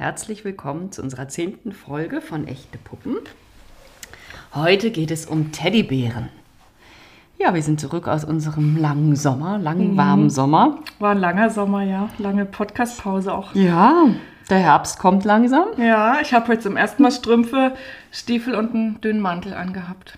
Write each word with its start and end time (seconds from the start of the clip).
Herzlich 0.00 0.46
willkommen 0.46 0.90
zu 0.92 1.02
unserer 1.02 1.28
zehnten 1.28 1.72
Folge 1.72 2.22
von 2.22 2.48
Echte 2.48 2.78
Puppen. 2.78 3.16
Heute 4.54 4.92
geht 4.92 5.10
es 5.10 5.26
um 5.26 5.52
Teddybären. 5.52 6.30
Ja, 7.38 7.52
wir 7.52 7.62
sind 7.62 7.82
zurück 7.82 8.08
aus 8.08 8.24
unserem 8.24 8.78
langen 8.78 9.14
Sommer, 9.14 9.58
langen, 9.58 9.98
warmen 9.98 10.30
Sommer. 10.30 10.78
War 11.00 11.10
ein 11.10 11.18
langer 11.18 11.50
Sommer, 11.50 11.82
ja. 11.82 12.08
Lange 12.16 12.46
Podcast-Pause 12.46 13.34
auch. 13.34 13.54
Ja, 13.54 14.06
der 14.48 14.60
Herbst 14.60 14.98
kommt 14.98 15.26
langsam. 15.26 15.66
Ja, 15.76 16.16
ich 16.22 16.32
habe 16.32 16.48
heute 16.48 16.62
zum 16.62 16.78
ersten 16.78 17.02
Mal 17.02 17.10
Strümpfe, 17.12 17.74
Stiefel 18.10 18.54
und 18.54 18.74
einen 18.74 19.02
dünnen 19.02 19.20
Mantel 19.20 19.52
angehabt. 19.52 20.16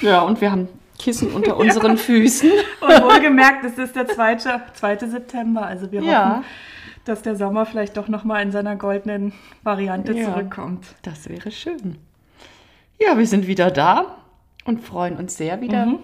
Ja, 0.00 0.22
und 0.22 0.40
wir 0.40 0.50
haben 0.50 0.66
Kissen 0.98 1.30
unter 1.30 1.56
unseren 1.56 1.96
Füßen. 1.98 2.50
Und 2.80 3.02
wohlgemerkt, 3.04 3.64
es 3.64 3.78
ist 3.78 3.94
der 3.94 4.08
2. 4.08 4.38
2. 4.74 4.96
September. 5.06 5.66
Also 5.66 5.92
wir 5.92 6.02
Ja. 6.02 6.42
Dass 7.04 7.22
der 7.22 7.36
Sommer 7.36 7.66
vielleicht 7.66 7.96
doch 7.96 8.08
nochmal 8.08 8.42
in 8.42 8.52
seiner 8.52 8.76
goldenen 8.76 9.32
Variante 9.62 10.12
Ja. 10.12 10.26
zurückkommt. 10.32 10.94
Das 11.02 11.28
wäre 11.28 11.50
schön. 11.50 11.96
Ja, 13.00 13.16
wir 13.16 13.26
sind 13.26 13.46
wieder 13.46 13.70
da 13.70 14.16
und 14.64 14.80
freuen 14.82 15.16
uns 15.16 15.36
sehr 15.36 15.60
wieder 15.60 15.86
Mhm. 15.86 15.98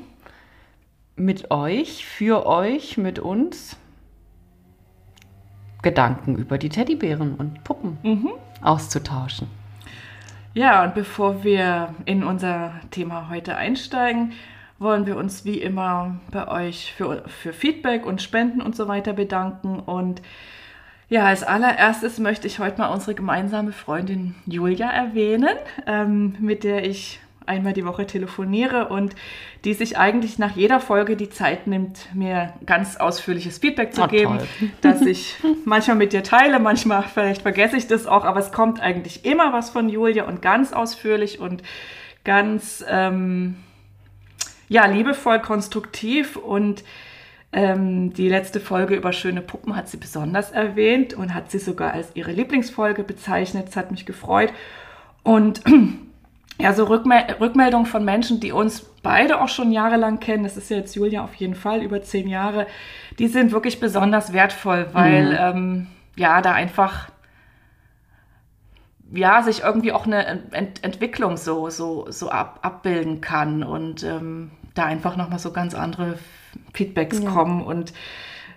mit 1.17 1.51
euch, 1.51 2.07
für 2.07 2.47
euch, 2.47 2.97
mit 2.97 3.19
uns 3.19 3.77
Gedanken 5.83 6.37
über 6.37 6.59
die 6.59 6.69
Teddybären 6.69 7.35
und 7.35 7.63
Puppen 7.65 7.99
Mhm. 8.03 8.31
auszutauschen. 8.63 9.49
Ja, 10.55 10.83
und 10.85 10.95
bevor 10.95 11.45
wir 11.45 11.95
in 12.07 12.25
unser 12.25 12.73
Thema 12.91 13.29
heute 13.29 13.57
einsteigen, 13.57 14.33
wollen 14.79 15.07
wir 15.07 15.17
uns 15.17 15.45
wie 15.45 15.61
immer 15.61 16.17
bei 16.33 16.49
euch 16.49 16.93
für, 16.95 17.23
für 17.29 17.53
Feedback 17.53 18.05
und 18.07 18.21
Spenden 18.23 18.61
und 18.63 18.75
so 18.75 18.89
weiter 18.89 19.13
bedanken. 19.13 19.79
Und 19.81 20.23
ja, 21.09 21.25
als 21.27 21.43
allererstes 21.43 22.19
möchte 22.19 22.47
ich 22.47 22.59
heute 22.59 22.79
mal 22.79 22.89
unsere 22.89 23.15
gemeinsame 23.15 23.73
Freundin 23.73 24.35
Julia 24.47 24.91
erwähnen, 24.91 25.57
ähm, 25.87 26.35
mit 26.41 26.65
der 26.65 26.85
ich 26.85 27.21
einmal 27.47 27.73
die 27.73 27.87
Woche 27.87 28.07
telefoniere 28.07 28.89
und 28.89 29.15
die 29.65 29.73
sich 29.75 29.97
eigentlich 29.97 30.39
nach 30.39 30.57
jeder 30.57 30.81
Folge 30.81 31.17
die 31.17 31.31
Zeit 31.31 31.69
nimmt, 31.69 32.13
mir 32.13 32.53
ganz 32.67 32.97
ausführliches 32.97 33.59
Feedback 33.59 33.95
zu 33.95 34.03
Ah, 34.03 34.07
geben, 34.09 34.39
toll. 34.39 34.71
dass 34.81 35.03
ich 35.03 35.37
manchmal 35.65 35.97
mit 35.97 36.13
dir 36.13 36.25
teile, 36.25 36.59
manchmal 36.59 37.05
vielleicht 37.05 37.43
vergesse 37.43 37.77
ich 37.77 37.87
das 37.87 38.07
auch, 38.09 38.25
aber 38.25 38.41
es 38.41 38.51
kommt 38.51 38.81
eigentlich 38.81 39.25
immer 39.25 39.53
was 39.53 39.71
von 39.71 39.89
Julia 39.89 40.25
und 40.25 40.43
ganz 40.43 40.73
ausführlich 40.73 41.39
und 41.39 41.63
ganz 42.25 42.85
ähm, 42.89 43.57
ja, 44.69 44.87
liebevoll, 44.87 45.39
konstruktiv 45.39 46.35
und 46.37 46.83
ähm, 47.57 48.13
die 48.13 48.29
letzte 48.29 48.61
Folge 48.61 48.95
über 48.95 49.15
schöne 49.15 49.41
Puppen 49.41 49.75
hat 49.75 49.89
sie 49.89 49.97
besonders 49.97 50.53
erwähnt 50.53 51.15
und 51.15 51.33
hat 51.33 51.51
sie 51.51 51.59
sogar 51.59 51.95
als 51.95 52.11
ihre 52.13 52.31
Lieblingsfolge 52.31 53.03
bezeichnet. 53.03 53.69
Das 53.69 53.77
hat 53.77 53.91
mich 53.91 54.05
gefreut. 54.05 54.53
Und 55.23 55.63
ja, 56.61 56.75
so 56.75 56.85
Rückmel 56.85 57.19
Rückmeldungen 57.41 57.87
von 57.87 58.05
Menschen, 58.05 58.41
die 58.41 58.53
uns 58.53 58.83
beide 59.03 59.41
auch 59.41 59.49
schon 59.49 59.73
jahrelang 59.73 60.21
kennen, 60.21 60.45
das 60.45 60.59
ist 60.59 60.69
ja 60.69 60.77
jetzt 60.77 60.95
Julia 60.95 61.25
auf 61.25 61.35
jeden 61.37 61.55
Fall, 61.55 61.83
über 61.83 62.03
zehn 62.03 62.29
Jahre, 62.29 62.67
die 63.19 63.27
sind 63.27 63.53
wirklich 63.53 63.81
besonders 63.81 64.35
wertvoll, 64.35 64.89
weil 64.93 65.35
ähm, 65.41 65.87
ja, 66.15 66.43
da 66.43 66.53
einfach 66.53 67.09
ja, 69.13 69.43
sich 69.43 69.63
irgendwie 69.63 69.93
auch 69.93 70.05
eine 70.05 70.27
Ent 70.51 70.85
Entwicklung 70.85 71.39
so, 71.39 71.71
so, 71.71 72.11
so 72.11 72.29
ab 72.29 72.59
abbilden 72.61 73.23
kann 73.23 73.63
und 73.63 74.03
ähm, 74.03 74.51
da 74.75 74.85
einfach 74.85 75.17
nochmal 75.17 75.39
so 75.39 75.53
ganz 75.53 75.75
andere 75.75 76.19
Feedbacks 76.75 77.25
kommen 77.25 77.63
und 77.63 77.93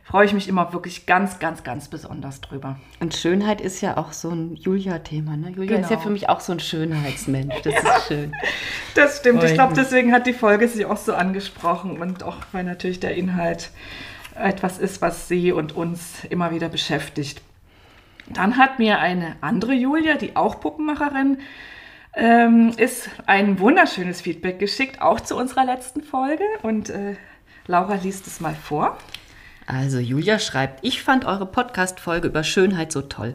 freue 0.03 0.25
ich 0.25 0.33
mich 0.33 0.47
immer 0.47 0.73
wirklich 0.73 1.05
ganz, 1.05 1.37
ganz, 1.37 1.63
ganz 1.63 1.87
besonders 1.87 2.41
drüber. 2.41 2.79
Und 2.99 3.15
Schönheit 3.15 3.61
ist 3.61 3.81
ja 3.81 3.97
auch 3.97 4.11
so 4.11 4.29
ein 4.31 4.55
Julia-Thema. 4.55 5.37
Ne? 5.37 5.51
Julia 5.51 5.77
ist 5.77 5.83
ja 5.83 5.97
Genau. 5.97 6.01
für 6.01 6.09
mich 6.09 6.29
auch 6.29 6.39
so 6.39 6.51
ein 6.51 6.59
Schönheitsmensch. 6.59 7.61
Das 7.63 7.73
ist 7.75 8.07
schön. 8.07 8.33
Das 8.95 9.19
stimmt. 9.19 9.43
Ich 9.43 9.53
glaube, 9.53 9.75
deswegen 9.75 10.11
hat 10.11 10.25
die 10.25 10.33
Folge 10.33 10.67
sie 10.67 10.83
auch 10.83 10.97
so 10.97 11.13
angesprochen 11.13 12.01
und 12.01 12.23
auch 12.23 12.37
weil 12.51 12.63
natürlich 12.63 12.99
der 12.99 13.15
Inhalt 13.15 13.69
etwas 14.35 14.79
ist, 14.79 15.01
was 15.01 15.27
sie 15.27 15.51
und 15.51 15.75
uns 15.75 16.23
immer 16.29 16.51
wieder 16.51 16.69
beschäftigt. 16.69 17.41
Dann 18.27 18.57
hat 18.57 18.79
mir 18.79 18.99
eine 18.99 19.35
andere 19.41 19.73
Julia, 19.73 20.15
die 20.15 20.35
auch 20.35 20.59
Puppenmacherin 20.59 21.37
ähm, 22.15 22.73
ist, 22.77 23.09
ein 23.27 23.59
wunderschönes 23.59 24.21
Feedback 24.21 24.59
geschickt, 24.59 25.01
auch 25.01 25.19
zu 25.21 25.35
unserer 25.37 25.65
letzten 25.65 26.01
Folge. 26.03 26.43
Und 26.63 26.89
äh, 26.89 27.15
Laura 27.69 27.93
liest 27.93 28.25
es 28.25 28.39
mal 28.39 28.55
vor. 28.55 28.97
Also 29.67 29.99
Julia 29.99 30.39
schreibt, 30.39 30.83
ich 30.83 31.03
fand 31.03 31.25
eure 31.25 31.45
Podcast-Folge 31.45 32.27
über 32.27 32.43
Schönheit 32.43 32.91
so 32.91 33.03
toll. 33.03 33.33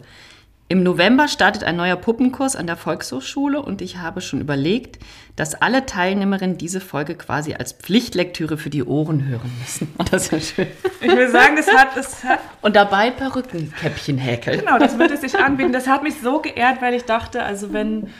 Im 0.66 0.82
November 0.82 1.28
startet 1.28 1.62
ein 1.62 1.76
neuer 1.76 1.94
Puppenkurs 1.94 2.56
an 2.56 2.66
der 2.66 2.76
Volkshochschule 2.76 3.62
und 3.62 3.80
ich 3.80 3.98
habe 3.98 4.20
schon 4.20 4.40
überlegt, 4.40 4.98
dass 5.36 5.54
alle 5.54 5.86
Teilnehmerinnen 5.86 6.58
diese 6.58 6.80
Folge 6.80 7.14
quasi 7.14 7.54
als 7.54 7.74
Pflichtlektüre 7.74 8.58
für 8.58 8.70
die 8.70 8.82
Ohren 8.82 9.24
hören 9.24 9.52
müssen. 9.60 9.94
Das 10.10 10.24
ist 10.24 10.32
ja 10.32 10.40
schön. 10.40 10.66
Ich 11.00 11.14
will 11.14 11.30
sagen, 11.30 11.54
das 11.54 11.72
hat, 11.72 11.94
hat 12.24 12.40
Und 12.60 12.74
dabei 12.74 13.12
Perückenkäppchen 13.12 14.18
häkeln. 14.18 14.58
Genau, 14.58 14.80
das 14.80 14.98
würde 14.98 15.16
sich 15.16 15.38
anbieten. 15.38 15.72
Das 15.72 15.86
hat 15.86 16.02
mich 16.02 16.14
so 16.20 16.40
geehrt, 16.40 16.82
weil 16.82 16.94
ich 16.94 17.04
dachte, 17.04 17.44
also 17.44 17.72
wenn 17.72 18.10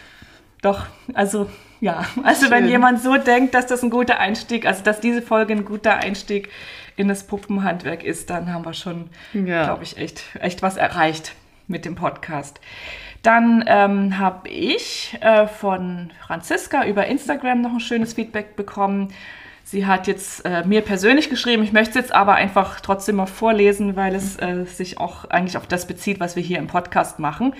doch, 0.65 0.87
also 1.13 1.49
ja, 1.81 2.05
also 2.23 2.51
wenn 2.51 2.61
Schön. 2.65 2.71
jemand 2.71 3.03
so 3.03 3.17
denkt, 3.17 3.55
dass 3.55 3.67
das 3.67 3.83
ein 3.83 3.91
guter 3.91 4.19
Einstieg, 4.19 4.67
also 4.67 4.83
dass 4.83 5.01
diese 5.01 5.21
Folge 5.23 5.53
ein 5.53 5.65
guter 5.65 5.97
Einstieg 5.97 6.49
in 6.97 7.09
das 7.09 7.27
Puppenhandwerk 7.27 8.03
ist, 8.05 8.31
dann 8.31 8.53
haben 8.53 8.65
wir 8.65 8.73
schon, 8.75 9.11
Ja. 9.33 9.65
glaube 9.65 9.83
ich, 9.83 9.99
echt, 9.99 10.23
echt 10.41 10.63
was 10.63 10.77
erreicht 10.77 11.35
mit 11.67 11.85
dem 11.85 11.95
Podcast. 11.95 12.61
Dann 13.23 13.65
ähm, 13.67 14.19
habe 14.19 14.49
ich 14.49 15.17
äh, 15.21 15.47
von 15.47 16.13
Franziska 16.27 16.85
über 16.87 17.07
Instagram 17.07 17.61
noch 17.63 17.73
ein 17.73 17.81
schönes 17.81 18.15
Feedback 18.15 18.55
bekommen. 18.55 19.13
Sie 19.65 19.87
hat 19.87 20.07
jetzt 20.07 20.45
äh, 20.45 20.63
mir 20.65 20.83
persönlich 20.83 21.31
geschrieben, 21.31 21.63
ich 21.63 21.73
möchte 21.73 21.91
es 21.91 21.95
jetzt 21.97 22.15
aber 22.15 22.35
einfach 22.35 22.81
trotzdem 22.81 23.17
mal 23.17 23.27
vorlesen, 23.27 23.97
weil 23.97 24.15
es 24.15 24.37
äh, 24.39 24.65
sich 24.67 25.01
auch 25.01 25.25
eigentlich 25.25 25.57
auf 25.57 25.67
das 25.67 25.87
bezieht, 25.87 26.21
was 26.21 26.37
wir 26.37 26.43
hier 26.43 26.59
im 26.59 26.67
Podcast 26.67 27.19
machen. 27.19 27.55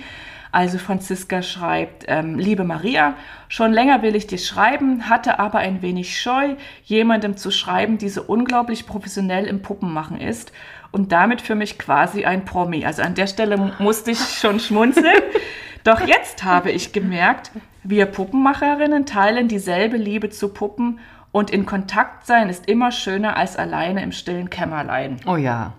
Also 0.55 0.77
Franziska 0.77 1.41
schreibt, 1.41 2.05
ähm, 2.07 2.39
liebe 2.39 2.63
Maria, 2.63 3.15
schon 3.49 3.73
länger 3.73 4.01
will 4.03 4.15
ich 4.15 4.25
dir 4.25 4.37
schreiben, 4.37 5.09
hatte 5.09 5.37
aber 5.37 5.59
ein 5.59 5.81
wenig 5.81 6.17
Scheu, 6.17 6.55
jemandem 6.85 7.35
zu 7.35 7.51
schreiben, 7.51 7.97
die 7.97 8.07
so 8.07 8.23
unglaublich 8.23 8.87
professionell 8.87 9.47
im 9.47 9.61
Puppenmachen 9.61 10.17
ist 10.17 10.53
und 10.91 11.11
damit 11.11 11.41
für 11.41 11.55
mich 11.55 11.77
quasi 11.77 12.23
ein 12.23 12.45
Promi. 12.45 12.85
Also 12.85 13.01
an 13.01 13.15
der 13.15 13.27
Stelle 13.27 13.57
mu- 13.57 13.71
musste 13.79 14.11
ich 14.11 14.19
schon 14.19 14.61
schmunzeln. 14.61 15.21
Doch 15.83 15.99
jetzt 16.07 16.45
habe 16.45 16.71
ich 16.71 16.93
gemerkt, 16.93 17.51
wir 17.83 18.05
Puppenmacherinnen 18.05 19.05
teilen 19.05 19.49
dieselbe 19.49 19.97
Liebe 19.97 20.29
zu 20.29 20.47
Puppen 20.53 20.99
und 21.33 21.51
in 21.51 21.65
Kontakt 21.65 22.25
sein 22.25 22.47
ist 22.47 22.69
immer 22.69 22.93
schöner 22.93 23.35
als 23.35 23.57
alleine 23.57 24.01
im 24.03 24.13
stillen 24.13 24.49
Kämmerlein. 24.49 25.17
Oh 25.27 25.35
ja. 25.35 25.73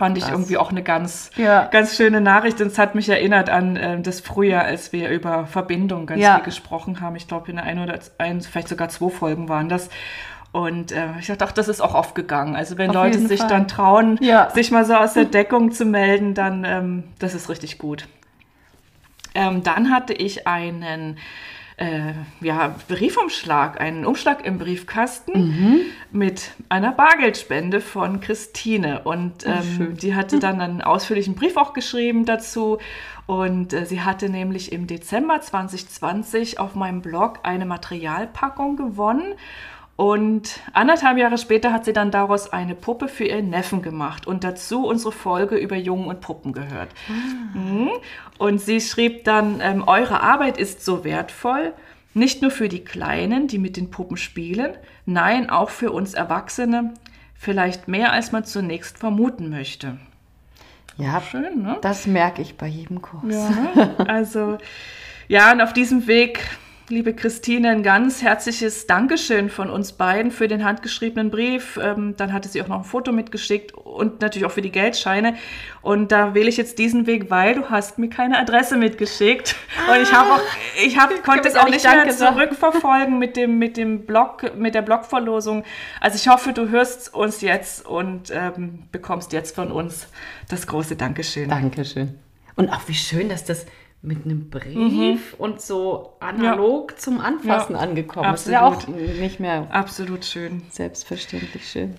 Fand 0.00 0.16
ich 0.16 0.26
irgendwie 0.30 0.56
auch 0.56 0.70
eine 0.70 0.82
ganz, 0.82 1.30
Ja. 1.36 1.66
ganz 1.66 1.94
schöne 1.94 2.22
Nachricht. 2.22 2.58
Und 2.62 2.68
es 2.68 2.78
hat 2.78 2.94
mich 2.94 3.10
erinnert 3.10 3.50
an 3.50 3.76
ähm, 3.78 4.02
das 4.02 4.20
Frühjahr, 4.20 4.64
als 4.64 4.94
wir 4.94 5.10
über 5.10 5.46
Verbindung 5.46 6.06
ganz 6.06 6.22
Ja. 6.22 6.36
viel 6.36 6.44
gesprochen 6.44 7.02
haben. 7.02 7.16
Ich 7.16 7.28
glaube, 7.28 7.50
in 7.50 7.58
einen 7.58 7.82
oder 7.82 7.98
ein, 8.16 8.40
vielleicht 8.40 8.68
sogar 8.68 8.88
zwei 8.88 9.10
Folgen 9.10 9.50
waren 9.50 9.68
das. 9.68 9.90
Und 10.52 10.90
äh, 10.90 11.08
ich 11.20 11.26
dachte, 11.26 11.44
ach, 11.44 11.52
das 11.52 11.68
ist 11.68 11.82
auch 11.82 11.94
oft 11.94 12.14
gegangen. 12.14 12.56
Also 12.56 12.78
wenn 12.78 12.88
Auf 12.88 12.96
Leute 12.96 13.18
sich 13.18 13.40
Fall. 13.40 13.48
dann 13.50 13.68
trauen, 13.68 14.16
Ja. 14.22 14.48
sich 14.48 14.70
mal 14.70 14.86
so 14.86 14.94
aus 14.94 15.12
der 15.12 15.26
Deckung 15.26 15.70
zu 15.70 15.84
melden, 15.84 16.32
dann 16.32 16.64
ähm, 16.64 17.04
das 17.18 17.34
ist 17.34 17.50
richtig 17.50 17.76
gut. 17.76 18.08
Ähm, 19.34 19.62
dann 19.62 19.92
hatte 19.92 20.14
ich 20.14 20.46
einen 20.46 21.18
äh, 21.80 22.12
ja, 22.42 22.76
Briefumschlag, 22.88 23.80
einen 23.80 24.04
Umschlag 24.04 24.44
im 24.44 24.58
Briefkasten 24.58 25.86
mit 26.12 26.50
einer 26.68 26.92
Bargeldspende 26.92 27.80
von 27.80 28.20
Christine. 28.20 29.00
Und 29.04 29.46
ähm, 29.46 29.62
schön. 29.76 29.96
die 29.96 30.14
hatte 30.14 30.38
dann 30.38 30.60
einen 30.60 30.82
ausführlichen 30.82 31.34
Brief 31.34 31.56
auch 31.56 31.72
geschrieben 31.72 32.26
dazu. 32.26 32.78
Und 33.26 33.72
äh, 33.72 33.86
sie 33.86 34.02
hatte 34.02 34.28
nämlich 34.28 34.72
im 34.72 34.86
Dezember 34.86 35.40
2020 35.40 36.60
auf 36.60 36.74
meinem 36.74 37.00
Blog 37.00 37.40
eine 37.44 37.64
Materialpackung 37.64 38.76
gewonnen. 38.76 39.34
Und 40.00 40.60
anderthalb 40.72 41.18
Jahre 41.18 41.36
später 41.36 41.74
hat 41.74 41.84
sie 41.84 41.92
dann 41.92 42.10
daraus 42.10 42.54
eine 42.54 42.74
Puppe 42.74 43.06
für 43.06 43.24
ihren 43.24 43.50
Neffen 43.50 43.82
gemacht 43.82 44.26
und 44.26 44.44
dazu 44.44 44.86
unsere 44.86 45.12
Folge 45.12 45.56
über 45.56 45.76
Jungen 45.76 46.06
und 46.06 46.22
Puppen 46.22 46.54
gehört. 46.54 46.88
Mhm. 47.52 47.90
Und 48.38 48.62
sie 48.62 48.80
schrieb 48.80 49.24
dann, 49.24 49.60
ähm, 49.60 49.84
eure 49.86 50.22
Arbeit 50.22 50.56
ist 50.56 50.86
so 50.86 51.04
wertvoll, 51.04 51.74
nicht 52.14 52.40
nur 52.40 52.50
für 52.50 52.70
die 52.70 52.82
Kleinen, 52.82 53.46
die 53.46 53.58
mit 53.58 53.76
den 53.76 53.90
Puppen 53.90 54.16
spielen, 54.16 54.72
nein, 55.04 55.50
auch 55.50 55.68
für 55.68 55.92
uns 55.92 56.14
Erwachsene, 56.14 56.94
vielleicht 57.34 57.86
mehr, 57.86 58.10
als 58.10 58.32
man 58.32 58.46
zunächst 58.46 58.96
vermuten 58.96 59.50
möchte. 59.50 59.98
Ja, 60.96 61.20
Schön, 61.20 61.62
ne? 61.62 61.76
das 61.82 62.06
merke 62.06 62.40
ich 62.40 62.56
bei 62.56 62.68
jedem 62.68 63.02
Kurs. 63.02 63.22
Ja, 63.26 63.90
also 64.08 64.56
ja, 65.28 65.52
und 65.52 65.60
auf 65.60 65.74
diesem 65.74 66.06
Weg 66.06 66.40
liebe 66.90 67.14
Christine, 67.14 67.70
ein 67.70 67.82
ganz 67.84 68.20
herzliches 68.20 68.86
Dankeschön 68.88 69.48
von 69.48 69.70
uns 69.70 69.92
beiden 69.92 70.32
für 70.32 70.48
den 70.48 70.64
handgeschriebenen 70.64 71.30
Brief. 71.30 71.78
Ähm, 71.80 72.16
dann 72.16 72.32
hatte 72.32 72.48
sie 72.48 72.60
auch 72.62 72.68
noch 72.68 72.78
ein 72.78 72.84
Foto 72.84 73.12
mitgeschickt 73.12 73.72
und 73.72 74.20
natürlich 74.20 74.44
auch 74.44 74.50
für 74.50 74.60
die 74.60 74.72
Geldscheine. 74.72 75.36
Und 75.82 76.10
da 76.10 76.34
wähle 76.34 76.48
ich 76.48 76.56
jetzt 76.56 76.78
diesen 76.80 77.06
Weg, 77.06 77.30
weil 77.30 77.54
du 77.54 77.70
hast 77.70 77.98
mir 77.98 78.10
keine 78.10 78.38
Adresse 78.38 78.76
mitgeschickt. 78.76 79.54
Ah, 79.78 79.94
und 79.94 80.02
ich 80.02 80.12
habe 80.12 80.32
auch, 80.32 80.42
ich 80.84 80.98
hab, 80.98 81.22
konnte 81.24 81.48
es 81.48 81.54
auch 81.54 81.68
nicht 81.68 81.84
mehr 81.84 82.10
zurückverfolgen 82.10 83.18
mit 83.18 83.36
dem, 83.36 83.58
mit 83.58 83.76
dem 83.76 84.04
Blog, 84.04 84.56
mit 84.56 84.74
der 84.74 84.82
Blogverlosung. 84.82 85.64
Also 86.00 86.16
ich 86.16 86.28
hoffe, 86.28 86.52
du 86.52 86.70
hörst 86.70 87.14
uns 87.14 87.40
jetzt 87.40 87.86
und 87.86 88.30
ähm, 88.32 88.82
bekommst 88.90 89.32
jetzt 89.32 89.54
von 89.54 89.70
uns 89.70 90.08
das 90.48 90.66
große 90.66 90.96
Dankeschön. 90.96 91.48
Dankeschön. 91.48 92.18
Und 92.56 92.68
auch 92.68 92.88
wie 92.88 92.94
schön, 92.94 93.28
dass 93.28 93.44
das 93.44 93.64
mit 94.02 94.24
einem 94.24 94.48
Brief 94.48 95.32
mhm. 95.32 95.38
und 95.38 95.60
so 95.60 96.14
analog 96.20 96.92
ja. 96.92 96.96
zum 96.96 97.20
Anfassen 97.20 97.74
ja. 97.74 97.80
angekommen. 97.80 98.26
Absolut. 98.26 98.36
Das 98.36 98.46
ist 98.46 98.52
ja 98.52 98.62
auch 98.64 99.18
nicht 99.20 99.40
mehr 99.40 99.68
absolut 99.70 100.24
schön. 100.24 100.62
Selbstverständlich 100.70 101.68
schön. 101.68 101.94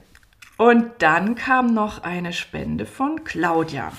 Und 0.58 0.86
dann 1.00 1.36
kam 1.36 1.74
noch 1.74 2.04
eine 2.04 2.34
Spende 2.34 2.86
von 2.86 3.24
Claudia. 3.24 3.92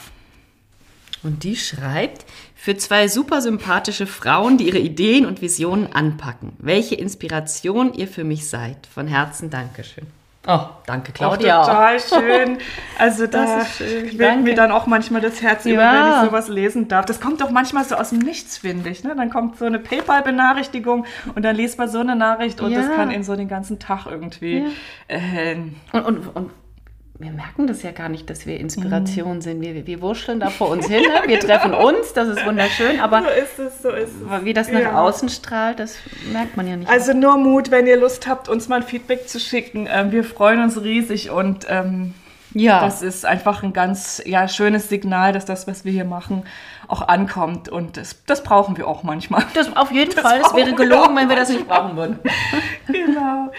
Und 1.22 1.44
die 1.44 1.56
schreibt, 1.56 2.24
für 2.54 2.76
zwei 2.76 3.06
super 3.08 3.40
sympathische 3.40 4.06
Frauen, 4.06 4.58
die 4.58 4.66
ihre 4.68 4.78
Ideen 4.78 5.24
und 5.26 5.40
Visionen 5.40 5.92
anpacken. 5.92 6.54
Welche 6.58 6.96
Inspiration 6.96 7.94
ihr 7.94 8.08
für 8.08 8.24
mich 8.24 8.48
seid. 8.48 8.86
Von 8.86 9.06
Herzen 9.06 9.50
Dankeschön. 9.50 10.06
Oh, 10.46 10.60
danke, 10.86 11.12
Claudia. 11.12 11.60
Auch 11.60 11.66
total 11.66 12.00
schön. 12.20 12.58
Also 12.98 13.28
da 13.28 13.64
wird 13.78 14.42
mir 14.42 14.54
dann 14.54 14.72
auch 14.72 14.86
manchmal 14.86 15.20
das 15.20 15.40
Herz 15.40 15.64
ja. 15.64 15.72
über, 15.72 15.82
wenn 15.82 16.12
ich 16.24 16.30
sowas 16.30 16.48
lesen 16.48 16.88
darf. 16.88 17.06
Das 17.06 17.20
kommt 17.20 17.40
doch 17.40 17.50
manchmal 17.50 17.84
so 17.84 17.94
aus 17.94 18.10
dem 18.10 18.18
Nichts, 18.18 18.58
finde 18.58 18.90
ich. 18.90 19.04
Ne? 19.04 19.14
Dann 19.16 19.30
kommt 19.30 19.58
so 19.58 19.66
eine 19.66 19.78
PayPal-Benachrichtigung 19.78 21.06
und 21.34 21.44
dann 21.44 21.54
liest 21.54 21.78
man 21.78 21.88
so 21.88 22.00
eine 22.00 22.16
Nachricht 22.16 22.60
und 22.60 22.72
ja. 22.72 22.80
das 22.80 22.90
kann 22.90 23.12
in 23.12 23.22
so 23.22 23.36
den 23.36 23.48
ganzen 23.48 23.78
Tag 23.78 24.06
irgendwie. 24.06 24.64
Ja. 25.08 25.16
Äh, 25.16 25.56
und, 25.92 26.04
und, 26.04 26.26
und 26.34 26.50
wir 27.22 27.30
merken 27.30 27.68
das 27.68 27.82
ja 27.82 27.92
gar 27.92 28.08
nicht, 28.08 28.28
dass 28.28 28.46
wir 28.46 28.58
Inspiration 28.58 29.38
mm. 29.38 29.40
sind. 29.42 29.60
Wir, 29.60 29.86
wir 29.86 30.00
wurschteln 30.02 30.40
da 30.40 30.50
vor 30.50 30.68
uns 30.70 30.88
hin, 30.88 31.02
ne? 31.02 31.28
wir 31.28 31.38
treffen 31.38 31.72
uns, 31.72 32.12
das 32.12 32.28
ist 32.28 32.44
wunderschön, 32.44 33.00
aber 33.00 33.22
so 33.22 33.28
ist 33.28 33.58
es, 33.58 33.82
so 33.82 33.90
ist 33.90 34.10
es. 34.10 34.44
wie 34.44 34.52
das 34.52 34.70
nach 34.70 34.80
ja. 34.80 35.00
außen 35.00 35.28
strahlt, 35.28 35.78
das 35.78 35.96
merkt 36.32 36.56
man 36.56 36.66
ja 36.66 36.76
nicht. 36.76 36.90
Also 36.90 37.12
nur 37.12 37.36
Mut, 37.36 37.70
wenn 37.70 37.86
ihr 37.86 37.96
Lust 37.96 38.26
habt, 38.26 38.48
uns 38.48 38.68
mal 38.68 38.76
ein 38.76 38.82
Feedback 38.82 39.28
zu 39.28 39.38
schicken. 39.38 39.88
Ähm, 39.90 40.10
wir 40.10 40.24
freuen 40.24 40.62
uns 40.62 40.82
riesig 40.82 41.30
und 41.30 41.66
ähm, 41.68 42.14
ja. 42.54 42.80
das 42.80 43.02
ist 43.02 43.24
einfach 43.24 43.62
ein 43.62 43.72
ganz 43.72 44.20
ja, 44.26 44.48
schönes 44.48 44.88
Signal, 44.88 45.32
dass 45.32 45.44
das, 45.44 45.68
was 45.68 45.84
wir 45.84 45.92
hier 45.92 46.04
machen, 46.04 46.42
auch 46.88 47.06
ankommt 47.06 47.68
und 47.68 47.96
das, 47.96 48.24
das 48.26 48.42
brauchen 48.42 48.76
wir 48.76 48.88
auch 48.88 49.04
manchmal. 49.04 49.44
Das 49.54 49.76
auf 49.76 49.92
jeden 49.92 50.12
das 50.12 50.22
Fall, 50.22 50.40
es 50.40 50.54
wäre 50.54 50.74
gelogen, 50.74 51.14
wenn 51.14 51.28
wir 51.28 51.36
das 51.36 51.50
nicht 51.50 51.68
brauchen 51.68 51.96
würden. 51.96 52.18
genau. 52.88 53.52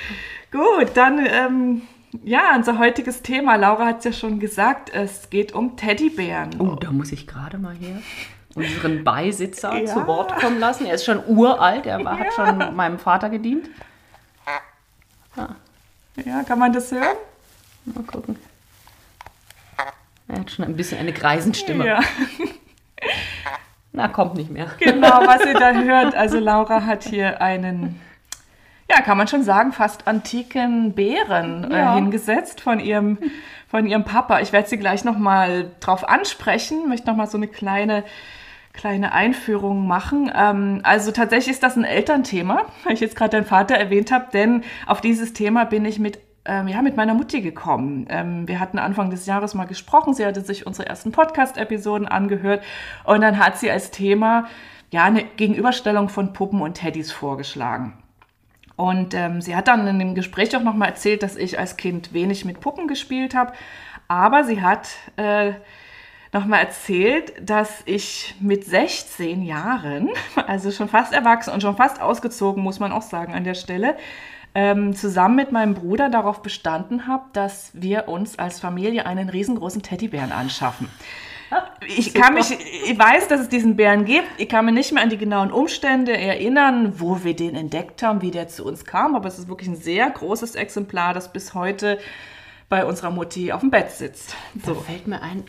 Gut, 0.52 0.92
dann... 0.96 1.26
Ähm, 1.26 1.82
ja, 2.24 2.56
unser 2.56 2.78
heutiges 2.78 3.22
Thema, 3.22 3.56
Laura 3.56 3.86
hat 3.88 4.00
es 4.00 4.06
ja 4.06 4.14
schon 4.14 4.40
gesagt, 4.40 4.92
es 4.94 5.30
geht 5.30 5.54
um 5.54 5.76
Teddybären. 5.76 6.60
Oh, 6.60 6.76
da 6.76 6.92
muss 6.92 7.12
ich 7.12 7.26
gerade 7.26 7.58
mal 7.58 7.74
hier 7.74 8.02
unseren 8.56 9.04
Beisitzer 9.04 9.76
ja. 9.76 9.86
zu 9.86 10.06
Wort 10.06 10.36
kommen 10.40 10.60
lassen. 10.60 10.86
Er 10.86 10.96
ist 10.96 11.06
schon 11.06 11.26
uralt, 11.26 11.86
er 11.86 12.00
ja. 12.00 12.18
hat 12.18 12.34
schon 12.34 12.76
meinem 12.76 13.00
Vater 13.00 13.30
gedient. 13.30 13.68
Ja. 15.36 15.56
ja, 16.24 16.44
kann 16.44 16.60
man 16.60 16.72
das 16.72 16.92
hören? 16.92 17.18
Mal 17.86 18.04
gucken. 18.04 18.38
Er 20.28 20.40
hat 20.40 20.52
schon 20.52 20.66
ein 20.66 20.76
bisschen 20.76 21.00
eine 21.00 21.14
Greisenstimme. 21.14 21.86
Ja. 21.86 22.00
Na, 23.92 24.08
kommt 24.08 24.36
nicht 24.36 24.50
mehr. 24.50 24.68
Genau, 24.80 25.26
was 25.26 25.46
ihr 25.46 25.54
da 25.54 25.74
hört. 25.84 26.16
Also 26.16 26.40
Laura 26.40 26.86
hat 26.86 27.04
hier 27.04 27.42
einen 27.42 28.00
ja, 28.94 29.02
kann 29.02 29.18
man 29.18 29.28
schon 29.28 29.44
sagen, 29.44 29.72
fast 29.72 30.08
antiken 30.08 30.94
Bären 30.94 31.72
äh, 31.72 31.78
ja. 31.78 31.96
hingesetzt 31.96 32.62
von 32.62 32.80
ihrem, 32.80 33.18
von 33.68 33.88
ihrem 33.88 34.04
Papa. 34.04 34.40
Ich 34.40 34.54
werde 34.54 34.70
sie 34.70 34.78
gleich 34.78 35.04
nochmal 35.04 35.72
drauf 35.80 36.08
ansprechen, 36.08 36.88
möchte 36.88 37.08
nochmal 37.08 37.28
so 37.28 37.38
eine 37.38 37.48
kleine, 37.48 38.04
kleine 38.74 39.14
Einführung 39.14 39.88
machen. 39.88 40.32
Ähm, 40.36 40.82
also 40.84 41.12
tatsächlich 41.12 41.54
ist 41.54 41.64
das 41.64 41.76
ein 41.76 41.84
Elternthema, 41.84 42.64
weil 42.84 42.94
ich 42.94 43.00
jetzt 43.00 43.16
gerade 43.16 43.32
deinen 43.32 43.46
Vater 43.46 43.76
erwähnt 43.76 44.12
habe, 44.12 44.28
denn 44.32 44.64
auf 44.86 45.02
dieses 45.02 45.34
Thema 45.34 45.66
bin 45.66 45.86
ich 45.86 46.00
mit 46.00 46.20
ähm, 46.46 46.68
ja, 46.68 46.82
mit 46.82 46.98
meiner 46.98 47.14
Mutti 47.14 47.40
gekommen. 47.40 48.06
Ähm, 48.10 48.50
wir 48.50 48.60
hatten 48.60 48.78
Anfang 48.78 49.10
des 49.10 49.26
Jahres 49.26 49.54
mal 49.54 49.64
gesprochen. 49.64 50.14
Sie 50.14 50.26
hatte 50.26 50.42
sich 50.42 50.68
unsere 50.68 50.90
ersten 50.90 51.14
Podcast-Episoden 51.14 52.06
angehört 52.06 52.66
und 53.06 53.22
dann 53.22 53.40
hat 53.40 53.58
sie 53.58 53.72
als 53.72 53.92
Thema 53.92 54.48
ja 54.92 55.06
eine 55.06 55.24
Gegenüberstellung 55.24 56.10
von 56.10 56.34
Puppen 56.34 56.60
und 56.60 56.74
Teddys 56.74 57.14
vorgeschlagen. 57.14 58.03
Und 58.76 59.14
ähm, 59.14 59.42
sie 59.42 59.56
hat 59.56 59.68
dann 59.68 59.88
in 59.88 60.00
dem 60.00 60.16
Gespräch 60.16 60.56
auch 60.56 60.64
nochmal 60.64 60.90
erzählt, 60.90 61.24
dass 61.24 61.36
ich 61.36 61.60
als 61.60 61.78
Kind 61.78 62.14
wenig 62.14 62.44
mit 62.44 62.60
Puppen 62.60 62.88
gespielt 62.88 63.36
habe. 63.36 63.54
Aber 64.08 64.44
sie 64.44 64.62
hat 64.62 64.90
äh, 65.18 65.54
nochmal 66.32 66.62
erzählt, 66.62 67.34
dass 67.40 67.84
ich 67.86 68.36
mit 68.40 68.66
16 68.66 69.44
Jahren, 69.44 70.10
also 70.48 70.72
schon 70.72 70.90
fast 70.90 71.14
erwachsen 71.14 71.52
und 71.54 71.62
schon 71.62 71.78
fast 71.78 72.02
ausgezogen, 72.02 72.64
muss 72.64 72.80
man 72.80 72.92
auch 72.92 73.04
sagen 73.04 73.34
an 73.34 73.44
der 73.44 73.54
Stelle, 73.54 73.96
ähm, 74.56 74.94
zusammen 74.94 75.36
mit 75.36 75.52
meinem 75.52 75.74
Bruder 75.74 76.10
darauf 76.10 76.42
bestanden 76.42 77.08
habe, 77.08 77.26
dass 77.34 77.72
wir 77.74 78.08
uns 78.08 78.38
als 78.38 78.60
Familie 78.60 79.06
einen 79.06 79.30
riesengroßen 79.30 79.82
Teddybären 79.82 80.32
anschaffen. 80.32 80.90
Ich 81.88 82.14
kann 82.14 82.34
mich, 82.34 82.52
ich 82.52 82.98
weiß, 82.98 83.28
dass 83.28 83.42
es 83.42 83.50
diesen 83.50 83.76
Bären 83.76 84.06
gibt. 84.06 84.28
Ich 84.38 84.50
kann 84.50 84.66
mich 84.66 84.74
nicht 84.74 84.92
mehr 84.92 85.04
an 85.04 85.10
die 85.10 85.18
genauen 85.18 85.52
Umstände 85.52 86.16
erinnern, 86.18 87.00
wo 87.00 87.24
wir 87.24 87.36
den 87.36 87.56
entdeckt 87.56 88.04
haben, 88.04 88.22
wie 88.22 88.32
der 88.32 88.48
zu 88.48 88.66
uns 88.66 88.86
kam. 88.86 89.16
Aber 89.16 89.28
es 89.28 89.40
ist 89.40 89.48
wirklich 89.48 89.70
ein 89.70 89.76
sehr 89.76 90.10
großes 90.10 90.56
Exemplar, 90.56 91.14
das 91.14 91.32
bis 91.32 91.54
heute 91.54 92.00
bei 92.70 92.86
unserer 92.86 93.12
Mutti 93.12 93.52
auf 93.52 93.62
dem 93.62 93.70
Bett 93.70 93.92
sitzt. 93.92 94.36
So. 94.66 94.74
Da 94.74 94.82
fällt 94.82 95.08
mir 95.08 95.22
ein, 95.22 95.44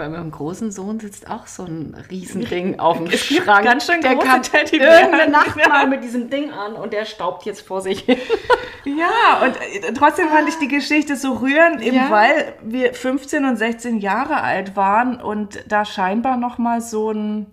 bei 0.00 0.08
meinem 0.08 0.30
großen 0.30 0.72
Sohn 0.72 0.98
sitzt 0.98 1.28
auch 1.28 1.46
so 1.46 1.62
ein 1.62 1.94
Riesending 2.10 2.80
auf 2.80 2.96
dem 2.96 3.10
Schrank. 3.10 3.64
Ganz 3.64 3.84
schön 3.84 4.00
der 4.00 4.16
kam 4.16 4.40
irgendeine 4.40 5.30
Nacht 5.30 5.56
mal 5.68 5.86
mit 5.86 6.02
diesem 6.02 6.30
Ding 6.30 6.50
an 6.50 6.72
und 6.72 6.94
der 6.94 7.04
staubt 7.04 7.44
jetzt 7.44 7.60
vor 7.60 7.82
sich 7.82 8.00
hin. 8.00 8.16
ja, 8.86 9.44
und 9.44 9.56
äh, 9.56 9.92
trotzdem 9.92 10.30
fand 10.30 10.48
ich 10.48 10.56
die 10.56 10.68
Geschichte 10.68 11.16
so 11.16 11.34
rührend, 11.34 11.82
eben 11.82 11.96
ja. 11.96 12.10
weil 12.10 12.54
wir 12.62 12.94
15 12.94 13.44
und 13.44 13.56
16 13.56 13.98
Jahre 13.98 14.40
alt 14.40 14.74
waren 14.74 15.20
und 15.20 15.62
da 15.68 15.84
scheinbar 15.84 16.38
noch 16.38 16.56
mal 16.56 16.80
so 16.80 17.10
ein 17.10 17.46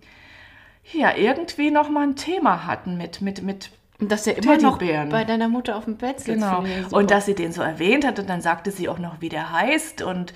ja, 0.93 1.17
irgendwie 1.17 1.69
noch 1.69 1.89
mal 1.89 2.03
ein 2.03 2.15
Thema 2.15 2.65
hatten 2.65 2.95
mit 2.95 3.19
mit 3.19 3.43
mit 3.43 3.71
und 3.99 4.09
dass 4.09 4.25
er 4.25 4.37
immer 4.37 4.57
noch 4.57 4.77
bei 4.77 5.25
deiner 5.25 5.49
Mutter 5.49 5.75
auf 5.75 5.85
dem 5.85 5.97
Bett 5.97 6.19
sitzt. 6.19 6.39
Genau. 6.39 6.63
Und 6.91 7.09
dass 7.09 7.25
sie 7.25 7.35
den 7.35 7.51
so 7.51 7.61
erwähnt 7.61 8.05
hat 8.05 8.19
und 8.19 8.29
dann 8.29 8.41
sagte 8.41 8.71
sie 8.71 8.87
auch 8.87 8.99
noch, 8.99 9.21
wie 9.21 9.29
der 9.29 9.51
heißt 9.51 10.03
und 10.03 10.33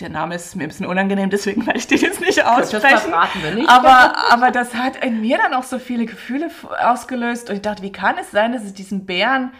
der 0.00 0.10
Name 0.10 0.34
ist 0.34 0.54
mir 0.56 0.64
ein 0.64 0.68
bisschen 0.68 0.86
unangenehm, 0.86 1.30
deswegen 1.30 1.66
werde 1.66 1.78
ich 1.78 1.86
den 1.86 1.98
jetzt 1.98 2.20
nicht 2.20 2.44
aussprechen. 2.44 3.10
Das 3.10 3.54
nicht. 3.54 3.68
Aber, 3.68 4.14
aber 4.30 4.50
das 4.50 4.74
hat 4.74 5.04
in 5.04 5.20
mir 5.20 5.38
dann 5.38 5.54
auch 5.54 5.62
so 5.62 5.78
viele 5.78 6.06
Gefühle 6.06 6.50
ausgelöst. 6.82 7.48
Und 7.48 7.56
ich 7.56 7.62
dachte, 7.62 7.82
wie 7.82 7.92
kann 7.92 8.16
es 8.18 8.30
sein, 8.30 8.52
dass 8.52 8.64
es 8.64 8.74
diesen 8.74 9.06
Bären, 9.06 9.52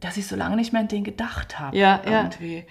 dass 0.00 0.16
ich 0.16 0.26
so 0.26 0.36
lange 0.36 0.56
nicht 0.56 0.72
mehr 0.72 0.82
an 0.82 0.88
den 0.88 1.04
gedacht 1.04 1.58
habe. 1.58 1.76
Ja, 1.76 2.00
irgendwie. 2.04 2.58
ja. 2.58 2.62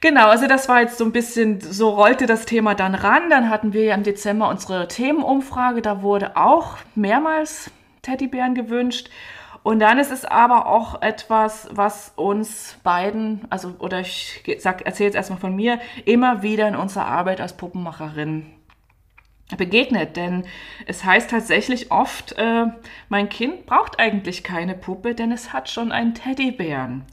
Genau, 0.00 0.28
also 0.28 0.46
das 0.46 0.66
war 0.66 0.80
jetzt 0.80 0.96
so 0.96 1.04
ein 1.04 1.12
bisschen, 1.12 1.60
so 1.60 1.90
rollte 1.90 2.24
das 2.24 2.46
Thema 2.46 2.74
dann 2.74 2.94
ran. 2.94 3.28
Dann 3.28 3.50
hatten 3.50 3.74
wir 3.74 3.84
ja 3.84 3.94
im 3.94 4.02
Dezember 4.02 4.48
unsere 4.48 4.88
Themenumfrage. 4.88 5.82
Da 5.82 6.00
wurde 6.00 6.36
auch 6.36 6.78
mehrmals 6.94 7.70
Teddybären 8.00 8.54
gewünscht. 8.54 9.10
Und 9.62 9.80
dann 9.80 9.98
ist 9.98 10.10
es 10.10 10.24
aber 10.24 10.66
auch 10.66 11.02
etwas, 11.02 11.68
was 11.70 12.12
uns 12.16 12.78
beiden, 12.82 13.46
also 13.50 13.74
oder 13.78 14.00
ich 14.00 14.42
erzähle 14.46 15.06
jetzt 15.06 15.14
erstmal 15.14 15.38
von 15.38 15.54
mir, 15.54 15.78
immer 16.06 16.42
wieder 16.42 16.66
in 16.66 16.76
unserer 16.76 17.06
Arbeit 17.06 17.40
als 17.40 17.56
Puppenmacherin 17.56 18.46
begegnet. 19.56 20.16
Denn 20.16 20.44
es 20.86 21.04
heißt 21.04 21.30
tatsächlich 21.30 21.90
oft, 21.90 22.32
äh, 22.38 22.66
mein 23.08 23.28
Kind 23.28 23.66
braucht 23.66 23.98
eigentlich 24.00 24.44
keine 24.44 24.74
Puppe, 24.74 25.14
denn 25.14 25.32
es 25.32 25.52
hat 25.52 25.68
schon 25.68 25.92
einen 25.92 26.14
Teddybären. 26.14 27.04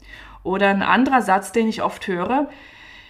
Oder 0.42 0.68
ein 0.68 0.82
anderer 0.82 1.20
Satz, 1.20 1.52
den 1.52 1.68
ich 1.68 1.82
oft 1.82 2.06
höre, 2.06 2.48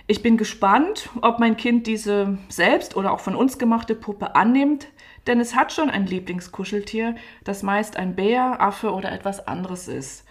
ich 0.08 0.22
bin 0.22 0.38
gespannt, 0.38 1.10
ob 1.20 1.38
mein 1.38 1.56
Kind 1.56 1.86
diese 1.86 2.38
selbst 2.48 2.96
oder 2.96 3.12
auch 3.12 3.20
von 3.20 3.36
uns 3.36 3.58
gemachte 3.58 3.94
Puppe 3.94 4.34
annimmt, 4.34 4.88
denn 5.26 5.38
es 5.38 5.54
hat 5.54 5.70
schon 5.70 5.90
ein 5.90 6.06
Lieblingskuscheltier, 6.06 7.14
das 7.44 7.62
meist 7.62 7.96
ein 7.98 8.16
Bär, 8.16 8.60
Affe 8.60 8.92
oder 8.92 9.12
etwas 9.12 9.46
anderes 9.46 9.86
ist. 9.86 10.24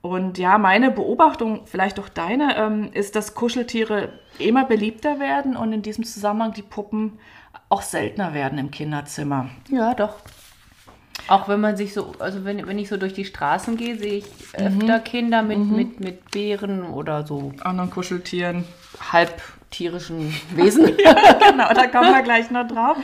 Und 0.00 0.38
ja, 0.38 0.58
meine 0.58 0.92
Beobachtung, 0.92 1.62
vielleicht 1.64 1.98
auch 1.98 2.08
deine, 2.08 2.56
ähm, 2.56 2.90
ist, 2.92 3.16
dass 3.16 3.34
Kuscheltiere 3.34 4.10
immer 4.38 4.64
beliebter 4.64 5.18
werden 5.18 5.56
und 5.56 5.72
in 5.72 5.82
diesem 5.82 6.04
Zusammenhang 6.04 6.52
die 6.52 6.62
Puppen 6.62 7.18
auch 7.68 7.82
seltener 7.82 8.32
werden 8.32 8.58
im 8.58 8.70
Kinderzimmer. 8.70 9.48
Ja, 9.68 9.94
doch. 9.94 10.14
Auch 11.26 11.48
wenn 11.48 11.60
man 11.60 11.76
sich 11.76 11.92
so, 11.92 12.12
also 12.20 12.44
wenn, 12.44 12.64
wenn 12.68 12.78
ich 12.78 12.88
so 12.88 12.96
durch 12.96 13.14
die 13.14 13.24
Straßen 13.24 13.76
gehe, 13.76 13.96
sehe 13.96 14.18
ich 14.18 14.26
öfter 14.52 14.98
mhm. 14.98 15.04
Kinder 15.04 15.42
mit, 15.42 15.58
mhm. 15.58 15.74
mit, 15.74 16.00
mit 16.00 16.30
Bären 16.30 16.84
oder 16.84 17.26
so. 17.26 17.52
Anderen 17.62 17.90
Kuscheltieren. 17.90 18.64
Halbtierischen 19.12 20.34
Wesen. 20.54 20.96
ja, 21.04 21.14
genau, 21.32 21.72
da 21.72 21.86
kommen 21.86 22.14
wir 22.14 22.22
gleich 22.22 22.50
noch 22.50 22.66
drauf. 22.66 22.96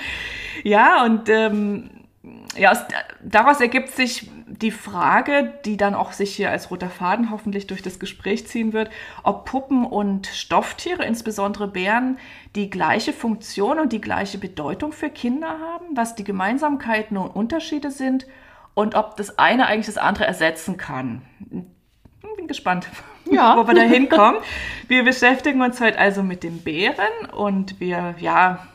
Ja, 0.65 1.05
und 1.05 1.29
ähm, 1.29 1.91
ja, 2.57 2.73
aus, 2.73 2.79
daraus 3.23 3.61
ergibt 3.61 3.91
sich 3.91 4.31
die 4.47 4.71
Frage, 4.71 5.55
die 5.65 5.77
dann 5.77 5.95
auch 5.95 6.13
sich 6.13 6.37
hier 6.37 6.51
als 6.51 6.71
roter 6.71 6.91
Faden 6.91 7.31
hoffentlich 7.31 7.67
durch 7.67 7.83
das 7.83 7.99
Gespräch 7.99 8.47
ziehen 8.47 8.73
wird, 8.73 8.91
ob 9.23 9.47
Puppen 9.47 9.85
und 9.85 10.27
Stofftiere, 10.27 11.05
insbesondere 11.05 11.69
Bären, 11.69 12.19
die 12.55 12.71
gleiche 12.71 13.13
Funktion 13.13 13.79
und 13.79 13.93
die 13.93 14.01
gleiche 14.01 14.39
Bedeutung 14.39 14.93
für 14.93 15.11
Kinder 15.11 15.49
haben, 15.49 15.97
was 15.97 16.15
die 16.15 16.25
Gemeinsamkeiten 16.25 17.17
und 17.17 17.31
Unterschiede 17.31 17.91
sind 17.91 18.27
und 18.75 18.95
ob 18.95 19.17
das 19.17 19.39
eine 19.39 19.67
eigentlich 19.67 19.87
das 19.87 19.99
andere 19.99 20.27
ersetzen 20.27 20.77
kann. 20.77 21.23
Bin 22.37 22.49
gespannt, 22.49 22.89
ja. 23.31 23.57
wo 23.57 23.67
wir 23.67 23.75
da 23.75 23.83
hinkommen. 23.83 24.41
Wir 24.89 25.05
beschäftigen 25.05 25.61
uns 25.63 25.81
heute 25.81 25.99
also 25.99 26.23
mit 26.23 26.43
den 26.43 26.63
Bären 26.63 27.31
und 27.33 27.81
wir, 27.81 28.15
ja, 28.19 28.67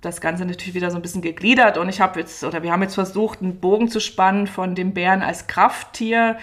das 0.00 0.20
Ganze 0.20 0.44
natürlich 0.44 0.74
wieder 0.74 0.90
so 0.90 0.96
ein 0.96 1.02
bisschen 1.02 1.22
gegliedert 1.22 1.76
und 1.76 1.88
ich 1.88 2.00
habe 2.00 2.20
jetzt, 2.20 2.44
oder 2.44 2.62
wir 2.62 2.72
haben 2.72 2.82
jetzt 2.82 2.94
versucht, 2.94 3.42
einen 3.42 3.58
Bogen 3.58 3.88
zu 3.88 4.00
spannen 4.00 4.46
von 4.46 4.74
dem 4.74 4.94
Bären 4.94 5.22
als 5.22 5.48
Krafttier, 5.48 6.38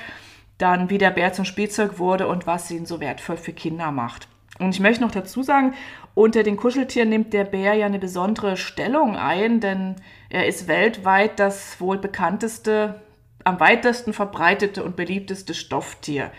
dann 0.57 0.89
wie 0.89 0.97
der 0.97 1.11
Bär 1.11 1.33
zum 1.33 1.45
Spielzeug 1.45 1.99
wurde 1.99 2.27
und 2.27 2.47
was 2.47 2.69
ihn 2.71 2.85
so 2.85 2.99
wertvoll 2.99 3.37
für 3.37 3.53
Kinder 3.53 3.91
macht. 3.91 4.27
Und 4.59 4.73
ich 4.73 4.79
möchte 4.79 5.03
noch 5.03 5.11
dazu 5.11 5.43
sagen, 5.43 5.73
unter 6.13 6.43
den 6.43 6.55
Kuscheltieren 6.55 7.09
nimmt 7.09 7.33
der 7.33 7.43
Bär 7.43 7.73
ja 7.73 7.85
eine 7.85 7.99
besondere 7.99 8.55
Stellung 8.55 9.17
ein, 9.17 9.59
denn 9.59 9.95
er 10.29 10.47
ist 10.47 10.67
weltweit 10.67 11.39
das 11.39 11.79
wohl 11.81 11.97
bekannteste, 11.97 13.01
am 13.45 13.59
weitesten 13.59 14.11
verbreitete 14.11 14.83
und 14.83 14.95
beliebteste 14.95 15.53
Stofftier. 15.53 16.31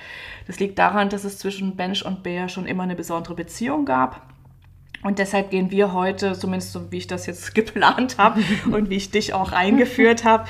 Das 0.46 0.60
liegt 0.60 0.78
daran, 0.78 1.08
dass 1.08 1.24
es 1.24 1.38
zwischen 1.38 1.74
Mensch 1.76 2.02
und 2.02 2.22
Bär 2.22 2.48
schon 2.48 2.66
immer 2.66 2.82
eine 2.82 2.96
besondere 2.96 3.34
Beziehung 3.34 3.86
gab. 3.86 4.22
Und 5.02 5.20
deshalb 5.20 5.50
gehen 5.50 5.70
wir 5.70 5.92
heute, 5.92 6.32
zumindest 6.32 6.72
so 6.72 6.90
wie 6.90 6.98
ich 6.98 7.06
das 7.06 7.26
jetzt 7.26 7.54
geplant 7.54 8.18
habe 8.18 8.42
und 8.72 8.90
wie 8.90 8.96
ich 8.96 9.10
dich 9.10 9.34
auch 9.34 9.52
eingeführt 9.52 10.24
habe, 10.24 10.46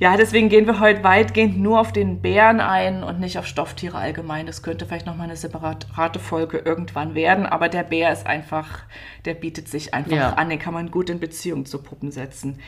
ja, 0.00 0.16
deswegen 0.16 0.48
gehen 0.48 0.66
wir 0.66 0.80
heute 0.80 1.04
weitgehend 1.04 1.60
nur 1.60 1.78
auf 1.78 1.92
den 1.92 2.20
Bären 2.20 2.60
ein 2.60 3.04
und 3.04 3.20
nicht 3.20 3.38
auf 3.38 3.46
Stofftiere 3.46 3.98
allgemein. 3.98 4.46
Das 4.46 4.62
könnte 4.62 4.86
vielleicht 4.86 5.06
nochmal 5.06 5.26
eine 5.26 5.36
separate 5.36 6.18
Folge 6.18 6.58
irgendwann 6.58 7.14
werden, 7.14 7.46
aber 7.46 7.68
der 7.68 7.84
Bär 7.84 8.12
ist 8.12 8.26
einfach, 8.26 8.80
der 9.26 9.34
bietet 9.34 9.68
sich 9.68 9.94
einfach 9.94 10.16
ja. 10.16 10.32
an, 10.32 10.48
den 10.48 10.58
kann 10.58 10.74
man 10.74 10.90
gut 10.90 11.10
in 11.10 11.20
Beziehung 11.20 11.66
zu 11.66 11.82
Puppen 11.82 12.10
setzen. 12.10 12.58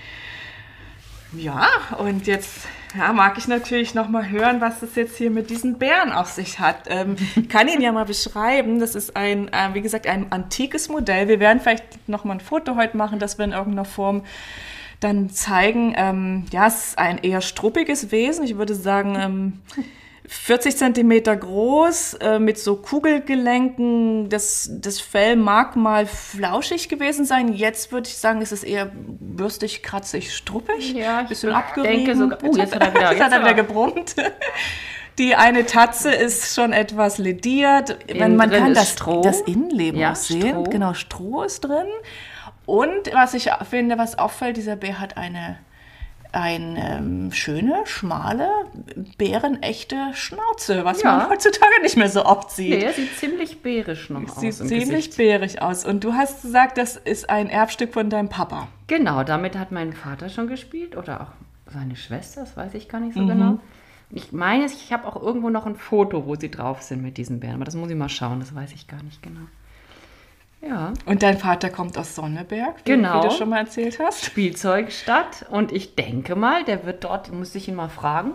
Ja, 1.34 1.66
und 1.98 2.26
jetzt 2.26 2.66
ja, 2.96 3.12
mag 3.12 3.38
ich 3.38 3.48
natürlich 3.48 3.94
noch 3.94 4.08
mal 4.08 4.28
hören, 4.28 4.60
was 4.60 4.82
es 4.82 4.94
jetzt 4.96 5.16
hier 5.16 5.30
mit 5.30 5.48
diesen 5.48 5.78
Bären 5.78 6.12
auf 6.12 6.28
sich 6.28 6.58
hat. 6.58 6.84
Ähm, 6.88 7.16
ich 7.36 7.48
kann 7.48 7.68
ihn 7.68 7.80
ja 7.80 7.90
mal 7.90 8.04
beschreiben. 8.04 8.80
Das 8.80 8.94
ist 8.94 9.16
ein, 9.16 9.48
äh, 9.48 9.70
wie 9.72 9.80
gesagt, 9.80 10.06
ein 10.06 10.30
antikes 10.30 10.88
Modell. 10.88 11.28
Wir 11.28 11.40
werden 11.40 11.60
vielleicht 11.60 12.06
noch 12.08 12.24
mal 12.24 12.34
ein 12.34 12.40
Foto 12.40 12.76
heute 12.76 12.96
machen, 12.96 13.18
das 13.18 13.38
wir 13.38 13.46
in 13.46 13.52
irgendeiner 13.52 13.86
Form 13.86 14.24
dann 15.00 15.30
zeigen. 15.30 15.94
Ähm, 15.96 16.44
ja, 16.52 16.66
es 16.66 16.88
ist 16.88 16.98
ein 16.98 17.18
eher 17.18 17.40
struppiges 17.40 18.12
Wesen. 18.12 18.44
Ich 18.44 18.58
würde 18.58 18.74
sagen, 18.74 19.16
ähm, 19.18 19.60
40 20.26 20.76
Zentimeter 20.76 21.36
groß, 21.36 22.14
äh, 22.14 22.38
mit 22.38 22.58
so 22.58 22.76
Kugelgelenken. 22.76 24.28
Das, 24.28 24.70
das 24.72 25.00
Fell 25.00 25.36
mag 25.36 25.74
mal 25.74 26.06
flauschig 26.06 26.88
gewesen 26.88 27.24
sein. 27.24 27.52
Jetzt 27.52 27.90
würde 27.90 28.08
ich 28.08 28.16
sagen, 28.16 28.40
ist 28.40 28.52
es 28.52 28.62
eher 28.62 28.90
bürstig, 28.94 29.82
kratzig, 29.82 30.34
struppig. 30.34 30.94
Ja, 30.94 31.22
ich 31.22 31.28
bisschen 31.28 31.52
abgerieben. 31.52 32.04
denke 32.04 32.16
sogar, 32.16 32.38
oh, 32.42 32.56
jetzt 32.56 32.74
hat 32.74 32.82
er 32.82 32.94
wieder, 32.94 33.12
jetzt 33.12 33.22
hat 33.22 33.32
er 33.32 33.40
wieder 33.40 33.54
gebrummt. 33.54 34.14
Die 35.18 35.34
eine 35.34 35.66
Tatze 35.66 36.10
ist 36.10 36.54
schon 36.54 36.72
etwas 36.72 37.18
lediert. 37.18 37.98
Man, 38.18 38.36
man 38.36 38.50
kann 38.50 38.72
das, 38.72 38.96
das 38.96 39.42
Innenleben 39.42 40.00
ja, 40.00 40.12
auch 40.12 40.16
sehen. 40.16 40.48
Stroh. 40.48 40.62
Genau, 40.64 40.94
Stroh 40.94 41.42
ist 41.42 41.60
drin. 41.60 41.86
Und 42.64 43.12
was 43.12 43.34
ich 43.34 43.50
finde, 43.68 43.98
was 43.98 44.18
auffällt, 44.18 44.56
dieser 44.56 44.76
Bär 44.76 45.00
hat 45.00 45.18
eine 45.18 45.58
eine 46.32 46.98
ähm, 46.98 47.32
schöne, 47.32 47.82
schmale, 47.84 48.48
bärenechte 49.18 49.96
Schnauze, 50.14 50.84
was 50.84 51.02
ja. 51.02 51.16
man 51.16 51.30
heutzutage 51.30 51.82
nicht 51.82 51.96
mehr 51.96 52.08
so 52.08 52.24
oft 52.24 52.50
sieht. 52.50 52.82
Nee, 52.82 52.92
sieht 52.92 53.16
ziemlich 53.18 53.62
bärisch 53.62 54.10
noch 54.10 54.22
aus. 54.28 54.40
Sieht 54.40 54.54
ziemlich 54.54 54.88
Gesicht. 54.88 55.16
bärig 55.18 55.62
aus. 55.62 55.84
Und 55.84 56.04
du 56.04 56.14
hast 56.14 56.42
gesagt, 56.42 56.78
das 56.78 56.96
ist 56.96 57.28
ein 57.28 57.48
Erbstück 57.48 57.92
von 57.92 58.08
deinem 58.10 58.28
Papa. 58.28 58.68
Genau, 58.86 59.24
damit 59.24 59.58
hat 59.58 59.72
mein 59.72 59.92
Vater 59.92 60.28
schon 60.28 60.48
gespielt 60.48 60.96
oder 60.96 61.20
auch 61.20 61.72
seine 61.72 61.96
Schwester, 61.96 62.40
das 62.42 62.56
weiß 62.56 62.74
ich 62.74 62.88
gar 62.88 63.00
nicht 63.00 63.14
so 63.14 63.20
mhm. 63.20 63.28
genau. 63.28 63.58
Ich 64.10 64.32
meine, 64.32 64.66
ich 64.66 64.92
habe 64.92 65.06
auch 65.06 65.20
irgendwo 65.20 65.48
noch 65.48 65.64
ein 65.64 65.76
Foto, 65.76 66.26
wo 66.26 66.34
sie 66.36 66.50
drauf 66.50 66.82
sind 66.82 67.02
mit 67.02 67.16
diesen 67.16 67.40
Bären, 67.40 67.56
aber 67.56 67.64
das 67.64 67.74
muss 67.74 67.90
ich 67.90 67.96
mal 67.96 68.10
schauen, 68.10 68.40
das 68.40 68.54
weiß 68.54 68.72
ich 68.72 68.86
gar 68.86 69.02
nicht 69.02 69.22
genau. 69.22 69.40
Ja. 70.62 70.92
Und 71.06 71.22
dein 71.22 71.38
Vater 71.38 71.70
kommt 71.70 71.98
aus 71.98 72.14
Sonneberg, 72.14 72.84
genau. 72.84 73.24
wie 73.24 73.28
du 73.28 73.34
schon 73.34 73.48
mal 73.48 73.58
erzählt 73.58 73.98
hast. 73.98 74.24
Spielzeugstadt. 74.24 75.46
Und 75.50 75.72
ich 75.72 75.96
denke 75.96 76.36
mal, 76.36 76.64
der 76.64 76.86
wird 76.86 77.04
dort, 77.04 77.32
muss 77.32 77.54
ich 77.54 77.68
ihn 77.68 77.74
mal 77.74 77.88
fragen, 77.88 78.34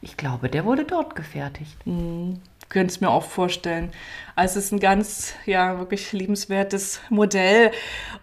ich 0.00 0.16
glaube, 0.16 0.48
der 0.48 0.64
wurde 0.64 0.84
dort 0.84 1.14
gefertigt. 1.14 1.76
Mhm. 1.84 2.40
Könnte 2.68 2.92
es 2.92 3.00
mir 3.00 3.10
auch 3.10 3.22
vorstellen. 3.22 3.90
Also 4.34 4.58
es 4.58 4.66
ist 4.66 4.72
ein 4.72 4.80
ganz, 4.80 5.34
ja, 5.44 5.78
wirklich 5.78 6.12
liebenswertes 6.12 7.00
Modell. 7.10 7.70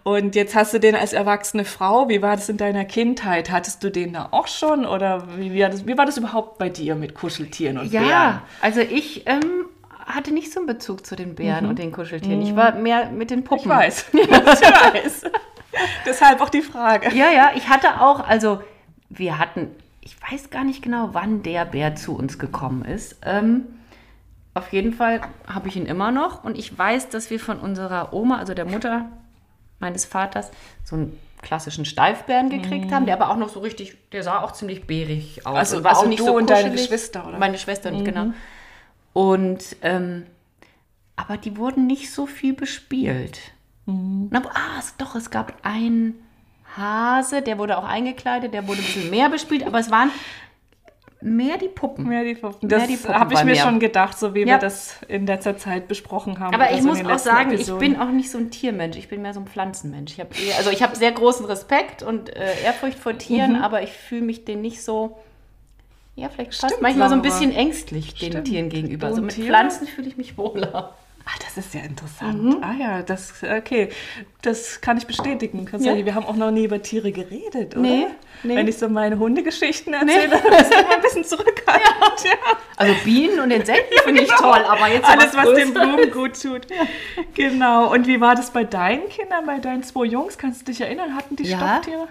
Und 0.02 0.34
jetzt 0.34 0.54
hast 0.54 0.74
du 0.74 0.80
den 0.80 0.94
als 0.94 1.14
erwachsene 1.14 1.64
Frau. 1.64 2.10
Wie 2.10 2.20
war 2.20 2.36
das 2.36 2.50
in 2.50 2.58
deiner 2.58 2.84
Kindheit? 2.84 3.50
Hattest 3.50 3.82
du 3.82 3.90
den 3.90 4.12
da 4.12 4.28
auch 4.32 4.46
schon? 4.46 4.84
Oder 4.84 5.38
wie, 5.38 5.54
wie, 5.54 5.62
war, 5.62 5.70
das, 5.70 5.86
wie 5.86 5.96
war 5.96 6.04
das 6.04 6.18
überhaupt 6.18 6.58
bei 6.58 6.68
dir 6.68 6.94
mit 6.94 7.14
Kuscheltieren 7.14 7.78
und 7.78 7.90
ja, 7.90 8.00
Bären? 8.00 8.10
Ja, 8.10 8.42
also 8.60 8.80
ich 8.80 9.26
ähm, 9.26 9.64
hatte 10.06 10.32
nicht 10.32 10.52
so 10.52 10.60
einen 10.60 10.66
Bezug 10.66 11.06
zu 11.06 11.16
den 11.16 11.34
Bären 11.34 11.64
mhm. 11.64 11.70
und 11.70 11.78
den 11.78 11.92
Kuscheltieren. 11.92 12.42
Ich 12.42 12.54
war 12.56 12.74
mehr 12.74 13.10
mit 13.10 13.30
den 13.30 13.44
Puppen. 13.44 13.62
Ich 13.64 13.68
weiß. 13.68 14.06
ich 14.12 14.30
weiß. 14.30 15.22
Deshalb 16.06 16.40
auch 16.40 16.50
die 16.50 16.62
Frage. 16.62 17.14
Ja, 17.14 17.30
ja, 17.30 17.52
ich 17.54 17.68
hatte 17.68 18.00
auch, 18.00 18.20
also 18.20 18.60
wir 19.08 19.38
hatten, 19.38 19.70
ich 20.00 20.16
weiß 20.30 20.50
gar 20.50 20.64
nicht 20.64 20.82
genau, 20.82 21.10
wann 21.12 21.42
der 21.42 21.64
Bär 21.64 21.94
zu 21.96 22.14
uns 22.16 22.38
gekommen 22.38 22.84
ist. 22.84 23.16
Ähm, 23.24 23.64
auf 24.54 24.72
jeden 24.72 24.92
Fall 24.92 25.20
habe 25.46 25.68
ich 25.68 25.76
ihn 25.76 25.86
immer 25.86 26.12
noch 26.12 26.44
und 26.44 26.56
ich 26.56 26.76
weiß, 26.76 27.08
dass 27.08 27.30
wir 27.30 27.40
von 27.40 27.58
unserer 27.58 28.12
Oma, 28.12 28.38
also 28.38 28.54
der 28.54 28.66
Mutter 28.66 29.06
meines 29.80 30.04
Vaters, 30.04 30.50
so 30.84 30.96
einen 30.96 31.18
klassischen 31.42 31.84
Steifbären 31.84 32.48
gekriegt 32.48 32.90
mm. 32.90 32.94
haben, 32.94 33.06
der 33.06 33.14
aber 33.20 33.30
auch 33.30 33.36
noch 33.36 33.48
so 33.48 33.60
richtig, 33.60 33.96
der 34.12 34.22
sah 34.22 34.40
auch 34.42 34.52
ziemlich 34.52 34.86
bärig 34.86 35.46
aus. 35.46 35.56
Also, 35.56 35.84
war 35.84 35.90
also 35.90 36.02
auch 36.02 36.06
nicht 36.06 36.20
du 36.20 36.26
so 36.26 36.36
und 36.36 36.48
deine 36.48 36.70
Geschwister, 36.70 37.26
oder? 37.26 37.38
Meine 37.38 37.58
Schwester, 37.58 37.90
mhm. 37.90 38.04
genau. 38.04 38.26
Und 39.14 39.76
ähm, 39.80 40.26
aber 41.16 41.36
die 41.36 41.56
wurden 41.56 41.86
nicht 41.86 42.12
so 42.12 42.26
viel 42.26 42.52
bespielt. 42.52 43.40
Mhm. 43.86 44.30
Aber, 44.32 44.50
ah, 44.50 44.82
doch, 44.98 45.14
es 45.14 45.30
gab 45.30 45.54
einen 45.62 46.22
Hase, 46.76 47.40
der 47.40 47.58
wurde 47.58 47.78
auch 47.78 47.84
eingekleidet, 47.84 48.52
der 48.52 48.66
wurde 48.66 48.80
ein 48.80 48.84
bisschen 48.84 49.10
mehr 49.10 49.30
bespielt, 49.30 49.64
aber 49.64 49.78
es 49.78 49.90
waren 49.90 50.10
mehr 51.20 51.56
die 51.56 51.68
Puppen. 51.68 52.08
Mehr 52.08 52.24
die 52.24 52.34
Puppen. 52.34 52.68
Das 52.68 52.82
habe 53.06 53.34
ich 53.34 53.44
mir, 53.44 53.54
schon 53.54 53.78
gedacht, 53.78 54.18
so 54.18 54.34
wie 54.34 54.40
ja. 54.40 54.46
wir 54.46 54.58
das 54.58 54.96
in 55.06 55.26
letzter 55.26 55.56
Zeit 55.56 55.86
besprochen 55.86 56.40
haben. 56.40 56.52
Aber 56.52 56.70
ich 56.70 56.76
also 56.76 56.88
muss 56.88 57.04
auch 57.04 57.18
sagen, 57.18 57.52
Episoden. 57.52 57.82
ich 57.82 57.90
bin 57.92 58.00
auch 58.00 58.10
nicht 58.10 58.30
so 58.30 58.38
ein 58.38 58.50
Tiermensch, 58.50 58.96
ich 58.96 59.08
bin 59.08 59.22
mehr 59.22 59.32
so 59.32 59.40
ein 59.40 59.46
Pflanzenmensch. 59.46 60.12
Ich 60.12 60.20
habe 60.20 60.30
also 60.58 60.70
ich 60.70 60.82
habe 60.82 60.96
sehr 60.96 61.12
großen 61.12 61.46
Respekt 61.46 62.02
und 62.02 62.34
äh, 62.34 62.64
Ehrfurcht 62.64 62.98
vor 62.98 63.16
Tieren, 63.16 63.54
mhm. 63.54 63.62
aber 63.62 63.82
ich 63.82 63.92
fühle 63.92 64.22
mich 64.22 64.44
den 64.44 64.60
nicht 64.60 64.82
so 64.82 65.16
ja, 66.16 66.28
vielleicht 66.28 66.54
fast 66.54 66.80
manchmal 66.80 67.08
so 67.08 67.14
ein 67.14 67.22
bisschen 67.22 67.52
ängstlich 67.52 68.14
den 68.14 68.30
Stimmt. 68.30 68.46
Tieren 68.46 68.68
gegenüber. 68.68 69.08
So 69.08 69.14
also 69.14 69.22
mit 69.22 69.34
Tiere? 69.34 69.48
Pflanzen 69.48 69.86
fühle 69.86 70.08
ich 70.08 70.16
mich 70.16 70.38
wohler. 70.38 70.94
Ah, 71.26 71.38
das 71.42 71.56
ist 71.56 71.72
ja 71.72 71.80
interessant. 71.80 72.42
Mhm. 72.42 72.58
Ah 72.62 72.74
ja, 72.78 73.02
das, 73.02 73.42
okay, 73.42 73.88
das 74.42 74.82
kann 74.82 74.98
ich 74.98 75.06
bestätigen. 75.06 75.66
Ja. 75.78 76.04
wir 76.04 76.14
haben 76.14 76.26
auch 76.26 76.36
noch 76.36 76.50
nie 76.50 76.64
über 76.64 76.82
Tiere 76.82 77.12
geredet, 77.12 77.74
oder? 77.74 77.80
Nee, 77.80 78.06
nee. 78.42 78.56
Wenn 78.56 78.68
ich 78.68 78.76
so 78.76 78.90
meine 78.90 79.18
Hundegeschichten 79.18 79.94
erzähle, 79.94 80.28
nee. 80.28 80.56
ist 80.60 80.74
immer 80.74 80.94
ein 80.94 81.00
bisschen 81.00 81.24
zurückhaltend. 81.24 82.24
Ja. 82.24 82.30
Ja. 82.30 82.58
Also 82.76 82.94
Bienen 83.04 83.40
und 83.40 83.50
Insekten 83.50 83.94
finde 84.04 84.22
ich 84.22 84.28
genau. 84.28 84.52
toll, 84.52 84.64
aber 84.66 84.88
jetzt 84.88 85.08
Alles, 85.08 85.34
was, 85.34 85.46
was 85.46 85.54
den 85.54 85.72
Blumen 85.72 86.10
gut 86.10 86.40
tut. 86.40 86.66
Genau. 87.34 87.90
Und 87.90 88.06
wie 88.06 88.20
war 88.20 88.34
das 88.34 88.50
bei 88.50 88.64
deinen 88.64 89.08
Kindern, 89.08 89.46
bei 89.46 89.58
deinen 89.60 89.82
zwei 89.82 90.04
Jungs? 90.04 90.36
Kannst 90.36 90.60
du 90.60 90.64
dich 90.66 90.82
erinnern? 90.82 91.16
Hatten 91.16 91.36
die 91.36 91.46
Stofftiere? 91.46 92.06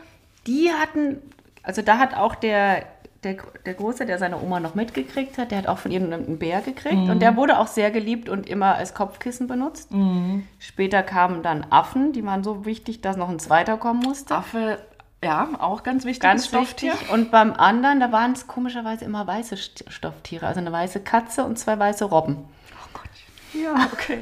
Die 0.48 0.72
hatten, 0.72 1.22
also 1.62 1.83
da 1.83 2.00
hat 2.00 2.15
auch 2.15 2.33
der 2.33 2.88
der, 3.23 3.37
der 3.65 3.73
Große, 3.73 4.05
der 4.05 4.17
seine 4.17 4.41
Oma 4.41 4.59
noch 4.59 4.75
mitgekriegt 4.75 5.37
hat, 5.37 5.51
der 5.51 5.59
hat 5.59 5.67
auch 5.67 5.77
von 5.77 5.91
ihr 5.91 6.01
einen 6.01 6.37
Bär 6.37 6.61
gekriegt. 6.61 6.95
Mhm. 6.95 7.09
Und 7.09 7.19
der 7.21 7.35
wurde 7.35 7.59
auch 7.59 7.67
sehr 7.67 7.91
geliebt 7.91 8.29
und 8.29 8.47
immer 8.47 8.75
als 8.75 8.93
Kopfkissen 8.93 9.47
benutzt. 9.47 9.91
Mhm. 9.91 10.47
Später 10.59 11.03
kamen 11.03 11.43
dann 11.43 11.65
Affen, 11.69 12.13
die 12.13 12.25
waren 12.25 12.43
so 12.43 12.65
wichtig, 12.65 13.01
dass 13.01 13.17
noch 13.17 13.29
ein 13.29 13.39
zweiter 13.39 13.77
kommen 13.77 14.01
musste. 14.01 14.35
Affe, 14.35 14.79
ja, 15.23 15.49
auch 15.59 15.83
ganz 15.83 16.05
wichtig. 16.05 16.21
Ganz 16.21 16.47
Stofftier. 16.47 16.93
wichtig. 16.93 17.09
Und 17.11 17.31
beim 17.31 17.53
anderen, 17.53 17.99
da 17.99 18.11
waren 18.11 18.33
es 18.33 18.47
komischerweise 18.47 19.05
immer 19.05 19.25
weiße 19.25 19.57
Stofftiere. 19.57 20.47
Also 20.47 20.59
eine 20.59 20.71
weiße 20.71 20.99
Katze 20.99 21.45
und 21.45 21.57
zwei 21.57 21.79
weiße 21.79 22.05
Robben. 22.05 22.37
Oh 22.37 22.89
Gott. 22.93 23.09
Ja, 23.53 23.87
okay. 23.93 24.19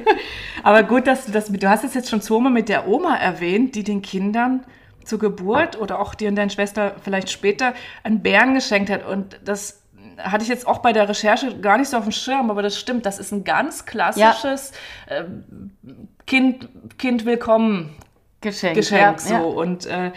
Aber 0.62 0.84
gut, 0.84 1.06
dass 1.06 1.26
du 1.26 1.32
das, 1.32 1.50
du 1.50 1.68
hast 1.68 1.84
es 1.84 1.94
jetzt 1.94 2.08
schon 2.08 2.22
zweimal 2.22 2.52
mit 2.52 2.68
der 2.68 2.86
Oma 2.86 3.16
erwähnt, 3.16 3.74
die 3.74 3.82
den 3.82 4.02
Kindern 4.02 4.64
zur 5.04 5.18
Geburt 5.18 5.78
oder 5.80 5.98
auch 6.00 6.14
dir 6.14 6.28
und 6.28 6.36
deine 6.36 6.50
Schwester 6.50 6.94
vielleicht 7.02 7.30
später 7.30 7.74
einen 8.04 8.22
Bären 8.22 8.54
geschenkt 8.54 8.90
hat. 8.90 9.06
Und 9.06 9.38
das 9.44 9.82
hatte 10.18 10.42
ich 10.42 10.48
jetzt 10.48 10.66
auch 10.66 10.78
bei 10.78 10.92
der 10.92 11.08
Recherche 11.08 11.58
gar 11.60 11.78
nicht 11.78 11.88
so 11.88 11.96
auf 11.96 12.04
dem 12.04 12.12
Schirm, 12.12 12.50
aber 12.50 12.62
das 12.62 12.78
stimmt. 12.78 13.06
Das 13.06 13.18
ist 13.18 13.32
ein 13.32 13.44
ganz 13.44 13.86
klassisches 13.86 14.72
ja. 15.08 15.16
äh, 15.16 15.24
Kind, 16.26 16.68
kind 16.98 17.24
willkommen 17.24 17.94
Geschenk. 18.40 18.74
Geschenk 18.76 19.00
ja, 19.00 19.18
so. 19.18 19.34
Ja. 19.34 19.40
Und 19.40 19.86
äh, 19.86 20.12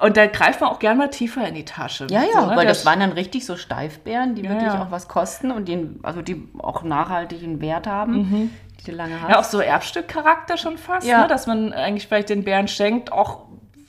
Und 0.00 0.16
da 0.16 0.26
greift 0.26 0.60
man 0.60 0.70
auch 0.70 0.78
gerne 0.78 0.98
mal 0.98 1.10
tiefer 1.10 1.46
in 1.48 1.54
die 1.54 1.64
Tasche. 1.64 2.06
Ja, 2.10 2.22
ja, 2.22 2.40
So, 2.42 2.46
ne? 2.50 2.56
weil 2.56 2.66
Das- 2.66 2.78
das 2.78 2.86
waren 2.86 3.00
dann 3.00 3.12
richtig 3.12 3.46
so 3.46 3.56
Steifbeeren, 3.56 4.34
die 4.34 4.48
wirklich 4.48 4.70
auch 4.70 4.90
was 4.90 5.08
kosten 5.08 5.50
und 5.50 5.66
die, 5.68 5.88
also 6.02 6.22
die 6.22 6.48
auch 6.58 6.82
nachhaltigen 6.82 7.60
Wert 7.60 7.86
haben, 7.86 8.50
die 8.80 8.84
du 8.90 8.92
lange 8.96 9.20
hast. 9.20 9.30
Ja, 9.30 9.38
auch 9.40 9.44
so 9.44 9.60
Erbstückcharakter 9.60 10.56
schon 10.56 10.78
fast, 10.78 11.06
ne? 11.06 11.26
dass 11.28 11.46
man 11.46 11.72
eigentlich 11.72 12.06
vielleicht 12.08 12.28
den 12.28 12.44
Bären 12.44 12.68
schenkt, 12.68 13.10
auch 13.12 13.45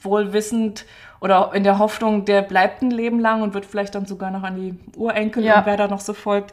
wohl 0.07 0.33
wissend 0.33 0.85
oder 1.21 1.51
in 1.53 1.63
der 1.63 1.79
Hoffnung, 1.79 2.25
der 2.25 2.41
bleibt 2.41 2.81
ein 2.81 2.91
Leben 2.91 3.19
lang 3.19 3.41
und 3.41 3.53
wird 3.53 3.65
vielleicht 3.65 3.95
dann 3.95 4.05
sogar 4.05 4.31
noch 4.31 4.43
an 4.43 4.55
die 4.55 4.75
Urenkel 4.97 5.43
Ja. 5.43 5.59
und 5.59 5.65
wer 5.65 5.77
da 5.77 5.87
noch 5.87 5.99
so 6.01 6.13
folgt, 6.13 6.51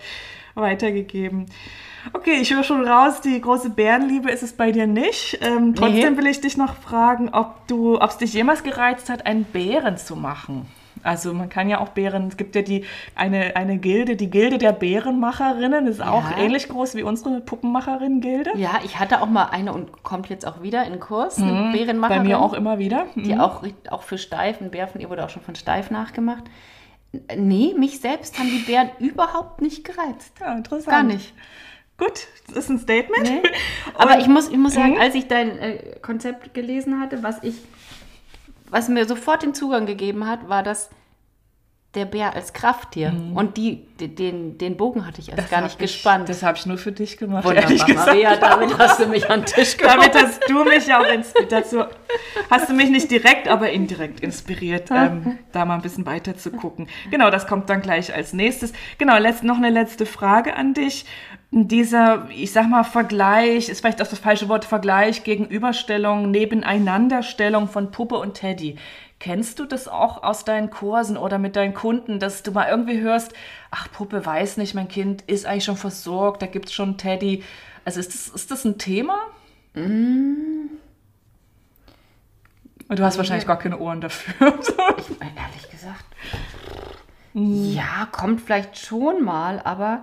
weitergegeben. 0.54 1.46
Okay, 2.12 2.37
ich 2.40 2.52
höre 2.54 2.62
schon 2.64 2.87
raus, 2.87 3.20
die 3.23 3.40
große 3.40 3.70
Bärenliebe 3.70 4.30
ist 4.30 4.42
es 4.42 4.52
bei 4.52 4.73
dir 4.73 4.87
nicht. 4.87 5.38
Ähm, 5.40 5.75
trotzdem 5.75 6.12
Nee. 6.14 6.18
will 6.18 6.26
ich 6.26 6.40
dich 6.40 6.56
noch 6.56 6.76
fragen, 6.76 7.30
ob 7.32 7.66
du, 7.66 7.96
ob 8.00 8.11
es 8.11 8.18
dich 8.18 8.34
jemals 8.34 8.62
gereizt 8.62 9.08
hat, 9.08 9.26
einen 9.26 9.44
Bären 9.44 9.96
zu 9.96 10.14
machen. 10.14 10.66
Also 11.04 11.32
man 11.34 11.49
kann 11.50 11.68
ja 11.68 11.78
auch 11.80 11.90
Bären, 11.90 12.26
es 12.28 12.37
gibt 12.37 12.56
ja 12.56 12.62
die 12.62 12.84
eine, 13.14 13.54
eine 13.56 13.78
Gilde, 13.78 14.16
die 14.16 14.30
Gilde 14.30 14.58
der 14.58 14.73
Bärenmacherinnen, 14.73 15.87
ist 15.87 16.02
auch 16.02 16.30
Ja. 16.32 16.38
ähnlich 16.38 16.68
groß 16.68 16.94
wie 16.96 17.02
unsere 17.02 17.40
Puppenmacherinnen-Gilde. 17.42 18.52
Ja, 18.56 18.80
ich 18.84 18.99
hatte 18.99 19.20
auch 19.20 19.28
mal 19.28 19.44
eine 19.50 19.73
und 19.73 20.02
kommt 20.02 20.28
jetzt 20.30 20.46
auch 20.46 20.62
wieder 20.62 20.84
in 20.87 20.99
Kurs, 20.99 21.38
eine 21.38 21.70
Bärenmacherin. 21.73 22.23
Bei 22.23 22.28
mir 22.28 22.40
auch 22.40 22.54
immer 22.54 22.78
wieder. 22.78 23.06
Die 23.14 23.37
auch, 23.38 23.62
auch 23.90 24.02
für 24.02 24.18
Steif, 24.18 24.61
ein 24.61 24.70
Bär 24.70 24.88
von 24.88 25.00
ihr 25.00 25.11
wurde 25.11 25.25
auch 25.25 25.30
schon 25.30 25.42
von 25.42 25.54
Steif 25.54 25.90
nachgemacht. 25.90 26.44
Nee, 27.37 27.75
mich 27.78 28.00
selbst 28.00 28.38
haben 28.38 28.49
die 28.50 28.58
Bären 28.64 28.88
überhaupt 28.99 29.61
nicht 29.61 29.84
gereizt. 29.84 30.32
Ja, 30.40 30.54
interessant. 30.54 30.88
Gar 30.88 31.02
nicht. 31.04 31.32
Gut, 31.96 32.26
das 32.49 32.56
ist 32.56 32.70
ein 32.70 32.78
Statement. 32.80 33.23
Nee. 33.23 33.42
Aber 33.99 34.18
ich 34.18 34.26
muss, 34.26 34.49
ich 34.49 34.56
muss 34.56 34.75
sagen, 34.75 34.94
Mhm. 34.94 35.00
als 35.00 35.14
ich 35.14 35.28
dein 35.28 35.56
äh, 35.58 35.78
Konzept 36.02 36.52
gelesen 36.52 36.99
hatte, 37.00 37.23
was 37.23 37.40
ich, 37.44 37.54
was 38.75 38.88
mir 38.88 39.07
sofort 39.07 39.45
den 39.45 39.54
Zugang 39.54 39.87
gegeben 39.87 40.26
hat, 40.26 40.49
war 40.49 40.64
das 40.64 40.90
der 41.95 42.07
Bär 42.07 42.35
als 42.35 42.52
Krafttier. 42.52 43.14
Und 43.35 43.57
die, 43.57 43.87
den, 44.00 44.59
den 44.59 44.76
Bogen 44.76 45.07
hatte 45.07 45.21
ich 45.21 45.31
erst 45.31 45.49
gar 45.49 45.61
Mhm. 45.61 45.64
hab 45.66 45.71
nicht 45.71 45.81
ich, 45.81 45.93
gespannt. 45.95 46.28
Das 46.28 46.43
habe 46.43 46.59
ich 46.59 46.66
nur 46.66 46.76
für 46.76 46.90
dich 46.90 47.16
gemacht. 47.19 47.45
Wunderbar. 47.45 47.95
Maria, 47.95 48.37
damit 48.37 48.76
hast 48.76 48.99
du 48.99 49.07
mich 49.07 49.31
an 49.31 49.43
den 49.43 49.47
Tisch 49.47 49.76
gebracht. 49.76 49.99
Damit 50.00 50.14
hast 50.21 50.40
du 50.49 50.64
mich 50.64 50.93
auch 50.93 51.07
inspiriert. 51.07 51.52
Dazu 51.52 51.85
hast 52.50 52.69
du 52.69 52.75
mich 52.75 52.90
nicht 52.90 53.12
direkt, 53.12 53.47
aber 53.47 53.71
indirekt 53.71 54.19
inspiriert, 54.19 54.90
ähm, 54.90 55.38
da 55.52 55.64
mal 55.64 55.76
ein 55.76 55.83
bisschen 55.83 56.04
weiter 56.04 56.37
zu 56.37 56.50
gucken. 56.50 56.88
Genau, 57.12 57.31
das 57.31 57.47
kommt 57.47 57.71
dann 57.71 57.81
gleich 57.81 58.12
als 58.12 58.33
nächstes. 58.33 58.73
Genau, 58.99 59.16
letzt, 59.19 59.45
noch 59.45 59.59
eine 59.59 59.71
letzte 59.71 60.04
Frage 60.04 60.57
an 60.57 60.75
dich. 60.75 61.07
Dieser, 61.56 62.28
ich 62.30 62.50
sag 62.50 62.68
mal, 62.68 62.82
Vergleich, 62.82 63.68
ist 63.68 63.80
vielleicht 63.80 64.02
auch 64.02 64.08
das 64.08 64.18
falsche 64.18 64.49
Wort, 64.49 64.64
Vergleich, 64.64 65.23
Gegenüberstellung, 65.23 66.32
Nebeneinanderstellung 66.32 67.68
von 67.68 67.92
Puppe 67.92 68.16
und 68.16 68.34
Teddy. 68.34 68.76
Kennst 69.20 69.61
du 69.61 69.64
das 69.64 69.87
auch 69.87 70.25
aus 70.25 70.44
deinen 70.44 70.70
Kursen 70.70 71.16
oder 71.16 71.38
mit 71.38 71.54
deinen 71.54 71.73
Kunden, 71.73 72.18
dass 72.18 72.42
du 72.42 72.50
mal 72.50 72.68
irgendwie 72.68 72.99
hörst, 72.99 73.34
ach, 73.70 73.87
Puppe 73.92 74.26
weiß 74.26 74.56
nicht, 74.56 74.75
mein 74.75 74.88
Kind 74.88 75.23
ist 75.28 75.46
eigentlich 75.46 75.62
schon 75.62 75.76
versorgt, 75.76 76.42
da 76.42 76.46
gibt 76.46 76.66
es 76.66 76.75
schon 76.75 76.99
Teddy. 76.99 77.44
Also 77.84 78.00
ist 78.00 78.12
das, 78.12 78.26
ist 78.34 78.50
das 78.50 78.64
ein 78.64 78.76
Thema? 78.76 79.20
Und 79.76 80.70
du 82.88 83.04
hast 83.04 83.16
wahrscheinlich 83.16 83.46
gar 83.46 83.61
keine 83.61 83.78
Ohren 83.78 84.00
dafür. 84.00 84.34
Äh, 85.20 85.40
Ehrlich 85.40 85.70
gesagt. 85.70 86.04
Ja, 87.32 88.08
kommt 88.11 88.40
vielleicht 88.40 88.76
schon 88.76 89.23
mal, 89.23 89.61
aber 89.62 90.02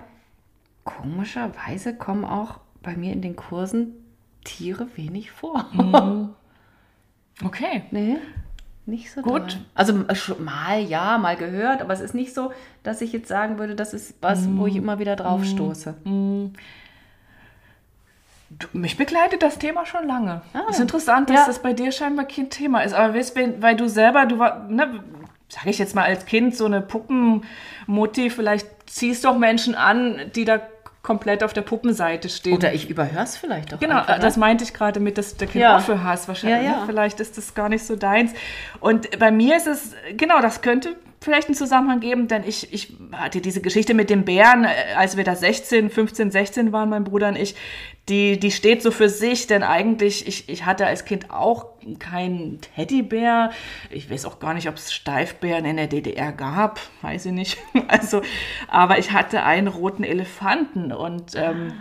komischerweise 0.84 1.96
kommen 1.96 2.26
auch 2.26 2.60
bei 2.84 2.96
mir 2.96 3.14
in 3.14 3.22
den 3.22 3.36
Kursen 3.36 3.94
Tiere 4.44 4.88
wenig 4.96 5.32
vor. 5.32 5.66
okay. 7.46 7.84
Nee, 7.92 8.18
nicht 8.88 9.12
so 9.12 9.22
Gut. 9.22 9.54
doll. 9.54 9.60
Also 9.76 9.94
äh, 10.08 10.42
mal 10.42 10.80
ja, 10.82 11.18
mal 11.20 11.36
gehört, 11.36 11.82
aber 11.82 11.94
es 11.94 12.02
ist 12.02 12.16
nicht 12.16 12.34
so, 12.34 12.52
dass 12.84 13.02
ich 13.02 13.12
jetzt 13.14 13.28
sagen 13.28 13.60
würde, 13.60 13.76
das 13.76 13.94
ist 13.94 14.16
was, 14.22 14.48
wo 14.58 14.66
ich 14.68 14.76
immer 14.76 14.98
wieder 15.00 15.16
drauf 15.16 15.46
stoße. 15.46 15.96
Du, 16.04 16.52
mich 18.74 18.98
begleitet 18.98 19.44
das 19.44 19.60
Thema 19.60 19.86
schon 19.86 20.06
lange. 20.08 20.42
Ah. 20.54 20.64
ist 20.70 20.80
interessant, 20.80 21.30
dass 21.30 21.42
Ja. 21.42 21.46
das 21.46 21.62
bei 21.62 21.74
dir 21.74 21.92
scheinbar 21.92 22.26
kein 22.26 22.50
Thema 22.50 22.82
ist. 22.82 22.94
Aber 22.94 23.14
weißt, 23.16 23.38
weil 23.62 23.76
du 23.78 23.88
selber, 23.88 24.26
du 24.26 24.40
war, 24.40 24.68
ne, 24.68 25.02
sage 25.48 25.70
ich 25.70 25.78
jetzt 25.78 25.96
mal 25.96 26.04
als 26.04 26.26
Kind, 26.26 26.56
so 26.58 26.66
eine 26.66 26.82
Puppenmutti, 26.82 28.30
vielleicht 28.30 28.68
ziehst 28.90 29.24
du 29.24 29.30
auch 29.30 29.38
Menschen 29.38 29.74
an, 29.76 30.32
die 30.36 30.44
da 30.44 30.60
komplett 31.04 31.44
auf 31.44 31.54
der 31.54 31.62
Puppenseite 31.62 32.30
stehen. 32.30 32.54
Oder 32.54 32.74
ich 32.74 32.90
überhöre 32.90 33.24
es 33.24 33.36
vielleicht 33.36 33.74
auch. 33.74 33.80
Genau, 33.80 33.98
einfach, 34.00 34.18
ne? 34.18 34.22
das 34.22 34.38
meinte 34.38 34.64
ich 34.64 34.74
gerade 34.74 35.00
mit, 35.00 35.18
dass 35.18 35.36
du 35.36 35.46
da 35.46 35.52
kein 35.52 35.62
Ja. 35.62 35.76
Ohr 35.76 35.80
für 35.82 36.04
hast. 36.04 36.28
Wahrscheinlich, 36.28 36.64
Ja, 36.64 36.80
ja. 36.80 36.84
Vielleicht 36.86 37.20
ist 37.20 37.38
das 37.38 37.54
gar 37.56 37.70
nicht 37.70 37.86
so 37.86 37.96
deins. 37.96 38.32
Und 38.80 39.18
bei 39.20 39.32
mir 39.32 39.58
ist 39.58 39.68
es, 39.68 39.94
genau, 40.16 40.42
das 40.42 40.62
könnte 40.62 40.96
vielleicht 41.22 41.48
einen 41.48 41.56
Zusammenhang 41.56 42.00
geben, 42.00 42.28
denn 42.28 42.44
ich, 42.44 42.74
ich 42.74 42.94
hatte 43.12 43.42
diese 43.42 43.62
Geschichte 43.62 43.94
mit 43.94 44.10
dem 44.10 44.26
Bären, 44.26 44.66
äh, 44.66 44.96
als 44.96 45.18
wir 45.18 45.24
da 45.24 45.36
16, 45.36 45.92
15, 45.92 46.32
16 46.32 46.74
waren, 46.74 46.90
mein 46.90 47.04
Bruder 47.04 47.30
und 47.30 47.38
ich, 47.38 47.56
die, 48.10 48.40
die 48.40 48.50
steht 48.50 48.82
so 48.82 48.90
für 48.90 49.08
sich, 49.08 49.46
denn 49.46 49.62
eigentlich, 49.62 50.28
ich, 50.28 50.50
ich 50.50 50.66
hatte 50.66 50.88
als 50.88 51.06
Kind 51.06 51.30
auch 51.30 51.68
keinen 52.00 52.60
Teddybär. 52.62 53.52
Ich 53.92 54.10
weiß 54.10 54.26
auch 54.26 54.40
gar 54.40 54.56
nicht, 54.56 54.68
ob 54.68 54.76
es 54.76 54.92
Steifbären 54.92 55.64
in 55.66 55.78
der 55.78 55.88
DDR 55.88 56.32
gab, 56.32 56.80
weiß 57.04 57.28
ich 57.28 57.32
nicht. 57.32 57.58
Also, 57.88 58.22
aber 58.70 59.00
ich 59.00 59.12
hatte 59.12 59.44
einen 59.44 59.68
roten 59.68 60.04
Elefanten 60.04 60.94
und 60.94 61.36
ähm, 61.36 61.74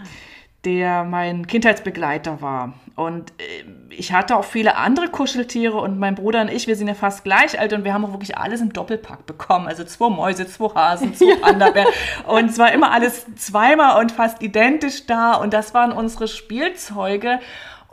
der 0.64 1.04
mein 1.04 1.46
Kindheitsbegleiter 1.46 2.42
war. 2.42 2.74
Und 3.00 3.30
äh, 3.38 3.64
ich 3.88 4.12
hatte 4.12 4.36
auch 4.36 4.44
viele 4.44 4.76
andere 4.76 5.08
Kuscheltiere 5.08 5.78
und 5.78 5.98
mein 5.98 6.16
Bruder 6.16 6.42
und 6.42 6.50
ich, 6.50 6.66
wir 6.66 6.76
sind 6.76 6.86
ja 6.86 6.92
fast 6.92 7.24
gleich 7.24 7.58
alt 7.58 7.72
und 7.72 7.82
wir 7.82 7.94
haben 7.94 8.04
auch 8.04 8.12
wirklich 8.12 8.36
alles 8.36 8.60
im 8.60 8.74
Doppelpack 8.74 9.24
bekommen. 9.24 9.68
Also 9.68 9.84
zwei 9.84 10.10
Mäuse, 10.10 10.46
zwei 10.46 10.74
Hasen, 10.74 11.14
zwei 11.14 11.34
Panda-Bären. 11.40 11.88
Und 12.26 12.50
es 12.50 12.58
war 12.58 12.70
immer 12.72 12.92
alles 12.92 13.24
zweimal 13.36 13.98
und 14.00 14.12
fast 14.12 14.42
identisch 14.42 15.06
da. 15.06 15.32
Und 15.32 15.54
das 15.54 15.72
waren 15.72 15.92
unsere 15.92 16.28
Spielzeuge. 16.28 17.40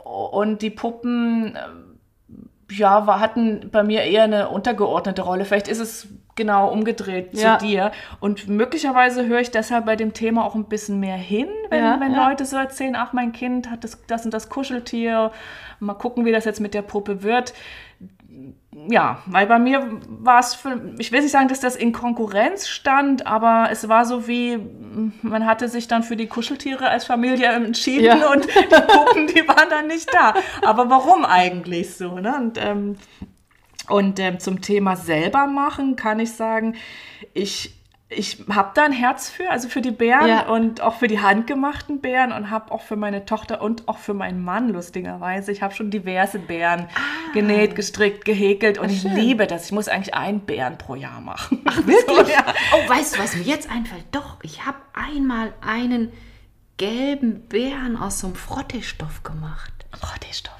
Und 0.04 0.60
die 0.60 0.68
Puppen, 0.68 1.56
äh, 1.56 2.74
ja, 2.74 3.06
hatten 3.18 3.70
bei 3.72 3.82
mir 3.82 4.02
eher 4.02 4.24
eine 4.24 4.50
untergeordnete 4.50 5.22
Rolle. 5.22 5.46
Vielleicht 5.46 5.68
ist 5.68 5.80
es 5.80 6.08
genau 6.38 6.72
umgedreht 6.72 7.34
Ja. 7.34 7.58
zu 7.58 7.66
dir. 7.66 7.92
Und 8.20 8.48
möglicherweise 8.48 9.26
höre 9.26 9.40
ich 9.40 9.50
deshalb 9.50 9.84
bei 9.84 9.96
dem 9.96 10.14
Thema 10.14 10.46
auch 10.46 10.54
ein 10.54 10.64
bisschen 10.64 10.98
mehr 11.00 11.16
hin, 11.18 11.48
wenn, 11.68 11.84
Ja, 11.84 12.00
wenn 12.00 12.12
ja. 12.14 12.26
Leute 12.28 12.46
so 12.46 12.56
erzählen, 12.56 12.96
ach, 12.96 13.12
mein 13.12 13.32
Kind 13.32 13.70
hat 13.70 13.84
das, 13.84 13.98
das 14.06 14.24
und 14.24 14.32
das 14.32 14.48
Kuscheltier, 14.48 15.32
mal 15.80 15.94
gucken, 15.94 16.24
wie 16.24 16.32
das 16.32 16.46
jetzt 16.46 16.60
mit 16.60 16.72
der 16.72 16.82
Puppe 16.82 17.22
wird. 17.22 17.52
Ja, 18.88 19.18
weil 19.26 19.46
bei 19.46 19.58
mir 19.58 19.82
war 20.08 20.38
es, 20.38 20.54
für, 20.54 20.80
ich 20.98 21.10
will 21.10 21.22
nicht 21.22 21.32
sagen, 21.32 21.48
dass 21.48 21.58
das 21.60 21.74
in 21.74 21.92
Konkurrenz 21.92 22.68
stand, 22.68 23.26
aber 23.26 23.68
es 23.72 23.88
war 23.88 24.04
so 24.04 24.28
wie, 24.28 24.58
man 25.22 25.46
hatte 25.46 25.68
sich 25.68 25.88
dann 25.88 26.02
für 26.04 26.14
die 26.14 26.28
Kuscheltiere 26.28 26.88
als 26.88 27.04
Familie 27.04 27.46
entschieden 27.48 28.22
und 28.32 28.46
die 28.46 28.66
Puppen, 28.68 29.26
die 29.26 29.48
waren 29.48 29.68
dann 29.70 29.88
nicht 29.88 30.12
da. 30.14 30.34
Aber 30.62 30.88
warum 30.90 31.24
eigentlich 31.24 31.94
so? 31.96 32.18
Ne? 32.20 32.36
Und, 32.36 32.58
ähm, 32.62 32.96
und 33.88 34.18
ähm, 34.20 34.38
zum 34.40 34.60
Thema 34.60 34.96
selber 34.96 35.46
machen 35.46 35.96
kann 35.96 36.20
ich 36.20 36.32
sagen, 36.32 36.76
ich, 37.34 37.74
ich 38.10 38.42
habe 38.50 38.70
da 38.74 38.84
ein 38.84 38.92
Herz 38.92 39.28
für, 39.28 39.50
also 39.50 39.68
für 39.68 39.82
die 39.82 39.90
Bären 39.90 40.28
Ja. 40.28 40.48
und 40.48 40.80
auch 40.80 40.94
für 40.94 41.08
die 41.08 41.20
handgemachten 41.20 42.00
Bären 42.00 42.32
und 42.32 42.50
habe 42.50 42.72
auch 42.72 42.80
für 42.82 42.96
meine 42.96 43.26
Tochter 43.26 43.60
und 43.60 43.86
auch 43.86 43.98
für 43.98 44.14
meinen 44.14 44.42
Mann 44.42 44.70
lustigerweise. 44.70 45.52
Ich 45.52 45.62
habe 45.62 45.74
schon 45.74 45.90
diverse 45.90 46.38
Bären 46.38 46.88
genäht, 47.34 47.74
gestrickt, 47.76 48.24
gehäkelt 48.24 48.78
und 48.78 48.90
ich 48.90 49.02
schön. 49.02 49.14
liebe 49.14 49.46
das. 49.46 49.66
Ich 49.66 49.72
muss 49.72 49.88
eigentlich 49.88 50.14
einen 50.14 50.40
Bären 50.40 50.78
pro 50.78 50.94
Jahr 50.94 51.20
machen. 51.20 51.60
Ach, 51.66 51.76
Wirklich? 51.86 52.34
Oh, 52.74 52.88
weißt 52.88 53.16
du, 53.16 53.18
was 53.20 53.36
mir 53.36 53.42
jetzt 53.42 53.70
einfällt? 53.70 54.04
Doch, 54.12 54.36
ich 54.42 54.64
habe 54.64 54.78
einmal 54.94 55.52
einen 55.60 56.12
gelben 56.78 57.46
Bären 57.48 57.96
aus 57.96 58.20
so 58.20 58.28
einem 58.28 58.36
Frottestoff 58.36 59.22
gemacht. 59.22 59.72
Frotteestoff, 60.00 60.52
Laura. 60.52 60.57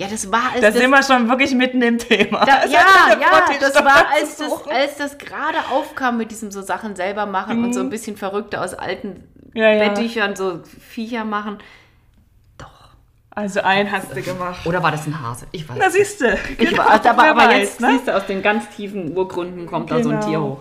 Ja, 0.00 0.06
das 0.08 0.32
war 0.32 0.44
als 0.52 0.60
Da 0.62 0.70
das, 0.70 0.76
sind 0.76 0.88
wir 0.90 1.02
schon 1.02 1.28
wirklich 1.28 1.54
mitten 1.54 1.82
im 1.82 1.98
Thema. 1.98 2.46
da, 2.46 2.54
Also 2.54 2.72
ja, 2.72 2.80
ja, 3.20 3.58
das 3.60 3.74
war 3.84 4.06
als 4.10 4.36
das, 4.36 4.50
als 4.68 4.96
das 4.96 5.18
gerade 5.18 5.58
aufkam 5.70 6.16
mit 6.16 6.30
diesem 6.30 6.50
so 6.50 6.62
Sachen 6.62 6.96
selber 6.96 7.26
machen 7.26 7.62
und 7.62 7.74
so 7.74 7.80
ein 7.80 7.90
bisschen 7.90 8.16
Verrückte 8.16 8.60
aus 8.62 8.72
alten 8.74 9.24
Mhm. 9.52 9.60
Ja, 9.60 9.72
ja. 9.72 9.88
Betttüchern 9.88 10.36
so 10.36 10.60
Viecher 10.88 11.24
machen. 11.24 11.58
Doch. 12.56 12.70
Also 13.30 13.60
einen 13.60 13.90
hast 13.92 14.14
du 14.16 14.22
gemacht. 14.22 14.64
Oder 14.64 14.82
war 14.82 14.90
das 14.92 15.06
ein 15.06 15.20
Hase? 15.20 15.46
Ich 15.52 15.68
weiß. 15.68 15.76
Na 15.78 15.90
siehst 15.90 16.20
du. 16.20 16.32
Ich 16.56 16.56
Genau, 16.70 16.78
war, 16.78 16.92
aber, 16.92 17.04
wer 17.22 17.30
aber 17.32 17.40
weiß, 17.48 17.58
jetzt 17.58 17.80
ne? 17.80 17.90
siehst 17.92 18.08
du, 18.08 18.16
aus 18.16 18.26
den 18.26 18.42
ganz 18.42 18.68
tiefen 18.70 19.14
Urgründen 19.16 19.66
kommt 19.66 19.90
da 19.90 20.02
so 20.02 20.08
ein 20.10 20.20
Genau. 20.20 20.28
Tier 20.30 20.40
hoch. 20.40 20.58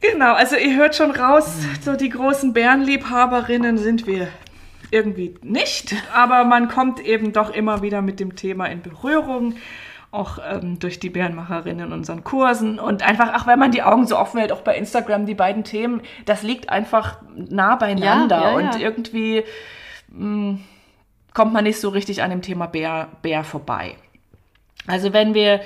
Genau, 0.00 0.34
also 0.34 0.56
ihr 0.56 0.76
hört 0.76 0.94
schon 0.94 1.10
raus, 1.12 1.46
so 1.82 1.94
die 1.96 2.10
großen 2.10 2.52
Bärenliebhaberinnen 2.52 3.78
sind 3.78 4.06
wir 4.06 4.28
irgendwie 4.90 5.34
nicht, 5.42 5.94
aber 6.14 6.44
man 6.44 6.68
kommt 6.68 7.00
eben 7.00 7.32
doch 7.32 7.50
immer 7.50 7.82
wieder 7.82 8.02
mit 8.02 8.20
dem 8.20 8.36
Thema 8.36 8.66
in 8.66 8.82
Berührung, 8.82 9.54
auch 10.12 10.38
ähm, 10.48 10.78
durch 10.78 10.98
die 10.98 11.10
Bärenmacherinnen 11.10 11.88
in 11.88 11.92
unseren 11.92 12.24
Kursen 12.24 12.78
und 12.78 13.02
einfach, 13.02 13.30
ach, 13.32 13.46
wenn 13.46 13.58
man 13.58 13.72
die 13.72 13.82
Augen 13.82 14.06
so 14.06 14.16
offen 14.16 14.38
hält, 14.38 14.52
auch 14.52 14.62
bei 14.62 14.76
Instagram, 14.76 15.26
die 15.26 15.34
beiden 15.34 15.64
Themen, 15.64 16.00
das 16.24 16.42
liegt 16.42 16.70
einfach 16.70 17.18
nah 17.34 17.76
beieinander 17.76 18.40
Ja, 18.40 18.50
ja, 18.50 18.56
und 18.56 18.74
ja. 18.74 18.80
irgendwie 18.80 19.44
mh, 20.08 20.58
kommt 21.34 21.52
man 21.52 21.64
nicht 21.64 21.80
so 21.80 21.90
richtig 21.90 22.22
an 22.22 22.30
dem 22.30 22.42
Thema 22.42 22.66
Bär, 22.66 23.08
Bär 23.22 23.44
vorbei. 23.44 23.96
Also 24.86 25.12
wenn 25.12 25.34
wir 25.34 25.60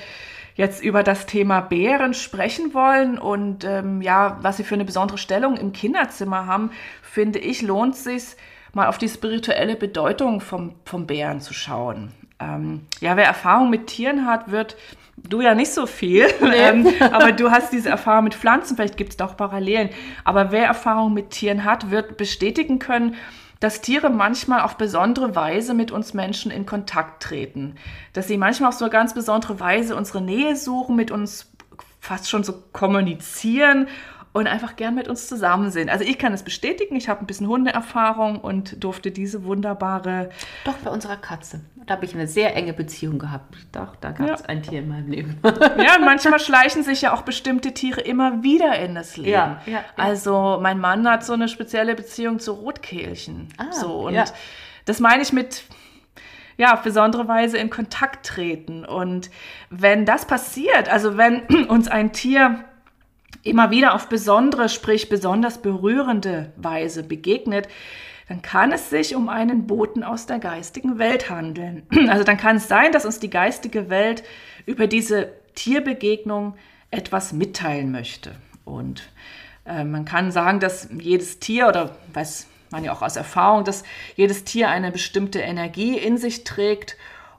jetzt 0.56 0.82
über 0.82 1.02
das 1.02 1.26
Thema 1.26 1.60
Bären 1.60 2.12
sprechen 2.12 2.74
wollen 2.74 3.18
und 3.18 3.64
ähm, 3.64 4.02
ja, 4.02 4.38
was 4.42 4.56
sie 4.56 4.64
für 4.64 4.74
eine 4.74 4.84
besondere 4.84 5.18
Stellung 5.18 5.56
im 5.56 5.72
Kinderzimmer 5.72 6.46
haben, 6.46 6.70
finde 7.02 7.38
ich, 7.38 7.62
lohnt 7.62 7.94
es 7.94 8.04
sich 8.04 8.24
mal 8.72 8.88
auf 8.88 8.98
die 8.98 9.08
spirituelle 9.08 9.76
Bedeutung 9.76 10.40
vom, 10.40 10.74
vom 10.84 11.06
Bären 11.06 11.40
zu 11.40 11.54
schauen. 11.54 12.12
Ähm, 12.38 12.86
ja, 13.00 13.16
wer 13.16 13.26
Erfahrung 13.26 13.70
mit 13.70 13.86
Tieren 13.86 14.26
hat, 14.26 14.50
wird 14.50 14.76
Du 15.28 15.40
ja 15.40 15.54
nicht 15.54 15.72
so 15.72 15.86
viel, 15.86 16.26
nee. 16.40 16.56
ähm, 16.56 16.88
aber 17.12 17.32
du 17.32 17.50
hast 17.50 17.72
diese 17.72 17.90
Erfahrung 17.90 18.24
mit 18.24 18.34
Pflanzen, 18.34 18.76
vielleicht 18.76 18.96
gibt 18.96 19.10
es 19.10 19.16
doch 19.16 19.36
Parallelen. 19.36 19.90
Aber 20.24 20.50
wer 20.50 20.64
Erfahrung 20.64 21.12
mit 21.12 21.30
Tieren 21.30 21.64
hat, 21.64 21.90
wird 21.90 22.16
bestätigen 22.16 22.78
können, 22.78 23.16
dass 23.58 23.82
Tiere 23.82 24.08
manchmal 24.08 24.62
auf 24.62 24.76
besondere 24.76 25.36
Weise 25.36 25.74
mit 25.74 25.90
uns 25.90 26.14
Menschen 26.14 26.50
in 26.50 26.64
Kontakt 26.64 27.22
treten. 27.22 27.74
Dass 28.14 28.28
sie 28.28 28.38
manchmal 28.38 28.70
auf 28.70 28.76
so 28.76 28.86
eine 28.86 28.92
ganz 28.92 29.12
besondere 29.12 29.60
Weise 29.60 29.94
unsere 29.96 30.22
Nähe 30.22 30.56
suchen, 30.56 30.96
mit 30.96 31.10
uns 31.10 31.50
fast 32.00 32.30
schon 32.30 32.42
so 32.42 32.54
kommunizieren 32.72 33.88
und 34.32 34.46
einfach 34.46 34.76
gern 34.76 34.94
mit 34.94 35.08
uns 35.08 35.26
zusammen 35.26 35.70
sind. 35.70 35.90
Also 35.90 36.04
ich 36.04 36.18
kann 36.18 36.32
es 36.32 36.42
bestätigen, 36.42 36.94
ich 36.94 37.08
habe 37.08 37.20
ein 37.20 37.26
bisschen 37.26 37.48
Hundeerfahrung 37.48 38.40
und 38.40 38.82
durfte 38.82 39.10
diese 39.10 39.44
wunderbare... 39.44 40.30
Doch, 40.64 40.76
bei 40.84 40.90
unserer 40.90 41.16
Katze. 41.16 41.60
Da 41.86 41.94
habe 41.96 42.04
ich 42.04 42.14
eine 42.14 42.28
sehr 42.28 42.54
enge 42.54 42.72
Beziehung 42.72 43.18
gehabt. 43.18 43.56
Doch, 43.72 43.96
da 43.96 44.12
gab 44.12 44.30
es 44.30 44.40
ja. 44.40 44.46
ein 44.46 44.62
Tier 44.62 44.80
in 44.80 44.88
meinem 44.88 45.10
Leben. 45.10 45.40
ja, 45.44 45.96
und 45.96 46.04
manchmal 46.04 46.38
schleichen 46.38 46.84
sich 46.84 47.02
ja 47.02 47.12
auch 47.12 47.22
bestimmte 47.22 47.74
Tiere 47.74 48.00
immer 48.00 48.44
wieder 48.44 48.78
in 48.78 48.94
das 48.94 49.16
Leben. 49.16 49.30
Ja, 49.30 49.60
ja, 49.66 49.72
ja. 49.72 49.84
Also 49.96 50.60
mein 50.62 50.78
Mann 50.78 51.08
hat 51.08 51.24
so 51.24 51.32
eine 51.32 51.48
spezielle 51.48 51.96
Beziehung 51.96 52.38
zu 52.38 52.52
Rotkehlchen. 52.52 53.48
Ah, 53.56 53.72
so, 53.72 54.06
und 54.06 54.32
das 54.84 55.00
meine 55.00 55.22
ich 55.22 55.32
mit 55.32 55.64
ja, 56.56 56.74
auf 56.74 56.82
besondere 56.82 57.26
Weise 57.26 57.56
in 57.56 57.70
Kontakt 57.70 58.26
treten. 58.26 58.84
Und 58.84 59.30
wenn 59.70 60.04
das 60.04 60.26
passiert, 60.26 60.90
also 60.90 61.16
wenn 61.16 61.42
uns 61.68 61.88
ein 61.88 62.12
Tier 62.12 62.64
immer 63.42 63.70
wieder 63.70 63.94
auf 63.94 64.08
besondere, 64.08 64.68
sprich 64.68 65.08
besonders 65.08 65.58
berührende 65.58 66.52
Weise 66.56 67.02
begegnet, 67.02 67.68
dann 68.28 68.42
kann 68.42 68.70
es 68.70 68.90
sich 68.90 69.16
um 69.16 69.28
einen 69.28 69.66
Boten 69.66 70.04
aus 70.04 70.26
der 70.26 70.38
geistigen 70.38 70.98
Welt 70.98 71.30
handeln. 71.30 71.82
Also 72.08 72.22
dann 72.22 72.36
kann 72.36 72.56
es 72.56 72.68
sein, 72.68 72.92
dass 72.92 73.04
uns 73.04 73.18
die 73.18 73.30
geistige 73.30 73.90
Welt 73.90 74.22
über 74.66 74.86
diese 74.86 75.32
Tierbegegnung 75.54 76.54
etwas 76.90 77.32
mitteilen 77.32 77.90
möchte. 77.90 78.36
Und 78.64 79.10
äh, 79.66 79.84
man 79.84 80.04
kann 80.04 80.30
sagen, 80.30 80.60
dass 80.60 80.88
jedes 80.96 81.40
Tier, 81.40 81.68
oder 81.68 81.96
weiß 82.12 82.46
man 82.70 82.84
ja 82.84 82.92
auch 82.92 83.02
aus 83.02 83.16
Erfahrung, 83.16 83.64
dass 83.64 83.82
jedes 84.16 84.44
Tier 84.44 84.68
eine 84.68 84.92
bestimmte 84.92 85.40
Energie 85.40 85.98
in 85.98 86.16
sich 86.16 86.44
trägt 86.44 86.96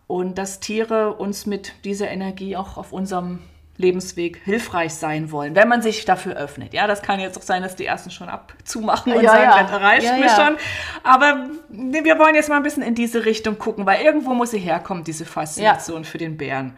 und 0.08 0.38
dass 0.38 0.60
Tiere 0.60 1.14
uns 1.14 1.46
mit 1.46 1.74
dieser 1.86 2.10
Energie 2.10 2.58
auch 2.58 2.76
auf 2.78 2.92
unserem 2.92 3.40
Lebensweg 3.78 4.42
hilfreich 4.44 4.94
sein 4.94 5.32
wollen, 5.32 5.56
wenn 5.56 5.68
man 5.68 5.82
sich 5.82 6.06
dafür 6.06 6.36
öffnet. 6.36 6.74
Ja, 6.74 6.88
das 6.88 7.02
kann 7.02 7.20
jetzt 7.20 7.38
auch 7.38 7.42
sein, 7.42 7.62
dass 7.62 7.76
die 7.76 7.86
ersten 7.86 8.12
schon 8.12 8.30
abzumachen 8.30 9.14
und 9.14 9.24
ja, 9.24 9.32
sagen, 9.32 9.44
ja. 9.44 9.64
das 9.64 9.82
reicht 9.82 10.04
ja, 10.04 10.18
mir 10.18 10.30
schon. 10.30 10.58
Aber 11.04 11.50
wir 11.70 12.20
wollen 12.20 12.36
jetzt 12.36 12.50
mal 12.50 12.58
ein 12.58 12.64
bisschen 12.64 12.84
in 12.84 12.96
diese 12.96 13.26
Richtung 13.26 13.58
gucken, 13.58 13.86
weil 13.86 14.04
irgendwo 14.04 14.34
muss 14.34 14.52
sie 14.52 14.60
herkommen, 14.60 15.04
diese 15.04 15.26
Faszination 15.26 16.06
für 16.06 16.18
den 16.18 16.38
Bären. 16.38 16.78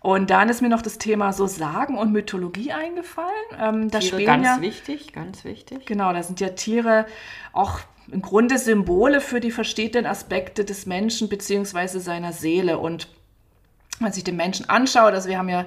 Und 0.00 0.30
dann 0.30 0.48
ist 0.48 0.62
mir 0.62 0.68
noch 0.68 0.82
das 0.82 0.98
Thema 0.98 1.32
so 1.32 1.46
Sagen 1.46 1.98
und 1.98 2.12
Mythologie 2.12 2.72
eingefallen. 2.72 3.30
Ähm, 3.60 3.90
da 3.90 3.98
Tiere, 3.98 4.22
ganz 4.24 4.46
ja, 4.46 4.60
wichtig, 4.60 5.12
ganz 5.12 5.44
wichtig. 5.44 5.84
Genau, 5.86 6.12
da 6.12 6.22
sind 6.22 6.38
ja 6.38 6.50
Tiere 6.50 7.06
auch 7.52 7.80
im 8.10 8.22
Grunde 8.22 8.58
Symbole 8.58 9.20
für 9.20 9.40
die 9.40 9.50
verschiedenen 9.50 10.06
Aspekte 10.06 10.64
des 10.64 10.86
Menschen 10.86 11.28
beziehungsweise 11.28 11.98
seiner 11.98 12.32
Seele. 12.32 12.78
Und 12.78 13.08
wenn 13.98 14.06
man 14.06 14.12
sich 14.12 14.22
den 14.22 14.36
Menschen 14.36 14.68
anschaut, 14.68 15.12
also 15.12 15.28
wir 15.28 15.38
haben 15.38 15.48
ja 15.48 15.66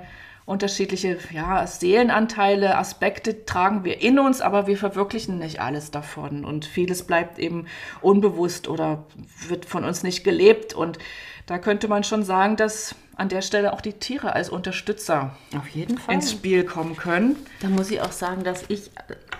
unterschiedliche 0.49 1.17
ja, 1.31 1.67
Seelenanteile, 1.67 2.75
Aspekte 2.75 3.45
tragen 3.45 3.83
wir 3.83 4.01
in 4.01 4.17
uns, 4.17 4.41
aber 4.41 4.65
wir 4.65 4.77
verwirklichen 4.77 5.37
nicht 5.37 5.61
alles 5.61 5.91
davon. 5.91 6.43
Und 6.43 6.65
vieles 6.65 7.03
bleibt 7.03 7.37
eben 7.37 7.67
unbewusst 8.01 8.67
oder 8.67 9.05
wird 9.47 9.65
von 9.65 9.85
uns 9.85 10.01
nicht 10.01 10.23
gelebt. 10.23 10.73
Und 10.73 10.97
da 11.45 11.59
könnte 11.59 11.87
man 11.87 12.03
schon 12.03 12.23
sagen, 12.23 12.55
dass 12.55 12.95
an 13.15 13.29
der 13.29 13.43
Stelle 13.43 13.73
auch 13.73 13.81
die 13.81 13.93
Tiere 13.93 14.33
als 14.33 14.49
Unterstützer 14.49 15.35
auf 15.55 15.67
jeden 15.67 15.99
Fall 15.99 16.15
ins 16.15 16.31
Spiel 16.31 16.63
kommen 16.63 16.97
können. 16.97 17.35
Da 17.61 17.69
muss 17.69 17.91
ich 17.91 18.01
auch 18.01 18.11
sagen, 18.11 18.43
dass 18.43 18.63
ich, 18.69 18.89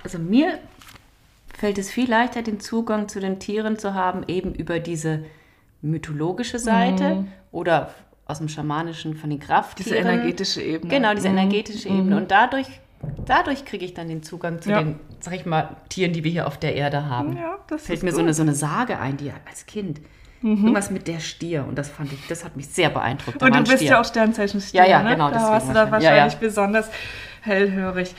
also 0.04 0.20
mir 0.20 0.60
fällt 1.58 1.80
es 1.80 1.90
viel 1.90 2.08
leichter, 2.08 2.44
den 2.44 2.60
Zugang 2.60 3.10
zu 3.10 3.20
den 3.20 3.40
Tieren 3.40 3.80
zu 3.80 3.96
haben, 3.96 4.26
eben 4.28 4.54
über 4.54 4.80
diese 4.80 5.26
mythologische 5.82 6.60
Seite 6.60 7.16
mhm. 7.16 7.32
oder 7.52 7.96
aus 8.30 8.38
dem 8.40 8.50
Schamanischen, 8.50 9.16
von 9.16 9.30
den 9.30 9.40
Krafttieren. 9.40 9.92
Diese 9.92 9.96
energetische 9.96 10.62
Ebene. 10.62 10.94
Genau, 10.94 11.14
diese 11.14 11.30
mhm. 11.30 11.38
energetische 11.38 11.90
Ebene. 11.90 12.18
Und 12.18 12.32
dadurch, 12.32 12.68
dadurch 13.26 13.66
kriege 13.66 13.86
ich 13.86 13.94
dann 13.94 14.08
den 14.08 14.24
Zugang 14.24 14.62
zu 14.62 14.70
ja. 14.70 14.84
den, 14.84 15.00
sag 15.20 15.34
ich 15.34 15.46
mal, 15.46 15.78
Tieren, 15.90 16.14
die 16.14 16.24
wir 16.24 16.32
hier 16.32 16.48
auf 16.48 16.58
der 16.58 16.76
Erde 16.76 17.08
haben. 17.08 17.38
Ja, 17.38 17.58
das 17.68 17.84
Fällt 17.84 18.04
mir 18.04 18.12
so 18.12 18.20
eine, 18.20 18.34
so 18.34 18.42
eine 18.42 18.54
Sage 18.54 19.00
ein, 19.00 19.18
die 19.18 19.32
als 19.48 19.66
Kind. 19.66 20.02
Mhm. 20.42 20.58
Irgendwas 20.58 20.92
mit 20.92 21.08
der 21.08 21.20
Stier. 21.20 21.66
Und 21.68 21.78
das 21.78 21.90
fand 21.90 22.14
ich, 22.14 22.28
das 22.28 22.46
hat 22.46 22.56
mich 22.56 22.68
sehr 22.68 22.90
beeindruckt. 22.90 23.42
Und 23.42 23.56
du 23.56 23.64
bist 23.64 23.78
Stier. 23.78 23.90
ja 23.90 24.02
auch 24.02 24.06
Sternzeichen 24.06 24.62
Stier. 24.62 24.84
Ja, 24.84 24.88
ja, 24.88 25.04
ne? 25.04 25.12
genau. 25.12 25.30
Da 25.32 25.42
warst 25.42 25.70
du 25.70 25.74
dann 25.74 25.92
wahrscheinlich 25.92 26.34
ja, 26.34 26.40
besonders 26.40 26.90
hellhörig. 27.42 28.16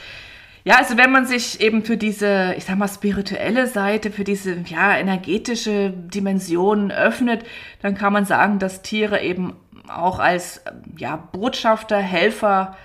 Ja, 0.63 0.75
also 0.75 0.95
wenn 0.95 1.11
man 1.11 1.25
sich 1.25 1.59
eben 1.59 1.83
für 1.83 1.97
diese, 1.97 2.53
ich 2.55 2.65
sag 2.65 2.77
mal, 2.77 2.87
spirituelle 2.87 3.65
Seite, 3.65 4.11
für 4.11 4.23
diese 4.23 4.57
ja, 4.67 4.95
energetische 4.95 5.89
Dimension 5.89 6.91
öffnet, 6.91 7.43
dann 7.81 7.95
kann 7.95 8.13
man 8.13 8.25
sagen, 8.25 8.59
dass 8.59 8.83
Tiere 8.83 9.21
eben 9.21 9.55
auch 9.97 10.19
als 10.19 10.61
ja, 10.97 11.15
Botschafter, 11.15 11.97
Helfer 11.97 12.75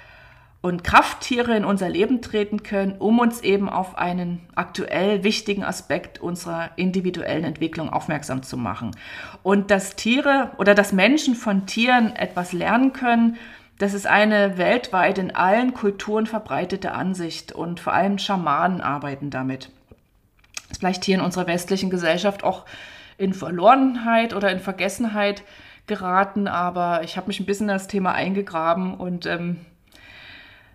und 0.66 0.83
Krafttiere 0.83 1.57
in 1.57 1.64
unser 1.64 1.88
Leben 1.88 2.23
treten 2.23 2.62
können, 2.62 2.97
um 2.99 3.21
uns 3.21 3.40
eben 3.42 3.69
auf 3.69 3.99
einen 3.99 4.40
aktuell 4.57 5.23
wichtigen 5.23 5.62
Aspekt 5.62 6.21
unserer 6.21 6.71
individuellen 6.77 7.45
Entwicklung 7.45 7.88
aufmerksam 7.88 8.42
zu 8.42 8.57
machen. 8.57 8.90
Und 9.45 9.71
dass 9.71 9.95
Tiere 9.95 10.51
oder 10.59 10.75
dass 10.75 10.92
Menschen 10.92 11.37
von 11.37 11.66
Tieren 11.66 12.16
etwas 12.16 12.53
lernen 12.53 12.92
können, 12.92 13.37
das 13.79 13.95
ist 13.95 14.07
eine 14.07 14.59
weltweit 14.59 15.19
in 15.19 15.35
allen 15.37 15.75
Kulturen 15.75 16.27
verbreitete 16.27 16.92
Ansicht 16.92 17.53
und 17.53 17.79
vor 17.79 17.92
allem 17.92 18.19
Schamanen 18.19 18.81
arbeiten 18.81 19.31
damit. 19.31 19.71
Das 20.62 20.73
ist 20.73 20.79
vielleicht 20.79 21.05
hier 21.05 21.16
in 21.16 21.21
unserer 21.21 21.47
westlichen 21.47 21.90
Gesellschaft 21.90 22.42
auch 22.42 22.64
in 23.19 23.35
Verlorenheit 23.35 24.35
oder 24.35 24.51
in 24.51 24.61
Vergessenheit 24.61 25.42
geraten, 25.87 26.49
aber 26.49 27.03
ich 27.05 27.16
habe 27.16 27.29
mich 27.29 27.40
ein 27.40 27.46
bisschen 27.46 27.68
in 27.68 27.75
das 27.75 27.88
Thema 27.88 28.12
eingegraben 28.12 28.94
und 28.94 29.27
ähm, 29.27 29.59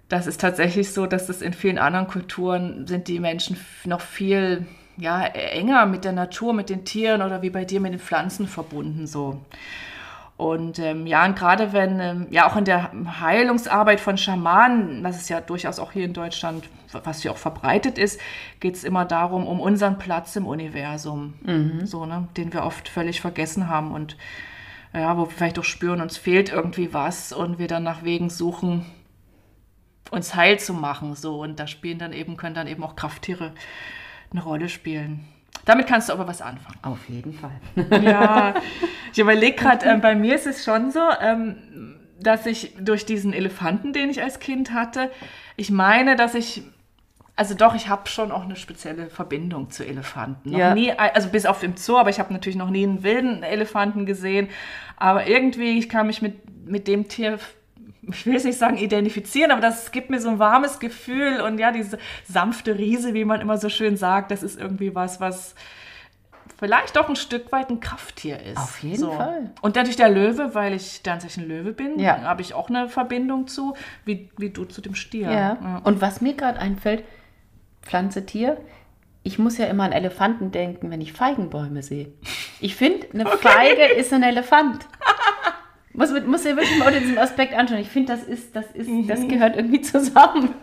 das 0.10 0.28
ist 0.28 0.41
tatsächlich 0.41 0.91
so, 0.91 1.06
dass 1.06 1.28
das 1.28 1.41
in 1.41 1.54
vielen 1.54 1.78
anderen 1.78 2.08
Kulturen 2.08 2.86
sind 2.86 3.08
die 3.08 3.19
Menschen 3.19 3.58
noch 3.86 4.02
viel 4.02 4.65
ja, 4.97 5.24
enger 5.24 5.86
mit 5.86 6.04
der 6.04 6.12
Natur, 6.12 6.54
mit 6.54 6.69
den 6.69 6.86
Tieren 6.86 7.21
oder 7.21 7.41
wie 7.41 7.50
bei 7.50 7.65
dir 7.65 7.80
mit 7.80 7.93
den 7.93 8.00
Pflanzen 8.00 8.47
verbunden 8.47 9.08
so. 9.08 9.39
Und 10.41 10.80
ähm, 10.80 11.06
ja, 11.06 11.24
und 11.24 11.38
gerade 11.38 11.71
wenn, 11.71 12.00
ähm, 12.00 12.28
ja 12.32 12.50
auch 12.50 12.56
in 12.58 12.65
der 12.65 12.91
Heilungsarbeit 13.19 14.00
von 14.00 14.17
Schamanen, 14.17 15.04
das 15.04 15.17
ist 15.17 15.30
ja 15.30 15.39
durchaus 15.39 15.78
auch 15.78 15.91
hier 15.91 16.04
in 16.04 16.13
Deutschland, 16.13 16.67
was 16.91 17.21
hier 17.21 17.32
auch 17.32 17.38
verbreitet 17.38 18.00
ist, 18.00 18.19
geht 18.60 18.76
es 18.76 18.84
immer 18.84 19.06
darum, 19.06 19.45
um 19.45 19.60
unseren 19.60 20.00
Platz 20.00 20.36
im 20.36 20.47
Universum, 20.47 21.36
mhm. 21.43 21.86
so, 21.86 22.08
ne, 22.08 22.28
den 22.38 22.52
wir 22.54 22.63
oft 22.63 22.89
völlig 22.89 23.21
vergessen 23.21 23.69
haben 23.69 23.91
und 23.91 24.17
ja, 24.94 25.18
wo 25.18 25.22
wir 25.22 25.32
vielleicht 25.32 25.58
auch 25.60 25.64
spüren, 25.64 26.02
uns 26.02 26.18
fehlt 26.18 26.50
irgendwie 26.50 26.94
was 26.94 27.32
und 27.32 27.60
wir 27.60 27.68
dann 27.68 27.84
nach 27.84 28.04
Wegen 28.04 28.30
suchen, 28.30 28.86
uns 30.10 30.36
heil 30.36 30.60
zu 30.60 30.74
machen. 30.74 31.16
So. 31.16 31.42
Und 31.42 31.60
da 31.60 31.68
spielen 31.68 32.00
dann 32.00 32.14
eben, 32.14 32.38
können 32.38 32.56
dann 32.56 32.68
eben 32.68 32.84
auch 32.84 32.96
Krafttiere 32.96 33.54
eine 34.32 34.44
Rolle 34.44 34.70
spielen. 34.70 35.28
Damit 35.66 35.88
kannst 35.88 36.10
du 36.10 36.14
aber 36.14 36.28
was 36.28 36.42
anfangen. 36.42 36.80
Auf 36.82 37.08
jeden 37.08 37.34
Fall. 37.34 37.60
Ja, 38.04 38.56
ich 39.14 39.20
überlege 39.20 39.56
gerade, 39.56 39.86
äh, 39.86 39.98
bei 39.98 40.16
mir 40.16 40.36
ist 40.36 40.48
es 40.48 40.64
schon 40.64 40.92
so, 40.92 41.02
ähm, 41.22 41.98
dass 42.20 42.46
ich 42.46 42.76
durch 42.80 43.06
diesen 43.06 43.34
Elefanten, 43.34 43.94
den 43.94 44.10
ich 44.10 44.22
als 44.22 44.40
Kind 44.40 44.74
hatte, 44.74 45.12
ich 45.56 45.70
meine, 45.70 46.16
dass 46.16 46.36
ich 46.36 46.64
also 47.36 47.56
doch, 47.56 47.76
ich 47.76 47.88
habe 47.88 48.08
schon 48.08 48.32
auch 48.32 48.44
eine 48.44 48.56
spezielle 48.56 49.10
Verbindung 49.10 49.70
zu 49.70 49.86
Elefanten. 49.86 50.52
Noch 50.52 50.60
ja. 50.60 50.76
nie, 50.76 50.91
also 50.91 51.30
bis 51.30 51.46
auf 51.46 51.63
im 51.63 51.78
Zoo, 51.78 51.98
aber 51.98 52.10
ich 52.10 52.20
habe 52.20 52.34
natürlich 52.34 52.58
noch 52.58 52.70
nie 52.70 52.84
einen 52.84 53.04
wilden 53.04 53.44
Elefanten 53.44 54.06
gesehen. 54.06 54.50
Aber 54.98 55.28
irgendwie, 55.28 55.80
ich 55.80 55.89
kann 55.89 56.08
mich 56.08 56.22
mit, 56.22 56.67
mit 56.67 56.88
dem 56.88 57.08
Tier, 57.08 57.39
ich 58.04 58.26
will 58.26 58.36
es 58.36 58.44
nicht 58.44 58.58
sagen 58.58 58.78
identifizieren, 58.78 59.52
aber 59.52 59.62
das 59.62 59.91
gibt 59.91 60.10
mir 60.10 60.20
so 60.20 60.30
ein 60.30 60.39
warmes 60.39 60.80
Gefühl. 60.80 61.41
Und 61.41 61.58
ja, 61.58 61.72
diese 61.72 61.98
sanfte 62.30 62.78
Riese, 62.78 63.13
wie 63.13 63.26
man 63.26 63.41
immer 63.41 63.58
so 63.58 63.70
schön 63.70 63.98
sagt, 63.98 64.30
das 64.32 64.44
ist 64.44 64.60
irgendwie 64.60 64.94
was, 64.94 65.20
was 65.20 65.56
vielleicht 66.60 66.96
doch 66.96 67.10
ein 67.10 67.15
Stück 67.15 67.52
weit 67.52 67.72
ein 67.72 67.80
Krafttier 67.80 68.39
ist. 68.39 68.58
Auf 68.58 68.84
jeden 68.84 68.98
so. 68.98 69.12
Fall. 69.13 69.50
Und 69.62 69.76
natürlich 69.76 69.96
der 69.96 70.10
Löwe, 70.10 70.54
weil 70.54 70.76
ich 70.76 70.98
Sternzeichen 70.98 71.48
Löwe 71.48 71.72
bin, 71.72 71.98
ja. 71.98 72.22
habe 72.22 72.44
ich 72.44 72.54
auch 72.54 72.70
eine 72.70 72.88
Verbindung 72.88 73.48
zu, 73.48 73.74
wie, 74.06 74.30
wie 74.38 74.52
du 74.52 74.65
zu 74.65 74.82
dem 74.82 74.94
Stier. 74.94 75.32
Ja. 75.32 75.58
ja. 75.60 75.82
Und 75.84 76.02
was 76.02 76.22
mir 76.22 76.36
gerade 76.36 76.60
einfällt, 76.60 77.04
Pflanze, 77.84 78.26
Tier. 78.26 78.58
Ich 79.24 79.38
muss 79.38 79.58
ja 79.58 79.67
immer 79.67 79.84
an 79.84 79.91
Elefanten 79.91 80.52
denken, 80.52 80.89
wenn 80.89 81.02
ich 81.02 81.13
Feigenbäume 81.13 81.84
sehe. 81.84 82.12
Ich 82.60 82.76
finde, 82.76 83.08
eine 83.13 83.28
okay. 83.28 83.38
Feige 83.38 83.86
ist 83.94 84.12
ein 84.13 84.24
Elefant. 84.24 84.88
Muss, 85.94 86.10
muss 86.26 86.44
ja 86.46 86.56
wirklich 86.56 86.78
mal 86.78 86.88
unter 86.88 87.00
diesem 87.00 87.17
Aspekt 87.17 87.54
anschauen. 87.54 87.80
Ich 87.80 87.89
finde, 87.89 88.13
das 88.13 88.24
ist, 88.24 88.56
das 88.56 88.65
ist, 88.74 88.89
das 89.08 89.28
gehört 89.28 89.58
irgendwie 89.58 89.82
zusammen. 89.82 90.56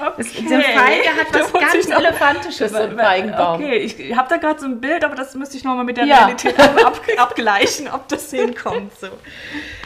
Okay. 0.00 0.46
Der 0.48 0.60
Feige 0.60 1.08
hat 1.08 1.32
was 1.32 1.52
ganz 1.52 1.88
Elefantisches, 1.88 2.74
ein 2.74 2.96
Feigenbaum. 2.96 3.54
Okay, 3.54 3.76
ich 3.76 4.16
habe 4.16 4.28
da 4.28 4.36
gerade 4.38 4.58
so 4.58 4.66
ein 4.66 4.80
Bild, 4.80 5.04
aber 5.04 5.14
das 5.14 5.34
müsste 5.34 5.56
ich 5.56 5.64
nochmal 5.64 5.84
mit 5.84 5.96
der 5.96 6.06
Ja. 6.06 6.24
Realität 6.24 6.58
ab, 6.84 7.00
abgleichen, 7.16 7.88
ob 7.88 8.08
das 8.08 8.30
hinkommt. 8.30 8.92
So. 8.98 9.08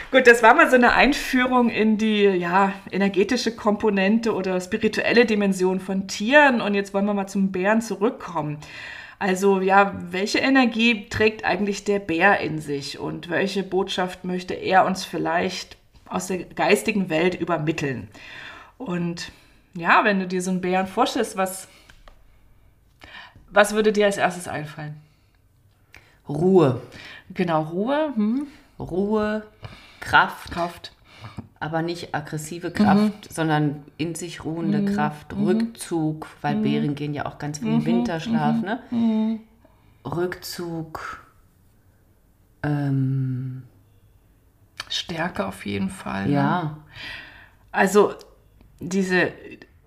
Gut, 0.09 0.25
das 0.25 0.41
war 0.41 0.53
mal 0.53 0.69
so 0.69 0.77
eine 0.77 0.93
Einführung 0.93 1.69
in 1.69 1.97
die 1.97 2.23
ja, 2.23 2.71
energetische 2.91 3.53
Komponente 3.53 4.33
oder 4.33 4.61
spirituelle 4.61 5.25
Dimension 5.25 5.81
von 5.81 6.07
Tieren. 6.07 6.61
Und 6.61 6.75
jetzt 6.75 6.93
wollen 6.93 7.05
wir 7.05 7.13
mal 7.13 7.27
zum 7.27 7.51
Bären 7.51 7.81
zurückkommen. 7.81 8.57
Also 9.19 9.59
ja, 9.59 9.93
welche 10.09 10.39
Energie 10.39 11.09
trägt 11.09 11.43
eigentlich 11.43 11.83
der 11.83 11.99
Bär 11.99 12.39
in 12.39 12.59
sich 12.61 12.99
und 12.99 13.29
welche 13.29 13.63
Botschaft 13.63 14.23
möchte 14.23 14.53
er 14.53 14.85
uns 14.85 15.03
vielleicht 15.03 15.75
aus 16.05 16.27
der 16.27 16.45
geistigen 16.45 17.09
Welt 17.09 17.35
übermitteln? 17.35 18.07
Und 18.77 19.33
ja, 19.73 20.05
wenn 20.05 20.21
du 20.21 20.27
dir 20.27 20.41
so 20.41 20.51
einen 20.51 20.61
Bären 20.61 20.87
vorstellst, 20.87 21.35
was, 21.35 21.67
was 23.49 23.73
würde 23.73 23.91
dir 23.91 24.05
als 24.05 24.17
erstes 24.17 24.47
einfallen? 24.47 24.95
Ruhe. 26.29 26.81
Genau, 27.33 27.63
Ruhe, 27.63 28.13
hm? 28.15 28.47
Ruhe, 28.79 29.43
Kraft, 29.99 30.51
Kraft. 30.51 30.91
aber 31.59 31.81
nicht 31.81 32.13
aggressive 32.13 32.71
Kraft, 32.71 33.33
sondern 33.33 33.83
in 33.97 34.15
sich 34.15 34.45
ruhende 34.45 34.85
Kraft, 34.93 35.33
Rückzug, 35.35 36.27
weil 36.41 36.57
Bären 36.57 36.95
gehen 36.95 37.13
ja 37.13 37.25
auch 37.25 37.37
ganz 37.37 37.59
viel 37.59 37.67
in 37.67 37.85
Winterschlaf, 37.85 38.61
ne? 38.61 39.39
Rückzug, 40.05 41.25
ähm, 42.63 43.63
Stärke 44.89 45.45
auf 45.45 45.65
jeden 45.65 45.89
Fall. 45.89 46.27
ne? 46.27 46.33
ja, 46.33 46.77
Also 47.71 48.13
diese, 48.79 49.31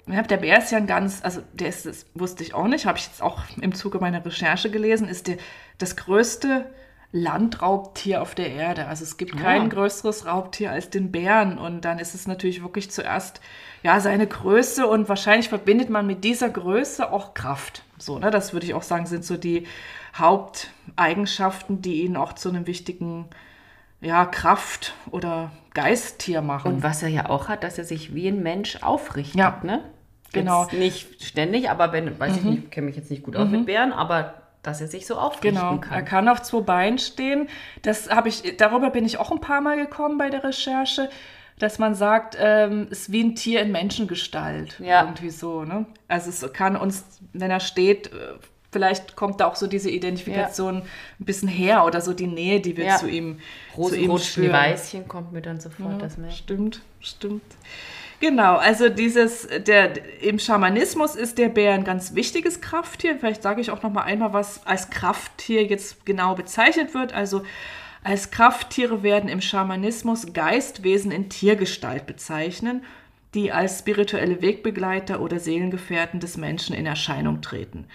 der 0.06 0.36
Bär 0.36 0.58
ist 0.58 0.72
ja 0.72 0.78
ein 0.78 0.86
ganz, 0.86 1.20
also 1.24 1.42
der 1.52 1.68
ist, 1.68 1.86
das 1.86 2.06
wusste 2.14 2.42
ich 2.42 2.54
auch 2.54 2.66
nicht, 2.66 2.86
habe 2.86 2.98
ich 2.98 3.06
jetzt 3.06 3.22
auch 3.22 3.42
im 3.60 3.74
Zuge 3.74 3.98
meiner 3.98 4.24
Recherche 4.24 4.70
gelesen, 4.70 5.08
ist 5.08 5.26
der, 5.28 5.38
das 5.78 5.96
größte 5.96 6.66
Landraubtier 7.12 8.22
auf 8.22 8.34
der 8.36 8.50
Erde. 8.50 8.86
Also 8.86 9.02
es 9.04 9.16
gibt 9.16 9.36
kein 9.36 9.62
Ja. 9.62 9.68
größeres 9.68 10.26
Raubtier 10.26 10.70
als 10.70 10.90
den 10.90 11.10
Bären 11.10 11.58
und 11.58 11.84
dann 11.84 11.98
ist 11.98 12.14
es 12.14 12.28
natürlich 12.28 12.62
wirklich 12.62 12.90
zuerst 12.90 13.40
ja 13.82 13.98
seine 13.98 14.26
Größe 14.28 14.86
und 14.86 15.08
wahrscheinlich 15.08 15.48
verbindet 15.48 15.90
man 15.90 16.06
mit 16.06 16.22
dieser 16.22 16.48
Größe 16.50 17.10
auch 17.10 17.34
Kraft. 17.34 17.82
So, 17.98 18.18
ne, 18.18 18.30
das 18.30 18.52
würde 18.52 18.66
ich 18.66 18.74
auch 18.74 18.82
sagen, 18.82 19.06
sind 19.06 19.24
so 19.24 19.36
die 19.36 19.66
Haupteigenschaften, 20.16 21.82
die 21.82 22.02
ihn 22.02 22.16
auch 22.16 22.32
zu 22.34 22.48
einem 22.48 22.66
wichtigen 22.66 23.26
ja, 24.00 24.24
Kraft- 24.24 24.94
oder 25.10 25.50
Geisttier 25.74 26.42
machen. 26.42 26.74
Und 26.74 26.82
was 26.82 27.02
er 27.02 27.08
ja 27.10 27.28
auch 27.28 27.48
hat, 27.48 27.64
dass 27.64 27.76
er 27.78 27.84
sich 27.84 28.14
wie 28.14 28.28
ein 28.28 28.42
Mensch 28.42 28.82
aufrichtet, 28.82 29.36
Ja, 29.38 29.60
ne? 29.62 29.82
genau. 30.32 30.62
Jetzt 30.62 30.72
nicht 30.74 31.22
ständig, 31.24 31.70
aber 31.70 31.92
wenn, 31.92 32.18
weiß 32.18 32.38
ich 32.38 32.44
nicht, 32.44 32.70
kenne 32.70 32.86
mich 32.86 32.96
jetzt 32.96 33.10
nicht 33.10 33.22
gut 33.22 33.36
aus 33.36 33.48
mit 33.50 33.66
Bären, 33.66 33.92
aber 33.92 34.34
dass 34.62 34.80
er 34.80 34.88
sich 34.88 35.06
so 35.06 35.16
aufrichten 35.16 35.54
Genau, 35.54 35.74
er 35.74 35.78
kann. 35.80 36.04
kann 36.04 36.28
auf 36.28 36.42
zwei 36.42 36.60
Beinen 36.60 36.98
stehen. 36.98 37.48
Das 37.82 38.10
habe 38.10 38.28
ich, 38.28 38.56
darüber 38.58 38.90
bin 38.90 39.04
ich 39.04 39.18
auch 39.18 39.30
ein 39.30 39.40
paar 39.40 39.60
Mal 39.60 39.76
gekommen 39.76 40.18
bei 40.18 40.28
der 40.30 40.44
Recherche, 40.44 41.08
dass 41.58 41.78
man 41.78 41.94
sagt, 41.94 42.36
ähm, 42.40 42.88
es 42.90 43.00
ist 43.02 43.12
wie 43.12 43.22
ein 43.22 43.34
Tier 43.34 43.60
in 43.62 43.72
Menschengestalt. 43.72 44.78
Ja. 44.80 45.02
Irgendwie 45.02 45.30
so, 45.30 45.64
ne? 45.64 45.86
Also 46.08 46.30
es 46.30 46.52
kann 46.52 46.76
uns, 46.76 47.04
wenn 47.32 47.50
er 47.50 47.60
steht, 47.60 48.08
äh, 48.08 48.34
vielleicht 48.72 49.16
kommt 49.16 49.40
da 49.40 49.46
auch 49.46 49.56
so 49.56 49.66
diese 49.66 49.90
Identifikation 49.90 50.76
ein 50.78 51.24
bisschen 51.24 51.48
her 51.48 51.84
oder 51.84 52.00
so 52.00 52.12
die 52.14 52.26
Nähe, 52.28 52.60
die 52.60 52.76
wir 52.76 52.84
Ja. 52.84 52.96
zu 52.96 53.08
ihm, 53.08 53.40
zu 53.74 53.80
Rosen 53.80 53.98
ihm 53.98 54.18
spüren. 54.18 54.52
Weißchen 54.52 55.08
kommt 55.08 55.32
mir 55.32 55.42
dann 55.42 55.60
sofort 55.60 56.00
das 56.00 56.16
merken. 56.18 56.36
Stimmt, 56.36 56.82
stimmt. 57.00 57.42
Genau, 58.20 58.56
also 58.56 58.90
dieses, 58.90 59.48
der, 59.66 60.22
im 60.22 60.38
Schamanismus 60.38 61.16
ist 61.16 61.38
der 61.38 61.48
Bär 61.48 61.72
ein 61.72 61.84
ganz 61.84 62.14
wichtiges 62.14 62.60
Krafttier. 62.60 63.18
Vielleicht 63.18 63.42
sage 63.42 63.62
ich 63.62 63.70
auch 63.70 63.82
noch 63.82 63.90
mal 63.90 64.02
einmal, 64.02 64.34
was 64.34 64.66
als 64.66 64.90
Krafttier 64.90 65.64
jetzt 65.64 66.04
genau 66.04 66.34
bezeichnet 66.34 66.92
wird. 66.92 67.14
Also 67.14 67.42
als 68.04 68.30
Krafttiere 68.30 69.02
werden 69.02 69.30
im 69.30 69.40
Schamanismus 69.40 70.34
Geistwesen 70.34 71.12
in 71.12 71.30
Tiergestalt 71.30 72.06
bezeichnen, 72.06 72.84
die 73.32 73.52
als 73.52 73.78
spirituelle 73.78 74.42
Wegbegleiter 74.42 75.20
oder 75.20 75.38
Seelengefährten 75.38 76.20
des 76.20 76.36
Menschen 76.36 76.76
in 76.76 76.84
Erscheinung 76.84 77.40
treten. 77.40 77.86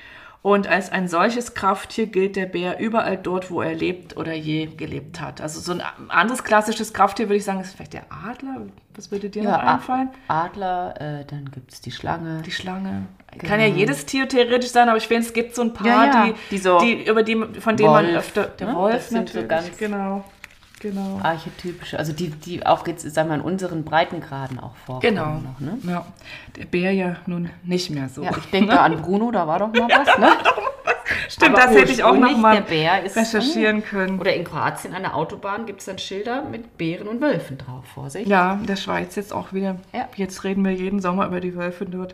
Und 0.45 0.67
als 0.67 0.91
ein 0.91 1.07
solches 1.07 1.55
Krafttier 1.55 2.05
gilt 2.05 2.35
der 2.35 2.45
Bär 2.45 2.77
überall 2.79 3.17
dort, 3.17 3.49
wo 3.49 3.63
er 3.63 3.73
lebt 3.73 4.15
oder 4.15 4.33
je 4.35 4.67
gelebt 4.67 5.19
hat. 5.19 5.41
Also 5.41 5.59
so 5.59 5.71
ein 5.71 5.81
anderes 6.09 6.43
klassisches 6.43 6.93
Krafttier 6.93 7.25
würde 7.29 7.37
ich 7.37 7.43
sagen, 7.45 7.61
ist 7.61 7.73
vielleicht 7.75 7.93
der 7.93 8.03
Adler. 8.11 8.61
Was 8.95 9.09
würde 9.09 9.27
dir 9.31 9.41
noch 9.41 9.49
Ja, 9.49 9.57
einfallen? 9.73 10.09
Adler, 10.27 10.93
äh, 11.01 11.25
dann 11.25 11.49
gibt 11.49 11.73
es 11.73 11.81
die 11.81 11.89
Schlange. 11.89 12.43
Die 12.45 12.51
Schlange. 12.51 13.07
Kann 13.39 13.59
ja 13.59 13.65
jedes 13.65 14.05
Tier 14.05 14.27
theoretisch 14.29 14.69
sein, 14.69 14.87
aber 14.87 14.99
ich 14.99 15.07
finde, 15.07 15.23
es 15.25 15.33
gibt 15.33 15.55
so 15.55 15.63
ein 15.63 15.73
paar, 15.73 15.87
Ja, 15.87 16.05
ja, 16.05 16.25
die, 16.27 16.33
die 16.51 16.57
so- 16.59 16.77
die, 16.79 17.07
über 17.09 17.23
die, 17.23 17.35
von 17.59 17.75
denen 17.75 17.89
man 17.89 18.05
Wolf, 18.05 18.15
öfter. 18.17 18.43
Der 18.43 18.67
ne? 18.67 18.75
Wolf 18.75 18.93
Das 18.93 19.09
sind 19.09 19.27
so 19.29 19.39
natürlich. 19.39 19.49
ganz- 19.49 19.77
genau. 19.79 20.23
Genau. 20.85 21.19
Archetypische, 21.23 21.97
also 21.97 22.13
die, 22.13 22.29
die 22.29 22.63
auch 22.63 22.85
jetzt, 22.85 23.09
sagen 23.11 23.29
wir, 23.29 23.35
in 23.35 23.41
unseren 23.41 23.83
Breitengraden 23.83 24.59
auch 24.59 24.75
vorkommen 24.85 25.15
Genau. 25.15 25.41
noch, 25.41 25.59
ne? 25.59 25.79
Ja. 25.81 26.05
Der 26.55 26.65
Bär 26.65 26.91
ja 26.91 27.15
nun 27.25 27.49
nicht 27.63 27.89
mehr 27.89 28.07
so. 28.07 28.21
Ja, 28.21 28.29
ich 28.37 28.45
denke 28.51 28.69
da 28.75 28.81
an 28.83 28.97
Bruno, 29.01 29.31
da 29.31 29.47
war 29.47 29.57
doch 29.57 29.73
mal 29.73 29.87
was, 29.89 30.17
ne? 30.19 30.29
Stimmt, 31.27 31.55
Aber 31.57 31.65
das 31.67 31.75
hätte 31.75 31.91
ich 31.91 32.03
auch 32.03 32.15
noch 32.15 32.37
mal 32.37 32.57
recherchieren 32.57 33.83
können. 33.83 34.19
Oder 34.19 34.35
in 34.35 34.43
Kroatien 34.43 34.93
an 34.93 35.01
der 35.01 35.15
Autobahn 35.15 35.65
gibt 35.65 35.79
es 35.79 35.85
dann 35.87 35.97
Schilder 35.97 36.43
mit 36.43 36.77
Bären 36.77 37.07
und 37.07 37.19
Wölfen 37.19 37.57
drauf. 37.57 37.83
Vorsicht. 37.93 38.27
Ja, 38.27 38.53
in 38.53 38.67
der 38.67 38.75
Schweiz 38.75 39.15
jetzt 39.15 39.33
auch 39.33 39.51
wieder. 39.53 39.77
Ja. 39.91 40.07
Jetzt 40.15 40.43
reden 40.43 40.63
wir 40.63 40.71
jeden 40.71 40.99
Sommer 40.99 41.25
über 41.25 41.39
die 41.39 41.55
Wölfe 41.55 41.85
dort. 41.85 42.13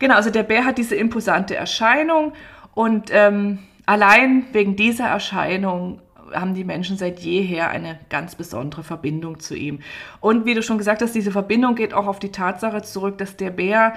Genau, 0.00 0.16
also 0.16 0.28
der 0.28 0.42
Bär 0.42 0.66
hat 0.66 0.76
diese 0.76 0.96
imposante 0.96 1.56
Erscheinung 1.56 2.34
und 2.74 3.08
ähm, 3.10 3.58
allein 3.86 4.44
wegen 4.52 4.76
dieser 4.76 5.06
Erscheinung 5.06 6.00
haben 6.34 6.54
die 6.54 6.64
Menschen 6.64 6.96
seit 6.96 7.20
jeher 7.20 7.70
eine 7.70 7.98
ganz 8.08 8.34
besondere 8.34 8.82
Verbindung 8.82 9.40
zu 9.40 9.54
ihm. 9.54 9.80
Und 10.20 10.44
wie 10.46 10.54
du 10.54 10.62
schon 10.62 10.78
gesagt 10.78 11.02
hast, 11.02 11.14
diese 11.14 11.30
Verbindung 11.32 11.74
geht 11.74 11.94
auch 11.94 12.06
auf 12.06 12.18
die 12.18 12.32
Tatsache 12.32 12.82
zurück, 12.82 13.18
dass 13.18 13.36
der 13.36 13.50
Bär 13.50 13.94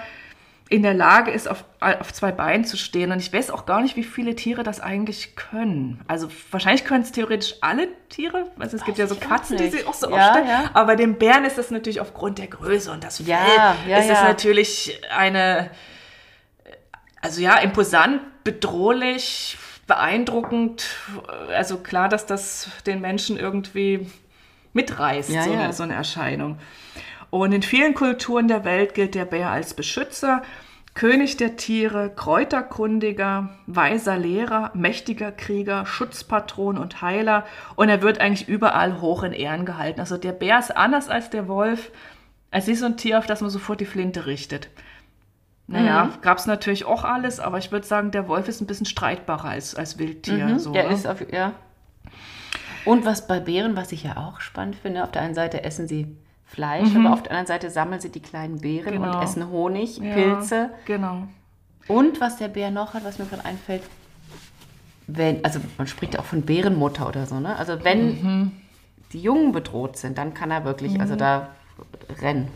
in 0.67 0.81
der 0.81 0.95
Lage 0.95 1.29
ist, 1.29 1.47
auf, 1.47 1.63
auf 1.79 2.11
zwei 2.11 2.31
Beinen 2.31 2.65
zu 2.65 2.75
stehen. 2.75 3.11
Und 3.11 3.19
ich 3.19 3.31
weiß 3.31 3.51
auch 3.51 3.67
gar 3.67 3.81
nicht, 3.81 3.95
wie 3.95 4.03
viele 4.03 4.35
Tiere 4.35 4.63
das 4.63 4.79
eigentlich 4.79 5.35
können. 5.35 6.01
Also 6.07 6.27
wahrscheinlich 6.49 6.85
können 6.85 7.03
es 7.03 7.11
theoretisch 7.11 7.55
alle 7.61 7.87
Tiere. 8.09 8.47
Also 8.57 8.75
es 8.75 8.83
gibt 8.83 8.97
ja 8.97 9.05
so 9.05 9.15
Katzen, 9.15 9.57
die 9.57 9.67
sich 9.67 9.87
auch 9.87 9.93
so 9.93 10.09
Ja, 10.09 10.29
aufstellen. 10.29 10.47
ja. 10.47 10.69
Aber 10.73 10.87
bei 10.87 10.95
den 10.95 11.19
Bären 11.19 11.45
ist 11.45 11.59
das 11.59 11.69
natürlich 11.69 12.01
aufgrund 12.01 12.39
der 12.39 12.47
Größe 12.47 12.91
und 12.91 13.03
das 13.03 13.17
Fell. 13.17 13.27
Ja, 13.27 13.75
ja, 13.87 13.97
ist 13.99 14.09
ja. 14.09 14.23
natürlich 14.23 14.99
eine, 15.15 15.69
also 17.21 17.41
ja, 17.41 17.57
imposant, 17.59 18.21
bedrohlich, 18.43 19.57
beeindruckend. 19.87 20.87
Also 21.55 21.77
klar, 21.77 22.09
dass 22.09 22.25
das 22.25 22.69
den 22.85 23.01
Menschen 23.01 23.37
irgendwie 23.37 24.09
mitreißt, 24.73 25.29
Ja, 25.29 25.43
so, 25.43 25.53
ja. 25.53 25.59
Eine, 25.61 25.73
so 25.73 25.83
eine 25.83 25.93
Erscheinung. 25.93 26.59
Und 27.29 27.51
in 27.51 27.63
vielen 27.63 27.93
Kulturen 27.93 28.47
der 28.47 28.63
Welt 28.65 28.93
gilt 28.93 29.15
der 29.15 29.25
Bär 29.25 29.49
als 29.49 29.73
Beschützer, 29.73 30.41
König 30.93 31.35
der 31.35 31.57
Tiere, 31.57 32.09
Kräuterkundiger, 32.15 33.49
weiser 33.67 34.17
Lehrer, 34.17 34.71
mächtiger 34.73 35.33
Krieger, 35.33 35.85
Schutzpatron 35.85 36.77
und 36.77 37.01
Heiler. 37.01 37.45
Und 37.75 37.89
er 37.89 38.01
wird 38.01 38.21
eigentlich 38.21 38.47
überall 38.47 39.01
hoch 39.01 39.23
in 39.23 39.33
Ehren 39.33 39.65
gehalten. 39.65 39.99
Also 39.99 40.17
der 40.17 40.31
Bär 40.31 40.57
ist 40.57 40.75
anders 40.75 41.09
als 41.09 41.29
der 41.29 41.49
Wolf. 41.49 41.91
Es 42.49 42.69
ist 42.69 42.79
so 42.79 42.85
ein 42.85 42.95
Tier, 42.95 43.19
auf 43.19 43.25
das 43.25 43.41
man 43.41 43.49
sofort 43.49 43.81
die 43.81 43.85
Flinte 43.85 44.25
richtet. 44.25 44.69
Naja, 45.67 46.11
gab 46.21 46.37
es 46.37 46.45
natürlich 46.45 46.85
auch 46.85 47.03
alles, 47.03 47.39
aber 47.39 47.57
ich 47.57 47.71
würde 47.71 47.87
sagen, 47.87 48.11
der 48.11 48.27
Wolf 48.27 48.47
ist 48.47 48.61
ein 48.61 48.67
bisschen 48.67 48.85
streitbarer 48.85 49.49
als, 49.49 49.73
als 49.75 49.97
Wildtier. 49.97 50.45
Mhm, 50.47 50.59
so, 50.59 50.71
der 50.73 50.87
ne? 50.87 50.93
ist 50.93 51.07
auf, 51.07 51.21
ja. 51.31 51.53
Und 52.85 53.03
was 53.05 53.27
bei 53.27 53.39
Bären, 53.39 53.75
was 53.75 53.91
ich 53.91 54.03
ja 54.03 54.17
auch 54.17 54.41
spannend 54.41 54.75
finde, 54.75 55.03
auf 55.03 55.11
der 55.11 55.23
einen 55.23 55.33
Seite 55.33 55.63
essen 55.63 55.87
sie 55.87 56.15
Fleisch, 56.45 56.95
aber 56.95 57.11
auf 57.11 57.23
der 57.23 57.31
anderen 57.31 57.47
Seite 57.47 57.71
sammeln 57.71 57.99
sie 57.99 58.11
die 58.11 58.21
kleinen 58.21 58.61
Beeren 58.61 58.93
Mhm. 58.93 59.01
Genau. 59.01 59.17
und 59.17 59.23
essen 59.23 59.49
Honig, 59.49 59.97
Ja, 59.97 60.13
Pilze. 60.13 60.69
Genau. 60.85 61.23
Und 61.87 62.21
was 62.21 62.37
der 62.37 62.47
Bär 62.47 62.69
noch 62.69 62.93
hat, 62.93 63.03
was 63.03 63.17
mir 63.17 63.25
gerade 63.25 63.43
einfällt, 63.45 63.81
wenn, 65.07 65.43
also 65.43 65.59
man 65.77 65.87
spricht 65.87 66.13
ja 66.13 66.19
auch 66.19 66.25
von 66.25 66.43
Bärenmutter 66.43 67.07
oder 67.07 67.25
so, 67.25 67.39
ne? 67.39 67.55
Also 67.57 67.83
wenn 67.83 68.21
Mhm. 68.21 68.51
die 69.13 69.19
Jungen 69.21 69.51
bedroht 69.51 69.97
sind, 69.97 70.17
dann 70.17 70.33
kann 70.35 70.51
er 70.51 70.63
wirklich, 70.65 70.99
also 70.99 71.15
da 71.15 71.49
rennen. 72.21 72.47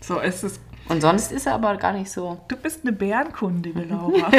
So 0.00 0.18
ist 0.20 0.42
es. 0.44 0.60
Und 0.88 1.00
sonst 1.00 1.32
ist 1.32 1.46
er 1.46 1.54
aber 1.54 1.76
gar 1.76 1.92
nicht 1.92 2.10
so. 2.10 2.38
Du 2.48 2.56
bist 2.56 2.80
eine 2.84 2.92
Bärenkundige, 2.92 3.80
Laura. 3.90 4.30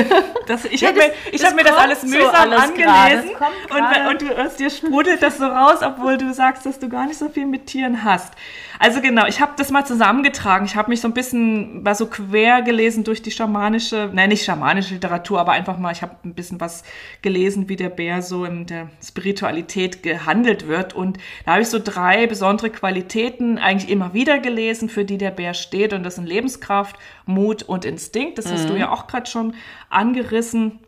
Das, 0.48 0.66
ich 0.66 0.80
Ja, 0.82 0.90
habe 0.90 1.00
mir, 1.00 1.08
das- 1.08 1.16
ich 1.34 1.42
das 1.42 1.50
hab 1.50 1.56
mir 1.56 1.64
das 1.64 1.76
alles 1.76 2.02
so 2.02 2.08
mühsam 2.08 2.34
alles 2.36 2.62
angelesen. 2.62 3.32
Und, 3.70 4.10
und 4.12 4.22
du, 4.22 4.42
aus 4.46 4.56
dir 4.56 4.70
sprudelt 4.70 5.22
das 5.22 5.38
so 5.38 5.46
raus, 5.46 5.80
obwohl 5.84 6.18
du 6.18 6.34
sagst, 6.34 6.66
dass 6.66 6.80
du 6.80 6.88
gar 6.90 7.06
nicht 7.06 7.18
so 7.18 7.28
viel 7.30 7.46
mit 7.46 7.68
Tieren 7.68 8.04
hast. 8.04 8.34
Also 8.80 9.02
genau, 9.02 9.26
ich 9.26 9.42
habe 9.42 9.54
das 9.58 9.72
mal 9.72 9.86
zusammengetragen. 9.86 10.66
Ich 10.68 10.76
habe 10.76 10.90
mich 10.90 11.02
so 11.02 11.08
ein 11.08 11.14
bisschen, 11.16 11.84
war 11.84 11.96
so 11.96 12.06
quer 12.06 12.62
gelesen 12.62 13.04
durch 13.04 13.22
die 13.24 13.32
schamanische, 13.32 14.10
nein, 14.14 14.30
nicht 14.30 14.46
schamanische 14.46 14.94
Literatur, 14.94 15.40
aber 15.40 15.52
einfach 15.54 15.78
mal, 15.80 15.92
ich 15.92 16.04
habe 16.04 16.16
ein 16.24 16.36
bisschen 16.36 16.62
was 16.62 16.84
gelesen, 17.24 17.70
wie 17.70 17.76
der 17.76 17.90
Bär 17.90 18.22
so 18.22 18.46
in 18.46 18.68
der 18.68 18.88
Spiritualität 19.04 20.04
gehandelt 20.04 20.68
wird. 20.68 20.94
Und 20.94 21.18
da 21.46 21.54
habe 21.54 21.64
ich 21.64 21.70
so 21.70 21.80
drei 21.84 22.28
besondere 22.28 22.70
Qualitäten 22.70 23.58
eigentlich 23.58 23.90
immer 23.92 24.14
wieder 24.14 24.38
gelesen, 24.40 24.90
für 24.90 25.06
die 25.06 25.18
der 25.18 25.32
Bär 25.32 25.56
steht. 25.56 25.92
Und 25.94 26.04
das 26.04 26.16
sind 26.16 26.28
Lebenskraft, 26.38 26.96
Mut 27.26 27.64
und 27.64 27.86
Instinkt. 27.86 28.38
Das 28.38 28.52
hast 28.52 28.70
du 28.70 28.76
ja 28.78 28.92
auch 28.92 29.08
gerade 29.08 29.26
schon 29.26 29.56
angerissen. 29.90 30.80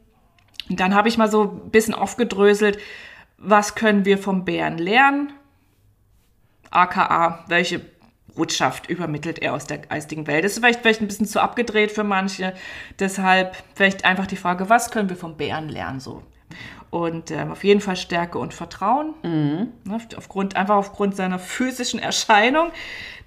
Und 0.69 0.79
dann 0.79 0.93
habe 0.93 1.07
ich 1.09 1.17
mal 1.17 1.29
so 1.29 1.43
ein 1.43 1.71
bisschen 1.71 1.93
aufgedröselt, 1.93 2.77
was 3.37 3.75
können 3.75 4.05
wir 4.05 4.17
vom 4.17 4.45
Bären 4.45 4.77
lernen? 4.77 5.33
AKA, 6.71 7.45
welche 7.47 7.81
Botschaft 8.35 8.89
übermittelt 8.89 9.39
er 9.39 9.53
aus 9.53 9.65
der 9.65 9.79
geistigen 9.79 10.27
Welt? 10.27 10.43
Das 10.43 10.53
ist 10.53 10.59
vielleicht, 10.59 10.81
vielleicht 10.81 11.01
ein 11.01 11.07
bisschen 11.07 11.25
zu 11.25 11.41
abgedreht 11.41 11.91
für 11.91 12.03
manche. 12.03 12.53
Deshalb 12.99 13.55
vielleicht 13.73 14.05
einfach 14.05 14.27
die 14.27 14.35
Frage, 14.35 14.69
was 14.69 14.91
können 14.91 15.09
wir 15.09 15.17
vom 15.17 15.35
Bären 15.37 15.69
lernen? 15.69 15.99
So. 15.99 16.23
Und 16.91 17.29
ähm, 17.29 17.51
auf 17.51 17.63
jeden 17.63 17.81
Fall 17.81 17.95
Stärke 17.95 18.39
und 18.39 18.53
Vertrauen. 18.53 19.13
Ne, 19.83 19.99
aufgrund, 20.17 20.55
einfach 20.55 20.75
aufgrund 20.75 21.15
seiner 21.15 21.37
physischen 21.37 21.99
Erscheinung. 21.99 22.71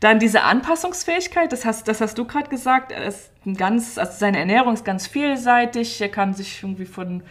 Dann 0.00 0.18
diese 0.18 0.42
Anpassungsfähigkeit, 0.42 1.52
das 1.52 1.64
hast, 1.64 1.86
das 1.86 2.00
hast 2.00 2.18
du 2.18 2.24
gerade 2.24 2.48
gesagt. 2.48 2.90
Er 2.90 3.04
ist 3.04 3.30
ein 3.46 3.56
ganz, 3.56 3.98
also 3.98 4.12
seine 4.18 4.38
Ernährung 4.38 4.74
ist 4.74 4.84
ganz 4.84 5.06
vielseitig. 5.06 6.00
Er 6.00 6.08
kann 6.08 6.34
sich 6.34 6.62
irgendwie 6.62 6.86
von 6.86 7.22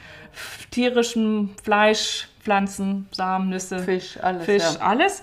tierischem 0.72 1.50
Fleisch, 1.62 2.30
Pflanzen, 2.40 3.10
Samen, 3.12 3.50
Nüsse, 3.50 3.80
Fisch, 3.80 4.18
alles, 4.22 4.46
Fisch, 4.46 4.64
ja. 4.64 4.72
Mhm. 4.72 4.82
alles. 4.82 5.22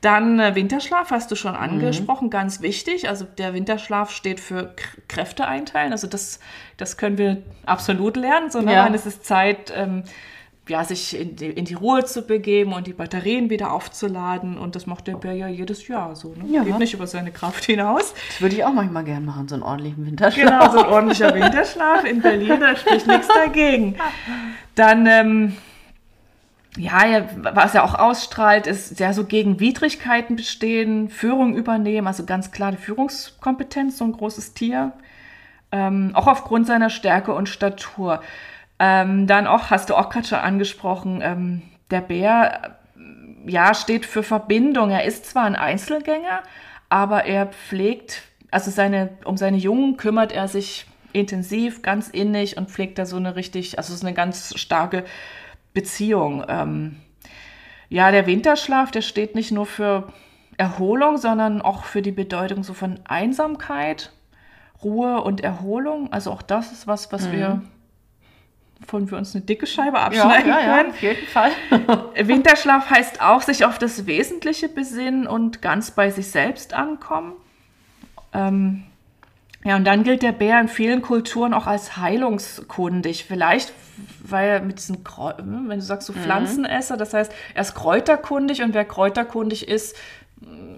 Dann 0.00 0.38
äh, 0.38 0.54
Winterschlaf 0.54 1.10
hast 1.10 1.30
du 1.30 1.34
schon 1.34 1.56
angesprochen, 1.56 2.30
ganz 2.30 2.62
wichtig. 2.62 3.08
Also 3.08 3.24
der 3.24 3.54
Winterschlaf 3.54 4.10
steht 4.10 4.38
für 4.38 4.74
K 4.74 4.84
Kräfte 5.08 5.46
einteilen. 5.46 5.92
Also 5.92 6.06
das, 6.06 6.38
das 6.76 6.96
können 6.96 7.18
wir 7.18 7.42
absolut 7.66 8.16
lernen. 8.16 8.50
So, 8.50 8.60
ne? 8.60 8.74
Ja. 8.74 8.84
Wann 8.84 8.94
ist 8.94 9.06
es 9.06 9.22
Zeit, 9.22 9.72
ähm, 9.74 10.04
ja, 10.68 10.84
sich 10.84 11.18
in 11.18 11.36
die, 11.36 11.46
in 11.46 11.64
die 11.64 11.74
Ruhe 11.74 12.04
zu 12.04 12.22
begeben 12.22 12.72
und 12.72 12.86
die 12.86 12.92
Batterien 12.92 13.50
wieder 13.50 13.72
aufzuladen. 13.72 14.58
Und 14.58 14.76
das 14.76 14.86
macht 14.86 15.06
der 15.06 15.16
Bär 15.16 15.32
ja 15.32 15.48
jedes 15.48 15.88
Jahr 15.88 16.14
so. 16.14 16.34
Ne? 16.34 16.44
Ja. 16.50 16.62
Geht 16.62 16.78
nicht 16.78 16.94
über 16.94 17.06
seine 17.06 17.32
Kraft 17.32 17.64
hinaus. 17.64 18.14
Das 18.28 18.40
würde 18.40 18.56
ich 18.56 18.64
auch 18.64 18.72
manchmal 18.72 19.04
gern 19.04 19.24
machen, 19.24 19.48
so 19.48 19.54
einen 19.54 19.62
ordentlichen 19.62 20.06
Winterschlaf. 20.06 20.48
Genau, 20.48 20.70
so 20.70 20.78
ein 20.84 20.92
ordentlicher 20.92 21.34
Winterschlaf 21.34 22.04
in 22.04 22.20
Berlin, 22.20 22.60
da 22.60 22.76
spricht 22.76 23.06
nichts 23.06 23.28
dagegen. 23.28 23.96
Dann, 24.74 25.06
ähm, 25.06 25.56
ja, 26.76 27.26
was 27.36 27.74
er 27.74 27.84
auch 27.84 27.94
ausstrahlt, 27.94 28.66
ist 28.66 29.00
ja 29.00 29.12
so 29.12 29.24
gegen 29.24 29.60
Widrigkeiten 29.60 30.36
bestehen, 30.36 31.08
Führung 31.08 31.56
übernehmen, 31.56 32.06
also 32.06 32.24
ganz 32.24 32.50
klar 32.52 32.72
die 32.72 32.78
Führungskompetenz, 32.78 33.98
so 33.98 34.04
ein 34.04 34.12
großes 34.12 34.54
Tier. 34.54 34.92
Ähm, 35.70 36.12
auch 36.14 36.26
aufgrund 36.26 36.66
seiner 36.66 36.88
Stärke 36.88 37.34
und 37.34 37.48
Statur. 37.48 38.22
Ähm, 38.78 39.26
dann 39.26 39.46
auch, 39.46 39.70
hast 39.70 39.90
du 39.90 39.96
auch 39.96 40.08
gerade 40.08 40.26
schon 40.26 40.38
angesprochen, 40.38 41.20
ähm, 41.22 41.62
der 41.90 42.00
Bär 42.00 42.76
äh, 42.96 43.50
ja, 43.50 43.74
steht 43.74 44.06
für 44.06 44.22
Verbindung. 44.22 44.90
Er 44.90 45.04
ist 45.04 45.26
zwar 45.26 45.44
ein 45.44 45.56
Einzelgänger, 45.56 46.42
aber 46.88 47.24
er 47.24 47.46
pflegt, 47.46 48.22
also 48.50 48.70
seine, 48.70 49.10
um 49.24 49.36
seine 49.36 49.56
Jungen 49.56 49.96
kümmert 49.96 50.32
er 50.32 50.48
sich 50.48 50.86
intensiv, 51.12 51.82
ganz 51.82 52.08
innig 52.08 52.56
und 52.56 52.70
pflegt 52.70 52.98
da 52.98 53.06
so 53.06 53.16
eine 53.16 53.34
richtig, 53.34 53.78
also 53.78 53.94
ist 53.94 54.04
eine 54.04 54.14
ganz 54.14 54.56
starke 54.58 55.04
Beziehung. 55.74 56.44
Ähm, 56.48 56.96
ja, 57.88 58.10
der 58.10 58.26
Winterschlaf, 58.26 58.90
der 58.90 59.02
steht 59.02 59.34
nicht 59.34 59.50
nur 59.50 59.66
für 59.66 60.12
Erholung, 60.56 61.16
sondern 61.16 61.62
auch 61.62 61.84
für 61.84 62.02
die 62.02 62.12
Bedeutung 62.12 62.62
so 62.62 62.74
von 62.74 63.00
Einsamkeit, 63.04 64.12
Ruhe 64.82 65.22
und 65.22 65.40
Erholung. 65.40 66.12
Also 66.12 66.30
auch 66.30 66.42
das 66.42 66.72
ist 66.72 66.86
was, 66.86 67.10
was 67.12 67.32
wir 67.32 67.62
von 68.86 69.10
wir 69.10 69.18
uns 69.18 69.34
eine 69.34 69.44
dicke 69.44 69.66
Scheibe 69.66 69.96
ja, 69.96 70.04
abschneiden 70.04 70.48
ja, 70.50 70.60
ja, 70.60 70.76
können. 70.76 70.90
auf 70.90 71.02
jeden 71.02 71.26
Fall. 71.26 71.50
Winterschlaf 72.14 72.90
heißt 72.90 73.20
auch, 73.20 73.42
sich 73.42 73.64
auf 73.64 73.78
das 73.78 74.06
Wesentliche 74.06 74.68
besinnen 74.68 75.26
und 75.26 75.60
ganz 75.62 75.90
bei 75.90 76.10
sich 76.10 76.30
selbst 76.30 76.74
ankommen. 76.74 77.32
Ähm, 78.32 78.84
ja, 79.64 79.76
und 79.76 79.84
dann 79.84 80.04
gilt 80.04 80.22
der 80.22 80.32
Bär 80.32 80.60
in 80.60 80.68
vielen 80.68 81.02
Kulturen 81.02 81.52
auch 81.52 81.66
als 81.66 81.96
heilungskundig. 81.96 83.24
Vielleicht, 83.24 83.72
weil 84.22 84.48
er 84.48 84.60
mit 84.60 84.78
diesen, 84.78 85.02
Kräu 85.02 85.32
wenn 85.36 85.78
du 85.78 85.82
sagst, 85.82 86.06
so 86.06 86.12
Pflanzenesser, 86.12 86.96
das 86.96 87.12
heißt, 87.12 87.32
er 87.54 87.62
ist 87.62 87.74
kräuterkundig 87.74 88.62
und 88.62 88.72
wer 88.72 88.84
kräuterkundig 88.84 89.68
ist, 89.68 89.96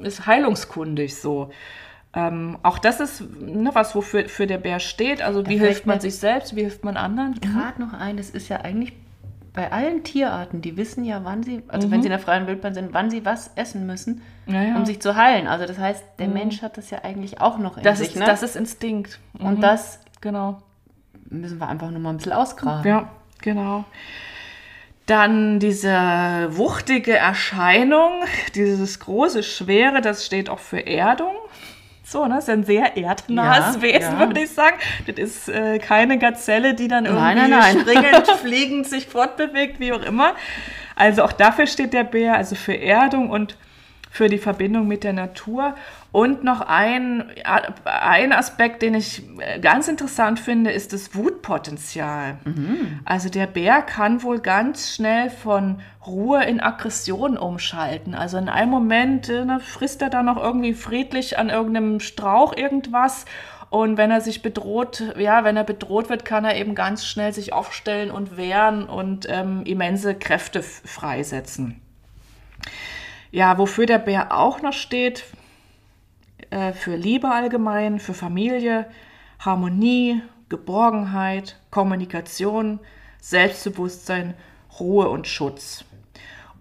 ist 0.03 0.27
heilungskundig 0.27 1.17
so. 1.21 1.51
Ähm, 2.13 2.59
auch 2.65 2.79
das 2.79 2.99
ist 2.99 3.21
ne, 3.41 3.71
was, 3.73 3.95
wofür 3.95 4.29
für 4.29 4.47
der 4.47 4.59
Bär 4.59 4.81
steht. 4.81 5.23
Also 5.23 5.47
wie 5.47 5.59
fällt 5.59 5.71
hilft 5.71 5.87
man 5.87 6.01
sich 6.01 6.17
selbst, 6.17 6.57
wie 6.57 6.63
hilft 6.63 6.85
man 6.85 6.97
anderen? 6.97 7.35
Gerade 7.41 7.81
noch 7.81 7.93
ein, 7.93 8.17
das 8.17 8.31
ist 8.31 8.49
ja 8.49 8.57
eigentlich 8.63 8.93
bei 9.53 9.71
allen 9.73 10.03
Tierarten, 10.05 10.61
die 10.63 10.77
wissen 10.77 11.05
ja, 11.05 11.21
wann 11.25 11.43
sie, 11.43 11.63
also 11.69 11.91
wenn 11.91 12.03
sie 12.03 12.07
in 12.07 12.11
der 12.13 12.21
freien 12.21 12.47
Wildbahn 12.47 12.73
sind, 12.75 12.93
wann 12.95 13.11
sie 13.11 13.25
was 13.25 13.51
essen 13.57 13.85
müssen, 13.87 14.23
Ja, 14.47 14.63
ja. 14.63 14.77
um 14.77 14.87
sich 14.87 15.01
zu 15.01 15.17
heilen. 15.17 15.47
Also 15.49 15.67
das 15.67 15.79
heißt, 15.79 16.05
der 16.21 16.29
Mensch 16.29 16.63
hat 16.63 16.79
das 16.79 16.91
ja 16.91 17.03
eigentlich 17.03 17.41
auch 17.41 17.59
noch 17.59 17.77
in 17.77 17.83
Das, 17.83 17.99
sich. 17.99 18.11
ist, 18.11 18.17
ne? 18.17 18.25
das 18.27 18.43
ist 18.45 18.55
Instinkt. 18.57 19.19
Und 19.39 19.59
Mhm. 19.59 19.61
das 19.61 20.01
Genau. 20.21 20.59
müssen 21.29 21.59
wir 21.59 21.69
einfach 21.69 21.91
nur 21.91 22.01
mal 22.01 22.11
ein 22.11 22.17
bisschen 22.17 22.33
ausgraben. 22.33 22.85
Ja, 22.89 23.09
genau. 23.41 23.85
Dann 25.07 25.59
diese 25.59 25.91
wuchtige 26.51 27.17
Erscheinung, 27.17 28.11
dieses 28.55 29.01
große 29.01 29.43
Schwere, 29.43 30.01
das 30.01 30.25
steht 30.25 30.49
auch 30.49 30.61
für 30.61 30.87
Erdung. 30.87 31.35
So, 32.11 32.27
ne? 32.27 32.35
Das 32.35 32.45
ist 32.45 32.51
ein 32.51 32.65
sehr 32.65 32.97
erdnahes 32.97 33.77
Ja, 33.77 33.83
Wesen, 33.83 34.19
ja. 34.19 34.27
würde 34.27 34.41
ich 34.41 34.51
sagen. 34.51 34.77
Das 35.07 35.17
ist 35.17 35.49
äh, 35.49 35.79
keine 35.79 36.19
Gazelle, 36.19 36.75
die 36.75 36.89
dann 36.89 37.05
irgendwie 37.07 37.23
Nein, 37.23 37.51
nein, 37.51 37.51
nein. 37.51 37.81
springend, 37.87 38.27
fliegend 38.41 38.87
sich 38.89 39.07
fortbewegt, 39.07 39.79
wie 39.79 39.93
auch 39.93 40.03
immer. 40.03 40.35
Also 40.97 41.23
auch 41.23 41.31
dafür 41.33 41.69
steht 41.69 41.93
der 41.93 42.03
Bär, 42.03 42.35
also 42.35 42.57
für 42.57 42.77
Erdung 42.77 43.31
und 43.31 43.57
für 44.11 44.29
die 44.29 44.39
Verbindung 44.39 44.89
mit 44.89 45.05
der 45.05 45.13
Natur. 45.13 45.77
Und 46.13 46.43
noch 46.43 46.61
ein, 46.61 47.31
ein 47.85 48.33
Aspekt, 48.33 48.83
den 48.83 48.95
ich 48.95 49.23
ganz 49.63 49.87
interessant 49.87 50.41
finde, 50.41 50.73
ist 50.73 50.93
das 50.93 51.15
Wutpotenzial. 51.15 52.39
Also 53.05 53.29
der 53.29 53.47
Bär 53.47 53.83
kann 53.83 54.25
wohl 54.25 54.41
ganz 54.41 54.93
schnell 54.93 55.31
von 55.31 55.81
Ruhe 56.05 56.45
in 56.45 56.61
Aggression 56.61 57.39
umschalten. 57.39 58.15
Also 58.15 58.37
in 58.37 58.49
einem 58.49 58.71
Moment 58.71 59.29
äh, 59.29 59.45
ne, 59.45 59.61
frisst 59.61 60.03
er 60.03 60.11
dann 60.11 60.27
noch 60.27 60.43
irgendwie 60.43 60.75
friedlich 60.75 61.39
an 61.39 61.49
irgendeinem 61.49 62.01
Strauch 62.01 62.57
irgendwas. 62.57 63.27
Und 63.69 63.97
wenn 63.97 64.11
er 64.11 64.21
sich 64.21 64.43
bedroht, 64.43 65.15
ja, 65.17 65.45
wenn 65.45 65.57
er 65.57 65.63
bedroht 65.63 66.09
wird, 66.09 66.25
kann 66.25 66.45
er 66.45 66.57
eben 66.57 66.75
ganz 66.75 67.07
schnell 67.07 67.33
sich 67.33 67.53
aufstellen 67.53 68.11
und 68.11 68.37
wehren 68.37 68.89
und 68.89 69.29
ähm, 69.31 69.63
immense 69.65 70.17
Kräfte 70.17 70.63
freisetzen. 70.63 71.81
Ja, 73.31 73.59
wofür 73.59 73.87
der 73.87 73.99
Bär 73.99 74.37
auch 74.37 74.61
noch 74.61 74.73
steht, 74.73 75.25
äh, 76.51 76.73
für 76.73 76.97
Liebe 76.97 77.29
allgemein, 77.31 78.01
für 78.01 78.15
Familie, 78.15 78.87
Harmonie, 79.39 80.23
Geborgenheit, 80.49 81.57
Kommunikation, 81.71 82.81
Selbstbewusstsein, 83.21 84.35
Ruhe 84.79 85.09
und 85.09 85.27
Schutz. 85.27 85.85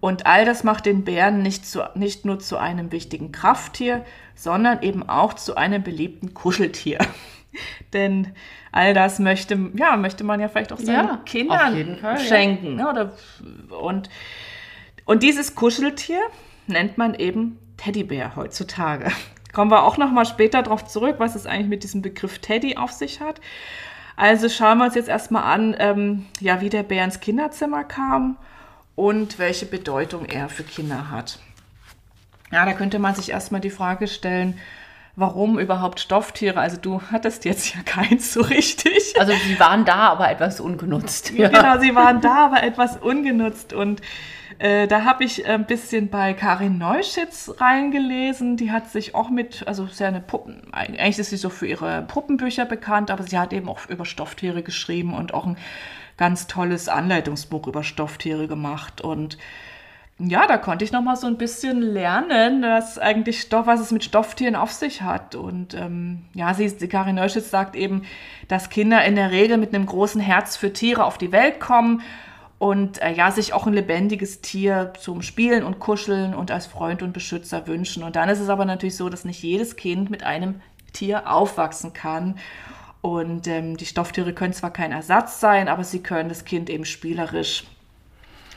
Und 0.00 0.26
all 0.26 0.44
das 0.44 0.64
macht 0.64 0.86
den 0.86 1.04
Bären 1.04 1.42
nicht, 1.42 1.66
zu, 1.66 1.82
nicht 1.94 2.24
nur 2.24 2.38
zu 2.38 2.56
einem 2.56 2.90
wichtigen 2.92 3.32
Krafttier, 3.32 4.04
sondern 4.34 4.82
eben 4.82 5.06
auch 5.08 5.34
zu 5.34 5.56
einem 5.56 5.82
beliebten 5.82 6.32
Kuscheltier. 6.32 6.98
Denn 7.92 8.32
all 8.72 8.94
das 8.94 9.18
möchte, 9.18 9.58
ja, 9.74 9.96
möchte 9.96 10.24
man 10.24 10.40
ja 10.40 10.48
vielleicht 10.48 10.72
auch 10.72 10.78
seinen 10.78 11.08
Ja, 11.08 11.16
Kindern 11.26 11.72
auf 11.72 11.76
jeden 11.76 11.96
Fall, 11.98 12.14
ja. 12.16 12.24
schenken. 12.24 12.76
Ne? 12.76 12.88
Oder, 12.88 13.12
und, 13.78 14.08
und 15.04 15.22
dieses 15.22 15.54
Kuscheltier 15.54 16.20
nennt 16.70 16.96
man 16.96 17.14
eben 17.14 17.58
Teddybär 17.76 18.36
heutzutage. 18.36 19.10
Kommen 19.52 19.70
wir 19.70 19.82
auch 19.82 19.98
noch 19.98 20.12
mal 20.12 20.24
später 20.24 20.62
darauf 20.62 20.86
zurück, 20.86 21.16
was 21.18 21.34
es 21.34 21.46
eigentlich 21.46 21.68
mit 21.68 21.82
diesem 21.82 22.02
Begriff 22.02 22.38
Teddy 22.38 22.76
auf 22.76 22.92
sich 22.92 23.20
hat. 23.20 23.40
Also 24.16 24.48
schauen 24.48 24.78
wir 24.78 24.84
uns 24.84 24.94
jetzt 24.94 25.08
erstmal 25.08 25.42
an, 25.42 25.74
ähm, 25.78 26.26
ja, 26.40 26.60
wie 26.60 26.68
der 26.68 26.82
Bär 26.82 27.04
ins 27.04 27.20
Kinderzimmer 27.20 27.84
kam 27.84 28.36
und 28.94 29.38
welche 29.38 29.66
Bedeutung 29.66 30.26
er 30.26 30.48
für 30.48 30.62
Kinder 30.62 31.10
hat. 31.10 31.38
Ja, 32.52 32.64
da 32.64 32.72
könnte 32.72 32.98
man 32.98 33.14
sich 33.14 33.30
erstmal 33.30 33.60
die 33.60 33.70
Frage 33.70 34.08
stellen, 34.08 34.58
warum 35.16 35.58
überhaupt 35.58 36.00
Stofftiere? 36.00 36.60
Also 36.60 36.76
du 36.76 37.00
hattest 37.10 37.44
jetzt 37.44 37.74
ja 37.74 37.82
keins 37.84 38.32
so 38.32 38.40
richtig. 38.42 39.14
Also 39.18 39.32
sie 39.46 39.58
waren 39.58 39.84
da, 39.84 40.08
aber 40.08 40.30
etwas 40.30 40.60
ungenutzt. 40.60 41.30
Ja. 41.30 41.48
Genau, 41.48 41.78
sie 41.78 41.94
waren 41.94 42.20
da, 42.20 42.46
aber 42.46 42.62
etwas 42.62 42.96
ungenutzt. 42.96 43.72
Und 43.72 44.00
äh, 44.58 44.86
da 44.86 45.04
habe 45.04 45.24
ich 45.24 45.46
ein 45.46 45.66
bisschen 45.66 46.08
bei 46.08 46.34
Karin 46.34 46.78
Neuschitz 46.78 47.52
reingelesen. 47.58 48.56
Die 48.56 48.70
hat 48.70 48.90
sich 48.90 49.14
auch 49.14 49.30
mit, 49.30 49.66
also 49.66 49.86
sehr 49.86 50.08
eine 50.08 50.20
Puppen, 50.20 50.62
eigentlich 50.72 51.18
ist 51.18 51.30
sie 51.30 51.36
so 51.36 51.50
für 51.50 51.66
ihre 51.66 52.02
Puppenbücher 52.02 52.64
bekannt, 52.64 53.10
aber 53.10 53.22
sie 53.22 53.38
hat 53.38 53.52
eben 53.52 53.68
auch 53.68 53.86
über 53.88 54.04
Stofftiere 54.04 54.62
geschrieben 54.62 55.14
und 55.14 55.32
auch 55.34 55.46
ein 55.46 55.56
ganz 56.16 56.46
tolles 56.46 56.88
Anleitungsbuch 56.88 57.66
über 57.66 57.82
Stofftiere 57.82 58.46
gemacht. 58.48 59.00
Und 59.00 59.38
ja, 60.18 60.46
da 60.46 60.58
konnte 60.58 60.84
ich 60.84 60.92
noch 60.92 61.00
mal 61.00 61.16
so 61.16 61.26
ein 61.26 61.38
bisschen 61.38 61.80
lernen, 61.80 62.60
dass 62.60 62.98
eigentlich 62.98 63.40
Stoff, 63.40 63.66
was 63.66 63.80
es 63.80 63.90
mit 63.90 64.04
Stofftieren 64.04 64.54
auf 64.54 64.70
sich 64.70 65.00
hat. 65.00 65.34
Und 65.34 65.72
ähm, 65.72 66.26
ja, 66.34 66.52
sie 66.52 66.68
Karin 66.88 67.14
Neuschitz 67.14 67.50
sagt 67.50 67.74
eben, 67.74 68.02
dass 68.48 68.68
Kinder 68.68 69.02
in 69.04 69.16
der 69.16 69.30
Regel 69.30 69.56
mit 69.56 69.74
einem 69.74 69.86
großen 69.86 70.20
Herz 70.20 70.58
für 70.58 70.74
Tiere 70.74 71.04
auf 71.04 71.16
die 71.16 71.32
Welt 71.32 71.58
kommen 71.58 72.02
und 72.60 73.00
äh, 73.00 73.10
ja, 73.14 73.30
sich 73.30 73.54
auch 73.54 73.66
ein 73.66 73.72
lebendiges 73.72 74.42
Tier 74.42 74.92
zum 75.00 75.22
Spielen 75.22 75.64
und 75.64 75.78
Kuscheln 75.78 76.34
und 76.34 76.50
als 76.50 76.66
Freund 76.66 77.02
und 77.02 77.14
Beschützer 77.14 77.66
wünschen. 77.66 78.02
Und 78.02 78.16
dann 78.16 78.28
ist 78.28 78.38
es 78.38 78.50
aber 78.50 78.66
natürlich 78.66 78.96
so, 78.96 79.08
dass 79.08 79.24
nicht 79.24 79.42
jedes 79.42 79.76
Kind 79.76 80.10
mit 80.10 80.24
einem 80.24 80.60
Tier 80.92 81.32
aufwachsen 81.32 81.94
kann. 81.94 82.36
Und 83.00 83.46
ähm, 83.46 83.78
die 83.78 83.86
Stofftiere 83.86 84.34
können 84.34 84.52
zwar 84.52 84.74
kein 84.74 84.92
Ersatz 84.92 85.40
sein, 85.40 85.68
aber 85.68 85.84
sie 85.84 86.02
können 86.02 86.28
das 86.28 86.44
Kind 86.44 86.68
eben 86.68 86.84
spielerisch 86.84 87.64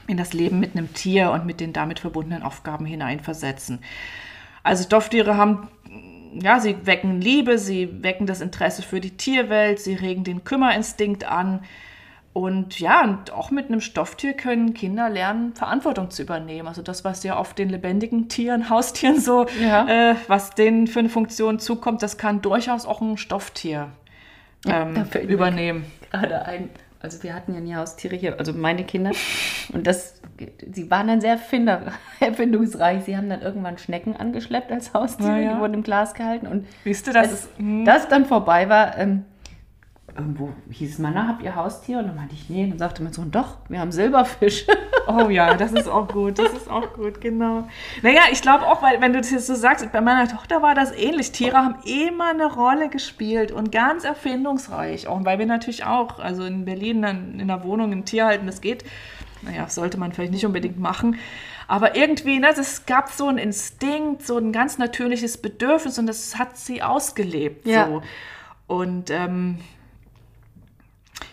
in 0.08 0.18
das 0.18 0.34
Leben 0.34 0.60
mit 0.60 0.76
einem 0.76 0.93
Tier 0.93 1.32
und 1.32 1.45
mit 1.45 1.62
den 1.62 1.72
damit 1.72 1.99
verbundenen 1.99 2.43
Aufgaben 2.43 2.86
hineinversetzen. 2.86 3.80
Also 4.64 4.84
Stofftiere 4.84 5.38
haben, 5.38 5.70
ja, 6.34 6.60
sie 6.60 6.76
wecken 6.86 7.22
Liebe, 7.22 7.58
sie 7.58 8.04
wecken 8.04 8.28
das 8.28 8.41
Interesse 8.41 8.82
für 8.82 8.99
die 8.99 9.16
Tierwelt, 9.16 9.80
sie 9.80 9.93
regen 9.93 10.26
den 10.26 10.43
Kümmerinstinkt 10.43 11.24
an. 11.24 11.62
Und 12.34 12.80
ja, 12.80 13.04
und 13.04 13.32
auch 13.32 13.52
mit 13.52 13.68
einem 13.68 13.80
Stofftier 13.80 14.34
können 14.34 14.74
Kinder 14.74 15.08
lernen, 15.08 15.54
Verantwortung 15.54 16.10
zu 16.10 16.24
übernehmen. 16.24 16.68
Also 16.68 16.82
das, 16.82 17.06
was 17.06 17.24
ja 17.24 17.38
oft 17.38 17.58
den 17.60 17.70
lebendigen 17.70 18.28
Tieren, 18.28 18.70
Haustieren 18.70 19.20
so, 19.20 19.46
ja. 19.62 20.12
äh, 20.12 20.16
was 20.28 20.52
denen 20.52 20.88
für 20.88 21.00
eine 21.00 21.10
Funktion 21.10 21.60
zukommt, 21.60 22.02
das 22.02 22.18
kann 22.18 22.42
durchaus 22.42 22.86
auch 22.86 23.02
ein 23.02 23.18
Stofftier 23.18 23.90
ähm, 24.66 25.06
ja, 25.14 25.22
übernehmen. 25.22 25.86
Gerade 26.12 26.46
ein 26.46 26.70
also 27.04 27.22
wir 27.22 27.36
hatten 27.36 27.54
ja 27.54 27.60
nie 27.60 27.76
Haustiere 27.76 28.16
hier, 28.16 28.40
also 28.40 28.54
meine 28.54 28.86
Kinder. 28.86 29.12
Und 29.74 29.86
das, 29.86 30.22
sie 30.72 30.90
waren 30.90 31.08
dann 31.10 31.20
sehr 31.20 31.38
erfindungsreich. 32.22 33.04
Sie 33.04 33.18
haben 33.18 33.28
dann 33.28 33.42
irgendwann 33.42 33.78
Schnecken 33.78 34.16
angeschleppt 34.16 34.72
als 34.72 34.94
Haustiere, 34.94 35.32
ja, 35.32 35.40
ja. 35.40 35.54
die 35.54 35.60
wurden 35.60 35.74
im 35.74 35.84
Glas 35.84 36.14
gehalten. 36.14 36.48
Und 36.48 36.66
Wisst 36.86 37.08
ihr, 37.08 37.14
dass 37.14 37.50
das 37.86 38.08
dann 38.08 38.26
vorbei 38.26 38.70
war, 38.70 38.98
ähm, 38.98 39.26
irgendwo 40.16 40.49
hieß 40.70 40.93
es 40.93 40.99
mal, 40.99 41.11
na, 41.14 41.28
habt 41.28 41.43
ihr 41.43 41.55
Haustiere? 41.55 41.99
Und 41.99 42.07
dann 42.07 42.16
meinte 42.16 42.36
ich, 42.36 42.49
nee. 42.49 42.64
Und 42.64 42.72
dann 42.72 42.80
sagte 42.80 43.03
mein 43.03 43.14
Sohn, 43.14 43.32
doch, 43.32 43.57
wir 43.70 43.80
haben 43.80 43.91
Silberfisch. 43.91 44.66
Oh 45.05 45.28
ja, 45.30 45.55
das 45.55 45.74
ist 45.74 45.89
auch 45.89 46.07
gut, 46.07 46.39
das 46.39 46.53
ist 46.53 46.70
auch 46.70 46.93
gut, 46.93 47.20
genau. 47.20 47.68
Naja, 48.03 48.22
ich 48.32 48.41
glaube 48.41 48.66
auch, 48.66 48.82
weil, 48.82 49.01
wenn 49.01 49.11
du 49.11 49.20
das 49.20 49.32
jetzt 49.32 49.47
so 49.47 49.53
sagst, 49.53 49.91
bei 49.91 49.99
meiner 49.99 50.30
Tochter 50.30 50.61
war 50.61 50.76
das 50.76 50.93
ähnlich. 50.93 51.34
Tiere 51.34 51.57
haben 51.57 51.76
immer 51.84 52.30
eine 52.30 52.45
Rolle 52.45 52.88
gespielt 52.88 53.51
und 53.51 53.70
ganz 53.70 54.05
erfindungsreich. 54.05 55.07
Auch 55.07 55.26
weil 55.26 55.39
wir 55.39 55.45
natürlich 55.45 55.84
auch, 55.84 56.20
also 56.20 56.45
in 56.45 56.64
Berlin 56.64 57.01
dann 57.01 57.38
in 57.38 57.49
der 57.49 57.66
Wohnung 57.66 57.91
ein 57.91 58.05
Tier 58.05 58.28
halten, 58.28 58.45
das 58.45 58.61
geht. 58.61 58.86
Naja, 59.41 59.68
sollte 59.68 59.97
man 59.97 60.14
vielleicht 60.14 60.32
nicht 60.32 60.45
unbedingt 60.45 60.80
machen. 60.80 61.18
Aber 61.68 61.95
irgendwie, 61.95 62.39
ne, 62.39 62.49
es 62.57 62.86
gab 62.86 63.09
so 63.09 63.28
einen 63.28 63.38
Instinkt, 63.38 64.26
so 64.26 64.38
ein 64.38 64.51
ganz 64.51 64.78
natürliches 64.78 65.38
Bedürfnis 65.38 65.99
und 65.99 66.07
das 66.07 66.38
hat 66.38 66.57
sie 66.57 66.82
ausgelebt. 66.82 67.68
Ja. 67.68 67.88
So. 67.88 68.01
Und 68.68 69.09
ähm, 69.09 69.57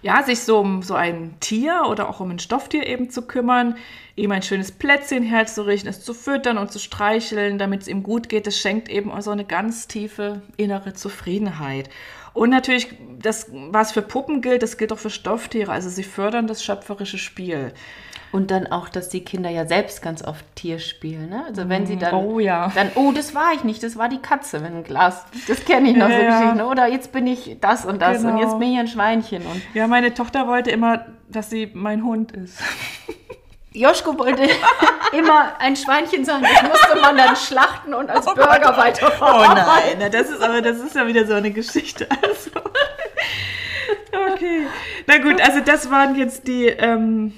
ja, 0.03 0.23
sich 0.23 0.41
so 0.41 0.59
um 0.59 0.83
so 0.83 0.95
ein 0.95 1.35
Tier 1.41 1.85
oder 1.89 2.09
auch 2.09 2.21
um 2.21 2.31
ein 2.31 2.39
Stofftier 2.39 2.87
eben 2.87 3.11
zu 3.11 3.23
kümmern, 3.23 3.77
ihm 4.17 4.33
ein 4.33 4.43
schönes 4.43 4.73
Plätzchen 4.73 5.23
herzurichten, 5.23 5.89
es 5.89 6.03
zu 6.03 6.15
füttern 6.15 6.59
und 6.59 6.73
zu 6.73 6.79
streicheln, 6.79 7.59
damit 7.59 7.83
es 7.83 7.89
ihm 7.89 8.03
gut 8.03 8.29
geht, 8.29 8.47
das 8.47 8.59
schenkt 8.59 8.89
eben 8.89 9.11
so 9.23 9.31
eine 9.31 9.45
ganz 9.45 9.89
tiefe 9.89 10.43
innere 10.57 10.93
Zufriedenheit. 10.95 11.91
Und 12.33 12.51
natürlich, 12.51 12.89
das, 13.21 13.47
was 13.51 13.93
für 13.93 14.03
Puppen 14.03 14.41
gilt, 14.41 14.63
das 14.63 14.77
gilt 14.77 14.93
auch 14.93 14.99
für 14.99 15.11
Stofftiere. 15.11 15.73
Also 15.73 15.89
sie 15.89 16.05
fördern 16.05 16.47
das 16.47 16.63
schöpferische 16.63 17.19
Spiel. 17.19 17.73
Und 18.33 18.53
dann 18.53 18.69
auch, 18.69 18.89
dass 18.89 19.09
die 19.09 19.25
Kinder 19.25 19.51
ja 19.51 19.67
selbst 19.67 20.03
ganz 20.03 20.23
oft 20.23 20.45
Tier 20.55 20.79
spielen. 20.79 21.31
Ne? 21.31 21.45
Also 21.47 21.69
wenn 21.69 21.87
sie 21.87 21.97
dann, 21.97 22.15
oh, 22.15 22.39
ja. 22.39 22.71
dann, 22.75 22.93
oh, 22.95 23.11
das 23.11 23.35
war 23.35 23.53
ich 23.55 23.65
nicht, 23.65 23.83
das 23.83 23.97
war 23.97 24.09
die 24.09 24.19
Katze, 24.19 24.63
wenn 24.63 24.77
ein 24.77 24.85
Glas, 24.85 25.25
das 25.49 25.65
kenne 25.65 25.91
ich 25.91 25.97
noch 25.97 26.09
ja, 26.09 26.17
so 26.17 26.27
Geschichten. 26.27 26.57
Ne? 26.59 26.67
Oder 26.67 26.87
jetzt 26.87 27.11
bin 27.11 27.27
ich 27.27 27.57
das 27.61 27.85
und 27.85 28.01
das 28.01 28.19
genau. 28.19 28.35
und 28.35 28.39
jetzt 28.39 28.59
bin 28.61 28.73
ich 28.73 28.79
ein 28.79 28.87
Schweinchen. 28.87 29.45
Und 29.47 29.63
ja, 29.75 29.89
meine 29.89 30.15
Tochter 30.15 30.47
wollte 30.47 30.71
immer, 30.71 31.07
dass 31.29 31.51
sie 31.51 31.71
mein 31.75 32.05
Hund 32.05 32.31
ist. 32.33 32.59
Joschko 33.73 34.19
wollte 34.19 34.43
immer 35.13 35.55
ein 35.59 35.77
Schweinchen 35.77 36.25
sein. 36.25 36.43
Das 36.43 36.63
musste 36.63 37.01
man 37.01 37.17
dann 37.17 37.37
schlachten 37.37 37.95
und 37.95 38.11
als 38.11 38.27
oh 38.27 38.35
Burger 38.35 38.77
weiterfahren. 38.77 39.51
Oh 39.51 39.99
nein, 39.99 40.11
das 40.11 40.29
ist 40.29 40.43
aber 40.43 40.61
das 40.61 40.79
ist 40.79 40.95
ja 40.95 41.07
wieder 41.07 41.27
so 41.27 41.35
eine 41.35 41.51
Geschichte. 41.51 42.07
Also. 42.23 42.51
Okay. 44.33 44.67
Na 45.07 45.19
gut, 45.19 45.41
also 45.41 45.61
das 45.61 45.91
waren 45.91 46.17
jetzt 46.17 46.47
die. 46.47 46.67
Ähm, 46.67 47.35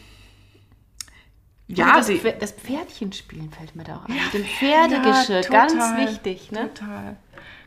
ja, 1.74 1.96
das, 1.96 2.06
die, 2.06 2.20
das 2.38 2.52
Pferdchenspielen 2.52 3.50
fällt 3.50 3.74
mir 3.76 3.84
da 3.84 3.96
auch 3.96 4.06
ein. 4.06 4.14
Ja, 4.14 4.22
Dem 4.32 4.44
Pferdegeschirr, 4.44 5.42
ja, 5.42 5.48
ganz 5.48 5.74
wichtig. 5.96 6.52
Ne? 6.52 6.70
Total. 6.74 7.16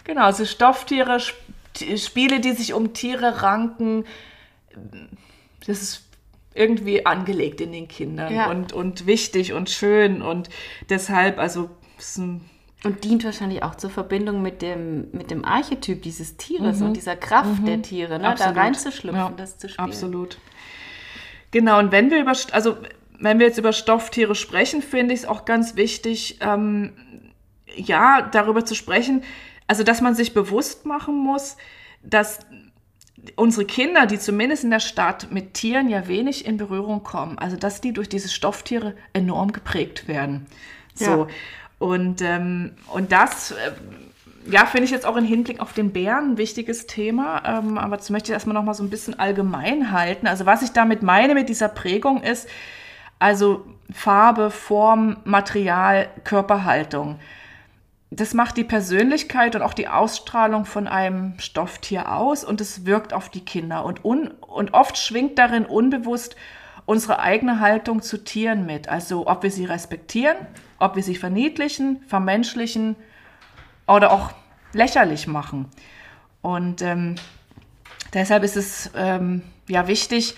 Genau, 0.03 0.23
also 0.23 0.45
Stofftiere, 0.45 1.19
Spiele, 1.19 2.39
die 2.39 2.51
sich 2.51 2.73
um 2.73 2.93
Tiere 2.93 3.41
ranken. 3.41 4.05
Das 5.65 5.81
ist 5.81 6.03
irgendwie 6.53 7.05
angelegt 7.05 7.59
in 7.61 7.71
den 7.71 7.87
Kindern 7.87 8.33
ja. 8.33 8.49
und, 8.49 8.71
und 8.71 9.05
wichtig 9.05 9.53
und 9.53 9.69
schön 9.69 10.21
und 10.21 10.49
deshalb, 10.89 11.37
also 11.37 11.69
und 12.83 13.03
dient 13.03 13.25
wahrscheinlich 13.25 13.63
auch 13.63 13.75
zur 13.75 13.89
Verbindung 13.89 14.41
mit 14.41 14.61
dem, 14.61 15.09
mit 15.11 15.31
dem 15.31 15.43
Archetyp 15.43 16.01
dieses 16.03 16.37
Tieres 16.37 16.79
mhm. 16.79 16.87
und 16.87 16.93
dieser 16.93 17.15
Kraft 17.15 17.61
mhm. 17.61 17.65
der 17.65 17.81
Tiere, 17.81 18.19
ne? 18.19 18.35
da 18.37 18.51
reinzuschlüpfen, 18.51 19.19
ja, 19.19 19.33
das 19.35 19.57
zu 19.57 19.67
spielen. 19.67 19.87
Absolut. 19.87 20.37
Genau, 21.51 21.79
und 21.79 21.91
wenn 21.91 22.11
wir 22.11 22.21
über, 22.21 22.33
also 22.51 22.77
wenn 23.19 23.39
wir 23.39 23.47
jetzt 23.47 23.57
über 23.57 23.73
Stofftiere 23.73 24.35
sprechen, 24.35 24.81
finde 24.81 25.13
ich 25.13 25.21
es 25.21 25.25
auch 25.25 25.45
ganz 25.45 25.75
wichtig, 25.75 26.39
ähm, 26.41 26.93
ja, 27.75 28.21
darüber 28.21 28.65
zu 28.65 28.75
sprechen, 28.75 29.23
also 29.67 29.83
dass 29.83 30.01
man 30.01 30.15
sich 30.15 30.33
bewusst 30.33 30.85
machen 30.85 31.17
muss, 31.17 31.57
dass 32.03 32.39
unsere 33.35 33.65
Kinder, 33.65 34.05
die 34.05 34.19
zumindest 34.19 34.63
in 34.63 34.69
der 34.69 34.79
Stadt 34.79 35.31
mit 35.31 35.55
Tieren 35.55 35.89
ja 35.89 36.07
wenig 36.07 36.45
in 36.45 36.57
Berührung 36.57 37.03
kommen, 37.03 37.39
also 37.39 37.55
dass 37.55 37.81
die 37.81 37.93
durch 37.93 38.09
diese 38.09 38.29
Stofftiere 38.29 38.95
enorm 39.13 39.51
geprägt 39.51 40.07
werden. 40.07 40.45
So. 40.93 41.05
Ja. 41.05 41.27
Und, 41.79 42.21
ähm, 42.21 42.73
und 42.93 43.11
das, 43.11 43.51
äh, 43.51 43.71
ja, 44.49 44.65
finde 44.65 44.85
ich 44.85 44.91
jetzt 44.91 45.05
auch 45.05 45.17
im 45.17 45.25
Hinblick 45.25 45.59
auf 45.59 45.73
den 45.73 45.91
Bären 45.91 46.31
ein 46.31 46.37
wichtiges 46.37 46.87
Thema. 46.87 47.41
Ähm, 47.45 47.77
aber 47.77 47.97
das 47.97 48.09
möchte 48.09 48.31
ich 48.31 48.33
erstmal 48.33 48.53
noch 48.53 48.63
mal 48.63 48.73
so 48.73 48.83
ein 48.83 48.89
bisschen 48.89 49.19
allgemein 49.19 49.91
halten. 49.91 50.27
Also 50.27 50.45
was 50.45 50.61
ich 50.61 50.71
damit 50.71 51.01
meine 51.01 51.33
mit 51.33 51.49
dieser 51.49 51.67
Prägung 51.67 52.21
ist, 52.21 52.47
also 53.19 53.65
Farbe, 53.93 54.51
Form, 54.51 55.17
Material, 55.23 56.09
Körperhaltung. 56.23 57.19
Das 58.11 58.33
macht 58.33 58.57
die 58.57 58.63
Persönlichkeit 58.63 59.55
und 59.55 59.61
auch 59.61 59.73
die 59.73 59.87
Ausstrahlung 59.87 60.65
von 60.65 60.87
einem 60.87 61.37
Stofftier 61.39 62.11
aus 62.11 62.43
und 62.43 62.61
es 62.61 62.85
wirkt 62.85 63.13
auf 63.13 63.29
die 63.29 63.43
Kinder. 63.43 63.83
Und, 63.83 64.05
un, 64.05 64.27
und 64.27 64.73
oft 64.73 64.97
schwingt 64.97 65.37
darin 65.37 65.65
unbewusst 65.65 66.35
unsere 66.85 67.19
eigene 67.19 67.59
Haltung 67.59 68.01
zu 68.01 68.23
Tieren 68.23 68.65
mit. 68.65 68.87
Also 68.87 69.27
ob 69.27 69.43
wir 69.43 69.51
sie 69.51 69.65
respektieren, 69.65 70.37
ob 70.79 70.95
wir 70.95 71.03
sie 71.03 71.15
verniedlichen, 71.15 72.03
vermenschlichen 72.07 72.95
oder 73.87 74.11
auch 74.11 74.31
lächerlich 74.73 75.27
machen. 75.27 75.69
Und 76.41 76.81
ähm, 76.81 77.15
deshalb 78.13 78.43
ist 78.43 78.55
es 78.55 78.91
ähm, 78.95 79.41
ja 79.67 79.87
wichtig, 79.87 80.35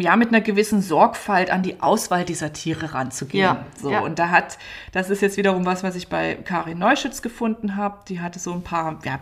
ja, 0.00 0.16
mit 0.16 0.28
einer 0.28 0.40
gewissen 0.40 0.82
Sorgfalt 0.82 1.50
an 1.50 1.62
die 1.62 1.80
Auswahl 1.80 2.24
dieser 2.24 2.52
Tiere 2.52 2.94
ranzugehen. 2.94 3.44
Ja, 3.44 3.66
so, 3.80 3.90
ja. 3.90 4.00
Und 4.00 4.18
da 4.18 4.30
hat, 4.30 4.58
das 4.92 5.10
ist 5.10 5.22
jetzt 5.22 5.36
wiederum 5.36 5.64
was, 5.64 5.82
was 5.82 5.94
ich 5.96 6.08
bei 6.08 6.34
Karin 6.34 6.78
Neuschütz 6.78 7.22
gefunden 7.22 7.76
habe. 7.76 7.98
Die 8.08 8.20
hatte 8.20 8.38
so 8.38 8.52
ein 8.52 8.62
paar, 8.62 8.98
ja, 9.04 9.20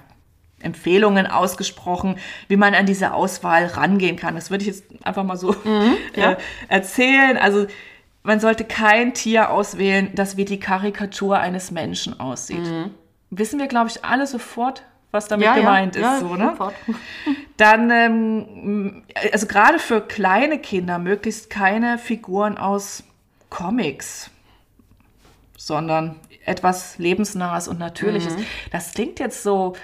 Empfehlungen 0.61 1.27
ausgesprochen, 1.27 2.17
wie 2.49 2.57
man 2.57 2.75
an 2.75 2.87
diese 2.87 3.13
Auswahl 3.13 3.67
rangehen 3.67 4.17
kann. 4.17 4.35
Das 4.35 4.51
würde 4.51 4.63
ich 4.63 4.69
jetzt 4.69 4.85
einfach 5.05 5.23
mal 5.23 5.37
so 5.37 5.53
mhm, 5.53 5.97
ja. 6.17 6.33
äh, 6.33 6.37
erzählen. 6.69 7.37
Also 7.37 7.67
man 8.23 8.41
sollte 8.41 8.65
kein 8.65 9.15
Tier 9.15 9.51
auswählen, 9.51 10.11
das 10.15 10.37
wie 10.37 10.47
die 10.47 10.59
Karikatur 10.59 11.39
eines 11.39 11.71
Menschen 11.71 12.19
aussieht. 12.19 12.65
Mhm. 12.65 12.91
Wissen 13.31 13.59
wir, 13.59 13.67
glaube 13.67 13.91
ich, 13.91 14.05
alle 14.05 14.27
sofort, 14.27 14.85
was 15.15 15.29
damit 15.29 15.47
ja, 15.47 15.55
gemeint 15.55 15.97
ja, 15.97 16.17
ist. 16.17 16.23
Ja, 16.23 16.29
so, 16.29 16.35
ne? 16.35 16.55
Dann, 17.57 17.91
ähm, 17.91 19.03
also 19.33 19.47
gerade 19.47 19.79
für 19.79 20.01
kleine 20.01 20.59
Kinder, 20.59 20.99
möglichst 20.99 21.49
keine 21.49 21.99
Figuren 21.99 22.59
aus 22.59 23.05
Comics. 23.49 24.31
sondern 25.57 26.17
etwas 26.45 26.99
Lebensnahes 26.99 27.69
und 27.69 27.79
Natürliches. 27.79 28.35
Das 28.71 28.93
klingt 28.93 29.19
jetzt 29.19 29.43
so, 29.43 29.75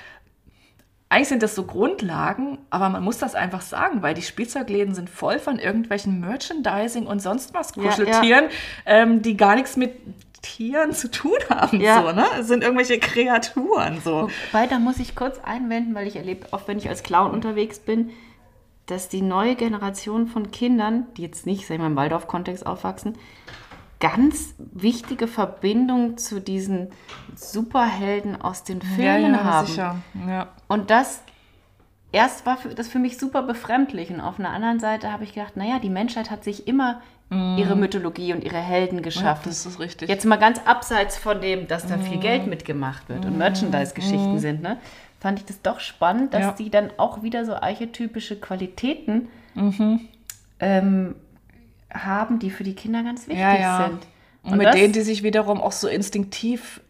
eigentlich 1.09 1.29
sind 1.29 1.43
das 1.43 1.55
so 1.55 1.65
Grundlagen, 1.65 2.59
aber 2.71 2.89
man 2.89 3.03
muss 3.03 3.19
das 3.19 3.35
einfach 3.35 3.63
sagen, 3.63 4.03
weil 4.03 4.15
die 4.15 4.23
Spielzeugläden 4.23 4.95
sind 4.95 5.09
voll 5.11 5.39
von 5.39 5.59
irgendwelchen 5.59 6.21
Merchandising 6.21 7.07
und 7.07 7.21
sonst 7.21 7.55
was 7.55 7.73
Kuscheltieren, 7.73 8.47
Ähm, 8.87 9.23
die 9.23 9.37
gar 9.37 9.55
nichts 9.57 9.77
mit 9.77 9.97
Tieren 10.43 10.93
zu 10.93 11.11
tun 11.11 11.39
haben. 11.51 11.81
Ja. 11.81 12.03
So, 12.03 12.13
ne? 12.13 12.27
Es 12.39 12.49
sind 12.49 12.63
irgendwelche 12.63 12.99
Kreaturen. 12.99 14.01
So. 14.01 14.31
Wobei, 14.53 14.67
da 14.67 14.79
muss 14.79 14.99
ich 14.99 15.15
kurz 15.15 15.39
einwenden, 15.41 15.95
weil 15.95 16.07
ich 16.07 16.17
erlebe, 16.17 16.47
oft 16.53 16.69
wenn 16.69 16.79
ich 16.79 16.89
als 16.89 17.03
Clown 17.03 17.33
unterwegs 17.33 17.79
bin, 17.79 18.11
dass 18.87 19.09
die 19.09 19.23
neue 19.23 19.55
Generation 19.55 20.27
von 20.27 20.51
Kindern, 20.51 21.07
die 21.17 21.23
jetzt 21.23 21.47
nicht, 21.47 21.67
sag 21.67 21.75
ich 21.75 21.81
mal, 21.81 21.87
im 21.87 21.97
Waldorf-Kontext 21.97 22.67
aufwachsen, 22.67 23.17
ganz 24.01 24.55
wichtige 24.59 25.29
Verbindung 25.29 26.17
zu 26.17 26.41
diesen 26.41 26.89
Superhelden 27.37 28.41
aus 28.41 28.65
den 28.65 28.81
Filmen 28.81 29.45
haben. 29.45 29.67
sicher. 29.67 29.97
Ja. 30.27 30.49
Und 30.69 30.91
das 30.91 31.23
erst 32.11 32.47
war 32.47 32.57
für, 32.57 32.71
das 32.71 32.89
für 32.89 32.99
mich 32.99 33.19
super 33.19 33.43
befremdlich. 33.43 34.11
Und 34.11 34.21
auf 34.21 34.39
einer 34.39 34.51
anderen 34.51 34.81
Seite 34.81 35.13
habe 35.13 35.25
ich 35.25 35.35
gedacht, 35.35 35.57
naja, 35.57 35.79
die 35.79 35.91
Menschheit 35.91 36.31
hat 36.31 36.45
sich 36.45 36.67
immer 36.67 37.01
ihre 37.31 37.77
Mythologie 37.77 38.33
und 38.33 38.43
ihre 38.43 38.59
Helden 38.59 39.03
geschaffen. 39.03 39.43
das 39.51 39.65
ist 39.65 39.79
richtig. 39.79 40.09
Jetzt 40.09 40.25
mal 40.25 40.37
ganz 40.37 40.61
abseits 40.65 41.17
von 41.17 41.41
dem, 41.41 41.69
dass 41.69 41.87
da 41.87 41.97
viel 41.99 42.19
Geld 42.19 42.49
mitgemacht 42.49 43.09
wird 43.09 43.25
und 43.25 43.39
Merchandise-Geschichten 43.39 44.39
sind, 44.41 44.63
ne? 44.63 44.79
Fand 45.21 45.39
ich 45.39 45.45
das 45.45 45.63
doch 45.63 45.79
spannend, 45.81 46.35
dass 46.35 46.43
Ja. 46.43 46.53
die 46.53 46.71
dann 46.71 46.91
auch 46.97 47.23
wieder 47.23 47.45
so 47.45 47.55
archetypische 47.55 48.37
Qualitäten 48.41 49.29
ähm, 50.61 51.15
haben, 51.93 52.39
die 52.39 52.51
für 52.51 52.65
die 52.65 52.75
Kinder 52.75 53.03
ganz 53.03 53.23
wichtig 53.29 53.41
Ja, 53.43 53.57
ja. 53.57 53.89
sind. 53.89 54.07
Und, 54.43 54.59
mit 54.59 54.67
das- 54.67 54.75
denen, 54.75 54.93
die 54.93 55.03
sich 55.03 55.23
wiederum 55.23 55.61
auch 55.61 55.73
so 55.73 55.89
instinktiv 55.89 56.81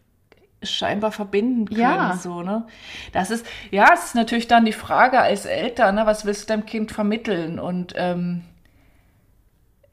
scheinbar 0.63 1.11
verbinden 1.11 1.67
können. 1.67 1.81
Ja. 1.81 2.17
So, 2.23 2.43
ne? 2.43 2.67
Das 3.13 3.31
ist, 3.31 3.47
ja, 3.71 3.91
es 3.95 4.07
ist 4.07 4.15
natürlich 4.15 4.47
dann 4.47 4.65
die 4.65 4.73
Frage 4.73 5.19
als 5.21 5.47
Eltern, 5.47 5.95
ne, 5.95 6.07
was 6.07 6.25
willst 6.27 6.43
du 6.45 6.47
deinem 6.53 6.67
Kind 6.67 6.93
vermitteln? 6.93 7.59
Und 7.59 7.95
ähm, 7.97 8.43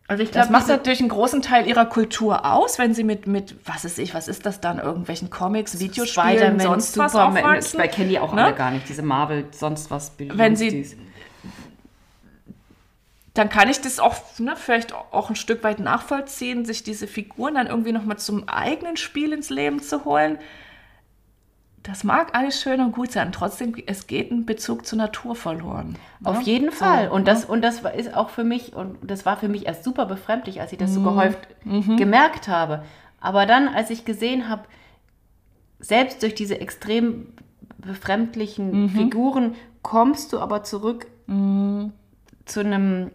Also 0.10 0.24
ich 0.24 0.32
das 0.32 0.48
glaube, 0.48 0.52
macht 0.54 0.68
natürlich 0.70 1.02
einen 1.02 1.10
großen 1.10 1.42
Teil 1.42 1.68
ihrer 1.68 1.86
Kultur 1.86 2.46
aus, 2.46 2.80
wenn 2.80 2.94
sie 2.94 3.04
mit, 3.04 3.28
mit 3.28 3.56
was 3.68 3.84
ist 3.84 4.00
ich, 4.00 4.14
was 4.14 4.30
ist 4.30 4.46
das 4.46 4.62
dann, 4.62 4.80
irgendwelchen 4.80 5.30
Comics, 5.30 5.80
Videospielen, 5.80 6.60
sonst 6.62 6.98
was 6.98 7.12
Superman, 7.12 7.44
aufwachsen. 7.44 7.82
ich 7.84 7.92
kenne 7.92 8.10
die 8.10 8.20
auch 8.20 8.34
Ne? 8.34 8.46
alle 8.46 8.56
gar 8.56 8.72
nicht, 8.72 8.88
diese 8.88 9.02
Marvel, 9.02 9.46
sonst 9.52 9.92
was. 9.92 10.14
Wenn 10.18 10.56
sie- 10.56 10.70
Beasties. 10.72 10.98
dann 13.34 13.50
kann 13.50 13.70
ich 13.70 13.82
das 13.82 14.00
auch 14.00 14.16
ne, 14.40 14.56
vielleicht 14.56 14.94
auch 14.94 15.30
ein 15.30 15.36
Stück 15.36 15.64
weit 15.64 15.80
nachvollziehen, 15.80 16.64
sich 16.66 16.84
diese 16.84 17.06
Figuren 17.06 17.56
dann 17.56 17.68
irgendwie 17.68 17.92
nochmal 17.92 18.18
zum 18.18 18.48
eigenen 18.48 18.98
Spiel 18.98 19.34
ins 19.34 19.50
Leben 19.50 19.82
zu 19.82 20.06
holen. 20.06 20.40
Das 21.88 22.04
mag 22.04 22.36
alles 22.36 22.62
schön 22.62 22.82
und 22.82 22.92
gut 22.92 23.14
sein. 23.14 23.32
Trotzdem, 23.32 23.74
es 23.86 24.08
geht 24.08 24.30
ein 24.30 24.46
Bezug 24.46 24.86
zur 24.86 24.98
Natur 24.98 25.36
verloren. 25.36 25.96
Auf 26.24 26.40
ne? 26.40 26.44
jeden 26.44 26.70
So, 26.72 26.76
Fall. 26.76 27.08
Und 27.10 27.22
ne? 27.22 27.26
das, 27.26 27.46
und 27.46 27.62
das 27.62 27.82
war- 27.84 27.94
ist 27.94 28.14
auch 28.14 28.30
für 28.30 28.44
mich, 28.44 28.76
und 28.76 28.98
das 29.10 29.26
war 29.26 29.38
für 29.38 29.48
mich 29.48 29.66
erst 29.68 29.86
super 29.86 30.06
befremdlich, 30.06 30.60
als 30.60 30.74
ich 30.74 30.78
das 30.78 30.94
so 30.94 31.00
Mhm. 31.00 31.04
gehäuft 31.06 31.48
gemerkt 31.98 32.50
habe. 32.50 32.84
Aber 33.22 33.46
dann, 33.46 33.70
als 33.70 33.90
ich 33.90 34.04
gesehen 34.04 34.50
habe, 34.50 34.64
selbst 35.80 36.22
durch 36.24 36.36
diese 36.36 36.60
extrem 36.60 37.28
befremdlichen 37.78 38.84
Mhm. 38.84 38.90
Figuren 38.90 39.56
kommst 39.82 40.34
du 40.34 40.40
aber 40.40 40.64
zurück 40.64 41.08
zu 42.46 42.60
einem 42.60 43.12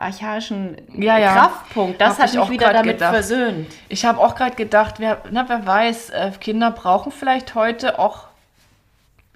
archaischen 0.00 0.76
Ja, 0.96 1.18
ja. 1.18 1.32
Kraftpunkt. 1.34 2.00
Das 2.00 2.14
Hab 2.14 2.18
hat 2.20 2.28
ich 2.30 2.34
mich 2.34 2.42
auch 2.44 2.50
wieder 2.50 2.72
damit 2.72 2.94
gedacht. 2.94 3.12
versöhnt. 3.14 3.66
Ich 3.88 4.04
habe 4.04 4.18
auch 4.18 4.34
gerade 4.34 4.56
gedacht, 4.56 4.94
wer, 4.98 5.22
na, 5.30 5.48
wer 5.48 5.66
weiß, 5.66 6.10
äh, 6.10 6.32
Kinder 6.40 6.70
brauchen 6.70 7.12
vielleicht 7.12 7.54
heute 7.54 7.98
auch 7.98 8.24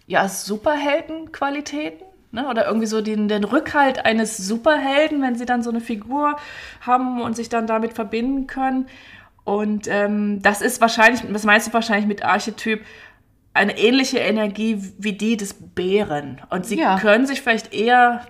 ja, 0.07 0.29
Superheldenqualitäten. 0.29 2.07
Ne? 2.33 2.49
Oder 2.49 2.67
irgendwie 2.67 2.87
so 2.87 3.01
den, 3.01 3.29
den 3.29 3.45
Rückhalt 3.45 4.05
eines 4.05 4.37
Superhelden, 4.37 5.23
wenn 5.23 5.37
sie 5.37 5.47
dann 5.47 5.63
so 5.63 5.71
eine 5.71 5.81
Figur 5.81 6.37
haben 6.81 7.21
und 7.23 7.37
sich 7.37 7.49
dann 7.49 7.67
damit 7.67 7.93
verbinden 7.95 8.47
können. 8.47 8.89
Und 9.45 9.87
ähm, 9.89 10.43
das 10.43 10.61
ist 10.63 10.81
wahrscheinlich, 10.81 11.23
das 11.33 11.45
meinst 11.45 11.69
du 11.69 11.73
wahrscheinlich 11.73 12.07
mit 12.07 12.25
Archetyp, 12.25 12.85
eine 13.53 13.79
ähnliche 13.79 14.19
Energie 14.19 14.83
wie 14.99 15.13
die 15.13 15.37
des 15.37 15.55
Bären. 15.55 16.41
Und 16.51 16.67
sie 16.67 16.81
Ja. 16.81 16.99
können 16.99 17.27
sich 17.27 17.41
vielleicht 17.41 17.73
eher 17.73 18.23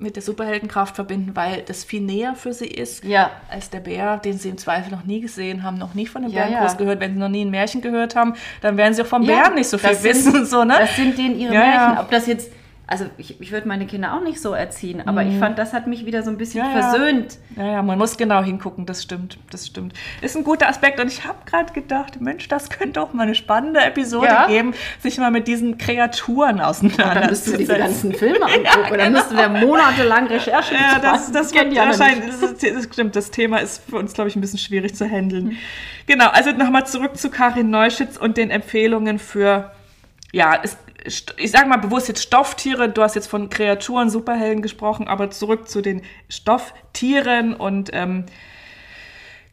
mit 0.00 0.14
der 0.14 0.22
Superheldenkraft 0.22 0.94
verbinden, 0.94 1.32
weil 1.34 1.62
das 1.62 1.82
viel 1.82 2.00
näher 2.00 2.34
für 2.36 2.52
sie 2.52 2.66
ist 2.68 3.02
Ja. 3.04 3.30
als 3.50 3.68
der 3.70 3.80
Bär, 3.80 4.16
den 4.18 4.38
sie 4.38 4.48
im 4.48 4.56
Zweifel 4.56 4.92
noch 4.92 5.04
nie 5.04 5.20
gesehen 5.20 5.64
haben, 5.64 5.76
noch 5.76 5.94
nie 5.94 6.06
von 6.06 6.22
dem 6.22 6.30
Ja, 6.30 6.44
Bärenkurs 6.44 6.72
ja. 6.74 6.78
gehört. 6.78 7.00
Wenn 7.00 7.14
sie 7.14 7.18
noch 7.18 7.28
nie 7.28 7.44
ein 7.44 7.50
Märchen 7.50 7.80
gehört 7.80 8.14
haben, 8.14 8.34
dann 8.60 8.76
werden 8.76 8.94
sie 8.94 9.02
auch 9.02 9.06
vom 9.06 9.22
Ja, 9.22 9.40
Bären 9.42 9.54
nicht 9.54 9.68
so 9.68 9.76
viel 9.76 9.94
sind- 9.94 10.04
wissen. 10.04 10.46
so, 10.46 10.62
ne? 10.64 10.76
Das 10.78 10.94
sind 10.94 11.18
denen 11.18 11.38
ihre. 11.38 11.52
Märchen. 11.52 11.98
Ob 11.98 12.10
das 12.12 12.26
jetzt, 12.28 12.52
also 12.90 13.04
ich, 13.18 13.38
ich 13.40 13.52
würde 13.52 13.68
meine 13.68 13.86
Kinder 13.86 14.14
auch 14.14 14.22
nicht 14.22 14.40
so 14.40 14.52
erziehen, 14.54 15.06
aber 15.06 15.22
ich 15.22 15.38
fand, 15.38 15.58
das 15.58 15.74
hat 15.74 15.86
mich 15.86 16.06
wieder 16.06 16.22
so 16.22 16.30
ein 16.30 16.38
bisschen 16.38 16.62
Mhm. 16.66 16.72
Ja, 16.72 16.78
ja. 16.80 16.88
versöhnt. 16.90 17.38
Ja, 17.56 17.66
ja, 17.72 17.82
man 17.82 17.98
muss 17.98 18.16
genau 18.16 18.42
hingucken, 18.42 18.86
das 18.86 19.02
stimmt, 19.02 19.38
das 19.50 19.66
stimmt. 19.66 19.92
Ist 20.22 20.36
ein 20.36 20.42
guter 20.42 20.68
Aspekt 20.68 20.98
und 20.98 21.08
ich 21.08 21.24
habe 21.26 21.38
gerade 21.44 21.72
gedacht, 21.74 22.20
Mensch, 22.20 22.48
das 22.48 22.70
könnte 22.70 23.00
auch 23.02 23.12
mal 23.12 23.24
eine 23.24 23.34
spannende 23.34 23.80
Episode 23.80 24.26
Ja. 24.26 24.46
geben, 24.46 24.72
sich 25.00 25.18
mal 25.18 25.30
mit 25.30 25.46
diesen 25.48 25.76
Kreaturen 25.76 26.60
auseinanderzusetzen. 26.62 27.14
Dann 27.20 27.28
müssten 27.30 27.52
wir 27.52 27.58
diese 27.58 27.76
ganzen 27.78 28.12
Filme 28.14 28.44
angucken. 28.46 28.92
Oder 28.92 29.10
müssten 29.10 29.36
wir 29.36 29.48
monatelang 29.50 30.26
Recherche 30.28 30.74
Ja, 30.74 30.98
das, 30.98 31.30
das 31.30 31.52
wird 31.52 31.66
alle 31.78 31.90
wahrscheinlich, 31.90 32.24
nicht. 32.26 32.42
das, 32.42 32.52
ist, 32.52 32.62
das 32.76 32.84
stimmt, 32.94 33.14
das 33.16 33.30
Thema 33.30 33.58
ist 33.58 33.82
für 33.88 33.96
uns, 33.96 34.14
glaube 34.14 34.30
ich, 34.30 34.36
ein 34.36 34.40
bisschen 34.40 34.58
schwierig 34.58 34.94
zu 34.94 35.04
handeln. 35.08 35.56
Genau, 36.06 36.28
also 36.30 36.52
nochmal 36.52 36.86
zurück 36.86 37.18
zu 37.18 37.28
Karin 37.30 37.68
Neuschitz 37.68 38.16
und 38.16 38.38
den 38.38 38.48
Empfehlungen 38.50 39.18
für, 39.18 39.72
ja, 40.32 40.58
es, 40.62 40.78
ich 41.36 41.50
sage 41.50 41.68
mal 41.68 41.78
bewusst 41.78 42.08
jetzt 42.08 42.22
Stofftiere, 42.22 42.88
du 42.88 43.02
hast 43.02 43.14
jetzt 43.14 43.28
von 43.28 43.50
Kreaturen, 43.50 44.10
Superhelden 44.10 44.62
gesprochen, 44.62 45.08
aber 45.08 45.30
zurück 45.30 45.68
zu 45.68 45.80
den 45.80 46.02
Stofftieren 46.28 47.54
und 47.54 47.90
ähm, 47.92 48.24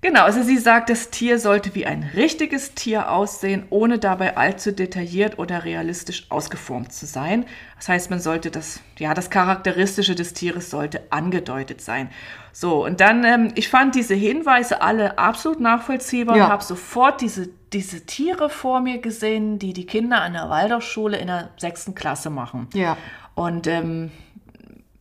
Genau, 0.01 0.21
also 0.21 0.43
sie 0.43 0.59
sagt, 0.59 0.91
das 0.91 1.09
Tier 1.09 1.39
sollte 1.39 1.73
wie 1.73 1.87
ein 1.87 2.07
richtiges 2.15 2.75
Tier 2.75 3.11
aussehen, 3.11 3.65
ohne 3.71 3.97
dabei 3.97 4.37
allzu 4.37 4.71
detailliert 4.71 5.39
oder 5.39 5.63
realistisch 5.63 6.27
ausgeformt 6.29 6.93
zu 6.93 7.07
sein. 7.07 7.45
Das 7.77 7.89
heißt, 7.89 8.09
man 8.11 8.19
sollte 8.19 8.51
das, 8.51 8.81
ja, 8.99 9.15
das 9.15 9.31
Charakteristische 9.31 10.13
des 10.13 10.33
Tieres 10.33 10.69
sollte 10.69 11.01
angedeutet 11.09 11.81
sein. 11.81 12.11
So, 12.51 12.85
und 12.85 12.99
dann, 12.99 13.23
ähm, 13.23 13.51
ich 13.55 13.67
fand 13.67 13.95
diese 13.95 14.13
Hinweise 14.13 14.81
alle 14.83 15.17
absolut 15.17 15.59
nachvollziehbar 15.59 16.37
Ja. 16.37 16.45
und 16.45 16.51
habe 16.51 16.63
sofort 16.63 17.21
diese, 17.21 17.49
diese 17.75 18.05
Tiere 18.05 18.49
vor 18.49 18.79
mir 18.79 18.99
gesehen, 18.99 19.59
die 19.59 19.73
die 19.73 19.85
Kinder 19.85 20.21
an 20.21 20.33
der 20.33 20.49
Waldorfschule 20.49 21.17
in 21.17 21.27
der 21.27 21.49
sechsten 21.57 21.93
Klasse 21.93 22.29
machen. 22.29 22.67
Ja. 22.73 22.97
Und 23.35 23.67
ähm, 23.67 24.11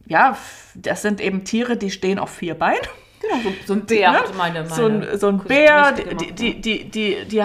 ja, 0.06 0.36
das 0.74 1.02
sind 1.02 1.20
eben 1.20 1.44
Tiere, 1.44 1.76
die 1.76 1.92
stehen 1.92 2.18
auf 2.18 2.30
vier 2.30 2.54
Beinen. 2.54 2.80
Genau, 3.20 3.42
so, 3.42 3.52
so 3.66 3.72
ein 3.74 3.86
Bär. 3.86 4.12
Ne? 4.12 4.18
meine, 4.36 4.64
meine 4.64 4.74
so 4.74 4.86
ein, 4.86 5.18
so 5.18 5.28
ein 5.28 5.38
Bär, 5.38 5.92
die, 5.92 6.32
die, 6.32 6.60
die, 6.60 6.90
die, 6.90 7.24
die, 7.26 7.44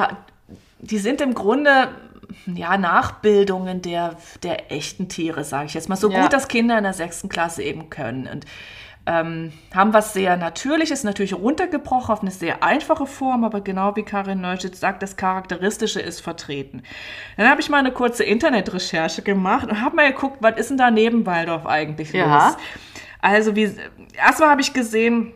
die 0.80 0.98
sind 0.98 1.22
im 1.22 1.36
Grunde 1.36 1.90
ja, 2.48 2.78
Nachbildungen 2.78 3.84
der, 3.84 4.18
der 4.42 4.72
echten 4.72 5.10
Tiere, 5.10 5.44
sage 5.44 5.68
ich 5.68 5.76
jetzt 5.76 5.90
mal. 5.90 5.96
So 5.96 6.12
Ja. 6.12 6.24
gut 6.24 6.34
das 6.34 6.48
Kinder 6.48 6.76
in 6.78 6.84
der 6.84 6.94
sechsten 6.94 7.30
Klasse 7.30 7.62
eben 7.62 7.92
können. 7.92 8.28
Und 8.28 8.46
ähm, 9.10 9.52
haben 9.74 9.92
was 9.92 10.14
sehr 10.14 10.38
Natürliches, 10.38 11.04
natürlich 11.04 11.34
runtergebrochen 11.34 12.14
auf 12.14 12.22
eine 12.22 12.30
sehr 12.30 12.64
einfache 12.64 13.08
Form, 13.08 13.44
aber 13.44 13.62
genau 13.62 13.96
wie 13.96 14.04
Karin 14.04 14.40
Neuschitz 14.42 14.80
sagt, 14.80 15.02
das 15.02 15.16
Charakteristische 15.18 16.00
ist 16.00 16.20
vertreten. 16.22 16.84
Dann 17.36 17.50
habe 17.50 17.60
ich 17.60 17.70
mal 17.70 17.78
eine 17.80 17.92
kurze 17.92 18.24
Internetrecherche 18.24 19.24
gemacht 19.24 19.68
und 19.68 19.82
habe 19.82 19.96
mal 19.96 20.12
geguckt, 20.12 20.38
was 20.42 20.58
ist 20.60 20.70
denn 20.70 20.78
da 20.78 20.92
neben 20.92 21.26
Waldorf 21.26 21.66
eigentlich 21.66 22.14
Ja. 22.14 22.48
los? 22.50 22.58
Also 23.22 23.56
wie 23.56 23.72
erstmal 24.16 24.50
habe 24.50 24.62
ich 24.62 24.74
gesehen, 24.74 25.34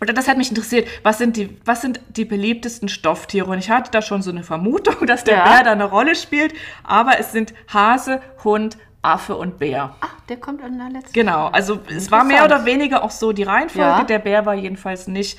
oder 0.00 0.12
das 0.12 0.26
hat 0.26 0.36
mich 0.36 0.48
interessiert, 0.50 0.88
was 1.04 1.18
sind 1.18 1.36
die, 1.36 1.56
was 1.64 1.80
sind 1.80 2.00
die 2.08 2.24
beliebtesten 2.24 2.88
Stofftiere? 2.88 3.48
Und 3.48 3.58
ich 3.58 3.70
hatte 3.70 3.92
da 3.92 4.02
schon 4.02 4.20
so 4.20 4.32
eine 4.32 4.42
Vermutung, 4.42 4.96
dass 5.06 5.22
der 5.22 5.36
Ja. 5.36 5.44
Bär 5.44 5.62
da 5.62 5.72
eine 5.72 5.84
Rolle 5.84 6.16
spielt, 6.16 6.54
aber 6.82 7.20
es 7.20 7.30
sind 7.30 7.54
Hase, 7.72 8.20
Hund, 8.42 8.78
Affe 9.02 9.36
und 9.36 9.58
Bär. 9.58 9.94
Ach, 10.00 10.14
der 10.28 10.36
kommt 10.36 10.62
an 10.62 10.78
der 10.78 10.88
letzten. 10.88 11.12
Genau, 11.12 11.48
also 11.48 11.80
es 11.88 12.10
war 12.10 12.22
mehr 12.24 12.44
oder 12.44 12.64
weniger 12.64 13.02
auch 13.02 13.10
so 13.10 13.32
die 13.32 13.42
Reihenfolge. 13.42 13.88
Ja. 13.88 14.04
Der 14.04 14.20
Bär 14.20 14.46
war 14.46 14.54
jedenfalls 14.54 15.08
nicht 15.08 15.38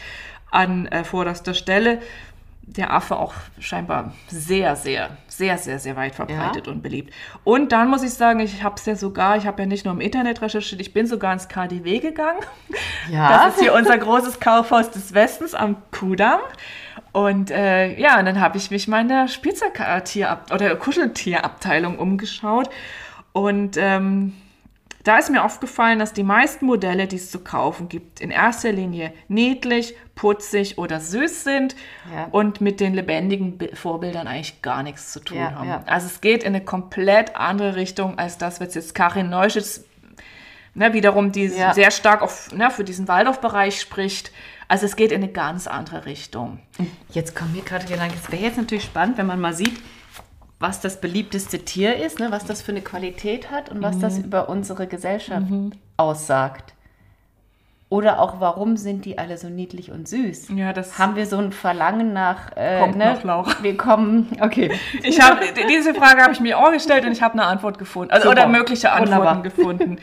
an 0.52 0.86
äh, 0.88 1.06
vorderster 1.06 1.54
Stelle. 1.54 2.02
Der 2.66 2.94
Affe 2.94 3.18
auch 3.18 3.34
scheinbar 3.60 4.14
sehr, 4.28 4.76
sehr, 4.78 5.10
sehr, 5.28 5.58
sehr, 5.58 5.80
sehr 5.80 5.96
weit 5.98 6.16
verbreitet 6.16 6.70
und 6.70 6.82
beliebt. 6.82 7.14
Und 7.44 7.74
dann 7.74 7.90
muss 7.90 8.04
ich 8.04 8.14
sagen, 8.14 8.40
ich 8.40 8.64
habe 8.64 8.76
es 8.76 8.86
ja 8.86 8.96
sogar, 8.96 9.36
ich 9.36 9.46
habe 9.46 9.62
ja 9.64 9.66
nicht 9.66 9.84
nur 9.84 9.94
im 9.94 10.00
Internet 10.00 10.42
recherchiert, 10.42 10.80
ich 10.80 10.94
bin 10.94 11.06
sogar 11.06 11.34
ins 11.34 11.50
KDW 11.50 12.00
gegangen. 12.00 12.40
Ja. 13.12 13.30
Das 13.46 13.56
ist 13.56 13.62
hier 13.62 13.74
unser 13.74 13.98
großes 13.98 14.40
Kaufhaus 14.40 14.92
des 14.92 15.14
Westens 15.14 15.54
am 15.54 15.76
Kudamm. 15.92 16.40
Und 17.12 17.52
äh, 17.52 18.00
ja, 18.00 18.18
und 18.20 18.26
dann 18.26 18.40
habe 18.40 18.58
ich 18.58 18.72
mich 18.72 18.88
mal 18.88 19.02
in 19.02 19.10
der 19.10 19.28
Spielzeugtier 19.28 20.40
oder 20.52 20.76
Kuscheltierabteilung 20.76 22.00
umgeschaut. 22.00 22.70
Und 23.34 23.76
ähm, 23.78 24.34
Da 25.04 25.18
ist 25.18 25.30
mir 25.30 25.44
aufgefallen, 25.44 26.00
dass 26.00 26.14
die 26.14 26.24
meisten 26.24 26.66
Modelle, 26.66 27.08
die 27.08 27.18
es 27.18 27.30
zu 27.30 27.40
kaufen 27.40 27.90
gibt, 27.90 28.22
in 28.22 28.32
erster 28.32 28.72
Linie 28.72 29.12
niedlich, 29.28 29.96
putzig 30.16 30.78
oder 30.78 31.02
süß 31.02 31.44
sind 31.44 31.76
Ja. 32.14 32.28
und 32.32 32.62
mit 32.62 32.80
den 32.80 32.94
lebendigen 32.94 33.58
Bi- 33.58 33.76
Vorbildern 33.76 34.28
eigentlich 34.28 34.62
gar 34.62 34.82
nichts 34.82 35.12
zu 35.12 35.20
tun 35.20 35.38
Ja, 35.40 35.52
haben. 35.56 35.68
ja. 35.68 35.84
Also 35.88 36.08
es 36.08 36.22
geht 36.22 36.44
in 36.44 36.56
eine 36.56 36.64
komplett 36.64 37.36
andere 37.36 37.76
Richtung 37.76 38.18
als 38.18 38.38
das, 38.38 38.62
was 38.62 38.76
jetzt 38.76 38.96
Karin 38.96 39.30
Neuschitz 39.30 39.84
ne, 40.74 40.94
wiederum 40.94 41.34
die 41.34 41.50
sehr 41.50 41.92
stark 41.92 42.22
auf, 42.22 42.54
ne, 42.54 42.72
für 42.72 42.86
diesen 42.86 43.08
Waldorf-Bereich 43.10 43.82
spricht. 43.82 44.32
Also 44.70 44.86
es 44.86 44.96
geht 44.96 45.12
in 45.12 45.22
eine 45.22 45.32
ganz 45.34 45.68
andere 45.68 46.06
Richtung. 46.06 46.60
Jetzt 47.10 47.36
kommt 47.36 47.54
mir 47.54 47.62
gerade 47.64 47.86
der 47.86 47.98
Gedanke, 47.98 48.16
es 48.24 48.32
wäre 48.32 48.42
jetzt 48.42 48.58
natürlich 48.58 48.86
spannend, 48.86 49.18
wenn 49.18 49.26
man 49.28 49.42
mal 49.42 49.54
sieht, 49.54 49.78
was 50.60 50.80
das 50.80 51.02
beliebteste 51.02 51.60
Tier 51.60 51.98
ist, 51.98 52.20
ne, 52.20 52.32
was 52.32 52.46
das 52.46 52.62
für 52.62 52.72
eine 52.72 52.82
Qualität 52.82 53.52
hat 53.52 53.70
und 53.70 53.82
was 53.82 54.00
das 54.00 54.18
über 54.20 54.50
unsere 54.50 54.88
Gesellschaft 54.88 55.48
aussagt. 55.98 56.74
Oder 57.94 58.20
auch, 58.20 58.40
warum 58.40 58.76
sind 58.76 59.06
die 59.06 59.20
alle 59.20 59.38
so 59.38 59.50
niedlich 59.50 59.92
und 59.92 60.08
süß? 60.08 60.48
Ja, 60.56 60.74
das 60.74 60.98
Haben 60.98 61.16
wir 61.16 61.28
so 61.28 61.38
ein 61.38 61.52
Verlangen 61.52 62.12
nach... 62.12 62.56
Äh, 62.56 62.80
Kommt 62.80 62.96
ne? 62.96 63.14
noch, 63.14 63.24
Laura. 63.24 63.52
Wir 63.62 63.78
kommen... 63.78 64.30
Okay. 64.42 64.72
Ich 65.04 65.22
habe 65.22 65.42
diese 65.70 65.94
Frage 65.94 66.24
habe 66.24 66.34
ich 66.34 66.40
mir 66.40 66.58
auch 66.58 66.72
gestellt 66.72 67.06
und 67.06 67.12
ich 67.12 67.22
habe 67.22 67.34
eine 67.34 67.44
Antwort 67.44 67.78
gefunden. 67.78 68.12
Also, 68.12 68.30
Super. 68.30 68.46
oder 68.46 68.48
mögliche 68.48 68.92
Antworten 68.92 69.20
Wunderbar. 69.20 69.44
gefunden. 69.44 70.00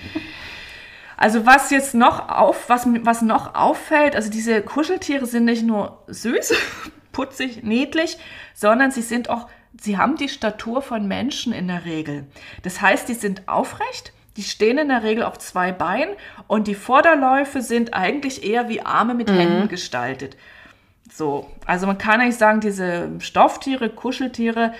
Also 1.21 1.45
was 1.45 1.71
jetzt 1.71 1.95
noch 1.95 2.31
auf, 2.31 2.69
was, 2.69 2.87
was 3.03 3.21
noch 3.21 3.55
auffällt, 3.55 4.17
also 4.17 4.31
diese 4.31 4.63
Kuscheltiere 4.63 5.27
sind 5.27 5.45
nicht 5.45 5.65
nur 5.65 6.03
süß, 6.07 6.55
putzig, 7.13 7.63
niedlich, 7.63 8.19
sondern 8.55 8.91
sie 8.91 9.03
sind 9.03 9.29
auch, 9.29 9.47
sie 9.81 9.99
haben 9.99 10.17
die 10.17 10.29
Statur 10.29 10.83
von 10.83 11.09
Menschen 11.09 11.53
in 11.53 11.69
der 11.69 11.85
Regel. 11.85 12.27
Das 12.63 12.81
heißt, 12.81 13.09
die 13.09 13.15
sind 13.15 13.49
aufrecht, 13.49 14.13
die 14.37 14.43
stehen 14.43 14.79
in 14.79 14.89
der 14.89 15.03
Regel 15.03 15.25
auf 15.25 15.39
zwei 15.39 15.73
Beinen 15.73 16.15
und 16.47 16.69
die 16.69 16.75
Vorderläufe 16.75 17.63
sind 17.63 17.95
eigentlich 17.95 18.45
eher 18.45 18.69
wie 18.69 18.83
Arme 18.83 19.15
mit 19.15 19.31
Händen 19.31 19.69
gestaltet. 19.69 20.37
So, 21.13 21.51
also 21.67 21.87
man 21.87 21.99
kann 21.99 22.21
eigentlich 22.21 22.37
sagen, 22.37 22.61
diese 22.61 23.11
Stofftiere, 23.19 23.91
Kuscheltiere 23.91 24.73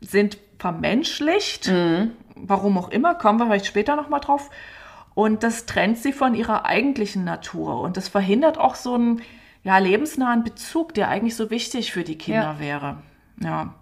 sind 0.00 0.38
vermenschlicht. 0.58 1.70
Warum 2.34 2.78
auch 2.78 2.88
immer, 2.88 3.14
kommen 3.14 3.38
wir 3.38 3.46
vielleicht 3.46 3.66
später 3.66 3.96
nochmal 3.96 4.20
drauf. 4.20 4.50
Und 5.14 5.42
das 5.42 5.66
trennt 5.66 5.98
sie 5.98 6.12
von 6.12 6.34
ihrer 6.34 6.64
eigentlichen 6.64 7.24
Natur. 7.24 7.80
Und 7.80 7.96
das 7.96 8.08
verhindert 8.08 8.56
auch 8.56 8.76
so 8.76 8.94
einen 8.94 9.20
ja, 9.64 9.76
lebensnahen 9.78 10.44
Bezug, 10.44 10.94
der 10.94 11.08
eigentlich 11.08 11.34
so 11.36 11.50
wichtig 11.50 11.92
für 11.92 12.04
die 12.04 12.16
Kinder 12.16 12.54
Ja. 12.54 12.60
wäre. 12.60 12.96
Ja. 13.42 13.74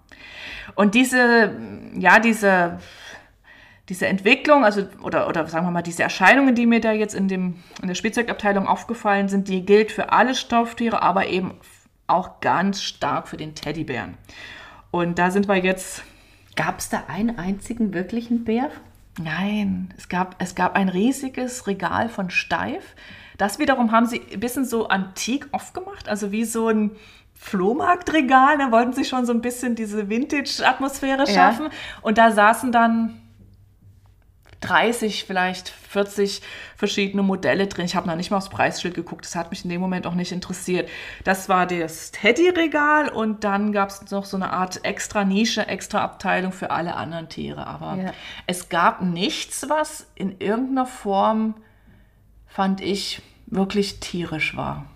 Und 0.74 0.94
diese, 0.94 1.56
ja, 1.96 2.18
diese, 2.18 2.78
diese 3.88 4.06
Entwicklung, 4.06 4.64
also 4.64 4.86
oder, 5.02 5.28
oder 5.28 5.46
sagen 5.46 5.66
wir 5.66 5.70
mal, 5.70 5.82
diese 5.82 6.02
Erscheinungen, 6.02 6.54
die 6.54 6.66
mir 6.66 6.80
da 6.80 6.92
jetzt 6.92 7.14
in, 7.14 7.28
dem, 7.28 7.62
in 7.80 7.88
der 7.88 7.94
Spielzeugabteilung 7.94 8.66
aufgefallen 8.66 9.28
sind, 9.28 9.48
die 9.48 9.64
gilt 9.64 9.92
für 9.92 10.12
alle 10.12 10.34
Stofftiere, 10.34 11.02
aber 11.02 11.26
eben 11.26 11.54
auch 12.06 12.40
ganz 12.40 12.82
stark 12.82 13.28
für 13.28 13.36
den 13.36 13.54
Teddybären. 13.54 14.16
Und 14.90 15.18
da 15.18 15.30
sind 15.30 15.48
wir 15.48 15.56
jetzt 15.56 16.02
Gab 16.56 16.78
es 16.78 16.88
da 16.88 17.04
einen 17.06 17.38
einzigen 17.38 17.92
wirklichen 17.92 18.44
Bär? 18.44 18.70
Nein, 19.18 19.92
es 19.96 20.08
gab, 20.08 20.36
es 20.38 20.54
gab 20.54 20.74
ein 20.74 20.88
riesiges 20.88 21.66
Regal 21.66 22.08
von 22.08 22.30
Steif. 22.30 22.96
Das 23.36 23.58
wiederum 23.58 23.92
haben 23.92 24.06
sie 24.06 24.22
ein 24.32 24.40
bisschen 24.40 24.64
so 24.64 24.88
antik 24.88 25.48
aufgemacht, 25.52 26.08
also 26.08 26.32
wie 26.32 26.44
so 26.44 26.68
ein 26.68 26.92
Flohmarktregal. 27.38 28.58
Da 28.58 28.70
wollten 28.72 28.92
sie 28.92 29.04
schon 29.04 29.26
so 29.26 29.32
ein 29.32 29.40
bisschen 29.40 29.74
diese 29.74 30.08
Vintage-Atmosphäre 30.08 31.24
Ja. 31.26 31.34
schaffen. 31.34 31.68
Und 32.02 32.18
da 32.18 32.32
saßen 32.32 32.72
dann 32.72 33.20
30, 34.62 35.24
vielleicht 35.24 35.68
40 35.68 36.40
verschiedene 36.76 37.22
Modelle 37.22 37.66
drin. 37.66 37.84
Ich 37.84 37.94
habe 37.94 38.08
noch 38.08 38.16
nicht 38.16 38.30
mal 38.30 38.38
aufs 38.38 38.48
Preisschild 38.48 38.94
geguckt, 38.94 39.24
das 39.24 39.36
hat 39.36 39.50
mich 39.50 39.64
in 39.64 39.70
dem 39.70 39.80
Moment 39.80 40.06
auch 40.06 40.14
nicht 40.14 40.32
interessiert. 40.32 40.88
Das 41.24 41.48
war 41.48 41.66
das 41.66 42.10
Teddy-Regal 42.10 43.10
und 43.10 43.44
dann 43.44 43.70
gab 43.72 43.90
es 43.90 44.10
noch 44.10 44.24
so 44.24 44.36
eine 44.36 44.50
Art 44.52 44.84
extra 44.84 45.24
Nische, 45.24 45.66
extra 45.68 46.02
Abteilung 46.02 46.52
für 46.52 46.70
alle 46.70 46.94
anderen 46.96 47.28
Tiere. 47.28 47.66
Aber 47.66 47.96
Ja. 47.96 48.12
es 48.46 48.68
gab 48.70 49.02
nichts, 49.02 49.66
was 49.68 50.06
in 50.14 50.40
irgendeiner 50.40 50.86
Form, 50.86 51.54
fand 52.46 52.80
ich, 52.80 53.22
wirklich 53.46 54.00
tierisch 54.00 54.56
war. 54.56 54.86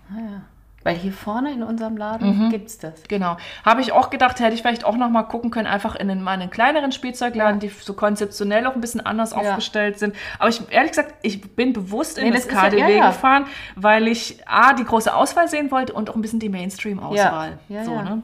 Weil 0.83 0.95
hier 0.95 1.11
vorne 1.13 1.51
in 1.53 1.61
unserem 1.61 1.95
Laden 1.95 2.49
gibt's 2.49 2.79
das. 2.79 3.03
Genau. 3.07 3.37
Habe 3.63 3.81
ich 3.81 3.91
auch 3.91 4.09
gedacht, 4.09 4.39
hätte 4.39 4.55
ich 4.55 4.61
vielleicht 4.61 4.83
auch 4.83 4.97
noch 4.97 5.09
mal 5.09 5.23
gucken 5.23 5.51
können, 5.51 5.67
einfach 5.67 5.95
in 5.95 6.07
den, 6.07 6.23
meinen 6.23 6.49
kleineren 6.49 6.91
Spielzeugladen, 6.91 7.59
die 7.59 7.69
so 7.69 7.93
konzeptionell 7.93 8.65
auch 8.65 8.73
ein 8.73 8.81
bisschen 8.81 9.05
anders 9.05 9.31
aufgestellt 9.33 9.99
sind. 9.99 10.15
Aber 10.39 10.49
ich, 10.49 10.61
ehrlich 10.71 10.91
gesagt, 10.91 11.13
ich 11.21 11.41
bin 11.55 11.73
bewusst 11.73 12.17
in 12.17 12.25
Nee, 12.25 12.31
das 12.31 12.47
das 12.47 12.53
ja- 12.55 12.61
KDW 12.61 12.79
ja, 12.81 12.89
ja. 12.89 13.07
gefahren, 13.07 13.45
weil 13.75 14.07
ich 14.07 14.39
A, 14.47 14.73
die 14.73 14.83
große 14.83 15.13
Auswahl 15.13 15.47
sehen 15.47 15.69
wollte 15.69 15.93
und 15.93 16.09
auch 16.09 16.15
ein 16.15 16.21
bisschen 16.21 16.39
die 16.39 16.49
Mainstream-Auswahl. 16.49 17.59
Ja, 17.69 17.75
ja, 17.77 17.85
so, 17.85 17.91
ja. 17.93 18.01
Ne? 18.03 18.23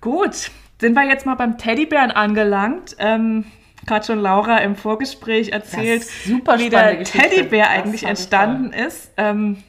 Gut, 0.00 0.50
sind 0.80 0.94
wir 0.94 1.04
jetzt 1.04 1.26
mal 1.26 1.34
beim 1.34 1.58
Teddybären 1.58 2.10
angelangt. 2.10 2.96
Ähm, 2.98 3.44
Gerade 3.86 4.04
schon 4.06 4.20
Laura 4.20 4.58
im 4.58 4.76
Vorgespräch 4.76 5.48
erzählt, 5.50 6.04
wie 6.26 6.68
der. 6.70 7.02
Teddybär 7.02 7.70
eigentlich 7.70 8.04
entstanden 8.04 8.72
ist. 8.72 9.10
Ähm, 9.16 9.62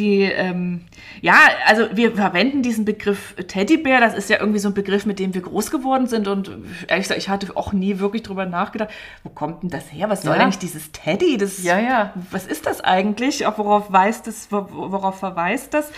die, 0.00 0.22
ähm, 0.22 0.86
ja, 1.20 1.34
also 1.66 1.86
wir 1.92 2.16
verwenden 2.16 2.62
diesen 2.62 2.84
Begriff 2.84 3.34
Teddybär, 3.46 4.00
das 4.00 4.14
ist 4.14 4.30
ja 4.30 4.38
irgendwie 4.40 4.58
so 4.58 4.68
ein 4.68 4.74
Begriff, 4.74 5.06
mit 5.06 5.18
dem 5.18 5.34
wir 5.34 5.42
groß 5.42 5.70
geworden 5.70 6.06
sind 6.08 6.26
und 6.26 6.50
ehrlich 6.88 7.04
gesagt, 7.04 7.20
ich 7.20 7.28
hatte 7.28 7.56
auch 7.56 7.72
nie 7.72 7.98
wirklich 8.00 8.22
drüber 8.22 8.46
nachgedacht, 8.46 8.90
wo 9.22 9.28
kommt 9.28 9.62
denn 9.62 9.70
das 9.70 9.92
her? 9.92 10.08
Was 10.10 10.22
soll 10.22 10.36
Ja. 10.36 10.42
eigentlich 10.42 10.58
dieses 10.58 10.90
Teddy? 10.90 11.36
Das, 11.36 11.62
Ja, 11.62 11.78
ja. 11.78 12.14
Was 12.30 12.46
ist 12.46 12.66
das 12.66 12.80
eigentlich? 12.80 13.46
Auch 13.46 13.58
worauf 13.58 13.92
weist 13.92 14.26
das, 14.26 14.50
wo- 14.50 14.66
worauf 14.70 15.18
verweist 15.20 15.74
das? 15.74 15.92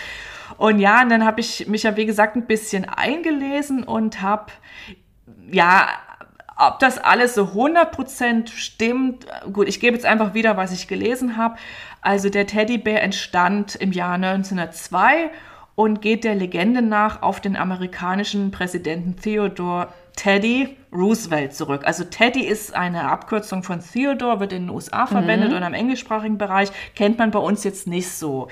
Und 0.57 0.79
ja, 0.79 1.01
und 1.01 1.09
dann 1.09 1.25
habe 1.25 1.39
ich 1.39 1.67
mich 1.67 1.83
ja, 1.83 1.95
wie 1.97 2.05
gesagt, 2.05 2.35
ein 2.35 2.45
bisschen 2.45 2.85
eingelesen 2.85 3.83
und 3.83 4.21
habe, 4.21 4.47
ja, 5.51 5.87
ob 6.57 6.79
das 6.79 6.97
alles 6.97 7.35
so 7.35 7.45
100% 7.45 8.49
stimmt, 8.49 9.25
gut, 9.51 9.67
ich 9.67 9.79
gebe 9.79 9.95
jetzt 9.95 10.05
einfach 10.05 10.33
wieder, 10.33 10.57
was 10.57 10.71
ich 10.71 10.87
gelesen 10.87 11.37
habe. 11.37 11.55
Also 12.01 12.29
der 12.29 12.47
Teddybär 12.47 13.01
entstand 13.01 13.75
im 13.75 13.91
Jahr 13.91 14.13
1902 14.13 15.31
und 15.75 16.01
geht 16.01 16.23
der 16.23 16.35
Legende 16.35 16.81
nach 16.81 17.21
auf 17.21 17.41
den 17.41 17.55
amerikanischen 17.55 18.51
Präsidenten 18.51 19.15
Theodore 19.17 19.87
Teddy 20.15 20.77
Roosevelt 20.91 21.55
zurück. 21.55 21.81
Also 21.85 22.03
Teddy 22.03 22.45
ist 22.45 22.75
eine 22.75 23.09
Abkürzung 23.09 23.63
von 23.63 23.79
Theodore, 23.79 24.39
wird 24.39 24.53
in 24.53 24.67
den 24.67 24.69
USA 24.69 25.07
verwendet 25.07 25.53
und 25.53 25.63
im 25.63 25.73
englischsprachigen 25.73 26.37
Bereich 26.37 26.69
kennt 26.95 27.17
man 27.17 27.31
bei 27.31 27.39
uns 27.39 27.63
jetzt 27.63 27.87
nicht 27.87 28.09
so. 28.09 28.47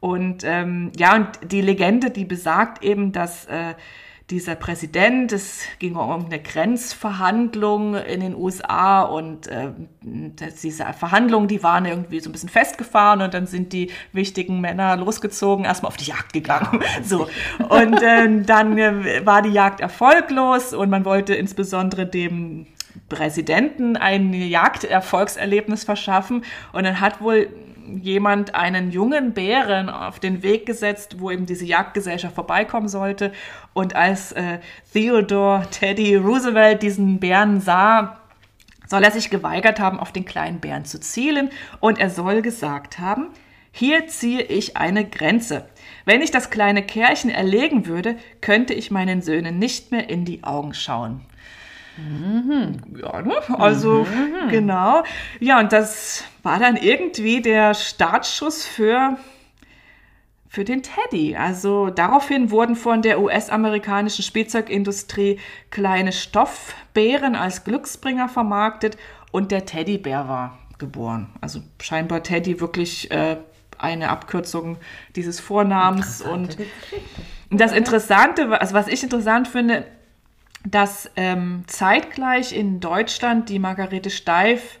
Und 0.00 0.44
ähm, 0.44 0.92
ja, 0.96 1.16
und 1.16 1.28
die 1.50 1.62
Legende, 1.62 2.10
die 2.10 2.24
besagt 2.24 2.84
eben, 2.84 3.12
dass 3.12 3.46
äh, 3.46 3.74
dieser 4.30 4.56
Präsident, 4.56 5.32
es 5.32 5.62
ging 5.78 5.96
um 5.96 6.26
eine 6.26 6.38
Grenzverhandlung 6.38 7.94
in 7.94 8.20
den 8.20 8.34
USA 8.34 9.02
und 9.02 9.46
äh, 9.46 9.70
diese 10.62 10.84
Verhandlungen, 10.92 11.48
die 11.48 11.62
waren 11.62 11.86
irgendwie 11.86 12.20
so 12.20 12.28
ein 12.28 12.32
bisschen 12.32 12.50
festgefahren 12.50 13.22
und 13.22 13.32
dann 13.32 13.46
sind 13.46 13.72
die 13.72 13.90
wichtigen 14.12 14.60
Männer 14.60 14.96
losgezogen, 14.96 15.64
erstmal 15.64 15.88
auf 15.88 15.96
die 15.96 16.10
Jagd 16.10 16.34
gegangen. 16.34 16.82
so. 17.02 17.26
Und 17.70 18.00
ähm, 18.02 18.44
dann 18.44 18.76
äh, 18.76 19.24
war 19.24 19.40
die 19.40 19.50
Jagd 19.50 19.80
erfolglos 19.80 20.74
und 20.74 20.90
man 20.90 21.06
wollte 21.06 21.34
insbesondere 21.34 22.04
dem 22.04 22.66
Präsidenten 23.08 23.96
ein 23.96 24.34
Jagderfolgserlebnis 24.34 25.84
verschaffen 25.84 26.44
und 26.72 26.84
dann 26.84 27.00
hat 27.00 27.22
wohl 27.22 27.48
jemand 27.96 28.54
einen 28.54 28.90
jungen 28.90 29.32
Bären 29.32 29.88
auf 29.88 30.20
den 30.20 30.42
Weg 30.42 30.66
gesetzt, 30.66 31.20
wo 31.20 31.30
eben 31.30 31.46
diese 31.46 31.64
Jagdgesellschaft 31.64 32.34
vorbeikommen 32.34 32.88
sollte. 32.88 33.32
Und 33.72 33.96
als 33.96 34.32
äh, 34.32 34.58
Theodore 34.92 35.66
Teddy 35.70 36.16
Roosevelt 36.16 36.82
diesen 36.82 37.20
Bären 37.20 37.60
sah, 37.60 38.20
soll 38.86 39.04
er 39.04 39.10
sich 39.10 39.30
geweigert 39.30 39.80
haben, 39.80 40.00
auf 40.00 40.12
den 40.12 40.24
kleinen 40.24 40.60
Bären 40.60 40.84
zu 40.84 41.00
zielen. 41.00 41.50
Und 41.80 41.98
er 41.98 42.10
soll 42.10 42.42
gesagt 42.42 42.98
haben, 42.98 43.28
hier 43.70 44.06
ziehe 44.08 44.42
ich 44.42 44.76
eine 44.76 45.04
Grenze. 45.04 45.68
Wenn 46.04 46.22
ich 46.22 46.30
das 46.30 46.50
kleine 46.50 46.82
Kerlchen 46.82 47.30
erlegen 47.30 47.86
würde, 47.86 48.16
könnte 48.40 48.74
ich 48.74 48.90
meinen 48.90 49.22
Söhnen 49.22 49.58
nicht 49.58 49.92
mehr 49.92 50.08
in 50.08 50.24
die 50.24 50.42
Augen 50.42 50.74
schauen. 50.74 51.20
Ja, 52.96 53.22
ne? 53.22 53.34
Also, 53.48 54.06
genau. 54.50 55.02
Ja, 55.40 55.60
und 55.60 55.72
das 55.72 56.24
war 56.42 56.58
dann 56.58 56.76
irgendwie 56.76 57.42
der 57.42 57.74
Startschuss 57.74 58.64
für, 58.64 59.16
für 60.48 60.64
den 60.64 60.82
Teddy. 60.82 61.36
Also 61.36 61.90
daraufhin 61.90 62.50
wurden 62.50 62.76
von 62.76 63.02
der 63.02 63.20
US-amerikanischen 63.20 64.22
Spielzeugindustrie 64.22 65.40
kleine 65.70 66.12
Stoffbären 66.12 67.34
als 67.34 67.64
Glücksbringer 67.64 68.28
vermarktet 68.28 68.96
und 69.32 69.50
der 69.50 69.66
Teddybär 69.66 70.28
war 70.28 70.58
geboren. 70.78 71.30
Also 71.40 71.60
scheinbar 71.80 72.22
Teddy 72.22 72.60
wirklich 72.60 73.10
äh, 73.10 73.38
eine 73.78 74.10
Abkürzung 74.10 74.78
dieses 75.16 75.40
Vornamens 75.40 76.22
und 76.22 76.56
das 77.50 77.72
Interessante, 77.72 78.60
also 78.60 78.74
was 78.74 78.88
ich 78.88 79.02
interessant 79.02 79.48
finde, 79.48 79.84
dass 80.64 81.10
ähm, 81.16 81.64
zeitgleich 81.66 82.52
in 82.52 82.80
Deutschland 82.80 83.48
die 83.48 83.58
Margarete 83.58 84.10
Steif 84.10 84.78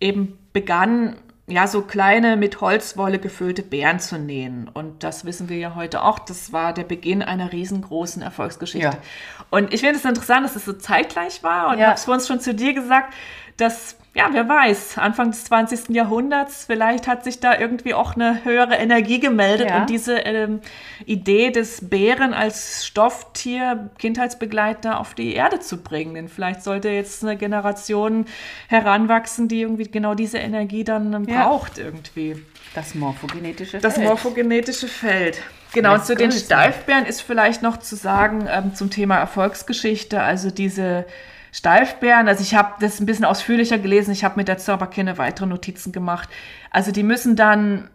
eben 0.00 0.38
begann, 0.52 1.16
ja, 1.48 1.68
so 1.68 1.82
kleine 1.82 2.36
mit 2.36 2.60
Holzwolle 2.60 3.20
gefüllte 3.20 3.62
Bären 3.62 4.00
zu 4.00 4.18
nähen. 4.18 4.68
Und 4.68 5.04
das 5.04 5.24
wissen 5.24 5.48
wir 5.48 5.56
ja 5.58 5.76
heute 5.76 6.02
auch. 6.02 6.18
Das 6.18 6.52
war 6.52 6.72
der 6.72 6.82
Beginn 6.82 7.22
einer 7.22 7.52
riesengroßen 7.52 8.20
Erfolgsgeschichte. 8.20 8.96
Ja. 8.96 9.02
Und 9.50 9.72
ich 9.72 9.80
finde 9.80 9.96
es 9.96 10.04
interessant, 10.04 10.44
dass 10.44 10.56
es 10.56 10.64
so 10.64 10.72
zeitgleich 10.72 11.44
war. 11.44 11.68
Und 11.68 11.74
Ja. 11.74 11.78
ich 11.78 11.86
habe 11.86 11.94
es 11.94 12.04
vorhin 12.04 12.26
schon 12.26 12.40
zu 12.40 12.52
dir 12.52 12.74
gesagt, 12.74 13.14
dass, 13.56 13.96
ja, 14.14 14.28
wer 14.32 14.48
weiß, 14.48 14.98
Anfang 14.98 15.30
des 15.30 15.44
20. 15.44 15.90
Jahrhunderts, 15.94 16.64
vielleicht 16.66 17.06
hat 17.06 17.24
sich 17.24 17.40
da 17.40 17.58
irgendwie 17.58 17.94
auch 17.94 18.14
eine 18.14 18.44
höhere 18.44 18.74
Energie 18.74 19.18
gemeldet 19.18 19.70
Ja. 19.70 19.80
und 19.80 19.90
diese 19.90 20.18
ähm, 20.18 20.60
Idee 21.06 21.50
des 21.50 21.88
Bären 21.88 22.34
als 22.34 22.84
Stofftier, 22.86 23.90
Kindheitsbegleiter 23.98 25.00
auf 25.00 25.14
die 25.14 25.34
Erde 25.34 25.60
zu 25.60 25.78
bringen. 25.82 26.14
Denn 26.14 26.28
vielleicht 26.28 26.62
sollte 26.62 26.88
jetzt 26.90 27.22
eine 27.24 27.36
Generation 27.36 28.26
heranwachsen, 28.68 29.48
die 29.48 29.62
irgendwie 29.62 29.90
genau 29.90 30.14
diese 30.14 30.38
Energie 30.38 30.84
dann 30.84 31.12
ähm, 31.12 31.24
Ja. 31.28 31.44
braucht 31.48 31.78
irgendwie. 31.78 32.36
Das 32.74 32.94
morphogenetische 32.94 33.78
Das 33.78 33.94
Feld. 33.94 34.06
morphogenetische 34.06 34.88
Feld. 34.88 35.40
Genau, 35.72 35.96
zu 35.98 36.14
den. 36.14 36.30
Steifbären 36.30 37.06
ist 37.06 37.22
vielleicht 37.22 37.62
noch 37.62 37.78
zu 37.78 37.96
sagen 37.96 38.46
ähm, 38.50 38.74
zum 38.74 38.90
Thema 38.90 39.16
Erfolgsgeschichte. 39.16 40.20
Also 40.22 40.50
diese 40.50 41.06
Steifbären, 41.52 42.28
also 42.28 42.42
ich 42.42 42.54
habe 42.54 42.74
das 42.80 43.00
ein 43.00 43.06
bisschen 43.06 43.24
ausführlicher 43.24 43.78
gelesen, 43.78 44.12
ich 44.12 44.24
habe 44.24 44.38
mir 44.38 44.44
dazu 44.44 44.72
aber 44.72 44.86
keine 44.86 45.18
weiteren 45.18 45.48
Notizen 45.48 45.92
gemacht. 45.92 46.28
Also 46.70 46.92
die 46.92 47.02
müssen 47.02 47.36
dann 47.36 47.88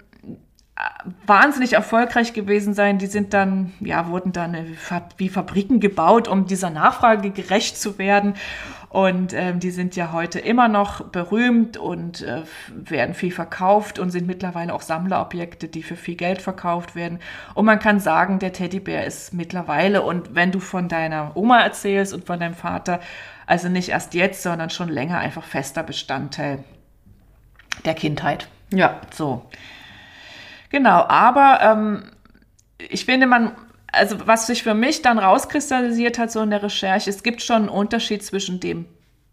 äh, 0.76 0.82
wahnsinnig 1.28 1.74
erfolgreich 1.74 2.34
gewesen 2.34 2.74
sein. 2.74 2.98
Die 2.98 3.08
sind 3.08 3.34
dann, 3.34 3.74
ja, 3.80 4.08
wurden 4.08 4.32
dann 4.32 4.56
äh, 4.56 4.66
wie 5.18 5.30
Fabriken 5.30 5.80
gebaut, 5.80 6.28
um 6.28 6.46
dieser 6.46 6.70
Nachfrage 6.70 7.32
gerecht 7.32 7.78
zu 7.78 7.98
werden. 7.98 8.36
Und 8.92 9.32
ähm, 9.34 9.62
die 9.62 9.72
sind 9.72 9.96
ja 9.96 10.12
heute 10.12 10.40
immer 10.40 10.68
noch 10.68 11.06
berühmt 11.06 11.78
und 11.78 12.24
äh, 12.24 12.42
werden 12.74 13.16
viel 13.16 13.32
verkauft 13.32 14.00
und 14.00 14.10
sind 14.10 14.28
mittlerweile 14.28 14.74
auch 14.74 14.82
Sammlerobjekte, 14.82 15.70
die 15.70 15.82
für 15.82 15.96
viel 15.96 16.16
Geld 16.16 16.42
verkauft 16.42 16.94
werden. 16.94 17.20
Und 17.54 17.64
man 17.64 17.80
kann 17.80 18.02
sagen, 18.02 18.40
der 18.40 18.52
Teddybär 18.52 19.06
ist 19.06 19.34
mittlerweile, 19.34 20.02
und 20.02 20.36
wenn 20.36 20.52
du 20.52 20.60
von 20.60 20.90
deiner 20.90 21.32
Oma 21.36 21.62
erzählst 21.62 22.14
und 22.14 22.26
von 22.26 22.42
deinem 22.42 22.54
Vater, 22.54 23.00
also 23.52 23.68
nicht 23.68 23.90
erst 23.90 24.14
jetzt, 24.14 24.44
sondern 24.44 24.70
schon 24.70 24.88
länger 24.88 25.18
einfach 25.18 25.44
fester 25.44 25.84
Bestandteil 25.84 26.64
der 27.84 27.96
Kindheit. 27.96 28.48
Ja. 28.72 29.02
So. 29.14 29.46
Genau, 30.70 31.04
aber 31.04 31.60
ähm, 31.62 32.04
ich 32.78 33.04
finde, 33.04 33.28
man, 33.28 33.52
also 33.92 34.26
was 34.26 34.48
sich 34.48 34.64
für 34.64 34.74
mich 34.74 35.02
dann 35.02 35.20
rauskristallisiert 35.20 36.18
hat, 36.18 36.32
so 36.32 36.42
in 36.42 36.50
der 36.50 36.64
Recherche, 36.64 37.10
es 37.10 37.24
gibt 37.24 37.42
schon 37.42 37.64
einen 37.64 37.70
Unterschied 37.70 38.24
zwischen 38.24 38.62
dem 38.62 38.86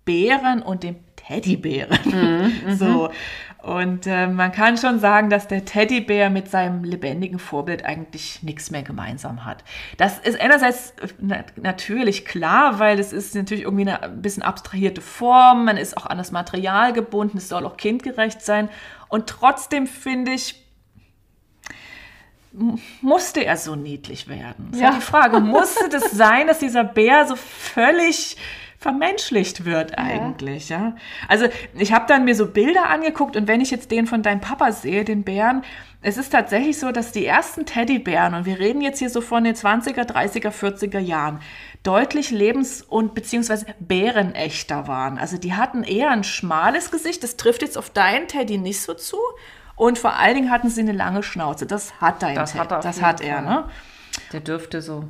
Bären 0.05 0.63
und 0.63 0.83
dem 0.83 0.97
Teddybären. 1.15 2.51
so. 2.77 3.11
Und 3.69 4.07
äh, 4.07 4.27
man 4.27 4.51
kann 4.51 4.79
schon 4.79 4.99
sagen, 4.99 5.29
dass 5.29 5.47
der 5.47 5.67
Teddybär 5.67 6.31
mit 6.31 6.51
seinem 6.51 6.85
lebendigen 6.85 7.39
Vorbild 7.39 7.85
eigentlich 7.85 8.43
nichts 8.43 8.71
mehr 8.71 8.83
gemeinsam 8.83 9.45
hat. 9.45 9.63
Das 9.99 10.19
ist 10.19 10.41
einerseits 10.41 10.93
äh, 10.93 11.09
na 11.19 11.45
natürlich 11.57 12.25
klar, 12.25 12.79
weil 12.79 12.99
es 12.99 13.13
ist 13.13 13.35
natürlich 13.35 13.65
irgendwie 13.65 13.83
eine 13.83 14.03
ein 14.03 14.23
bisschen 14.23 14.43
abstrahierte 14.43 15.03
Form, 15.03 15.67
man 15.67 15.77
ist 15.77 15.99
auch 15.99 16.07
an 16.07 16.17
das 16.17 16.31
Material 16.31 16.95
gebunden, 16.95 17.37
es 17.37 17.51
soll 17.51 17.67
auch 17.67 17.77
kindgerecht 17.77 18.41
sein. 18.41 18.71
Und 19.09 19.27
trotzdem 19.27 19.87
finde 19.87 20.33
ich, 20.33 20.65
musste 23.03 23.45
er 23.45 23.59
so 23.59 23.77
niedlich 23.77 24.29
werden? 24.29 24.69
Das 24.71 24.77
ist 24.77 24.83
Ja. 24.83 24.91
ja 24.93 24.97
die 24.97 25.03
Frage, 25.03 25.41
musste 25.41 25.91
das 25.91 26.11
sein, 26.13 26.47
dass 26.47 26.59
dieser 26.59 26.85
Bär 26.85 27.27
so 27.27 27.37
völlig 27.37 28.39
vermenschlicht 28.79 29.65
wird 29.65 29.99
eigentlich, 29.99 30.69
ja? 30.69 30.95
Also 31.27 31.47
ich 31.75 31.93
habe 31.93 32.07
dann 32.07 32.25
mir 32.25 32.37
so 32.37 32.47
Bilder 32.47 32.89
angeguckt 32.89 33.37
und 33.37 33.49
wenn 33.49 33.61
ich 33.61 33.71
jetzt 33.73 33.91
den 33.91 34.07
von 34.07 34.23
deinem 34.23 34.41
Papa 34.41 34.71
sehe, 34.71 35.05
den 35.05 35.25
Bären, 35.25 35.63
es 36.01 36.17
ist 36.17 36.31
tatsächlich 36.31 36.79
so, 36.79 36.93
dass 36.93 37.11
die 37.11 37.27
ersten 37.27 37.67
Teddybären, 37.67 38.35
und 38.35 38.47
wir 38.47 38.61
reden 38.61 38.81
jetzt 38.81 39.01
hier 39.01 39.11
so 39.11 39.21
von 39.21 39.43
den 39.43 39.57
20er, 39.57 40.05
30er, 40.09 40.53
40er 40.53 41.01
Jahren, 41.01 41.41
deutlich 41.83 42.31
lebens- 42.31 42.83
und 42.83 43.15
beziehungsweise 43.15 43.67
bärenechter 43.81 44.87
waren. 44.87 45.19
Also 45.19 45.39
die 45.39 45.55
hatten 45.55 45.83
eher 45.83 46.11
ein 46.11 46.23
schmales 46.23 46.93
Gesicht, 46.93 47.25
das 47.25 47.37
trifft 47.37 47.63
jetzt 47.63 47.77
auf 47.77 47.91
deinen 47.91 48.29
Teddy 48.29 48.59
nicht 48.59 48.81
so 48.81 48.95
zu. 48.95 49.17
Und 49.75 49.99
vor 49.99 50.15
allen 50.17 50.35
Dingen 50.37 50.51
hatten 50.53 50.71
sie 50.71 50.81
eine 50.83 50.93
lange 50.93 51.25
Schnauze. 51.25 51.67
Das 51.67 52.01
hat 52.01 52.23
dein 52.23 52.37
Das 52.37 52.53
Teddy. 52.53 52.61
hat 52.63 52.73
er 52.73 52.81
das 52.81 53.03
hat 53.03 53.21
er, 53.21 53.41
ne? 53.41 53.65
Der 54.33 54.41
dürfte 54.41 54.83
so 54.83 55.05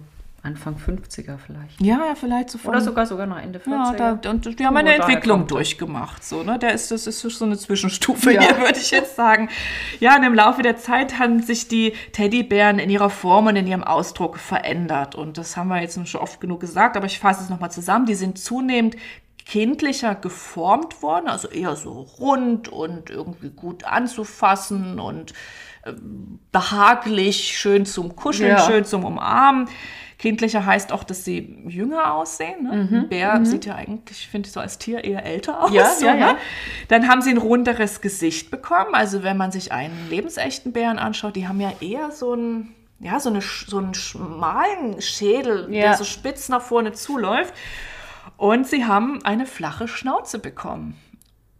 Anfang 0.49 0.76
50er 0.76 1.38
vielleicht. 1.38 1.80
Ja, 1.80 2.07
ja, 2.07 2.14
vielleicht 2.14 2.51
so 2.51 2.59
von 2.59 2.70
Oder 2.70 2.80
sogar 2.80 3.07
sogar 3.07 3.26
noch 3.26 3.38
Ende 3.38 3.59
40er. 3.59 3.70
Ja, 3.99 4.14
da, 4.14 4.30
und 4.30 4.44
Von 4.44 4.66
haben 4.66 4.76
eine 4.76 4.94
Entwicklung 4.94 5.46
durchgemacht. 5.46 6.24
So, 6.24 6.42
ne? 6.42 6.59
Der 6.59 6.72
ist, 6.72 6.90
das 6.90 7.07
ist 7.07 7.20
so 7.20 7.44
eine 7.44 7.57
Zwischenstufe 7.57 8.32
Ja. 8.34 8.40
hier, 8.40 8.59
würde 8.59 8.78
ich 8.78 8.90
jetzt 8.90 9.14
sagen. 9.16 9.49
Ja, 10.01 10.16
und 10.16 10.24
im 10.24 10.34
Laufe 10.34 10.62
der 10.62 10.76
Zeit 10.76 11.18
haben 11.18 11.42
sich 11.42 11.68
die 11.68 11.92
Teddybären 12.12 12.78
in 12.78 12.90
ihrer 12.90 13.11
Form 13.11 13.46
und 13.46 13.57
in 13.57 13.66
ihrem 13.66 13.84
Ausdruck 13.84 14.38
verändert. 14.38 15.14
Und 15.14 15.38
das 15.38 15.57
haben 15.57 15.68
wir 15.68 15.80
jetzt 15.80 15.99
schon 16.09 16.20
oft 16.20 16.40
genug 16.40 16.61
gesagt, 16.61 16.96
aber 16.96 17.07
ich 17.07 17.18
fasse 17.18 17.42
es 17.44 17.51
nochmal 17.51 17.70
zusammen. 17.70 18.07
Die 18.07 18.14
sind 18.14 18.38
zunehmend 18.38 18.96
kindlicher 19.44 20.14
geformt 20.14 21.03
worden, 21.03 21.28
also 21.28 21.49
eher 21.49 21.74
so 21.74 22.03
rund 22.18 22.68
und 22.68 23.09
irgendwie 23.09 23.49
gut 23.51 23.84
anzufassen 23.84 25.01
und 25.01 25.32
ähm, 25.86 26.38
behaglich, 26.53 27.57
schön 27.59 27.86
zum 27.86 28.14
Kuscheln, 28.14 28.51
Ja. 28.51 28.66
schön 28.66 28.84
zum 28.84 29.05
Umarmen. 29.05 29.68
Kindlicher 30.19 30.66
heißt 30.66 30.91
auch, 30.93 31.05
dass 31.05 31.25
sie 31.25 31.62
jünger 31.69 32.12
aussehen. 32.14 32.64
Ne? 32.64 32.73
Ein 32.73 33.09
Bär 33.09 33.45
sieht 33.47 33.66
ja 33.66 33.77
eigentlich, 33.77 34.27
finde 34.27 34.49
ich, 34.49 34.53
so 34.53 34.59
als 34.59 34.77
Tier 34.79 35.05
eher 35.05 35.25
älter 35.25 35.62
aus. 35.62 35.71
Mhm. 35.71 35.77
Ja, 35.77 35.91
so, 35.95 36.07
ja, 36.07 36.14
ne? 36.14 36.21
ja. 36.21 36.37
Dann 36.89 37.07
haben 37.09 37.23
sie 37.23 37.31
ein 37.31 37.39
runderes 37.39 38.01
Gesicht 38.01 38.51
bekommen. 38.51 38.95
Also 38.95 39.23
wenn 39.23 39.37
man 39.37 39.53
sich 39.53 39.71
einen 39.71 40.09
lebensechten 40.11 40.73
Bären 40.73 40.99
anschaut, 40.99 41.37
die 41.37 41.47
haben 41.47 41.61
ja 41.61 41.73
eher 41.81 42.11
so 42.11 42.33
einen, 42.33 42.75
ja, 42.99 43.21
so, 43.21 43.31
eine, 43.31 43.41
so 43.41 43.79
einen 43.79 43.95
schmalen 43.95 45.01
Schädel, 45.01 45.73
Ja. 45.73 45.83
der 45.83 45.95
so 45.97 46.03
spitz 46.05 46.49
nach 46.49 46.62
vorne 46.62 46.93
zuläuft. 46.93 47.55
Und 48.37 48.66
sie 48.66 48.85
haben 48.87 49.25
eine 49.25 49.47
flache 49.47 49.87
Schnauze 49.87 50.41
bekommen. 50.41 50.97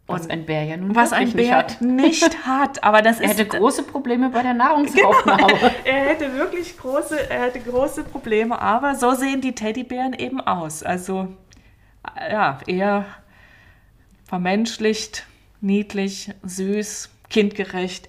Was 0.09 0.29
ein 0.29 0.45
Bär 0.45 0.63
ja 0.63 0.77
nun 0.77 0.95
Was 0.95 1.13
ein 1.13 1.27
wirklich 1.27 1.35
nicht 1.35 1.49
Bär 1.49 1.57
hat. 1.57 1.81
nicht 1.81 2.45
hat. 2.45 2.83
Aber 2.83 3.01
das 3.01 3.19
Er 3.19 3.31
ist 3.31 3.39
hätte 3.39 3.57
große 3.57 3.83
Probleme 3.83 4.29
bei 4.29 4.41
der 4.41 4.53
Nahrungsaufnahme. 4.53 5.71
er 5.85 6.05
hätte 6.05 6.33
wirklich 6.33 6.77
große, 6.77 7.29
er 7.29 7.43
hätte 7.43 7.59
große 7.59 8.03
Probleme, 8.03 8.59
aber 8.59 8.95
so 8.95 9.13
sehen 9.13 9.41
die 9.41 9.53
Teddybären 9.53 10.13
eben 10.13 10.41
aus. 10.41 10.83
Also 10.83 11.27
ja, 12.29 12.59
eher 12.65 13.05
vermenschlicht, 14.25 15.25
niedlich, 15.61 16.31
süß, 16.43 17.09
kindgerecht. 17.29 18.07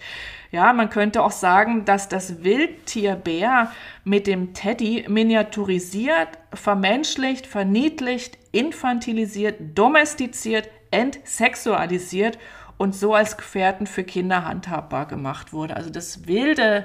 Ja, 0.53 0.72
man 0.72 0.90
könnte 0.90 1.22
auch 1.22 1.30
sagen, 1.30 1.84
dass 1.84 2.09
das 2.09 2.42
Wildtier 2.42 3.14
Bär 3.14 3.70
mit 4.05 4.26
dem 4.26 4.53
Teddy 4.53 5.07
miniaturisiert, 5.09 6.28
vermenschlicht, 6.53 7.46
verniedlicht, 7.46 8.36
infantilisiert, 8.51 9.78
domestiziert, 9.78 10.68
entsexualisiert 10.91 12.38
und 12.78 12.95
so 12.95 13.14
als 13.14 13.36
Gefährten 13.36 13.86
für 13.86 14.05
Kinder 14.05 14.45
handhabbar 14.45 15.07
gemacht 15.07 15.53
wurde. 15.53 15.76
Also 15.76 15.91
das 15.91 16.26
wilde 16.26 16.84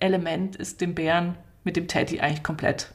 Element 0.00 0.56
ist 0.56 0.80
dem 0.80 0.94
Bären 0.94 1.36
mit 1.64 1.76
dem 1.76 1.88
Teddy 1.88 2.20
eigentlich 2.20 2.44
komplett 2.44 2.92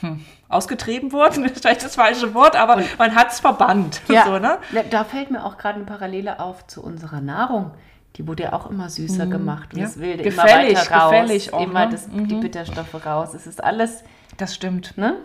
hm, 0.00 0.24
ausgetrieben 0.48 1.12
worden. 1.12 1.42
Das 1.44 1.52
ist 1.52 1.62
vielleicht 1.62 1.84
das 1.84 1.94
falsche 1.94 2.34
Wort, 2.34 2.54
aber 2.56 2.82
man 2.98 3.14
hat 3.14 3.32
es 3.32 3.40
verbannt. 3.40 4.02
Ja, 4.08 4.24
So, 4.26 4.38
ne? 4.38 4.58
da 4.90 5.04
fällt 5.04 5.30
mir 5.30 5.44
auch 5.44 5.56
gerade 5.56 5.76
eine 5.76 5.84
Parallele 5.84 6.38
auf 6.40 6.66
zu 6.66 6.82
unserer 6.82 7.20
Nahrung. 7.20 7.70
Die 8.16 8.26
wurde 8.26 8.44
ja 8.44 8.52
auch 8.52 8.68
immer 8.70 8.88
süßer 8.90 9.26
gemacht. 9.26 9.72
Und 9.72 9.76
Mhm. 9.76 9.80
Ja. 9.80 9.86
das 9.86 9.98
Wilde 9.98 10.22
Gefällig, 10.22 10.70
immer 10.70 10.80
weiter 10.80 10.94
raus. 10.96 11.10
gefällig 11.10 11.52
auch, 11.54 11.60
immer 11.62 11.86
ne? 11.86 11.92
das, 11.92 12.08
die 12.10 12.34
Bitterstoffe 12.34 13.06
raus. 13.06 13.32
Es 13.34 13.46
ist 13.46 13.62
alles, 13.62 14.04
Das 14.36 14.54
stimmt. 14.54 14.96
ne? 14.98 15.16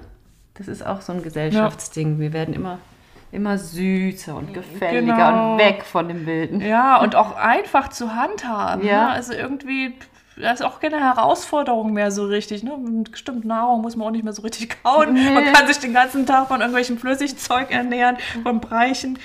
Das 0.56 0.68
ist 0.68 0.86
auch 0.86 1.02
so 1.02 1.14
ein 1.14 1.24
Gesellschaftsding. 1.24 2.20
Wir 2.20 2.34
werden 2.34 2.54
immer, 2.54 2.80
immer 3.32 3.57
süßer 3.57 4.36
und 4.36 4.53
gefälliger 4.53 5.15
Genau. 5.15 5.53
und 5.53 5.59
weg 5.59 5.84
von 5.84 6.07
dem 6.07 6.25
Wilden. 6.25 6.61
Ja, 6.61 6.97
und 6.97 7.15
auch 7.15 7.36
einfach 7.36 7.89
zu 7.89 8.13
handhaben. 8.15 8.86
Ja. 8.86 9.05
Ne? 9.05 9.09
Also 9.11 9.34
irgendwie, 9.34 9.93
das 10.36 10.59
ist 10.59 10.65
auch 10.65 10.79
keine 10.79 10.99
Herausforderung 10.99 11.93
mehr 11.93 12.11
so 12.11 12.25
richtig. 12.25 12.63
Ne? 12.63 12.77
Mit 12.77 13.11
bestimmten 13.11 13.47
Nahrung 13.47 13.82
muss 13.82 13.95
man 13.95 14.07
auch 14.07 14.11
nicht 14.11 14.23
mehr 14.23 14.34
so 14.34 14.41
richtig 14.41 14.84
kauen. 14.84 15.13
Man 15.34 15.53
kann 15.53 15.67
sich 15.67 15.79
den 15.79 15.93
ganzen 15.93 16.25
Tag 16.25 16.47
von 16.47 16.59
irgendwelchem 16.59 16.97
Flüssigzeug 16.97 17.71
ernähren, 17.71 18.17
vom 18.43 18.59
Breichen. 18.59 19.17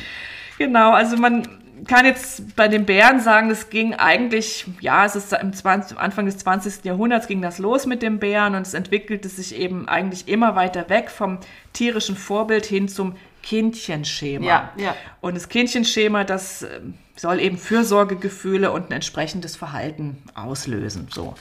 Genau, 0.59 0.93
also 0.93 1.17
man 1.17 1.47
kann 1.87 2.07
jetzt 2.07 2.57
bei 2.57 2.69
den 2.69 2.87
Bären 2.87 3.21
sagen, 3.21 3.51
das 3.51 3.69
ging 3.69 3.93
eigentlich, 3.95 4.67
ja, 4.81 5.05
es 5.05 5.15
ist 5.15 5.33
im 5.35 5.53
20, 5.53 5.99
Anfang 5.99 6.25
des 6.25 6.39
20. 6.39 6.85
Jahrhunderts 6.85 7.27
ging 7.27 7.43
das 7.43 7.59
los 7.59 7.85
mit 7.85 8.01
den 8.01 8.19
Bären 8.19 8.55
und 8.55 8.63
es 8.63 8.73
entwickelte 8.73 9.29
sich 9.29 9.55
eben 9.55 9.87
eigentlich 9.87 10.27
immer 10.27 10.57
weiter 10.57 10.89
weg 10.89 11.11
vom 11.11 11.39
tierischen 11.75 12.17
Vorbild 12.17 12.65
hin 12.65 12.89
zum 12.89 13.15
Kindchenschema. 13.47 14.45
Ja, 14.45 14.73
ja. 14.77 14.97
Und 15.21 15.37
das 15.37 15.49
Kindchenschema, 15.49 16.25
das 16.25 16.63
ähm, 16.63 16.95
soll 17.15 17.39
eben 17.39 17.59
Fürsorgegefühle 17.59 18.73
und 18.73 18.91
ein 18.91 18.95
entsprechendes 18.95 19.55
Verhalten 19.55 20.21
auslösen. 20.35 21.07
So. 21.15 21.35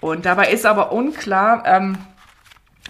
Und 0.00 0.24
dabei 0.24 0.52
ist 0.52 0.64
aber 0.64 0.92
unklar, 0.92 1.64
ähm, 1.66 1.98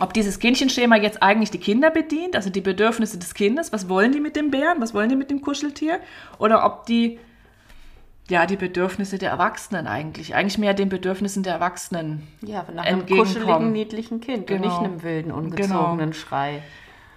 ob 0.01 0.13
dieses 0.13 0.39
Kindchenschema 0.39 0.97
jetzt 0.97 1.23
eigentlich 1.23 1.51
die 1.51 1.59
Kinder 1.59 1.91
bedient, 1.91 2.37
also 2.37 2.51
die 2.51 2.61
Bedürfnisse 2.61 3.17
des 3.17 3.33
Kindes, 3.33 3.73
was 3.73 3.89
wollen 3.89 4.13
die 4.13 4.21
mit 4.21 4.37
dem 4.37 4.51
Bären, 4.51 4.83
was 4.83 4.93
wollen 4.93 5.09
die 5.09 5.17
mit 5.17 5.31
dem 5.31 5.41
Kuscheltier, 5.41 5.99
oder 6.39 6.67
ob 6.67 6.85
die 6.85 7.19
ja, 8.29 8.45
die 8.45 8.57
Bedürfnisse 8.57 9.19
der 9.19 9.31
Erwachsenen 9.31 9.87
eigentlich. 9.87 10.35
Eigentlich 10.35 10.59
mehr 10.59 10.75
den 10.75 10.91
Bedürfnissen 10.91 11.43
der 11.43 11.55
Erwachsenen. 11.55 12.27
Ja, 12.43 12.67
nach 12.75 12.85
einem 12.85 13.07
kuscheligen, 13.07 13.73
niedlichen 13.73 14.21
Kind 14.21 14.49
genau. 14.49 14.63
und 14.63 14.69
nicht 14.69 14.79
einem 14.79 15.03
wilden, 15.05 15.31
ungezogenen 15.31 16.11
genau. 16.11 16.13
Schrei. 16.13 16.63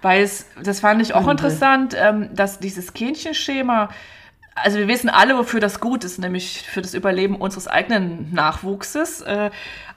Weil 0.02 0.22
es, 0.22 0.46
das 0.62 0.80
fand 0.80 1.02
ich 1.02 1.14
auch 1.14 1.22
Übel. 1.22 1.32
interessant, 1.32 1.94
ähm, 1.98 2.30
dass 2.34 2.58
dieses 2.58 2.94
Kindchenschema, 2.94 3.90
also 4.54 4.78
wir 4.78 4.88
wissen 4.88 5.10
alle, 5.10 5.36
wofür 5.36 5.60
das 5.60 5.80
gut 5.80 6.04
ist, 6.04 6.18
nämlich 6.18 6.62
für 6.62 6.82
das 6.82 6.94
Überleben 6.94 7.36
unseres 7.36 7.68
eigenen 7.68 8.32
Nachwuchses. 8.32 9.20
Äh, 9.20 9.50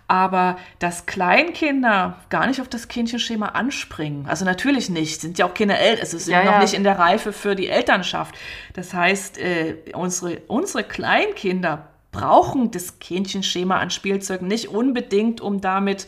aber 0.07 0.57
dass 0.79 1.05
Kleinkinder 1.05 2.17
gar 2.29 2.45
nicht 2.45 2.61
auf 2.61 2.67
das 2.67 2.87
Kindchenschema 2.87 3.47
anspringen. 3.47 4.25
Also 4.27 4.45
natürlich 4.45 4.89
nicht, 4.89 5.21
sind 5.21 5.39
ja 5.39 5.45
auch 5.45 5.53
Kinder 5.53 5.79
älter, 5.79 6.01
also 6.01 6.17
sind 6.17 6.33
ja, 6.33 6.43
noch 6.43 6.51
ja. 6.51 6.59
nicht 6.59 6.73
in 6.73 6.83
der 6.83 6.99
Reife 6.99 7.33
für 7.33 7.55
die 7.55 7.67
Elternschaft. 7.67 8.35
Das 8.73 8.93
heißt, 8.93 9.37
äh, 9.37 9.77
unsere, 9.93 10.41
unsere 10.47 10.83
Kleinkinder 10.83 11.87
brauchen 12.11 12.69
das 12.71 12.99
Kindchenschema 12.99 13.79
an 13.79 13.89
Spielzeugen 13.89 14.47
nicht 14.47 14.67
unbedingt, 14.67 15.41
um 15.41 15.61
damit 15.61 16.05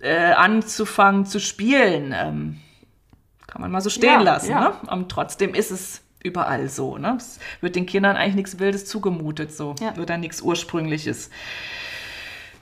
äh, 0.00 0.32
anzufangen 0.32 1.24
zu 1.24 1.40
spielen. 1.40 2.14
Ähm, 2.16 2.60
kann 3.58 3.62
man 3.62 3.72
mal 3.72 3.80
so 3.80 3.90
stehen 3.90 4.20
ja, 4.20 4.20
lassen. 4.20 4.54
Ne? 4.54 4.72
Und 4.88 5.08
trotzdem 5.08 5.52
ist 5.52 5.72
es 5.72 6.00
überall 6.22 6.68
so. 6.68 6.96
Ne? 6.96 7.16
Es 7.18 7.40
wird 7.60 7.74
den 7.74 7.86
Kindern 7.86 8.14
eigentlich 8.14 8.36
nichts 8.36 8.60
Wildes 8.60 8.86
zugemutet, 8.86 9.52
so 9.52 9.74
wird 9.96 10.08
dann 10.08 10.20
nichts 10.20 10.40
Ursprüngliches. 10.42 11.28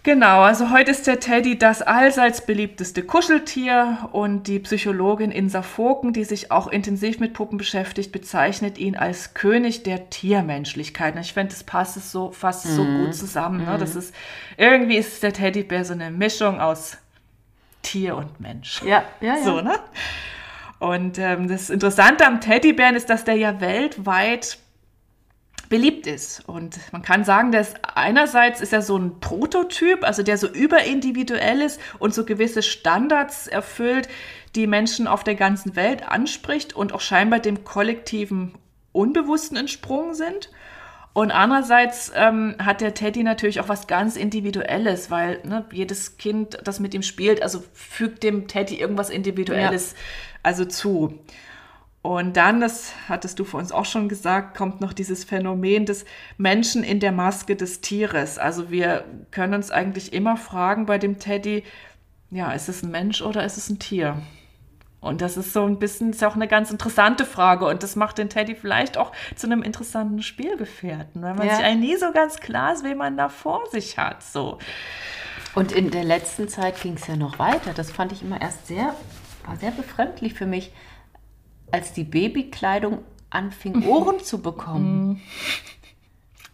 Genau, 0.04 0.40
also 0.42 0.70
heute 0.70 0.92
ist 0.92 1.06
der 1.06 1.20
Teddy 1.20 1.58
das 1.58 1.82
allseits 1.82 2.46
beliebteste 2.46 3.02
Kuscheltier 3.02 4.08
und 4.12 4.44
die 4.46 4.60
Psychologin 4.60 5.32
Insa 5.32 5.60
Foken, 5.60 6.14
die 6.14 6.24
sich 6.24 6.50
auch 6.50 6.68
intensiv 6.68 7.18
mit 7.18 7.34
Puppen 7.34 7.58
beschäftigt, 7.58 8.12
bezeichnet 8.12 8.78
ihn 8.78 8.96
als 8.96 9.34
König 9.34 9.82
der 9.82 10.08
Tiermenschlichkeit. 10.08 11.14
Und 11.14 11.20
ich 11.20 11.34
finde, 11.34 11.52
das 11.52 11.64
passt 11.64 12.10
so 12.10 12.30
fast 12.30 12.64
mhm. 12.66 12.70
so 12.70 12.84
gut 12.84 13.14
zusammen. 13.14 13.66
Ne? 13.66 13.76
Das 13.78 13.92
mhm. 13.92 14.00
ist 14.00 14.14
irgendwie 14.56 14.96
ist 14.96 15.22
der 15.22 15.34
Teddybär 15.34 15.84
so 15.84 15.92
eine 15.92 16.10
Mischung 16.10 16.58
aus 16.58 16.96
Tier 17.82 18.16
und 18.16 18.40
Mensch. 18.40 18.80
Ja, 18.82 19.02
ja, 19.20 19.36
ja. 19.36 19.42
So, 19.42 19.60
ne? 19.60 19.78
Und 20.78 21.18
ähm, 21.18 21.48
das 21.48 21.70
Interessante 21.70 22.26
am 22.26 22.40
Teddybären 22.40 22.96
ist, 22.96 23.08
dass 23.08 23.24
der 23.24 23.36
ja 23.36 23.60
weltweit 23.60 24.58
beliebt 25.68 26.06
ist. 26.06 26.46
Und 26.48 26.78
man 26.92 27.02
kann 27.02 27.24
sagen, 27.24 27.50
dass 27.50 27.74
einerseits 27.82 28.60
ist 28.60 28.72
er 28.72 28.82
so 28.82 28.96
ein 28.96 29.20
Prototyp, 29.20 30.04
also 30.04 30.22
der 30.22 30.38
so 30.38 30.48
überindividuell 30.48 31.60
ist 31.60 31.80
und 31.98 32.14
so 32.14 32.24
gewisse 32.24 32.62
Standards 32.62 33.46
erfüllt, 33.46 34.08
die 34.54 34.66
Menschen 34.66 35.06
auf 35.06 35.24
der 35.24 35.34
ganzen 35.34 35.76
Welt 35.76 36.08
anspricht 36.08 36.74
und 36.74 36.92
auch 36.92 37.00
scheinbar 37.00 37.40
dem 37.40 37.64
kollektiven 37.64 38.54
Unbewussten 38.92 39.56
entsprungen 39.56 40.14
sind. 40.14 40.50
Und 41.12 41.30
andererseits 41.30 42.12
ähm, 42.14 42.56
hat 42.58 42.82
der 42.82 42.92
Teddy 42.92 43.22
natürlich 43.22 43.60
auch 43.60 43.70
was 43.70 43.86
ganz 43.86 44.16
Individuelles, 44.16 45.10
weil 45.10 45.40
ne, 45.44 45.64
jedes 45.72 46.18
Kind, 46.18 46.58
das 46.62 46.78
mit 46.78 46.92
ihm 46.92 47.00
spielt, 47.00 47.42
also 47.42 47.64
fügt 47.72 48.22
dem 48.22 48.48
Teddy 48.48 48.78
irgendwas 48.78 49.08
Individuelles 49.08 49.92
ja. 49.92 49.98
Also 50.46 50.64
zu. 50.64 51.18
Und 52.02 52.36
dann, 52.36 52.60
das 52.60 52.92
hattest 53.08 53.40
du 53.40 53.44
vor 53.44 53.58
uns 53.58 53.72
auch 53.72 53.84
schon 53.84 54.08
gesagt, 54.08 54.56
kommt 54.56 54.80
noch 54.80 54.92
dieses 54.92 55.24
Phänomen 55.24 55.86
des 55.86 56.04
Menschen 56.38 56.84
in 56.84 57.00
der 57.00 57.10
Maske 57.10 57.56
des 57.56 57.80
Tieres. 57.80 58.38
Also 58.38 58.70
wir 58.70 59.04
können 59.32 59.54
uns 59.54 59.72
eigentlich 59.72 60.12
immer 60.12 60.36
fragen 60.36 60.86
bei 60.86 60.98
dem 60.98 61.18
Teddy, 61.18 61.64
ja, 62.30 62.52
ist 62.52 62.68
es 62.68 62.84
ein 62.84 62.92
Mensch 62.92 63.22
oder 63.22 63.44
ist 63.44 63.56
es 63.56 63.68
ein 63.68 63.80
Tier? 63.80 64.22
Und 65.00 65.20
das 65.20 65.36
ist 65.36 65.52
so 65.52 65.64
ein 65.64 65.80
bisschen, 65.80 66.10
ist 66.10 66.22
auch 66.22 66.36
eine 66.36 66.46
ganz 66.46 66.70
interessante 66.70 67.24
Frage. 67.24 67.66
Und 67.66 67.82
das 67.82 67.96
macht 67.96 68.18
den 68.18 68.28
Teddy 68.28 68.54
vielleicht 68.54 68.96
auch 68.96 69.10
zu 69.34 69.48
einem 69.48 69.62
interessanten 69.62 70.22
Spielgefährten, 70.22 71.22
weil 71.22 71.34
man 71.34 71.48
ja. 71.48 71.56
sich 71.56 71.64
eigentlich 71.64 71.90
nie 71.90 71.96
so 71.96 72.12
ganz 72.12 72.38
klar 72.38 72.72
ist, 72.72 72.84
wen 72.84 72.98
man 72.98 73.16
da 73.16 73.28
vor 73.28 73.62
sich 73.72 73.98
hat. 73.98 74.22
So. 74.22 74.58
Und 75.56 75.72
in 75.72 75.90
der 75.90 76.04
letzten 76.04 76.48
Zeit 76.48 76.80
ging 76.82 76.94
es 76.94 77.06
ja 77.08 77.16
noch 77.16 77.38
weiter. 77.40 77.72
Das 77.74 77.90
fand 77.90 78.12
ich 78.12 78.22
immer 78.22 78.40
erst 78.40 78.66
sehr, 78.66 78.94
war 79.46 79.56
sehr 79.56 79.70
befremdlich 79.70 80.34
für 80.34 80.46
mich 80.46 80.72
als 81.72 81.92
die 81.92 82.04
Babykleidung 82.04 82.98
anfing, 83.30 83.80
mhm. 83.80 83.88
Ohren 83.88 84.20
zu 84.20 84.40
bekommen. 84.40 85.08
Mhm. 85.08 85.20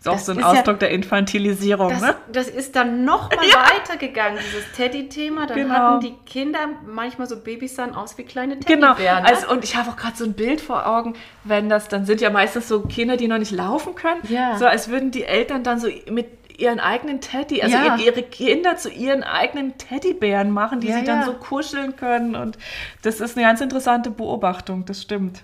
Ist 0.03 0.09
auch 0.09 0.15
das 0.15 0.27
so 0.27 0.33
ein 0.33 0.43
Ausdruck 0.43 0.67
ja, 0.67 0.89
der 0.89 0.91
Infantilisierung, 0.91 1.91
das, 1.91 2.01
ne? 2.01 2.17
Das 2.33 2.49
ist 2.49 2.75
dann 2.75 3.05
noch 3.05 3.31
mal 3.31 3.47
ja. 3.49 3.65
weitergegangen, 3.71 4.41
dieses 4.45 4.73
Teddy-Thema. 4.73 5.47
Dann 5.47 5.57
genau. 5.57 5.75
hatten 5.75 6.01
die 6.01 6.15
Kinder 6.27 6.59
manchmal 6.85 7.29
so 7.29 7.37
Babys 7.37 7.77
dann 7.77 7.95
aus 7.95 8.19
wie 8.19 8.25
kleine 8.25 8.59
Teddybären. 8.59 8.97
Genau, 8.97 9.21
ne? 9.21 9.25
also, 9.25 9.49
und 9.49 9.63
ich 9.63 9.77
habe 9.77 9.91
auch 9.91 9.97
gerade 9.97 10.17
so 10.17 10.25
ein 10.25 10.33
Bild 10.33 10.61
vor 10.61 10.89
Augen, 10.89 11.15
wenn 11.45 11.69
das, 11.69 11.87
dann 11.87 12.05
sind 12.05 12.21
ja 12.21 12.31
meistens 12.31 12.67
so 12.67 12.81
Kinder, 12.81 13.17
die 13.17 13.29
noch 13.29 13.39
nicht 13.39 13.53
laufen 13.53 13.95
können. 13.95 14.21
Ja. 14.29 14.57
So 14.59 14.67
als 14.67 14.89
würden 14.89 15.13
die 15.13 15.23
Eltern 15.23 15.63
dann 15.63 15.79
so 15.79 15.87
mit 16.11 16.27
ihren 16.59 16.81
eigenen 16.81 17.21
Teddy, 17.21 17.63
also 17.63 17.77
ja. 17.77 17.97
ihre 17.97 18.23
Kinder 18.23 18.77
zu 18.77 18.91
ihren 18.91 19.23
eigenen 19.23 19.79
Teddybären 19.79 20.51
machen, 20.51 20.81
die 20.81 20.89
ja, 20.89 20.99
sie 20.99 21.05
dann 21.05 21.21
ja. 21.21 21.27
so 21.27 21.35
kuscheln 21.35 21.97
können. 21.97 22.35
Und 22.35 22.59
das 23.03 23.21
ist 23.21 23.37
eine 23.37 23.47
ganz 23.47 23.61
interessante 23.61 24.11
Beobachtung, 24.11 24.85
das 24.85 25.03
stimmt. 25.03 25.43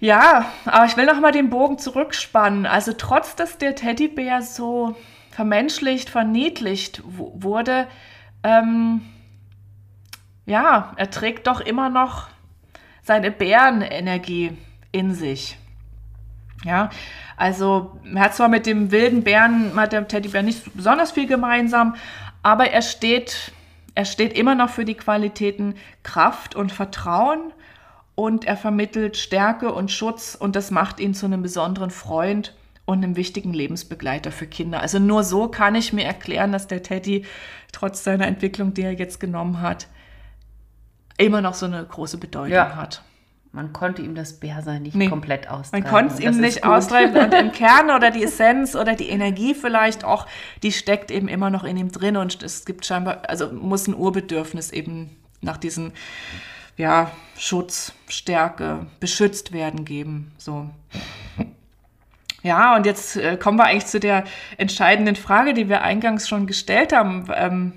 Ja, 0.00 0.52
aber 0.66 0.84
ich 0.84 0.96
will 0.96 1.06
noch 1.06 1.20
mal 1.20 1.32
den 1.32 1.50
Bogen 1.50 1.78
zurückspannen. 1.78 2.66
Also 2.66 2.92
trotz, 2.92 3.36
dass 3.36 3.58
der 3.58 3.74
Teddybär 3.74 4.42
so 4.42 4.94
vermenschlicht, 5.30 6.10
verniedlicht 6.10 7.02
wurde, 7.04 7.86
ähm, 8.42 9.00
ja, 10.46 10.92
er 10.96 11.10
trägt 11.10 11.46
doch 11.46 11.60
immer 11.60 11.88
noch 11.88 12.28
seine 13.02 13.30
Bärenenergie 13.30 14.56
in 14.92 15.14
sich. 15.14 15.56
Ja, 16.64 16.90
also 17.36 17.98
er 18.14 18.20
hat 18.20 18.34
zwar 18.34 18.48
mit 18.48 18.66
dem 18.66 18.90
wilden 18.90 19.22
Bären, 19.22 19.74
mit 19.74 19.92
dem 19.92 20.08
Teddybär 20.08 20.42
nicht 20.42 20.74
besonders 20.74 21.12
viel 21.12 21.26
gemeinsam, 21.26 21.94
aber 22.42 22.70
er 22.70 22.82
steht, 22.82 23.52
er 23.94 24.04
steht 24.04 24.36
immer 24.36 24.54
noch 24.54 24.70
für 24.70 24.84
die 24.84 24.94
Qualitäten 24.94 25.74
Kraft 26.02 26.54
und 26.54 26.72
Vertrauen 26.72 27.52
und 28.14 28.44
er 28.46 28.56
vermittelt 28.56 29.16
Stärke 29.16 29.72
und 29.72 29.90
Schutz 29.90 30.34
und 30.34 30.56
das 30.56 30.70
macht 30.70 31.00
ihn 31.00 31.14
zu 31.14 31.26
einem 31.26 31.42
besonderen 31.42 31.90
Freund 31.90 32.54
und 32.86 33.02
einem 33.02 33.16
wichtigen 33.16 33.52
Lebensbegleiter 33.52 34.30
für 34.30 34.46
Kinder. 34.46 34.80
Also 34.80 34.98
nur 34.98 35.24
so 35.24 35.48
kann 35.48 35.74
ich 35.74 35.92
mir 35.92 36.04
erklären, 36.04 36.52
dass 36.52 36.66
der 36.66 36.82
Teddy 36.82 37.24
trotz 37.72 38.04
seiner 38.04 38.26
Entwicklung, 38.26 38.74
die 38.74 38.82
er 38.82 38.92
jetzt 38.92 39.20
genommen 39.20 39.60
hat, 39.60 39.88
immer 41.16 41.40
noch 41.40 41.54
so 41.54 41.66
eine 41.66 41.84
große 41.84 42.18
Bedeutung 42.18 42.52
ja. 42.52 42.76
hat. 42.76 43.02
Man 43.54 43.72
konnte 43.72 44.02
ihm 44.02 44.16
das 44.16 44.40
Bärsein 44.40 44.82
nicht 44.82 44.96
nee, 44.96 45.08
komplett 45.08 45.48
austreiben. 45.48 45.84
Man 45.84 45.92
konnte 45.92 46.14
es 46.14 46.20
ihm 46.20 46.40
nicht 46.40 46.64
austreiben. 46.64 47.16
Und 47.16 47.32
im 47.32 47.52
Kern 47.52 47.92
oder 47.92 48.10
die 48.10 48.24
Essenz 48.24 48.74
oder 48.74 48.96
die 48.96 49.08
Energie 49.08 49.54
vielleicht 49.54 50.04
auch, 50.04 50.26
die 50.64 50.72
steckt 50.72 51.12
eben 51.12 51.28
immer 51.28 51.50
noch 51.50 51.62
in 51.62 51.76
ihm 51.76 51.92
drin. 51.92 52.16
Und 52.16 52.42
es 52.42 52.64
gibt 52.64 52.84
scheinbar, 52.84 53.22
also 53.28 53.52
muss 53.52 53.86
ein 53.86 53.94
Urbedürfnis 53.94 54.72
eben 54.72 55.16
nach 55.40 55.56
diesen, 55.56 55.92
ja, 56.76 57.12
Schutz, 57.38 57.92
Stärke, 58.08 58.86
beschützt 58.98 59.52
werden 59.52 59.84
geben. 59.84 60.32
So. 60.36 60.68
Ja, 62.42 62.74
und 62.74 62.86
jetzt 62.86 63.16
äh, 63.16 63.36
kommen 63.36 63.56
wir 63.56 63.66
eigentlich 63.66 63.86
zu 63.86 64.00
der 64.00 64.24
entscheidenden 64.56 65.14
Frage, 65.14 65.54
die 65.54 65.68
wir 65.68 65.82
eingangs 65.82 66.28
schon 66.28 66.48
gestellt 66.48 66.92
haben. 66.92 67.26
Ähm, 67.32 67.72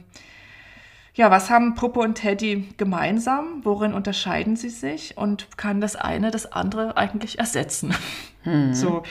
ja, 1.18 1.32
was 1.32 1.50
haben 1.50 1.74
Puppe 1.74 2.00
und 2.00 2.14
Teddy 2.14 2.70
gemeinsam? 2.78 3.62
Worin 3.64 3.94
unterscheiden 3.94 4.56
sie 4.56 4.70
sich? 4.70 5.18
Und 5.18 5.58
kann 5.58 5.82
das 5.82 5.96
eine 5.96 6.30
das 6.30 6.52
andere 6.52 6.96
eigentlich 6.96 7.40
ersetzen? 7.40 7.94
Hm. 8.44 8.74
So. 8.74 9.04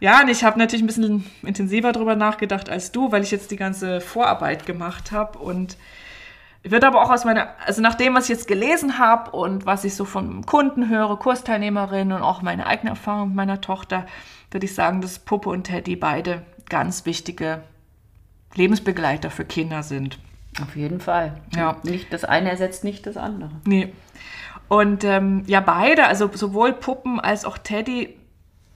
Ja, 0.00 0.22
und 0.22 0.28
ich 0.28 0.42
habe 0.42 0.58
natürlich 0.58 0.82
ein 0.82 0.86
bisschen 0.86 1.30
intensiver 1.42 1.92
darüber 1.92 2.16
nachgedacht 2.16 2.68
als 2.70 2.92
du, 2.92 3.12
weil 3.12 3.22
ich 3.22 3.30
jetzt 3.30 3.50
die 3.50 3.56
ganze 3.56 4.00
Vorarbeit 4.00 4.66
gemacht 4.66 5.12
habe 5.12 5.38
und 5.38 5.76
wird 6.62 6.82
aber 6.82 7.02
auch 7.02 7.10
aus 7.10 7.26
meiner, 7.26 7.50
also 7.66 7.82
nach 7.82 7.94
dem, 7.94 8.14
was 8.14 8.24
ich 8.24 8.30
jetzt 8.30 8.48
gelesen 8.48 8.98
habe 8.98 9.30
und 9.30 9.66
was 9.66 9.84
ich 9.84 9.94
so 9.94 10.06
von 10.06 10.46
Kunden 10.46 10.88
höre, 10.88 11.18
Kursteilnehmerinnen 11.18 12.16
und 12.16 12.22
auch 12.22 12.40
meine 12.40 12.66
eigene 12.66 12.90
Erfahrung 12.90 13.28
mit 13.28 13.36
meiner 13.36 13.60
Tochter, 13.60 14.06
würde 14.50 14.64
ich 14.64 14.74
sagen, 14.74 15.02
dass 15.02 15.18
Puppe 15.18 15.50
und 15.50 15.64
Teddy 15.64 15.94
beide 15.94 16.42
ganz 16.70 17.04
wichtige 17.04 17.62
Lebensbegleiter 18.54 19.30
für 19.30 19.44
Kinder 19.44 19.82
sind. 19.82 20.18
Auf 20.62 20.76
jeden 20.76 21.00
Fall. 21.00 21.34
Ja. 21.54 21.76
Nicht 21.82 22.12
das 22.12 22.24
eine 22.24 22.50
ersetzt 22.50 22.84
nicht 22.84 23.06
das 23.06 23.16
andere. 23.16 23.50
Nee. 23.64 23.92
Und 24.68 25.04
ähm, 25.04 25.42
ja, 25.46 25.60
beide, 25.60 26.06
also 26.06 26.30
sowohl 26.32 26.72
Puppen 26.72 27.20
als 27.20 27.44
auch 27.44 27.58
Teddy, 27.58 28.16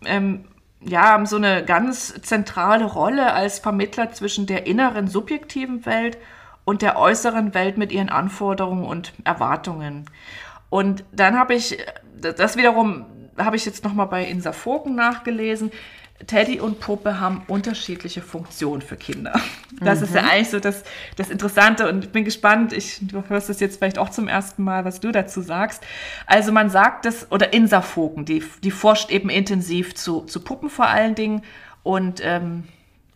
ähm, 0.05 0.45
ja, 0.81 1.03
haben 1.03 1.26
so 1.26 1.37
eine 1.37 1.64
ganz 1.64 2.20
zentrale 2.22 2.85
Rolle 2.85 3.33
als 3.33 3.59
Vermittler 3.59 4.12
zwischen 4.12 4.47
der 4.47 4.66
inneren 4.66 5.09
subjektiven 5.09 5.87
Welt 5.87 6.18
und 6.64 6.83
der 6.83 6.99
äußeren 6.99 7.55
Welt 7.55 7.79
mit 7.79 7.93
ihren 7.93 8.11
Anforderungen 8.11 8.85
und 8.85 9.12
Erwartungen. 9.24 10.05
Und 10.70 11.05
dann 11.12 11.39
habe 11.39 11.55
ich, 11.55 11.79
das 12.20 12.57
wiederum 12.57 13.07
habe 13.39 13.57
ich 13.57 13.64
jetzt 13.64 13.85
nochmal 13.85 14.07
bei 14.07 14.24
Insa 14.24 14.53
Foken 14.53 14.95
nachgelesen, 14.95 15.70
Teddy 16.27 16.61
und 16.61 16.81
Puppe 16.81 17.21
haben 17.21 17.43
unterschiedliche 17.47 18.23
Funktionen 18.23 18.83
für 18.83 18.97
Kinder. 18.97 19.41
Das 19.81 20.01
mhm. 20.01 20.05
ist 20.07 20.14
ja 20.14 20.23
mhm. 20.23 20.29
eigentlich 20.29 20.51
so 20.51 20.59
das, 20.59 20.83
das 21.16 21.31
Interessante 21.31 21.89
und 21.89 22.07
ich 22.07 22.11
bin 22.11 22.25
gespannt, 22.25 22.73
ich, 22.73 22.99
du 23.01 23.23
hörst 23.29 23.49
es 23.51 23.61
jetzt 23.61 23.79
vielleicht 23.79 23.99
auch 23.99 24.09
zum 24.09 24.27
ersten 24.27 24.64
Mal, 24.64 24.85
was 24.85 24.99
du 24.99 25.12
dazu 25.12 25.41
sagst. 25.41 25.85
Also 26.27 26.51
man 26.51 26.71
sagt 26.71 27.05
das, 27.05 27.31
oder 27.31 27.53
Insa 27.53 27.83
Vogen, 27.83 28.25
die, 28.25 28.43
die 28.64 28.73
forscht 28.73 29.11
eben 29.11 29.31
intensiv 29.31 29.95
zu, 29.95 30.23
zu 30.23 30.41
Puppen 30.41 30.71
vor 30.71 30.89
allen 30.89 31.14
Dingen 31.14 31.43
und 31.85 32.21
ähm, 32.25 32.64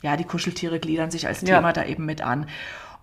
ja, 0.02 0.16
die 0.16 0.24
Kuscheltiere 0.24 0.78
gliedern 0.78 1.10
sich 1.10 1.26
als 1.26 1.40
Thema 1.40 1.68
ja. 1.68 1.72
da 1.72 1.84
eben 1.84 2.06
mit 2.06 2.22
an. 2.22 2.46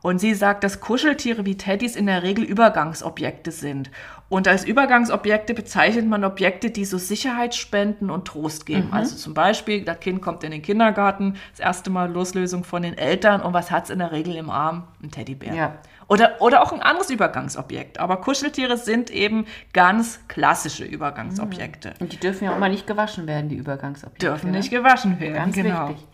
Und 0.01 0.19
sie 0.19 0.33
sagt, 0.33 0.63
dass 0.63 0.79
Kuscheltiere 0.79 1.45
wie 1.45 1.57
Teddys 1.57 1.95
in 1.95 2.05
der 2.05 2.23
Regel 2.23 2.45
Übergangsobjekte 2.45 3.51
sind. 3.51 3.91
Und 4.29 4.47
als 4.47 4.63
Übergangsobjekte 4.63 5.55
bezeichnet 5.55 6.07
man 6.07 6.23
Objekte, 6.23 6.69
die 6.69 6.85
so 6.85 6.97
Sicherheit 6.99 7.55
spenden 7.55 8.11
und 8.11 8.25
Trost 8.25 8.67
geben. 8.67 8.87
Mhm. 8.87 8.93
Also 8.93 9.15
zum 9.15 9.33
Beispiel, 9.33 9.83
das 9.83 9.99
Kind 9.99 10.21
kommt 10.21 10.43
in 10.43 10.51
den 10.51 10.61
Kindergarten, 10.61 11.35
das 11.51 11.59
erste 11.59 11.89
Mal 11.89 12.11
Loslösung 12.11 12.63
von 12.63 12.83
den 12.83 12.97
Eltern 12.97 13.41
und 13.41 13.53
was 13.53 13.71
hat 13.71 13.85
es 13.85 13.89
in 13.89 13.99
der 13.99 14.11
Regel 14.11 14.35
im 14.35 14.49
Arm? 14.49 14.87
Ein 15.01 15.09
Teddybär. 15.11 15.53
Ja. 15.53 15.77
Oder, 16.07 16.41
oder 16.41 16.63
auch 16.63 16.71
ein 16.71 16.81
anderes 16.81 17.11
Übergangsobjekt. 17.11 17.99
Aber 17.99 18.17
Kuscheltiere 18.17 18.77
sind 18.77 19.11
eben 19.11 19.45
ganz 19.73 20.19
klassische 20.27 20.83
Übergangsobjekte. 20.83 21.93
Und 21.99 22.13
die 22.13 22.17
dürfen 22.17 22.45
ja 22.45 22.53
auch 22.53 22.57
mal 22.57 22.69
nicht 22.69 22.87
gewaschen 22.87 23.27
werden, 23.27 23.49
die 23.49 23.57
Übergangsobjekte. 23.57 24.25
Dürfen 24.25 24.51
ne? 24.51 24.57
nicht 24.57 24.71
gewaschen 24.71 25.19
werden, 25.19 25.35
ganz 25.35 25.55
genau. 25.55 25.89
Wichtig. 25.89 26.07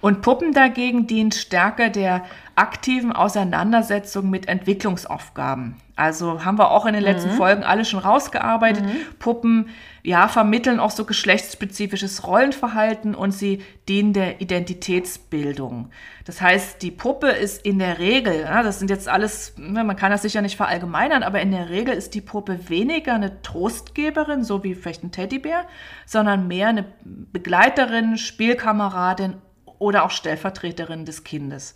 Und 0.00 0.22
Puppen 0.22 0.52
dagegen 0.52 1.06
dient 1.06 1.34
stärker 1.34 1.88
der 1.88 2.24
aktiven 2.54 3.12
Auseinandersetzung 3.12 4.30
mit 4.30 4.48
Entwicklungsaufgaben. 4.48 5.76
Also 5.94 6.44
haben 6.44 6.58
wir 6.58 6.70
auch 6.70 6.86
in 6.86 6.94
den 6.94 7.02
letzten 7.02 7.32
mhm. 7.32 7.36
Folgen 7.36 7.64
alle 7.64 7.84
schon 7.84 8.00
rausgearbeitet. 8.00 8.84
Mhm. 8.84 9.18
Puppen 9.18 9.68
ja, 10.02 10.28
vermitteln 10.28 10.78
auch 10.78 10.90
so 10.90 11.04
geschlechtsspezifisches 11.04 12.26
Rollenverhalten 12.26 13.14
und 13.14 13.32
sie 13.32 13.62
dienen 13.88 14.12
der 14.12 14.40
Identitätsbildung. 14.40 15.90
Das 16.24 16.40
heißt, 16.40 16.80
die 16.82 16.92
Puppe 16.92 17.28
ist 17.28 17.64
in 17.66 17.78
der 17.78 17.98
Regel, 17.98 18.40
ja, 18.42 18.62
das 18.62 18.78
sind 18.78 18.88
jetzt 18.88 19.08
alles, 19.08 19.54
ne, 19.56 19.82
man 19.82 19.96
kann 19.96 20.12
das 20.12 20.22
sicher 20.22 20.42
nicht 20.42 20.56
verallgemeinern, 20.56 21.22
aber 21.22 21.40
in 21.40 21.50
der 21.50 21.70
Regel 21.70 21.94
ist 21.94 22.14
die 22.14 22.20
Puppe 22.20 22.68
weniger 22.68 23.14
eine 23.14 23.42
Trostgeberin, 23.42 24.44
so 24.44 24.62
wie 24.62 24.74
vielleicht 24.74 25.02
ein 25.02 25.12
Teddybär, 25.12 25.64
sondern 26.04 26.46
mehr 26.46 26.68
eine 26.68 26.84
Begleiterin, 27.04 28.16
Spielkameradin 28.16 29.34
oder 29.78 30.04
auch 30.04 30.10
Stellvertreterin 30.10 31.04
des 31.04 31.24
Kindes. 31.24 31.74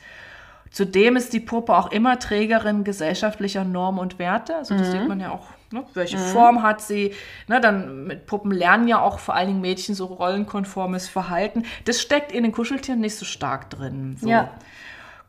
Zudem 0.70 1.16
ist 1.16 1.32
die 1.32 1.40
Puppe 1.40 1.76
auch 1.76 1.90
immer 1.90 2.18
Trägerin 2.18 2.84
gesellschaftlicher 2.84 3.64
Normen 3.64 3.98
und 3.98 4.18
Werte. 4.18 4.56
Also 4.56 4.76
das 4.76 4.88
mhm. 4.88 4.92
sieht 4.92 5.08
man 5.08 5.18
ja 5.18 5.32
auch, 5.32 5.48
ne? 5.72 5.84
welche 5.94 6.16
mhm. 6.16 6.22
Form 6.22 6.62
hat 6.62 6.80
sie. 6.80 7.12
Ne? 7.48 7.60
Dann 7.60 8.06
mit 8.06 8.26
Puppen 8.26 8.52
lernen 8.52 8.86
ja 8.86 9.00
auch 9.00 9.18
vor 9.18 9.34
allen 9.34 9.48
Dingen 9.48 9.60
Mädchen 9.60 9.96
so 9.96 10.06
rollenkonformes 10.06 11.08
Verhalten. 11.08 11.64
Das 11.86 12.00
steckt 12.00 12.30
in 12.30 12.44
den 12.44 12.52
Kuscheltieren 12.52 13.00
nicht 13.00 13.16
so 13.16 13.24
stark 13.24 13.68
drin. 13.70 14.16
So. 14.20 14.28
Ja. 14.28 14.50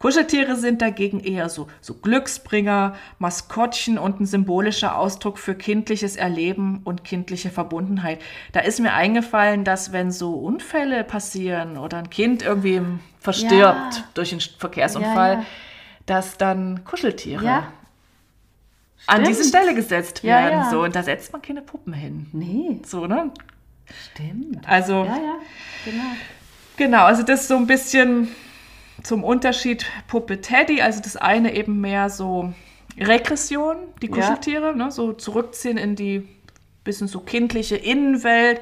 Kuscheltiere 0.02 0.56
sind 0.56 0.82
dagegen 0.82 1.20
eher 1.20 1.48
so, 1.48 1.68
so 1.80 1.94
Glücksbringer, 1.94 2.96
Maskottchen 3.20 4.00
und 4.00 4.20
ein 4.20 4.26
symbolischer 4.26 4.98
Ausdruck 4.98 5.38
für 5.38 5.54
kindliches 5.54 6.16
Erleben 6.16 6.82
und 6.86 7.04
kindliche 7.04 7.52
Verbundenheit. 7.52 8.20
Da 8.52 8.62
ist 8.62 8.80
mir 8.80 8.94
eingefallen, 8.94 9.64
dass 9.64 9.92
wenn 9.92 10.10
so 10.10 10.34
Unfälle 10.34 11.04
passieren 11.04 11.78
oder 11.78 12.00
ein 12.00 12.10
Kind 12.10 12.42
irgendwie 12.42 12.82
verstirbt 13.20 13.96
ja. 13.96 14.04
durch 14.16 14.32
einen 14.32 14.42
Verkehrsunfall, 14.42 15.34
ja, 15.34 15.40
ja. 15.42 15.46
dass 16.08 16.36
dann 16.38 16.84
Kuscheltiere 16.84 17.66
an 19.06 19.24
diese 19.24 19.44
Stelle 19.44 19.76
gesetzt 19.76 20.24
werden. 20.24 20.68
So, 20.72 20.82
und 20.82 20.96
da 20.96 21.04
setzt 21.04 21.32
man 21.32 21.44
keine 21.44 21.62
Puppen 21.62 21.94
hin. 21.94 22.26
Nee. 22.34 22.82
So, 22.88 23.06
ne? 23.06 23.30
Stimmt. 24.14 24.68
Also, 24.68 25.06
ja, 25.06 25.16
ja, 25.16 25.36
genau. 25.86 26.04
Genau, 26.78 27.04
also 27.04 27.22
das 27.22 27.42
ist 27.42 27.50
so 27.50 27.58
ein 27.58 27.68
bisschen 27.68 28.30
zum 29.04 29.24
Unterschied 29.24 29.86
Puppe 30.08 30.42
Teddy, 30.42 30.82
also 30.82 31.02
das 31.02 31.18
eine 31.18 31.56
eben 31.56 31.82
mehr 31.82 32.10
so 32.10 32.54
Regression, 33.00 33.78
die 34.02 34.10
Kuscheltiere, 34.10 34.68
ja. 34.68 34.76
ne, 34.76 34.92
so 34.92 35.14
zurückziehen 35.14 35.78
in 35.78 35.96
die 35.96 36.28
bisschen 36.84 37.08
so 37.08 37.20
kindliche 37.20 37.76
Innenwelt 37.76 38.60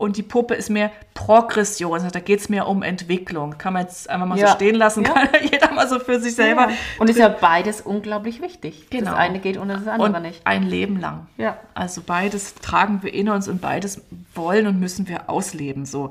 und 0.00 0.16
die 0.16 0.22
Puppe 0.22 0.54
ist 0.54 0.70
mehr 0.70 0.90
Progression, 1.12 1.92
also 1.92 2.08
da 2.08 2.20
geht 2.20 2.40
es 2.40 2.48
mehr 2.48 2.66
um 2.66 2.82
Entwicklung. 2.82 3.58
Kann 3.58 3.74
man 3.74 3.82
jetzt 3.82 4.08
einfach 4.08 4.26
mal 4.26 4.38
ja. 4.38 4.48
so 4.48 4.54
stehen 4.54 4.74
lassen, 4.74 5.04
ja. 5.04 5.10
kann 5.10 5.28
jeder 5.42 5.72
mal 5.72 5.86
so 5.86 5.98
für 5.98 6.18
sich 6.18 6.34
selber. 6.34 6.70
Ja. 6.70 6.76
Und 6.98 7.10
ist 7.10 7.18
ja 7.18 7.28
beides 7.28 7.82
unglaublich 7.82 8.40
wichtig. 8.40 8.88
Genau. 8.88 9.10
Das 9.10 9.20
eine 9.20 9.40
geht 9.40 9.58
ohne 9.58 9.74
das 9.74 9.86
andere 9.86 10.16
und 10.16 10.22
nicht. 10.22 10.40
Ein 10.46 10.62
Leben 10.62 10.98
lang. 10.98 11.26
Ja. 11.36 11.58
Also 11.74 12.00
beides 12.00 12.54
tragen 12.54 13.02
wir 13.02 13.12
in 13.12 13.28
uns 13.28 13.46
und 13.46 13.60
beides 13.60 14.00
wollen 14.34 14.66
und 14.66 14.80
müssen 14.80 15.06
wir 15.06 15.28
ausleben. 15.28 15.84
So. 15.84 16.08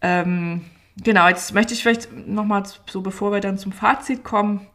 Ähm, 0.00 0.64
genau, 1.02 1.28
jetzt 1.28 1.52
möchte 1.52 1.74
ich 1.74 1.82
vielleicht 1.82 2.12
nochmal, 2.26 2.64
so 2.86 3.02
bevor 3.02 3.32
wir 3.32 3.40
dann 3.40 3.58
zum 3.58 3.72
Fazit 3.72 4.24
kommen, 4.24 4.66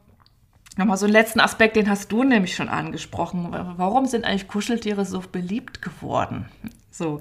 nochmal 0.77 0.97
so 0.97 1.05
einen 1.05 1.13
letzten 1.13 1.39
Aspekt, 1.39 1.75
den 1.75 1.89
hast 1.89 2.11
du 2.11 2.23
nämlich 2.23 2.55
schon 2.55 2.69
angesprochen. 2.69 3.47
Warum 3.77 4.05
sind 4.05 4.25
eigentlich 4.25 4.47
Kuscheltiere 4.47 5.05
so 5.05 5.19
beliebt 5.19 5.81
geworden? 5.81 6.45
So, 6.91 7.19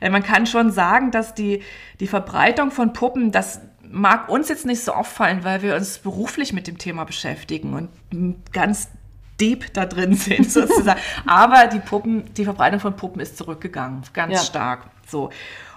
äh, 0.00 0.10
man 0.10 0.22
kann 0.22 0.46
schon 0.46 0.70
sagen, 0.70 1.10
dass 1.10 1.34
die, 1.34 1.62
die 2.00 2.06
Verbreitung 2.06 2.70
von 2.70 2.92
Puppen, 2.92 3.32
das 3.32 3.60
mag 3.82 4.28
uns 4.28 4.48
jetzt 4.48 4.66
nicht 4.66 4.82
so 4.82 4.92
auffallen, 4.92 5.44
weil 5.44 5.62
wir 5.62 5.74
uns 5.74 5.98
beruflich 5.98 6.52
mit 6.52 6.66
dem 6.66 6.78
Thema 6.78 7.04
beschäftigen 7.04 7.72
und 7.74 8.52
ganz 8.52 8.88
deep 9.40 9.72
da 9.74 9.86
drin 9.86 10.14
sind 10.14 10.50
sozusagen. 10.50 11.00
Aber 11.26 11.66
die 11.66 11.78
Puppen, 11.78 12.32
die 12.34 12.44
Verbreitung 12.44 12.80
von 12.80 12.96
Puppen 12.96 13.20
ist 13.20 13.36
zurückgegangen, 13.36 14.02
ganz 14.12 14.34
ja. 14.34 14.40
stark. 14.40 14.90
So. 15.06 15.30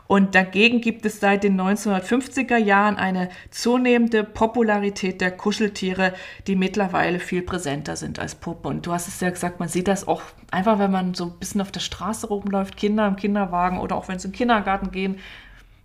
Und 0.09 0.33
dagegen 0.33 0.81
gibt 0.81 1.05
es 1.05 1.19
seit 1.19 1.43
den 1.43 1.61
1950er 1.61 2.57
Jahren 2.57 2.95
eine 2.95 3.29
zunehmende 3.51 4.23
Popularität 4.23 5.21
der 5.21 5.29
Kuscheltiere, 5.29 6.13
die 6.47 6.55
mittlerweile 6.55 7.19
viel 7.19 7.43
präsenter 7.43 7.95
sind 7.95 8.17
als 8.17 8.33
Puppe. 8.33 8.69
Und 8.69 8.87
du 8.87 8.91
hast 8.91 9.07
es 9.07 9.19
ja 9.19 9.29
gesagt, 9.29 9.59
man 9.59 9.69
sieht 9.69 9.87
das 9.87 10.07
auch 10.07 10.23
einfach, 10.49 10.79
wenn 10.79 10.89
man 10.89 11.13
so 11.13 11.25
ein 11.25 11.37
bisschen 11.39 11.61
auf 11.61 11.71
der 11.71 11.81
Straße 11.81 12.25
rumläuft, 12.25 12.75
Kinder 12.75 13.07
im 13.07 13.17
Kinderwagen 13.17 13.77
oder 13.77 13.95
auch 13.95 14.07
wenn 14.07 14.17
sie 14.17 14.29
in 14.29 14.31
den 14.31 14.37
Kindergarten 14.37 14.89
gehen, 14.89 15.19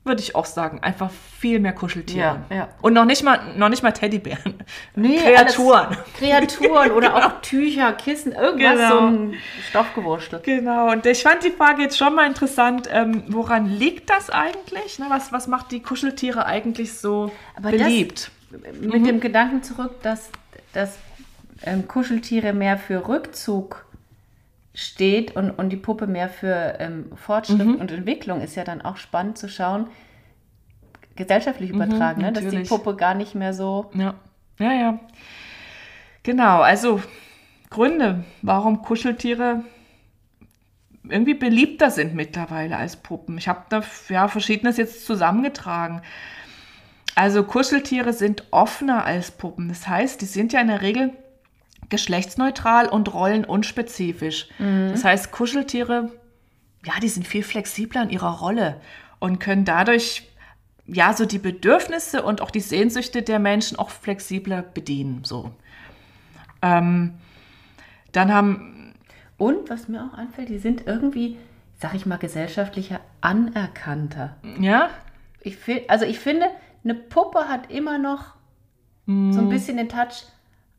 würde 0.04 0.20
ich 0.20 0.34
auch 0.34 0.44
sagen. 0.44 0.80
Einfach 0.82 1.10
viel 1.10 1.60
mehr 1.60 1.72
Kuscheltiere. 1.72 2.40
Ja, 2.50 2.56
ja. 2.56 2.68
Und 2.82 2.92
noch 2.92 3.06
nicht 3.06 3.22
mal, 3.22 3.40
noch 3.56 3.68
nicht 3.68 3.82
mal 3.82 3.92
Teddybären. 3.92 4.54
Nee, 4.96 5.18
Kreaturen. 5.18 5.96
Kreaturen 6.18 6.92
oder 6.92 7.08
genau. 7.14 7.26
auch 7.26 7.40
Tücher, 7.40 7.92
Kissen, 7.92 8.32
irgendwas, 8.32 8.74
genau. 8.74 8.88
so 8.90 9.06
ein 9.06 9.34
Stoffgewurstel. 9.68 10.40
Genau. 10.44 10.92
Und 10.92 11.04
ich 11.06 11.22
fand 11.22 11.42
die 11.42 11.50
Frage 11.50 11.82
jetzt 11.82 11.98
schon 11.98 12.14
mal 12.14 12.26
interessant. 12.26 12.88
Ähm, 12.90 13.24
woran 13.28 13.66
liegt 13.66 14.10
das 14.10 14.30
eigentlich? 14.30 14.98
Ne, 14.98 15.06
was, 15.08 15.32
was 15.32 15.46
macht 15.48 15.72
die 15.72 15.82
Kuscheltiere 15.82 16.46
eigentlich 16.46 16.98
so 16.98 17.32
Aber 17.56 17.70
beliebt? 17.70 18.30
Das, 18.50 18.80
mit 18.80 19.00
mhm. 19.00 19.04
dem 19.04 19.20
Gedanken 19.20 19.62
zurück, 19.62 20.02
dass, 20.02 20.30
dass 20.72 20.96
ähm, 21.64 21.88
Kuscheltiere 21.88 22.52
mehr 22.52 22.78
für 22.78 23.08
Rückzug 23.08 23.83
steht 24.74 25.36
und, 25.36 25.50
und 25.50 25.70
die 25.70 25.76
Puppe 25.76 26.06
mehr 26.06 26.28
für 26.28 26.76
ähm, 26.80 27.10
Fortschritt 27.14 27.64
mhm. 27.64 27.76
und 27.76 27.92
Entwicklung, 27.92 28.40
ist 28.40 28.56
ja 28.56 28.64
dann 28.64 28.82
auch 28.82 28.96
spannend 28.96 29.38
zu 29.38 29.48
schauen, 29.48 29.86
gesellschaftlich 31.14 31.70
mhm, 31.70 31.76
übertragen, 31.76 32.20
mhm, 32.20 32.26
ne? 32.26 32.32
dass 32.32 32.48
die 32.48 32.64
Puppe 32.64 32.96
gar 32.96 33.14
nicht 33.14 33.34
mehr 33.36 33.54
so. 33.54 33.90
Ja, 33.94 34.14
ja, 34.58 34.72
ja. 34.72 35.00
Genau, 36.24 36.60
also 36.60 37.00
Gründe, 37.70 38.24
warum 38.42 38.82
Kuscheltiere 38.82 39.62
irgendwie 41.08 41.34
beliebter 41.34 41.90
sind 41.90 42.14
mittlerweile 42.14 42.76
als 42.76 42.96
Puppen. 42.96 43.36
Ich 43.38 43.46
habe 43.46 43.64
da 43.68 43.82
ja 44.08 44.26
verschiedenes 44.26 44.76
jetzt 44.78 45.04
zusammengetragen. 45.04 46.00
Also 47.14 47.44
Kuscheltiere 47.44 48.12
sind 48.12 48.44
offener 48.50 49.04
als 49.04 49.30
Puppen. 49.30 49.68
Das 49.68 49.86
heißt, 49.86 50.20
die 50.20 50.26
sind 50.26 50.52
ja 50.52 50.60
in 50.60 50.68
der 50.68 50.82
Regel 50.82 51.12
geschlechtsneutral 51.88 52.88
und 52.88 53.12
rollenunspezifisch. 53.12 54.48
Mhm. 54.58 54.90
Das 54.90 55.04
heißt, 55.04 55.32
Kuscheltiere, 55.32 56.12
ja, 56.84 56.94
die 57.02 57.08
sind 57.08 57.26
viel 57.26 57.42
flexibler 57.42 58.02
in 58.02 58.10
ihrer 58.10 58.38
Rolle 58.38 58.80
und 59.18 59.38
können 59.38 59.64
dadurch 59.64 60.28
ja 60.86 61.14
so 61.14 61.24
die 61.24 61.38
Bedürfnisse 61.38 62.22
und 62.22 62.42
auch 62.42 62.50
die 62.50 62.60
Sehnsüchte 62.60 63.22
der 63.22 63.38
Menschen 63.38 63.78
auch 63.78 63.90
flexibler 63.90 64.62
bedienen. 64.62 65.24
So. 65.24 65.50
Ähm, 66.62 67.14
dann 68.12 68.32
haben 68.32 68.74
und 69.36 69.68
was 69.68 69.88
mir 69.88 70.04
auch 70.04 70.16
einfällt, 70.16 70.48
die 70.48 70.58
sind 70.58 70.86
irgendwie, 70.86 71.36
sag 71.78 71.94
ich 71.94 72.06
mal, 72.06 72.18
gesellschaftlicher 72.18 73.00
anerkannter. 73.20 74.36
Ja. 74.60 74.90
Ich 75.40 75.58
also 75.88 76.04
ich 76.04 76.18
finde, 76.18 76.46
eine 76.84 76.94
Puppe 76.94 77.48
hat 77.48 77.70
immer 77.70 77.98
noch 77.98 78.36
mm. 79.06 79.32
so 79.32 79.40
ein 79.40 79.46
mhm. 79.46 79.50
bisschen 79.50 79.76
den 79.76 79.88
Touch 79.88 80.24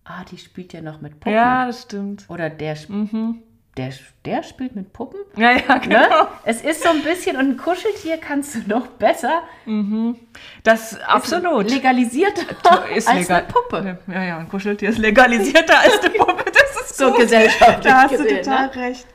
ah, 0.06 0.24
die 0.32 0.38
spielt 0.38 0.74
ja 0.74 0.82
noch 0.82 1.02
mit 1.02 1.20
Puppen. 1.20 1.34
Ja, 1.34 1.66
das 1.66 1.84
stimmt. 1.84 2.26
Oder 2.30 2.50
der, 2.50 2.78
mhm. 2.88 3.44
der, 3.76 3.92
der 4.24 4.44
spielt 4.44 4.76
mit 4.76 4.94
Puppen. 4.94 5.20
Ja, 5.36 5.52
ja, 5.52 5.76
ne? 5.76 5.82
genau. 5.82 6.00
Ne? 6.00 6.28
Es 6.46 6.62
ist 6.62 6.84
so 6.84 6.90
ein 6.90 7.04
bisschen, 7.04 7.36
und 7.36 7.50
ein 7.50 7.58
Kuscheltier 7.58 8.18
kannst 8.18 8.56
du 8.56 8.60
noch 8.68 8.88
besser. 8.88 9.44
Mhm. 9.66 10.18
Das 10.64 11.00
absolut. 11.02 11.70
Legalisiert 11.70 12.38
ist 12.96 13.08
als 13.08 13.20
legal. 13.20 13.42
eine 13.42 13.48
Puppe. 13.48 14.00
Ja, 14.08 14.24
ja, 14.24 14.38
ein 14.38 14.48
Kuscheltier 14.48 14.90
ist 14.90 15.00
legalisierter 15.00 15.80
als 15.80 16.00
eine 16.00 16.10
Puppe. 16.18 16.46
Das 16.46 16.82
ist 16.86 16.98
so 16.98 17.10
gut. 17.10 17.22
gesellschaftlich. 17.22 17.92
Da 17.92 18.04
hast 18.04 18.12
gesehen, 18.12 18.28
du 18.28 18.42
total 18.44 18.68
ne? 18.68 18.76
recht. 18.76 19.08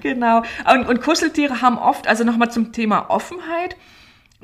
Genau. 0.00 0.42
Und, 0.70 0.86
und 0.86 1.00
Kuscheltiere 1.00 1.62
haben 1.62 1.78
oft, 1.78 2.06
also 2.06 2.22
nochmal 2.24 2.50
zum 2.50 2.72
Thema 2.72 3.10
Offenheit, 3.10 3.76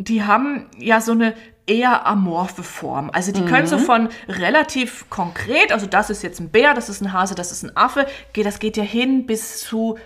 die 0.05 0.25
haben 0.25 0.67
ja 0.79 1.01
so 1.01 1.13
eine 1.13 1.35
eher 1.67 2.07
amorphe 2.07 2.63
Form. 2.63 3.11
Also 3.13 3.33
die 3.33 3.45
können 3.45 3.67
so 3.67 3.79
von 3.79 4.09
relativ 4.29 5.09
konkret, 5.11 5.73
also 5.73 5.87
das 5.87 6.11
ist 6.11 6.23
jetzt 6.23 6.41
ein 6.41 6.51
Bär, 6.51 6.75
das 6.75 6.89
ist 6.89 7.01
ein 7.01 7.13
Hase, 7.13 7.35
das 7.35 7.53
ist 7.53 7.63
ein 7.63 7.77
Affe, 7.77 8.07
geht, 8.33 8.47
das 8.47 8.59
geht 8.59 8.77
ja 8.77 8.83
hin 8.83 9.27
bis 9.27 9.61
zu 9.61 9.99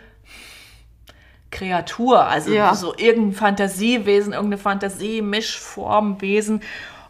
Kreatur, 1.50 2.26
also 2.26 2.52
Ja. 2.52 2.74
so 2.74 2.94
irgendein 2.96 3.32
Fantasiewesen, 3.32 4.32
irgendeine 4.32 4.60
Fantasie-Mischformwesen. 4.60 6.62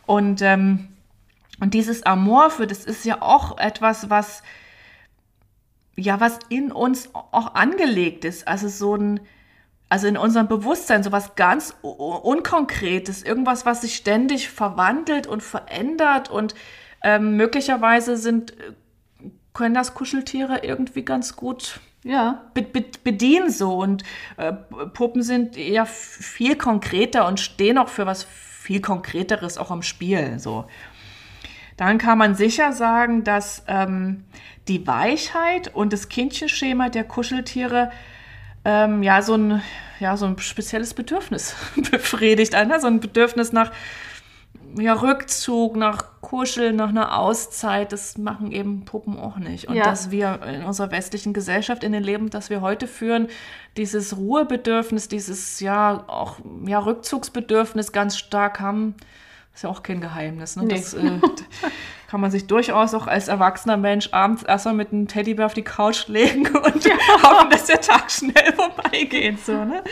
Und, 0.06 0.42
ähm, 0.42 0.88
und 1.60 1.74
dieses 1.74 2.04
Amorphe, 2.04 2.66
das 2.66 2.84
ist 2.84 3.04
ja 3.06 3.22
auch 3.22 3.58
etwas, 3.58 4.10
was 4.10 4.42
ja, 5.96 6.20
was 6.20 6.40
in 6.48 6.72
uns 6.72 7.10
auch 7.12 7.54
angelegt 7.54 8.24
ist. 8.24 8.48
Also 8.48 8.68
so 8.68 8.96
ein, 8.96 9.20
also 9.88 10.06
in 10.06 10.16
unserem 10.16 10.48
Bewusstsein, 10.48 11.02
so 11.02 11.12
was 11.12 11.34
ganz 11.34 11.76
Unkonkretes, 11.82 13.22
irgendwas, 13.22 13.66
was 13.66 13.82
sich 13.82 13.96
ständig 13.96 14.48
verwandelt 14.50 15.26
und 15.26 15.42
verändert 15.42 16.30
und 16.30 16.54
ähm, 17.02 17.36
möglicherweise 17.36 18.16
sind, 18.16 18.52
äh, 18.52 18.72
können 19.52 19.74
das 19.74 19.94
Kuscheltiere 19.94 20.64
irgendwie 20.64 21.04
ganz 21.04 21.36
gut 21.36 21.80
Ja. 22.02 22.50
be 22.54 22.62
be 22.62 22.84
bedienen 23.04 23.50
so 23.50 23.76
und 23.78 24.02
äh, 24.36 24.52
Puppen 24.52 25.22
sind 25.22 25.56
eher 25.56 25.86
viel 25.86 26.56
konkreter 26.56 27.26
und 27.28 27.38
stehen 27.40 27.78
auch 27.78 27.88
für 27.88 28.06
was 28.06 28.24
viel 28.24 28.80
konkreteres 28.80 29.58
auch 29.58 29.70
am 29.70 29.82
Spiel 29.82 30.38
so. 30.38 30.64
Dann 31.76 31.98
kann 31.98 32.18
man 32.18 32.34
sicher 32.34 32.72
sagen, 32.72 33.24
dass 33.24 33.64
ähm, 33.66 34.24
die 34.68 34.86
Weichheit 34.86 35.74
und 35.74 35.92
das 35.92 36.08
Kindchenschema 36.08 36.88
der 36.88 37.04
Kuscheltiere 37.04 37.90
ähm, 38.64 39.02
ja 39.02 39.22
so 39.22 39.34
ein 39.34 39.62
ja 40.00 40.16
so 40.16 40.26
ein 40.26 40.38
spezielles 40.38 40.94
Bedürfnis 40.94 41.54
befriedigt, 41.90 42.52
ne? 42.52 42.80
so 42.80 42.86
ein 42.86 43.00
Bedürfnis 43.00 43.52
nach 43.52 43.72
ja, 44.76 44.94
Rückzug, 44.94 45.76
nach 45.76 46.04
Kuscheln, 46.20 46.76
nach 46.76 46.88
einer 46.88 47.16
Auszeit, 47.18 47.92
das 47.92 48.18
machen 48.18 48.50
eben 48.50 48.84
Puppen 48.84 49.18
auch 49.18 49.36
nicht. 49.36 49.68
Und 49.68 49.76
Ja. 49.76 49.84
dass 49.84 50.10
wir 50.10 50.40
in 50.42 50.64
unserer 50.64 50.90
westlichen 50.90 51.32
Gesellschaft, 51.32 51.84
in 51.84 51.92
dem 51.92 52.02
Leben, 52.02 52.30
das 52.30 52.50
wir 52.50 52.60
heute 52.60 52.86
führen, 52.86 53.28
dieses 53.76 54.16
Ruhebedürfnis, 54.16 55.08
dieses 55.08 55.60
ja 55.60 56.02
auch 56.08 56.38
ja, 56.66 56.78
Rückzugsbedürfnis 56.80 57.92
ganz 57.92 58.16
stark 58.16 58.58
haben, 58.58 58.96
ist 59.54 59.62
ja 59.62 59.70
auch 59.70 59.82
kein 59.84 60.00
Geheimnis. 60.00 60.56
Ne? 60.56 60.64
Nee. 60.64 60.74
Das 60.74 60.94
äh, 60.94 61.20
kann 62.14 62.20
man 62.20 62.30
sich 62.30 62.46
durchaus 62.46 62.94
auch 62.94 63.08
als 63.08 63.26
erwachsener 63.26 63.76
Mensch 63.76 64.10
abends 64.12 64.44
erstmal 64.44 64.74
mit 64.76 64.92
einem 64.92 65.08
Teddybär 65.08 65.46
auf 65.46 65.54
die 65.54 65.64
Couch 65.64 66.06
legen 66.06 66.46
und 66.46 66.84
hoffen, 67.24 67.50
dass 67.50 67.66
der 67.66 67.80
Tag 67.80 68.08
schnell 68.08 68.52
vorbeigeht. 68.54 69.44
So, 69.44 69.64
ne? 69.64 69.82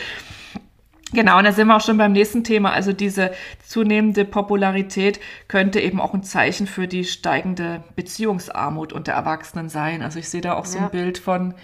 Genau, 1.11 1.37
und 1.37 1.43
da 1.43 1.51
sind 1.51 1.67
wir 1.67 1.75
auch 1.75 1.81
schon 1.81 1.97
beim 1.97 2.13
nächsten 2.13 2.45
Thema. 2.45 2.71
Also 2.71 2.93
diese 2.93 3.31
zunehmende 3.67 4.23
Popularität 4.23 5.19
könnte 5.49 5.81
eben 5.81 5.99
auch 5.99 6.13
ein 6.13 6.23
Zeichen 6.23 6.65
für 6.65 6.87
die 6.87 7.03
steigende 7.03 7.83
Beziehungsarmut 7.97 8.93
unter 8.93 9.11
Erwachsenen 9.11 9.67
sein. 9.67 10.01
Also 10.01 10.19
ich 10.19 10.29
sehe 10.29 10.39
da 10.39 10.53
auch 10.53 10.63
so 10.63 10.77
Ja. 10.77 10.85
ein 10.85 10.91
Bild 10.91 11.17
von, 11.17 11.55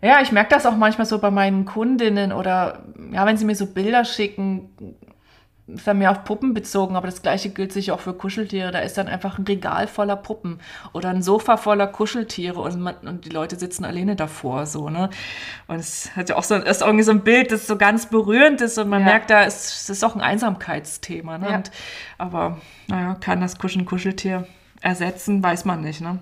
ja, 0.00 0.22
ich 0.22 0.32
merke 0.32 0.54
das 0.54 0.64
auch 0.64 0.76
manchmal 0.76 1.06
so 1.06 1.18
bei 1.18 1.30
meinen 1.30 1.66
Kundinnen 1.66 2.32
oder 2.32 2.82
ja, 3.12 3.26
wenn 3.26 3.36
sie 3.36 3.44
mir 3.44 3.54
so 3.56 3.66
Bilder 3.66 4.06
schicken, 4.06 4.70
ist 5.68 5.86
dann 5.86 5.98
mehr 5.98 6.12
auf 6.12 6.22
Puppen 6.24 6.54
bezogen, 6.54 6.94
aber 6.94 7.06
das 7.08 7.22
gleiche 7.22 7.50
gilt 7.50 7.72
sicher 7.72 7.94
auch 7.94 8.00
für 8.00 8.14
Kuscheltiere. 8.14 8.70
Da 8.70 8.78
ist 8.78 8.96
dann 8.96 9.08
einfach 9.08 9.38
ein 9.38 9.44
Regal 9.44 9.88
voller 9.88 10.14
Puppen 10.14 10.60
oder 10.92 11.08
ein 11.08 11.22
Sofa 11.22 11.56
voller 11.56 11.88
Kuscheltiere 11.88 12.60
und, 12.60 12.80
man, 12.80 12.94
und 13.02 13.24
die 13.24 13.30
Leute 13.30 13.56
sitzen 13.56 13.84
alleine 13.84 14.14
davor, 14.14 14.66
so, 14.66 14.90
ne? 14.90 15.10
Und 15.66 15.76
es 15.76 16.14
hat 16.14 16.28
ja 16.28 16.36
auch 16.36 16.44
so, 16.44 16.54
ist 16.54 16.82
irgendwie 16.82 17.02
so 17.02 17.10
ein 17.10 17.24
Bild, 17.24 17.50
das 17.50 17.66
so 17.66 17.76
ganz 17.76 18.06
berührend 18.06 18.60
ist 18.60 18.78
und 18.78 18.88
man 18.88 19.00
Ja. 19.00 19.06
merkt, 19.06 19.30
da 19.30 19.42
ist, 19.42 19.66
es 19.82 19.90
ist 19.90 20.04
auch 20.04 20.14
ein 20.14 20.20
Einsamkeitsthema, 20.20 21.38
ne? 21.38 21.48
Ja. 21.50 21.56
Und, 21.56 21.70
aber, 22.18 22.60
naja, 22.86 23.16
kann 23.18 23.40
das 23.40 23.58
Kuscheln 23.58 23.86
Kuscheltier 23.86 24.46
ersetzen, 24.82 25.42
weiß 25.42 25.64
man 25.64 25.80
nicht, 25.80 26.00
ne? 26.00 26.20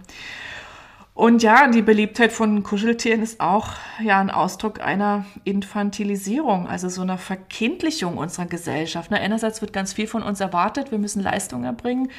Und 1.14 1.44
ja, 1.44 1.68
die 1.68 1.82
Beliebtheit 1.82 2.32
von 2.32 2.64
Kuscheltieren 2.64 3.22
ist 3.22 3.40
auch 3.40 3.68
ja 4.02 4.18
ein 4.18 4.30
Ausdruck 4.30 4.80
einer 4.80 5.24
Infantilisierung, 5.44 6.66
also 6.66 6.88
so 6.88 7.02
einer 7.02 7.18
Verkindlichung 7.18 8.18
unserer 8.18 8.46
Gesellschaft. 8.46 9.12
Ne? 9.12 9.20
Einerseits 9.20 9.60
wird 9.60 9.72
ganz 9.72 9.92
viel 9.92 10.08
von 10.08 10.24
uns 10.24 10.40
erwartet, 10.40 10.90
wir 10.90 10.98
müssen 10.98 11.22
Leistung 11.22 11.62
erbringen. 11.62 12.10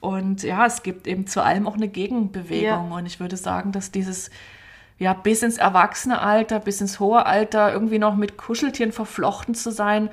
Und 0.00 0.42
ja, 0.42 0.66
es 0.66 0.82
gibt 0.82 1.06
eben 1.06 1.26
zu 1.26 1.42
allem 1.42 1.66
auch 1.66 1.76
eine 1.76 1.88
Gegenbewegung. 1.88 2.90
Ja. 2.90 2.96
Und 2.96 3.06
ich 3.06 3.20
würde 3.20 3.38
sagen, 3.38 3.72
dass 3.72 3.90
dieses 3.90 4.30
ja 4.98 5.14
bis 5.14 5.42
ins 5.42 5.56
Erwachsenealter, 5.56 6.60
bis 6.60 6.82
ins 6.82 7.00
hohe 7.00 7.24
Alter 7.24 7.72
irgendwie 7.72 7.98
noch 7.98 8.16
mit 8.16 8.36
Kuscheltieren 8.36 8.92
verflochten 8.92 9.54
zu 9.54 9.70
sein, 9.70 10.10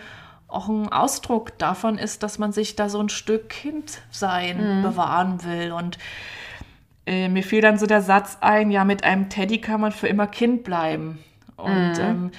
auch 0.47 0.69
ein 0.69 0.89
Ausdruck 0.89 1.57
davon 1.57 1.97
ist, 1.97 2.23
dass 2.23 2.39
man 2.39 2.53
sich 2.53 2.77
da 2.77 2.87
so 2.87 2.99
ein 2.99 3.09
Stück 3.09 3.49
Kindsein 3.49 4.81
bewahren 4.81 5.43
will. 5.43 5.73
Und 5.73 5.97
äh, 7.09 7.27
mir 7.27 7.43
fiel 7.43 7.61
dann 7.61 7.79
so 7.79 7.87
der 7.87 8.01
Satz 8.01 8.37
ein, 8.39 8.69
ja, 8.69 8.85
mit 8.85 9.03
einem 9.03 9.29
Teddy 9.29 9.59
kann 9.59 9.81
man 9.81 9.91
für 9.91 10.07
immer 10.07 10.27
Kind 10.27 10.63
bleiben. 10.63 11.17
Und 11.57 11.99
ähm, 11.99 12.31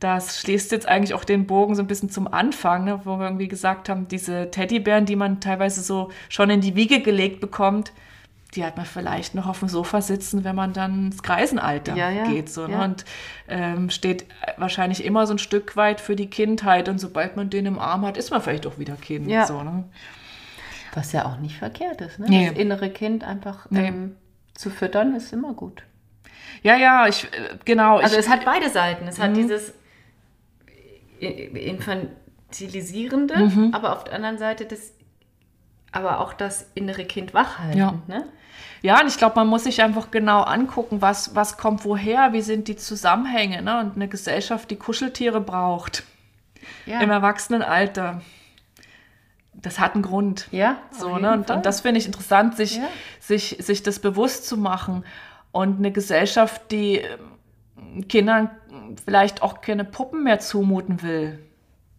das 0.00 0.40
schließt 0.40 0.72
jetzt 0.72 0.88
eigentlich 0.88 1.14
auch 1.14 1.24
den 1.24 1.46
Bogen 1.46 1.76
so 1.76 1.82
ein 1.82 1.86
bisschen 1.86 2.10
zum 2.10 2.26
Anfang, 2.26 2.84
ne, 2.84 3.00
wo 3.04 3.16
wir 3.16 3.26
irgendwie 3.26 3.48
gesagt 3.48 3.88
haben, 3.88 4.08
diese 4.08 4.50
Teddybären, 4.50 5.06
die 5.06 5.16
man 5.16 5.40
teilweise 5.40 5.82
so 5.82 6.10
schon 6.28 6.50
in 6.50 6.60
die 6.60 6.74
Wiege 6.74 7.00
gelegt 7.00 7.40
bekommt, 7.40 7.92
die 8.54 8.64
hat 8.64 8.76
man 8.76 8.86
vielleicht 8.86 9.34
noch 9.34 9.46
auf 9.46 9.60
dem 9.60 9.68
Sofa 9.68 10.00
sitzen, 10.00 10.42
wenn 10.42 10.56
man 10.56 10.72
dann 10.72 11.06
ins 11.06 11.22
Greisenalter 11.22 11.94
Ja, 11.94 12.10
ja, 12.10 12.24
geht. 12.24 12.48
So, 12.48 12.66
ne? 12.66 12.72
ja. 12.72 12.84
Und 12.84 13.04
ähm, 13.46 13.90
steht 13.90 14.26
wahrscheinlich 14.56 15.04
immer 15.04 15.26
so 15.26 15.34
ein 15.34 15.38
Stück 15.38 15.76
weit 15.76 16.00
für 16.00 16.16
die 16.16 16.28
Kindheit. 16.28 16.88
Und 16.88 16.98
sobald 16.98 17.36
man 17.36 17.50
den 17.50 17.66
im 17.66 17.78
Arm 17.78 18.06
hat, 18.06 18.16
ist 18.16 18.30
man 18.30 18.40
vielleicht 18.40 18.66
auch 18.66 18.78
wieder 18.78 18.96
Kind. 18.96 19.28
Ja. 19.28 19.46
So, 19.46 19.62
ne? 19.62 19.84
Was 20.94 21.12
ja 21.12 21.26
auch 21.26 21.38
nicht 21.38 21.56
verkehrt 21.58 22.00
ist, 22.00 22.18
ne? 22.18 22.26
Nee. 22.28 22.48
Das 22.50 22.58
innere 22.58 22.90
Kind 22.90 23.24
einfach 23.24 23.70
Nee. 23.70 23.88
ähm, 23.88 24.16
zu 24.54 24.70
füttern, 24.70 25.14
ist 25.14 25.32
immer 25.32 25.52
gut. 25.54 25.82
Ja, 26.62 26.76
ja, 26.76 27.06
ich, 27.06 27.24
äh, 27.24 27.56
genau. 27.64 27.98
Also 27.98 28.14
ich, 28.14 28.20
es 28.20 28.28
hat 28.28 28.44
beide 28.44 28.68
Seiten. 28.70 29.06
Es 29.06 29.18
Mhm. 29.18 29.22
hat 29.22 29.36
dieses 29.36 29.74
i- 31.20 31.26
Infantilisierende, 31.68 33.36
Mhm. 33.38 33.74
aber 33.74 33.92
auf 33.92 34.04
der 34.04 34.14
anderen 34.14 34.38
Seite 34.38 34.64
das, 34.64 34.92
aber 35.92 36.20
auch 36.20 36.32
das 36.32 36.70
innere 36.74 37.04
Kind 37.04 37.34
wachhalten. 37.34 37.78
Ja. 37.78 37.94
Ne? 38.06 38.24
Ja, 38.82 39.00
und 39.00 39.08
ich 39.08 39.18
glaube, 39.18 39.36
man 39.36 39.48
muss 39.48 39.64
sich 39.64 39.82
einfach 39.82 40.10
genau 40.10 40.42
angucken, 40.42 41.00
was, 41.02 41.34
was 41.34 41.56
kommt 41.58 41.84
woher, 41.84 42.32
wie 42.32 42.42
sind 42.42 42.68
die 42.68 42.76
Zusammenhänge. 42.76 43.62
Ne? 43.62 43.80
Und 43.80 43.96
eine 43.96 44.08
Gesellschaft, 44.08 44.70
die 44.70 44.76
Kuscheltiere 44.76 45.40
braucht 45.40 46.04
Ja. 46.86 47.00
im 47.00 47.10
Erwachsenenalter, 47.10 48.20
das 49.62 49.78
hat 49.80 49.94
einen 49.94 50.02
Grund. 50.02 50.46
Ja, 50.50 50.78
So, 50.90 51.18
ne? 51.18 51.32
Und, 51.32 51.50
und 51.50 51.66
das 51.66 51.80
finde 51.80 51.98
ich 52.00 52.06
interessant, 52.06 52.56
sich, 52.56 52.76
Ja. 52.76 52.88
sich, 53.20 53.56
sich 53.60 53.82
das 53.82 53.98
bewusst 53.98 54.46
zu 54.46 54.56
machen. 54.56 55.04
Und 55.52 55.78
eine 55.78 55.90
Gesellschaft, 55.92 56.70
die 56.70 56.98
ähm, 56.98 58.06
Kindern 58.08 58.50
vielleicht 59.04 59.42
auch 59.42 59.60
keine 59.60 59.84
Puppen 59.84 60.22
mehr 60.24 60.38
zumuten 60.40 61.02
will, 61.02 61.38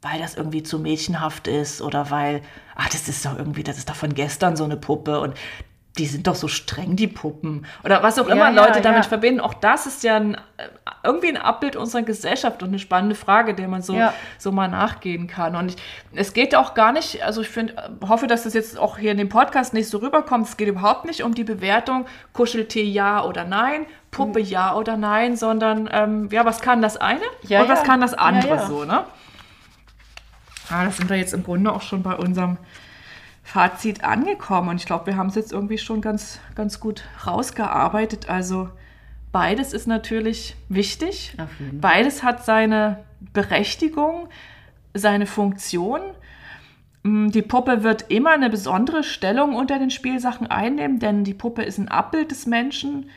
weil 0.01 0.20
das 0.20 0.36
irgendwie 0.36 0.64
zu 0.64 0.80
mädchenhaft 0.80 1.47
ist 1.47 1.82
oder 1.82 2.10
weil, 2.12 2.41
ach, 2.76 2.88
das 2.89 3.10
ist 3.10 3.26
doch 3.26 3.38
irgendwie, 3.38 3.64
das 3.64 3.78
ist 3.78 3.89
doch 3.89 3.95
von 3.95 4.14
gestern 4.14 4.55
so 4.55 4.64
eine 4.64 4.78
Puppe 4.78 5.20
und 5.20 5.34
die 5.99 6.05
sind 6.05 6.25
doch 6.27 6.35
so 6.35 6.47
streng, 6.47 6.95
die 6.95 7.07
Puppen. 7.07 7.65
Oder 7.83 8.01
was 8.01 8.17
auch 8.17 8.27
Ja, 8.27 8.33
immer 8.33 8.51
ja, 8.51 8.65
Leute 8.65 8.81
damit 8.81 9.03
ja. 9.03 9.09
verbinden. 9.09 9.41
Auch 9.41 9.53
das 9.53 9.85
ist 9.85 10.03
ja 10.03 10.15
ein, 10.15 10.35
äh, 10.35 10.39
irgendwie 11.03 11.27
ein 11.27 11.37
Abbild 11.37 11.75
unserer 11.75 12.01
Gesellschaft 12.03 12.63
und 12.63 12.69
eine 12.69 12.79
spannende 12.79 13.15
Frage, 13.15 13.53
der 13.53 13.67
man 13.67 13.81
so, 13.81 13.93
Ja. 13.93 14.13
so 14.37 14.51
mal 14.51 14.67
nachgehen 14.69 15.27
kann. 15.27 15.55
Und 15.55 15.71
ich, 15.71 15.77
es 16.15 16.33
geht 16.33 16.55
auch 16.55 16.73
gar 16.73 16.91
nicht, 16.93 17.23
also 17.23 17.41
ich 17.41 17.49
finde, 17.49 17.73
äh, 17.73 18.07
hoffe, 18.07 18.27
dass 18.27 18.43
das 18.43 18.53
jetzt 18.53 18.79
auch 18.79 18.97
hier 18.97 19.11
in 19.11 19.17
dem 19.17 19.29
Podcast 19.29 19.73
nicht 19.73 19.89
so 19.89 19.97
rüberkommt. 19.97 20.47
Es 20.47 20.57
geht 20.57 20.69
überhaupt 20.69 21.05
nicht 21.05 21.21
um 21.23 21.35
die 21.35 21.43
Bewertung, 21.43 22.05
Kuscheltier 22.33 22.85
ja 22.85 23.23
oder 23.23 23.43
nein, 23.43 23.85
Puppe 24.09 24.39
ja 24.39 24.73
oder 24.75 24.97
nein, 24.97 25.35
sondern 25.35 25.89
ähm, 25.91 26.29
ja, 26.31 26.45
was 26.45 26.61
kann 26.61 26.81
das 26.81 26.97
eine 26.97 27.21
Ja, 27.43 27.61
und 27.61 27.69
was 27.69 27.83
kann 27.83 28.01
das 28.01 28.13
andere 28.13 28.65
so, 28.65 28.85
ne? 28.85 29.03
Ah, 30.69 30.85
das 30.85 30.97
sind 30.97 31.09
wir 31.09 31.17
jetzt 31.17 31.33
im 31.33 31.43
Grunde 31.43 31.71
auch 31.71 31.81
schon 31.81 32.03
bei 32.03 32.15
unserem 32.15 32.57
Fazit 33.49 34.03
angekommen. 34.03 34.69
Und 34.69 34.75
ich 34.75 34.85
glaube, 34.85 35.07
wir 35.07 35.17
haben 35.17 35.29
es 35.29 35.35
jetzt 35.35 35.51
irgendwie 35.51 35.79
schon 35.79 36.01
ganz, 36.01 36.39
ganz 36.53 36.79
gut 36.79 37.05
rausgearbeitet. 37.25 38.29
Also 38.29 38.69
beides 39.31 39.73
ist 39.73 39.87
natürlich 39.87 40.55
wichtig. 40.67 41.33
Beides 41.81 42.21
hat 42.21 42.45
seine 42.45 43.03
Berechtigung, 43.33 44.27
seine 44.93 45.25
Funktion. 45.25 46.01
Mm, 47.01 47.29
Die 47.29 47.41
Puppe 47.41 47.81
wird 47.81 48.11
immer 48.11 48.29
eine 48.29 48.51
besondere 48.51 49.03
Stellung 49.03 49.55
unter 49.55 49.79
den 49.79 49.89
Spielsachen 49.89 50.45
einnehmen, 50.45 50.99
denn 50.99 51.23
die 51.23 51.34
Puppe 51.34 51.63
ist 51.63 51.80
ein 51.80 51.88
Abbild 51.88 52.30
des 52.30 52.45
Menschen, 52.45 53.09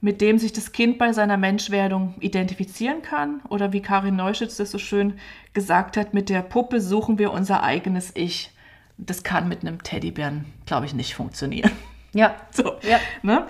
mit 0.00 0.20
dem 0.20 0.38
sich 0.38 0.52
das 0.52 0.70
Kind 0.70 0.96
bei 0.96 1.12
seiner 1.12 1.36
Menschwerdung 1.36 2.14
identifizieren 2.20 3.02
kann. 3.02 3.40
Oder 3.48 3.72
wie 3.72 3.82
Karin 3.82 4.14
Neuschütz 4.14 4.58
das 4.58 4.70
so 4.70 4.78
schön 4.78 5.14
gesagt 5.54 5.96
hat, 5.96 6.14
mit 6.14 6.28
der 6.28 6.42
Puppe 6.42 6.80
suchen 6.80 7.18
wir 7.18 7.32
unser 7.32 7.64
eigenes 7.64 8.12
Ich. 8.14 8.52
Das 9.06 9.22
kann 9.22 9.48
mit 9.48 9.62
einem 9.62 9.82
Teddybären, 9.82 10.44
glaube 10.66 10.86
ich, 10.86 10.94
nicht 10.94 11.14
funktionieren. 11.14 11.72
Ja. 12.12 12.34
So, 12.52 12.76
Ja. 12.82 12.98
ne? 13.22 13.46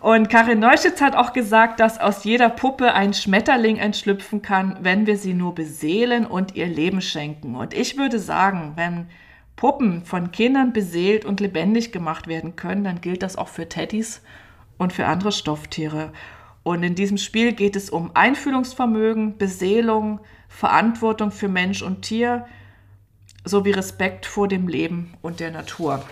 Und 0.00 0.28
Karin 0.28 0.58
Neuschitz 0.58 1.00
hat 1.00 1.16
auch 1.16 1.32
gesagt, 1.32 1.80
dass 1.80 1.98
aus 1.98 2.24
jeder 2.24 2.48
Puppe 2.50 2.92
ein 2.92 3.14
Schmetterling 3.14 3.76
entschlüpfen 3.76 4.42
kann, 4.42 4.78
wenn 4.82 5.06
wir 5.06 5.16
sie 5.16 5.32
nur 5.32 5.54
beseelen 5.54 6.26
und 6.26 6.54
ihr 6.54 6.66
Leben 6.66 7.00
schenken. 7.00 7.54
Und 7.54 7.72
ich 7.72 7.96
würde 7.96 8.18
sagen, 8.18 8.72
wenn 8.76 9.06
Puppen 9.56 10.04
von 10.04 10.30
Kindern 10.32 10.72
beseelt 10.72 11.24
und 11.24 11.40
lebendig 11.40 11.92
gemacht 11.92 12.26
werden 12.26 12.56
können, 12.56 12.84
dann 12.84 13.00
gilt 13.00 13.22
das 13.22 13.36
auch 13.36 13.48
für 13.48 13.68
Teddys 13.68 14.22
und 14.76 14.92
für 14.92 15.06
andere 15.06 15.32
Stofftiere. 15.32 16.12
Und 16.64 16.82
in 16.82 16.94
diesem 16.94 17.16
Spiel 17.18 17.52
geht 17.52 17.76
es 17.76 17.88
um 17.90 18.10
Einfühlungsvermögen, 18.14 19.38
Beseelung, 19.38 20.20
Verantwortung 20.48 21.30
für 21.30 21.48
Mensch 21.48 21.82
und 21.82 22.02
Tier 22.02 22.46
sowie 23.44 23.72
Respekt 23.72 24.26
vor 24.26 24.48
dem 24.48 24.68
Leben 24.68 25.14
und 25.22 25.40
der 25.40 25.50
Natur. 25.50 26.02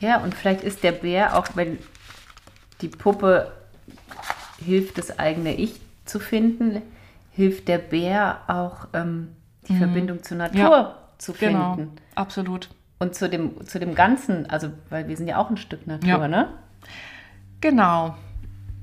Ja, 0.00 0.18
und 0.18 0.34
vielleicht 0.34 0.62
ist 0.62 0.82
der 0.82 0.92
Bär, 0.92 1.36
auch 1.38 1.46
wenn 1.54 1.78
die 2.80 2.88
Puppe 2.88 3.52
hilft, 4.64 4.98
das 4.98 5.18
eigene 5.18 5.54
Ich 5.54 5.80
zu 6.04 6.18
finden, 6.18 6.82
hilft 7.30 7.68
der 7.68 7.78
Bär 7.78 8.40
auch, 8.48 8.88
ähm, 8.92 9.28
die 9.68 9.76
Verbindung 9.76 10.22
zur 10.24 10.38
Natur 10.38 10.58
Mhm. 10.58 10.70
Ja, 10.72 10.94
zu 11.18 11.32
finden. 11.32 11.76
Genau, 11.76 11.88
absolut. 12.16 12.68
Und 12.98 13.14
zu 13.14 13.28
dem, 13.28 13.64
zu 13.66 13.78
dem 13.78 13.94
Ganzen, 13.94 14.50
also, 14.50 14.70
weil 14.90 15.06
wir 15.08 15.16
sind 15.16 15.28
ja 15.28 15.38
auch 15.38 15.50
ein 15.50 15.56
Stück 15.56 15.86
Natur, 15.86 16.08
Ja. 16.08 16.28
ne? 16.28 16.48
Genau. 17.60 18.16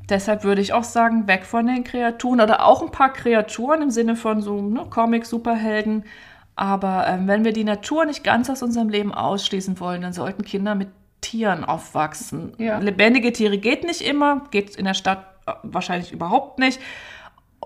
Deshalb 0.09 0.43
würde 0.43 0.61
ich 0.61 0.73
auch 0.73 0.83
sagen, 0.83 1.27
weg 1.27 1.45
von 1.45 1.67
den 1.67 1.83
Kreaturen 1.83 2.41
oder 2.41 2.65
auch 2.65 2.81
ein 2.81 2.91
paar 2.91 3.13
Kreaturen 3.13 3.81
im 3.83 3.91
Sinne 3.91 4.15
von 4.15 4.41
so 4.41 4.61
ne, 4.61 4.85
Comics, 4.89 5.29
Superhelden. 5.29 6.03
Aber 6.59 7.07
ähm, 7.07 7.25
wenn 7.25 7.45
wir 7.45 7.53
die 7.53 7.63
Natur 7.63 8.03
nicht 8.03 8.21
ganz 8.21 8.49
aus 8.49 8.61
unserem 8.61 8.89
Leben 8.89 9.13
ausschließen 9.13 9.79
wollen, 9.79 10.01
dann 10.01 10.11
sollten 10.11 10.43
Kinder 10.43 10.75
mit 10.75 10.89
Tieren 11.21 11.63
aufwachsen. 11.63 12.51
Ja. 12.57 12.79
Lebendige 12.79 13.31
Tiere 13.31 13.57
geht 13.57 13.85
nicht 13.85 14.01
immer, 14.01 14.43
geht 14.51 14.75
in 14.75 14.83
der 14.83 14.93
Stadt 14.93 15.23
äh, 15.45 15.53
wahrscheinlich 15.63 16.11
überhaupt 16.11 16.59
nicht. 16.59 16.81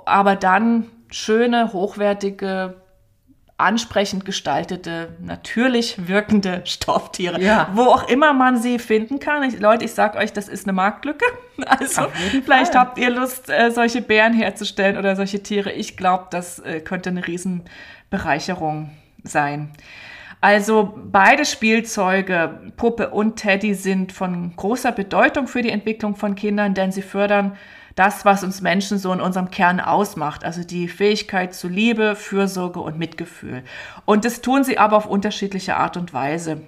Aber 0.05 0.35
dann 0.35 0.91
schöne, 1.09 1.73
hochwertige, 1.73 2.82
ansprechend 3.57 4.25
gestaltete, 4.25 5.15
natürlich 5.19 6.07
wirkende 6.07 6.61
Stofftiere. 6.65 7.41
Ja. 7.41 7.69
Wo 7.73 7.83
auch 7.83 8.07
immer 8.09 8.33
man 8.33 8.57
sie 8.57 8.79
finden 8.79 9.19
kann. 9.19 9.43
Ich, 9.43 9.59
Leute, 9.59 9.85
ich 9.85 9.93
sag 9.93 10.15
euch, 10.15 10.33
das 10.33 10.47
ist 10.47 10.65
eine 10.65 10.73
Marktlücke. 10.73 11.25
Also 11.67 12.07
vielleicht 12.45 12.73
Fall. 12.73 12.81
habt 12.81 12.97
ihr 12.97 13.11
Lust, 13.11 13.47
äh, 13.47 13.69
solche 13.69 14.01
Bären 14.01 14.33
herzustellen 14.33 14.97
oder 14.97 15.15
solche 15.15 15.43
Tiere. 15.43 15.71
Ich 15.71 15.97
glaube, 15.97 16.25
das 16.31 16.57
äh, 16.57 16.79
könnte 16.79 17.11
eine 17.11 17.27
Riesenbereicherung 17.27 18.89
sein. 19.23 19.71
Also 20.41 20.93
beide 20.97 21.45
Spielzeuge, 21.45 22.59
Puppe 22.75 23.11
und 23.11 23.35
Teddy, 23.35 23.75
sind 23.75 24.11
von 24.11 24.55
großer 24.55 24.91
Bedeutung 24.91 25.47
für 25.47 25.61
die 25.61 25.69
Entwicklung 25.69 26.15
von 26.15 26.33
Kindern, 26.35 26.73
denn 26.73 26.91
sie 26.91 27.03
fördern 27.03 27.55
das, 27.95 28.25
was 28.25 28.43
uns 28.43 28.61
Menschen 28.61 28.97
so 28.97 29.11
in 29.13 29.21
unserem 29.21 29.51
Kern 29.51 29.79
ausmacht, 29.79 30.43
also 30.43 30.63
die 30.63 30.87
Fähigkeit 30.87 31.53
zu 31.53 31.67
Liebe, 31.67 32.15
Fürsorge 32.15 32.79
und 32.79 32.97
Mitgefühl. 32.97 33.63
Und 34.05 34.25
das 34.25 34.41
tun 34.41 34.63
sie 34.63 34.77
aber 34.77 34.97
auf 34.97 35.05
unterschiedliche 35.05 35.75
Art 35.75 35.97
und 35.97 36.13
Weise. 36.13 36.61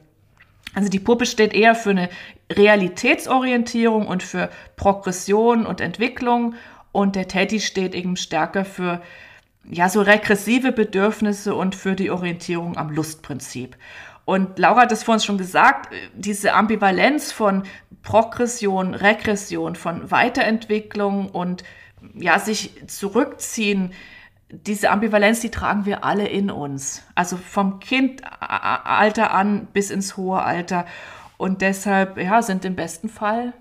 Also 0.75 0.89
die 0.89 0.99
Puppe 0.99 1.25
steht 1.25 1.53
eher 1.53 1.73
für 1.73 1.91
eine 1.91 2.09
Realitätsorientierung 2.51 4.07
und 4.07 4.23
für 4.23 4.49
Progression 4.75 5.65
und 5.65 5.81
Entwicklung 5.81 6.55
und 6.91 7.15
der 7.15 7.27
Teddy 7.27 7.59
steht 7.59 7.95
eben 7.95 8.17
stärker 8.17 8.65
für 8.65 9.01
ja 9.69 9.89
so 9.89 10.01
regressive 10.01 10.71
Bedürfnisse 10.71 11.55
und 11.55 11.75
für 11.75 11.95
die 11.95 12.11
Orientierung 12.11 12.77
am 12.77 12.89
Lustprinzip. 12.89 13.75
Und 14.25 14.57
Laura 14.57 14.81
hat 14.81 14.91
es 14.91 15.03
vorhin 15.03 15.21
schon 15.21 15.37
gesagt, 15.37 15.93
diese 16.15 16.53
Ambivalenz 16.53 17.31
von 17.31 17.63
Progression, 18.01 18.93
Regression, 18.95 19.75
von 19.75 20.09
Weiterentwicklung 20.11 21.29
und 21.29 21.63
ja, 22.15 22.39
sich 22.39 22.73
zurückziehen, 22.87 23.93
diese 24.49 24.91
Ambivalenz, 24.91 25.39
die 25.39 25.49
tragen 25.49 25.85
wir 25.85 26.03
alle 26.03 26.27
in 26.27 26.51
uns. 26.51 27.03
Also 27.15 27.37
vom 27.37 27.79
Kindalter 27.79 29.33
an 29.33 29.67
bis 29.73 29.89
ins 29.89 30.17
hohe 30.17 30.41
Alter. 30.41 30.85
Und 31.37 31.61
deshalb, 31.61 32.17
ja, 32.17 32.41
sind 32.41 32.63
im 32.63 32.75
besten 32.75 33.09
Fall 33.09 33.53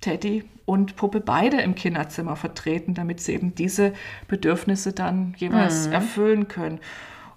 Teddy 0.00 0.44
und 0.64 0.96
Puppe 0.96 1.20
beide 1.20 1.60
im 1.60 1.74
Kinderzimmer 1.74 2.36
vertreten, 2.36 2.94
damit 2.94 3.20
sie 3.20 3.34
eben 3.34 3.54
diese 3.54 3.92
Bedürfnisse 4.28 4.92
dann 4.92 5.34
jeweils 5.36 5.86
erfüllen 5.86 6.48
können. 6.48 6.80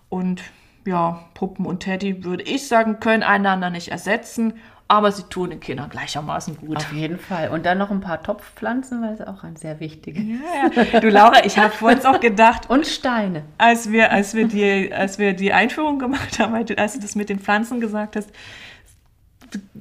Und 0.10 0.44
ja, 0.86 1.26
Puppen 1.34 1.66
und 1.66 1.80
Teddy, 1.82 2.24
würde 2.24 2.44
ich 2.44 2.68
sagen, 2.68 3.00
können 3.00 3.24
einander 3.24 3.70
nicht 3.70 3.90
ersetzen, 3.90 4.54
aber 4.88 5.12
sie 5.12 5.24
tun 5.24 5.50
den 5.50 5.60
Kindern 5.60 5.90
gleichermaßen 5.90 6.58
gut. 6.58 6.78
Auf 6.78 6.94
jeden 6.94 7.18
Fall. 7.18 7.50
Und 7.50 7.66
dann 7.66 7.80
noch 7.80 7.90
ein 7.90 8.02
paar 8.02 8.22
Topfpflanzen, 8.22 9.02
weil 9.02 9.14
es 9.16 9.22
auch 9.22 9.44
ein 9.44 9.56
sehr 9.56 9.80
wichtiges. 9.80 10.24
Ja, 10.24 10.84
ja. 10.94 11.00
Du 11.00 11.10
Laura, 11.10 11.44
ich 11.44 11.58
habe 11.58 11.72
vorhin 11.72 12.06
auch 12.06 12.20
gedacht, 12.20 12.70
Und 12.70 12.86
Steine. 12.86 13.44
als 13.58 13.92
wir, 13.92 14.12
als 14.12 14.36
wir 14.36 14.48
die, 14.48 14.94
als 14.94 15.18
wir 15.18 15.34
die 15.34 15.54
Einführung 15.54 15.98
gemacht 15.98 16.38
haben, 16.38 16.54
als 16.78 16.94
du 16.94 17.00
das 17.00 17.16
mit 17.16 17.30
den 17.30 17.40
Pflanzen 17.40 17.80
gesagt 17.80 18.16
hast, 18.16 18.30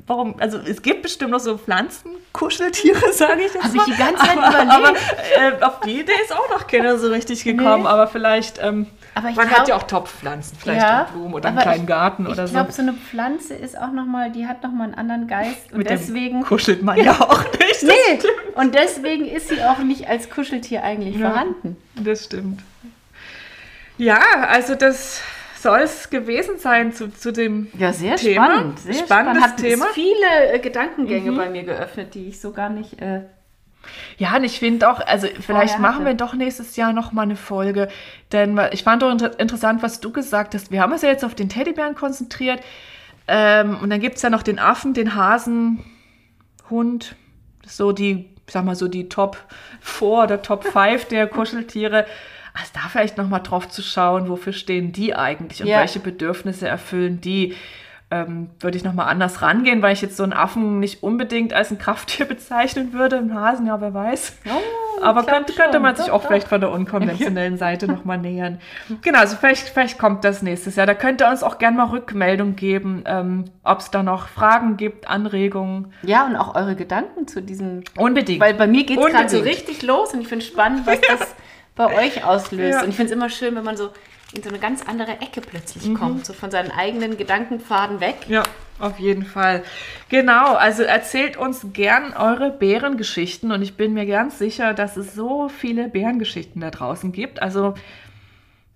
warum, 0.07 0.37
also 0.41 0.57
es 0.59 0.81
gibt 0.81 1.03
bestimmt 1.03 1.33
noch 1.33 1.41
so 1.41 1.59
Pflanzenkuscheltiere, 1.59 3.01
sage 3.13 3.43
ich 3.43 3.53
jetzt 3.53 3.63
Hab 3.65 3.75
mal. 3.75 3.85
ich 3.87 3.95
die 3.95 3.99
ganze 4.03 4.23
Zeit 4.25 4.39
aber, 4.39 4.63
überlegt. 4.79 5.01
Aber 5.37 5.59
äh, 5.59 5.63
auf 5.65 5.81
die 5.81 6.01
Idee 6.01 6.13
ist 6.25 6.33
auch 6.33 6.49
noch 6.51 6.67
keiner 6.67 6.97
so 6.97 7.09
richtig 7.09 7.45
gekommen, 7.45 7.83
Nee. 7.83 7.89
aber 7.89 8.07
vielleicht, 8.07 8.59
ähm, 8.63 8.87
Aber 9.17 9.29
ich 9.31 9.37
man 9.37 9.47
glaub- 9.49 9.61
hat 9.61 9.69
ja 9.69 9.77
auch 9.77 9.83
Topfpflanzen, 9.85 10.59
vielleicht 10.61 10.81
Ja, 10.83 11.05
auch 11.05 11.11
Blumen 11.13 11.35
oder 11.35 11.49
einen 11.51 11.59
kleinen 11.59 11.83
ich- 11.83 11.87
Garten 11.87 12.25
Ich 12.27 12.33
oder 12.33 12.47
so. 12.49 12.55
glaube, 12.55 12.73
so 12.73 12.83
eine 12.83 12.95
Pflanze 12.95 13.55
ist 13.55 13.79
auch 13.79 13.93
noch 13.93 14.07
mal, 14.07 14.33
die 14.33 14.47
hat 14.47 14.63
noch 14.65 14.73
mal 14.73 14.85
einen 14.85 14.95
anderen 14.95 15.29
Geist. 15.29 15.71
Und 15.73 15.79
Mit 15.79 15.91
deswegen. 15.91 16.43
kuschelt 16.43 16.83
man 16.83 16.99
ja 16.99 17.13
auch 17.21 17.45
nicht. 17.45 17.83
Nee, 17.83 18.19
und 18.57 18.75
deswegen 18.75 19.27
ist 19.27 19.49
sie 19.51 19.63
auch 19.63 19.79
nicht 19.79 20.09
als 20.09 20.31
Kuscheltier 20.31 20.83
eigentlich 20.83 21.17
Ja. 21.17 21.31
vorhanden. 21.31 21.77
Das 21.95 22.25
stimmt. 22.25 22.61
Ja, 23.99 24.19
also 24.49 24.75
das 24.75 25.21
soll 25.61 25.81
es 25.81 26.11
gewesen 26.11 26.59
sein 26.59 26.93
zu, 26.93 27.09
zu 27.13 27.33
dem 27.33 27.69
Ja, 27.79 27.93
sehr 27.93 28.17
Thema. 28.17 28.47
spannend. 28.47 28.79
Sehr 28.81 28.95
Spannendes 28.95 29.45
spannend. 29.45 29.45
Hat 29.45 29.57
Thema. 29.57 29.87
viele 29.95 30.53
äh, 30.53 30.59
Gedankengänge 30.59 31.33
bei 31.33 31.49
mir 31.49 31.63
geöffnet, 31.63 32.15
die 32.15 32.27
ich 32.29 32.41
so 32.41 32.53
gar 32.53 32.69
nicht. 32.69 33.01
Äh, 33.01 33.21
Ja, 34.19 34.37
und 34.37 34.45
ich 34.45 34.59
finde 34.59 34.89
auch, 34.91 35.01
also 35.01 35.27
vielleicht 35.27 35.45
Vorher 35.75 35.79
machen 35.79 35.95
hatte. 35.97 36.07
wir 36.07 36.15
doch 36.15 36.35
nächstes 36.35 36.77
Jahr 36.77 36.93
noch 36.93 37.13
mal 37.13 37.23
eine 37.23 37.37
Folge, 37.37 37.89
denn 38.33 38.61
ich 38.73 38.83
fand 38.85 39.03
doch 39.03 39.11
inter 39.11 39.39
interessant, 39.39 39.83
was 39.83 40.01
du 40.01 40.13
gesagt 40.13 40.55
hast. 40.55 40.71
Wir 40.71 40.81
haben 40.83 40.93
uns 40.93 41.03
ja 41.03 41.09
jetzt 41.09 41.25
auf 41.25 41.35
den 41.35 41.49
Teddybären 41.49 41.95
konzentriert 41.95 42.61
ähm, 43.27 43.79
und 43.81 43.91
dann 43.91 44.01
gibt 44.01 44.17
es 44.17 44.23
ja 44.23 44.31
noch 44.31 44.43
den 44.43 44.59
Affen, 44.59 44.95
den 44.95 45.15
Hasen, 45.15 45.85
Hund, 46.71 47.17
so 47.67 47.93
die, 47.93 48.31
sag 48.49 48.65
mal 48.65 48.75
so 48.77 48.89
die 48.89 49.09
Top 49.09 49.37
4 49.81 50.09
oder 50.09 50.43
Top 50.43 50.65
5 50.73 51.07
der 51.07 51.27
Kuscheltiere. 51.27 52.07
Also 52.57 52.71
da 52.75 52.81
vielleicht 52.89 53.19
noch 53.19 53.29
mal 53.29 53.41
drauf 53.41 53.69
zu 53.69 53.83
schauen, 53.83 54.29
wofür 54.29 54.53
stehen 54.53 54.93
die 54.93 55.15
eigentlich 55.17 55.61
und 55.61 55.67
Ja. 55.69 55.81
welche 55.81 55.99
Bedürfnisse 56.01 56.69
erfüllen 56.69 57.21
die. 57.21 57.55
Ähm, 58.15 58.51
würde 58.61 58.77
ich 58.77 58.85
noch 58.85 58.93
mal 58.93 59.07
anders 59.07 59.43
rangehen, 59.43 59.83
weil 59.83 59.93
ich 59.93 60.01
jetzt 60.01 60.17
so 60.17 60.23
einen 60.23 60.33
Affen 60.33 60.79
nicht 60.79 61.03
unbedingt 61.03 61.53
als 61.53 61.73
ein 61.73 61.79
Krafttier 61.79 62.27
bezeichnen 62.29 62.93
würde. 62.93 63.17
Einen 63.17 63.35
Hasen, 63.35 63.67
ja, 63.67 63.81
wer 63.81 63.93
weiß. 63.93 64.37
Aber 65.03 65.21
ich 65.21 65.27
glaub 65.27 65.37
könnte, 65.37 65.53
könnte 65.55 65.81
man 65.81 65.97
sich 65.97 66.07
Doch, 66.07 66.13
auch 66.13 66.21
doch. 66.21 66.29
vielleicht 66.29 66.47
von 66.47 66.61
der 66.61 66.71
unkonventionellen 66.71 67.59
Seite 67.59 67.89
noch 67.89 68.05
mal 68.05 68.17
nähern. 68.17 68.61
Genau, 69.03 69.19
also 69.19 69.37
vielleicht, 69.37 69.69
vielleicht 69.69 69.99
kommt 69.99 70.23
das 70.23 70.43
nächstes 70.43 70.77
Jahr. 70.77 70.87
Da 70.87 70.95
könnt 70.95 71.21
ihr 71.21 71.29
uns 71.29 71.43
auch 71.43 71.59
gerne 71.59 71.77
mal 71.77 71.87
Rückmeldung 71.87 72.55
geben, 72.55 73.03
ähm, 73.05 73.47
ob 73.65 73.81
es 73.81 73.91
da 73.91 74.05
noch 74.05 74.29
Fragen 74.29 74.77
gibt, 74.77 75.09
Anregungen. 75.09 75.93
ja, 76.03 76.25
und 76.27 76.37
auch 76.37 76.55
eure 76.55 76.77
Gedanken 76.77 77.27
zu 77.27 77.43
diesem. 77.43 77.83
Unbedingt. 77.97 78.41
Weil 78.41 78.55
bei 78.55 78.69
mir 78.69 78.85
geht 78.85 78.99
es 79.01 79.07
gerade 79.07 79.29
so 79.29 79.41
richtig 79.41 79.83
los 79.83 80.15
und 80.15 80.21
ich 80.21 80.29
finde 80.29 80.45
spannend, 80.45 80.87
was 80.87 81.01
das 81.09 81.35
bei 81.75 81.87
euch 81.99 82.25
auslöst. 82.25 82.75
Ja. 82.75 82.83
Und 82.85 82.91
ich 82.91 82.97
finde 82.97 83.13
es 83.13 83.17
immer 83.17 83.29
schön, 83.29 83.57
wenn 83.57 83.65
man 83.65 83.77
so 83.77 83.91
in 84.35 84.43
so 84.43 84.49
eine 84.49 84.59
ganz 84.59 84.83
andere 84.87 85.13
Ecke 85.21 85.41
plötzlich 85.41 85.87
Mhm. 85.89 85.95
kommt, 85.95 86.27
so 86.27 86.33
von 86.33 86.51
seinen 86.51 86.71
eigenen 86.71 87.17
Gedankenpfaden 87.17 88.01
weg. 88.01 88.17
Ja, 88.29 88.43
auf 88.81 88.99
jeden 88.99 89.25
Fall. 89.25 89.63
Genau, 90.09 90.55
also 90.55 90.83
erzählt 90.83 91.37
uns 91.37 91.67
gern 91.73 92.13
eure 92.17 92.51
Bärengeschichten 92.51 93.53
und 93.53 93.63
ich 93.63 93.77
bin 93.77 93.95
mir 93.95 94.07
ganz 94.07 94.39
sicher, 94.39 94.75
dass 94.75 94.97
es 94.97 95.15
so 95.15 95.49
viele 95.49 95.89
Bärengeschichten 95.89 96.61
da 96.61 96.71
draußen 96.71 97.13
gibt. 97.13 97.41
Also 97.43 97.75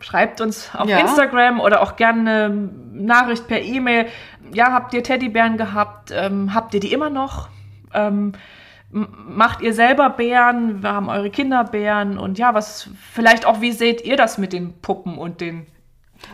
schreibt 0.01 0.41
uns 0.41 0.71
auf 0.75 0.89
Ja. 0.89 1.01
Instagram 1.01 1.61
oder 1.61 1.83
auch 1.83 1.97
gerne 1.97 2.45
eine 2.45 2.71
Nachricht 2.93 3.49
per 3.49 3.61
E-Mail. 3.61 4.07
Ja, 4.53 4.73
habt 4.73 4.95
ihr 4.95 5.03
Teddybären 5.03 5.57
gehabt? 5.57 6.13
Ähm, 6.15 6.55
habt 6.55 6.73
ihr 6.75 6.81
die 6.81 6.93
immer 6.93 7.11
noch? 7.11 7.49
Ähm, 7.93 8.33
macht 8.91 9.61
ihr 9.61 9.75
selber 9.75 10.11
Bären? 10.11 10.83
Wir 10.83 10.93
haben 10.93 11.09
eure 11.09 11.31
Kinder 11.31 11.65
Bären 11.65 12.19
und 12.19 12.39
ja, 12.39 12.55
was 12.55 12.89
vielleicht 13.13 13.45
auch, 13.47 13.61
wie 13.61 13.73
seht 13.73 14.03
ihr 14.05 14.17
das 14.17 14.39
mit 14.39 14.53
den 14.53 14.81
Puppen 14.81 15.19
und 15.19 15.41
den, 15.41 15.67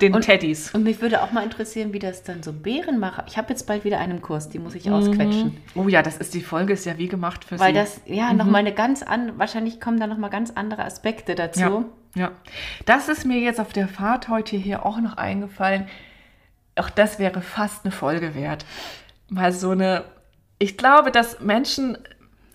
den 0.01 0.15
Und- 0.15 0.23
Teddys? 0.23 0.73
Und 0.73 0.85
mich 0.85 1.01
würde 1.01 1.23
auch 1.23 1.33
mal 1.33 1.43
interessieren, 1.43 1.93
wie 1.93 1.99
das 1.99 2.23
dann 2.23 2.43
so 2.43 2.53
Bärenmacher. 2.53 3.25
Ich 3.27 3.37
habe 3.37 3.49
jetzt 3.51 3.67
bald 3.67 3.85
wieder 3.85 3.99
einen 3.99 4.23
Kurs, 4.23 4.49
die 4.49 4.59
muss 4.61 4.75
ich 4.75 4.91
ausquetschen. 4.91 5.57
Oh 5.75 5.89
ja, 5.89 6.03
das 6.03 6.17
ist 6.17 6.33
die 6.35 6.43
Folge, 6.43 6.75
ist 6.75 6.87
ja 6.87 6.97
wie 6.97 7.09
gemacht 7.09 7.45
für 7.45 7.59
Weil 7.59 7.73
sie. 7.73 7.81
das, 7.81 8.01
ja, 8.07 8.33
noch 8.33 8.47
mal 8.47 8.59
eine 8.59 8.73
ganz 8.73 9.03
andere, 9.03 9.39
wahrscheinlich 9.39 9.81
kommen 9.81 9.99
da 9.99 10.07
noch 10.07 10.19
mal 10.19 10.31
ganz 10.31 10.53
andere 10.55 10.85
Aspekte 10.85 11.35
dazu. 11.35 11.61
ja, 11.61 11.85
ja. 12.15 12.31
Das 12.87 13.09
ist 13.09 13.25
mir 13.27 13.41
jetzt 13.41 13.59
auf 13.59 13.73
der 13.73 13.89
Fahrt 13.89 14.29
heute 14.29 14.57
hier 14.57 14.87
auch 14.87 15.01
noch 15.01 15.17
eingefallen. 15.17 15.89
Auch 16.77 16.89
das 16.91 17.19
wäre 17.19 17.41
fast 17.41 17.85
eine 17.85 17.91
Folge 17.93 18.35
wert. 18.37 18.65
Mal 19.29 19.53
so 19.53 19.71
eine, 19.71 20.05
ich 20.61 20.77
glaube, 20.77 21.11
dass 21.11 21.41
Menschen, 21.41 21.99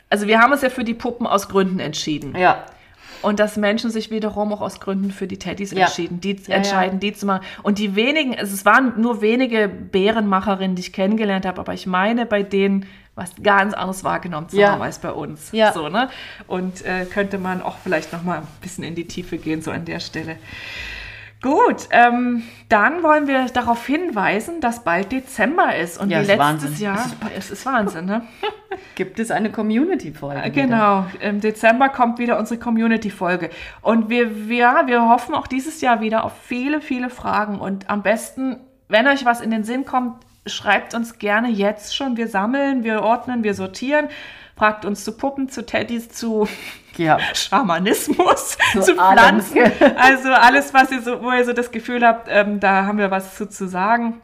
also 0.09 0.27
wir 0.27 0.39
haben 0.39 0.51
uns 0.51 0.61
ja 0.61 0.69
für 0.69 0.83
die 0.83 0.93
Puppen 0.93 1.27
aus 1.27 1.49
Gründen 1.49 1.79
entschieden. 1.79 2.35
Ja. 2.35 2.65
Und 3.21 3.39
dass 3.39 3.57
Menschen 3.57 3.89
sich 3.91 4.11
wiederum 4.11 4.53
auch 4.53 4.61
aus 4.61 4.79
Gründen 4.79 5.11
für 5.11 5.27
die 5.27 5.37
Teddys 5.37 5.71
Ja. 5.71 5.85
entschieden, 5.87 6.21
die 6.21 6.39
Ja, 6.47 6.55
entscheiden, 6.55 6.99
die 7.01 7.13
zu 7.13 7.25
machen. 7.25 7.43
Und 7.63 7.77
die 7.77 7.95
wenigen, 7.95 8.37
also 8.37 8.53
es 8.53 8.65
waren 8.65 8.93
nur 9.01 9.21
wenige 9.21 9.67
Bärenmacherinnen, 9.67 10.75
die 10.75 10.81
ich 10.81 10.93
kennengelernt 10.93 11.45
habe, 11.45 11.59
aber 11.59 11.73
ich 11.73 11.85
meine, 11.85 12.25
bei 12.25 12.43
denen 12.43 12.85
was 13.15 13.31
ganz 13.43 13.73
anderes 13.73 14.05
wahrgenommen 14.05 14.47
zu 14.47 14.65
haben 14.65 14.81
als 14.81 14.99
bei 14.99 15.11
uns. 15.11 15.51
Ja. 15.51 15.73
So, 15.73 15.89
ne? 15.89 16.09
Und 16.47 16.85
äh, 16.85 17.03
könnte 17.05 17.37
man 17.37 17.61
auch 17.61 17.77
vielleicht 17.83 18.13
noch 18.13 18.23
mal 18.23 18.37
ein 18.37 18.47
bisschen 18.61 18.85
in 18.85 18.95
die 18.95 19.05
Tiefe 19.07 19.37
gehen, 19.37 19.61
so 19.61 19.71
an 19.71 19.83
der 19.83 19.99
Stelle. 19.99 20.37
Gut, 21.41 21.87
ähm, 21.91 22.43
dann 22.67 23.01
wollen 23.01 23.27
wir 23.27 23.45
darauf 23.45 23.85
hinweisen, 23.85 24.59
dass 24.59 24.83
bald 24.83 25.13
Dezember 25.13 25.73
ist. 25.75 25.97
Und 25.97 26.09
Ja, 26.09 26.21
wie 26.21 26.25
letztes 26.25 26.39
Wahnsinn. 26.39 26.75
Jahr, 26.77 27.05
es 27.37 27.49
ist 27.49 27.65
Wahnsinn, 27.65 28.05
ne? 28.05 28.23
Gibt 28.95 29.19
es 29.19 29.31
eine 29.31 29.49
Community-Folge? 29.49 30.51
Genau, 30.51 31.05
im 31.21 31.39
Dezember 31.39 31.87
kommt 31.87 32.19
wieder 32.19 32.37
unsere 32.37 32.59
Community-Folge. 32.59 33.51
Und 33.81 34.09
wir, 34.09 34.49
wir, 34.49 34.83
wir 34.87 35.07
hoffen 35.07 35.33
auch 35.33 35.47
dieses 35.47 35.79
Jahr 35.79 36.01
wieder 36.01 36.25
auf 36.25 36.33
viele, 36.43 36.81
viele 36.81 37.09
Fragen. 37.09 37.59
Und 37.59 37.89
am 37.89 38.03
besten, 38.03 38.57
wenn 38.89 39.07
euch 39.07 39.23
was 39.23 39.39
in 39.39 39.51
den 39.51 39.63
Sinn 39.63 39.85
kommt, 39.85 40.17
schreibt 40.45 40.93
uns 40.93 41.19
gerne 41.19 41.49
jetzt 41.49 41.95
schon. 41.95 42.17
Wir 42.17 42.27
sammeln, 42.27 42.83
wir 42.83 43.01
ordnen, 43.01 43.43
wir 43.45 43.53
sortieren. 43.53 44.09
Fragt 44.59 44.83
uns 44.83 45.05
zu 45.05 45.13
Puppen, 45.13 45.47
zu 45.47 45.65
Teddys, 45.65 46.09
zu 46.09 46.47
Ja. 46.97 47.17
Schamanismus, 47.33 48.57
Zu 48.73 48.81
zu, 48.81 48.99
allem. 48.99 49.41
Pflanzen. 49.41 49.71
Also 49.97 50.29
alles, 50.33 50.73
was 50.73 50.91
ihr 50.91 51.01
so, 51.01 51.23
wo 51.23 51.31
ihr 51.31 51.45
so 51.45 51.53
das 51.53 51.71
Gefühl 51.71 52.05
habt, 52.05 52.27
ähm, 52.29 52.59
da 52.59 52.85
haben 52.85 52.97
wir 52.97 53.09
was 53.09 53.35
zu, 53.35 53.47
zu 53.47 53.69
sagen. 53.69 54.19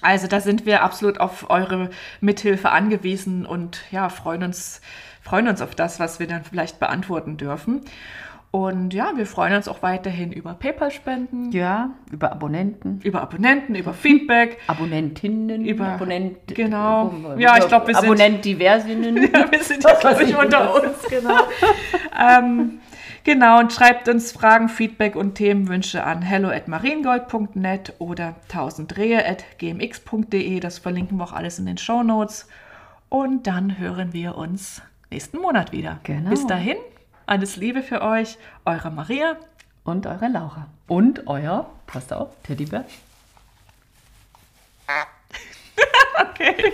Also 0.00 0.26
da 0.26 0.40
sind 0.40 0.66
wir 0.66 0.82
absolut 0.82 1.20
auf 1.20 1.48
eure 1.48 1.90
Mithilfe 2.20 2.70
angewiesen 2.70 3.46
und 3.46 3.82
ja, 3.92 4.08
freuen 4.08 4.42
uns, 4.42 4.80
freuen 5.22 5.46
uns 5.46 5.62
auf 5.62 5.76
das, 5.76 6.00
was 6.00 6.18
wir 6.18 6.26
dann 6.26 6.42
vielleicht 6.42 6.80
beantworten 6.80 7.36
dürfen. 7.36 7.82
Und 8.54 8.92
ja, 8.92 9.12
wir 9.16 9.24
freuen 9.24 9.54
uns 9.54 9.66
auch 9.66 9.80
weiterhin 9.82 10.30
über 10.30 10.52
PayPal-Spenden, 10.52 11.52
Ja, 11.52 11.92
über 12.10 12.32
Abonnenten. 12.32 13.00
über 13.02 13.22
Abonnenten, 13.22 13.74
über 13.74 13.94
Feedback. 13.94 14.58
Abonnentinnen, 14.66 15.64
Über- 15.64 15.86
Abonnenten. 15.94 16.54
genau. 16.54 17.14
Ja, 17.38 17.56
ich 17.56 17.66
glaub, 17.66 17.86
wir 17.88 17.94
sind- 17.94 18.04
Abonnent-Diversinnen. 18.04 19.16
Ja, 19.32 19.50
wir 19.50 19.62
sind 19.62 19.82
ja, 19.82 19.94
glaub 19.98 20.20
ich, 20.20 20.36
unter 20.36 20.74
uns, 20.74 21.02
genau. 21.08 21.38
ähm, 22.20 22.80
genau, 23.24 23.58
und 23.60 23.72
schreibt 23.72 24.06
uns 24.10 24.32
Fragen, 24.32 24.68
Feedback 24.68 25.16
und 25.16 25.34
Themenwünsche 25.36 26.04
an 26.04 26.20
hello 26.20 26.48
at 26.50 26.68
mariengold.net 26.68 27.94
oder 28.00 28.34
1000rehe 28.50 29.24
at 29.26 29.44
gmx.de. 29.56 30.60
Das 30.60 30.78
verlinken 30.78 31.16
wir 31.16 31.24
auch 31.24 31.32
alles 31.32 31.58
in 31.58 31.64
den 31.64 31.78
Show 31.78 32.02
Notes. 32.02 32.46
Und 33.08 33.46
dann 33.46 33.78
hören 33.78 34.12
wir 34.12 34.36
uns 34.36 34.82
nächsten 35.10 35.38
Monat 35.38 35.72
wieder. 35.72 36.00
Genau. 36.02 36.28
Bis 36.28 36.46
dahin, 36.46 36.76
alles 37.26 37.56
Liebe 37.56 37.82
für 37.82 38.02
euch, 38.02 38.38
eure 38.64 38.90
Maria. 38.90 39.36
Und 39.84 40.06
eure 40.06 40.28
Laura. 40.28 40.68
Und 40.86 41.26
euer, 41.26 41.68
passt 41.86 42.12
auf, 42.12 42.30
Teddybär. 42.42 42.84
Okay. 46.30 46.72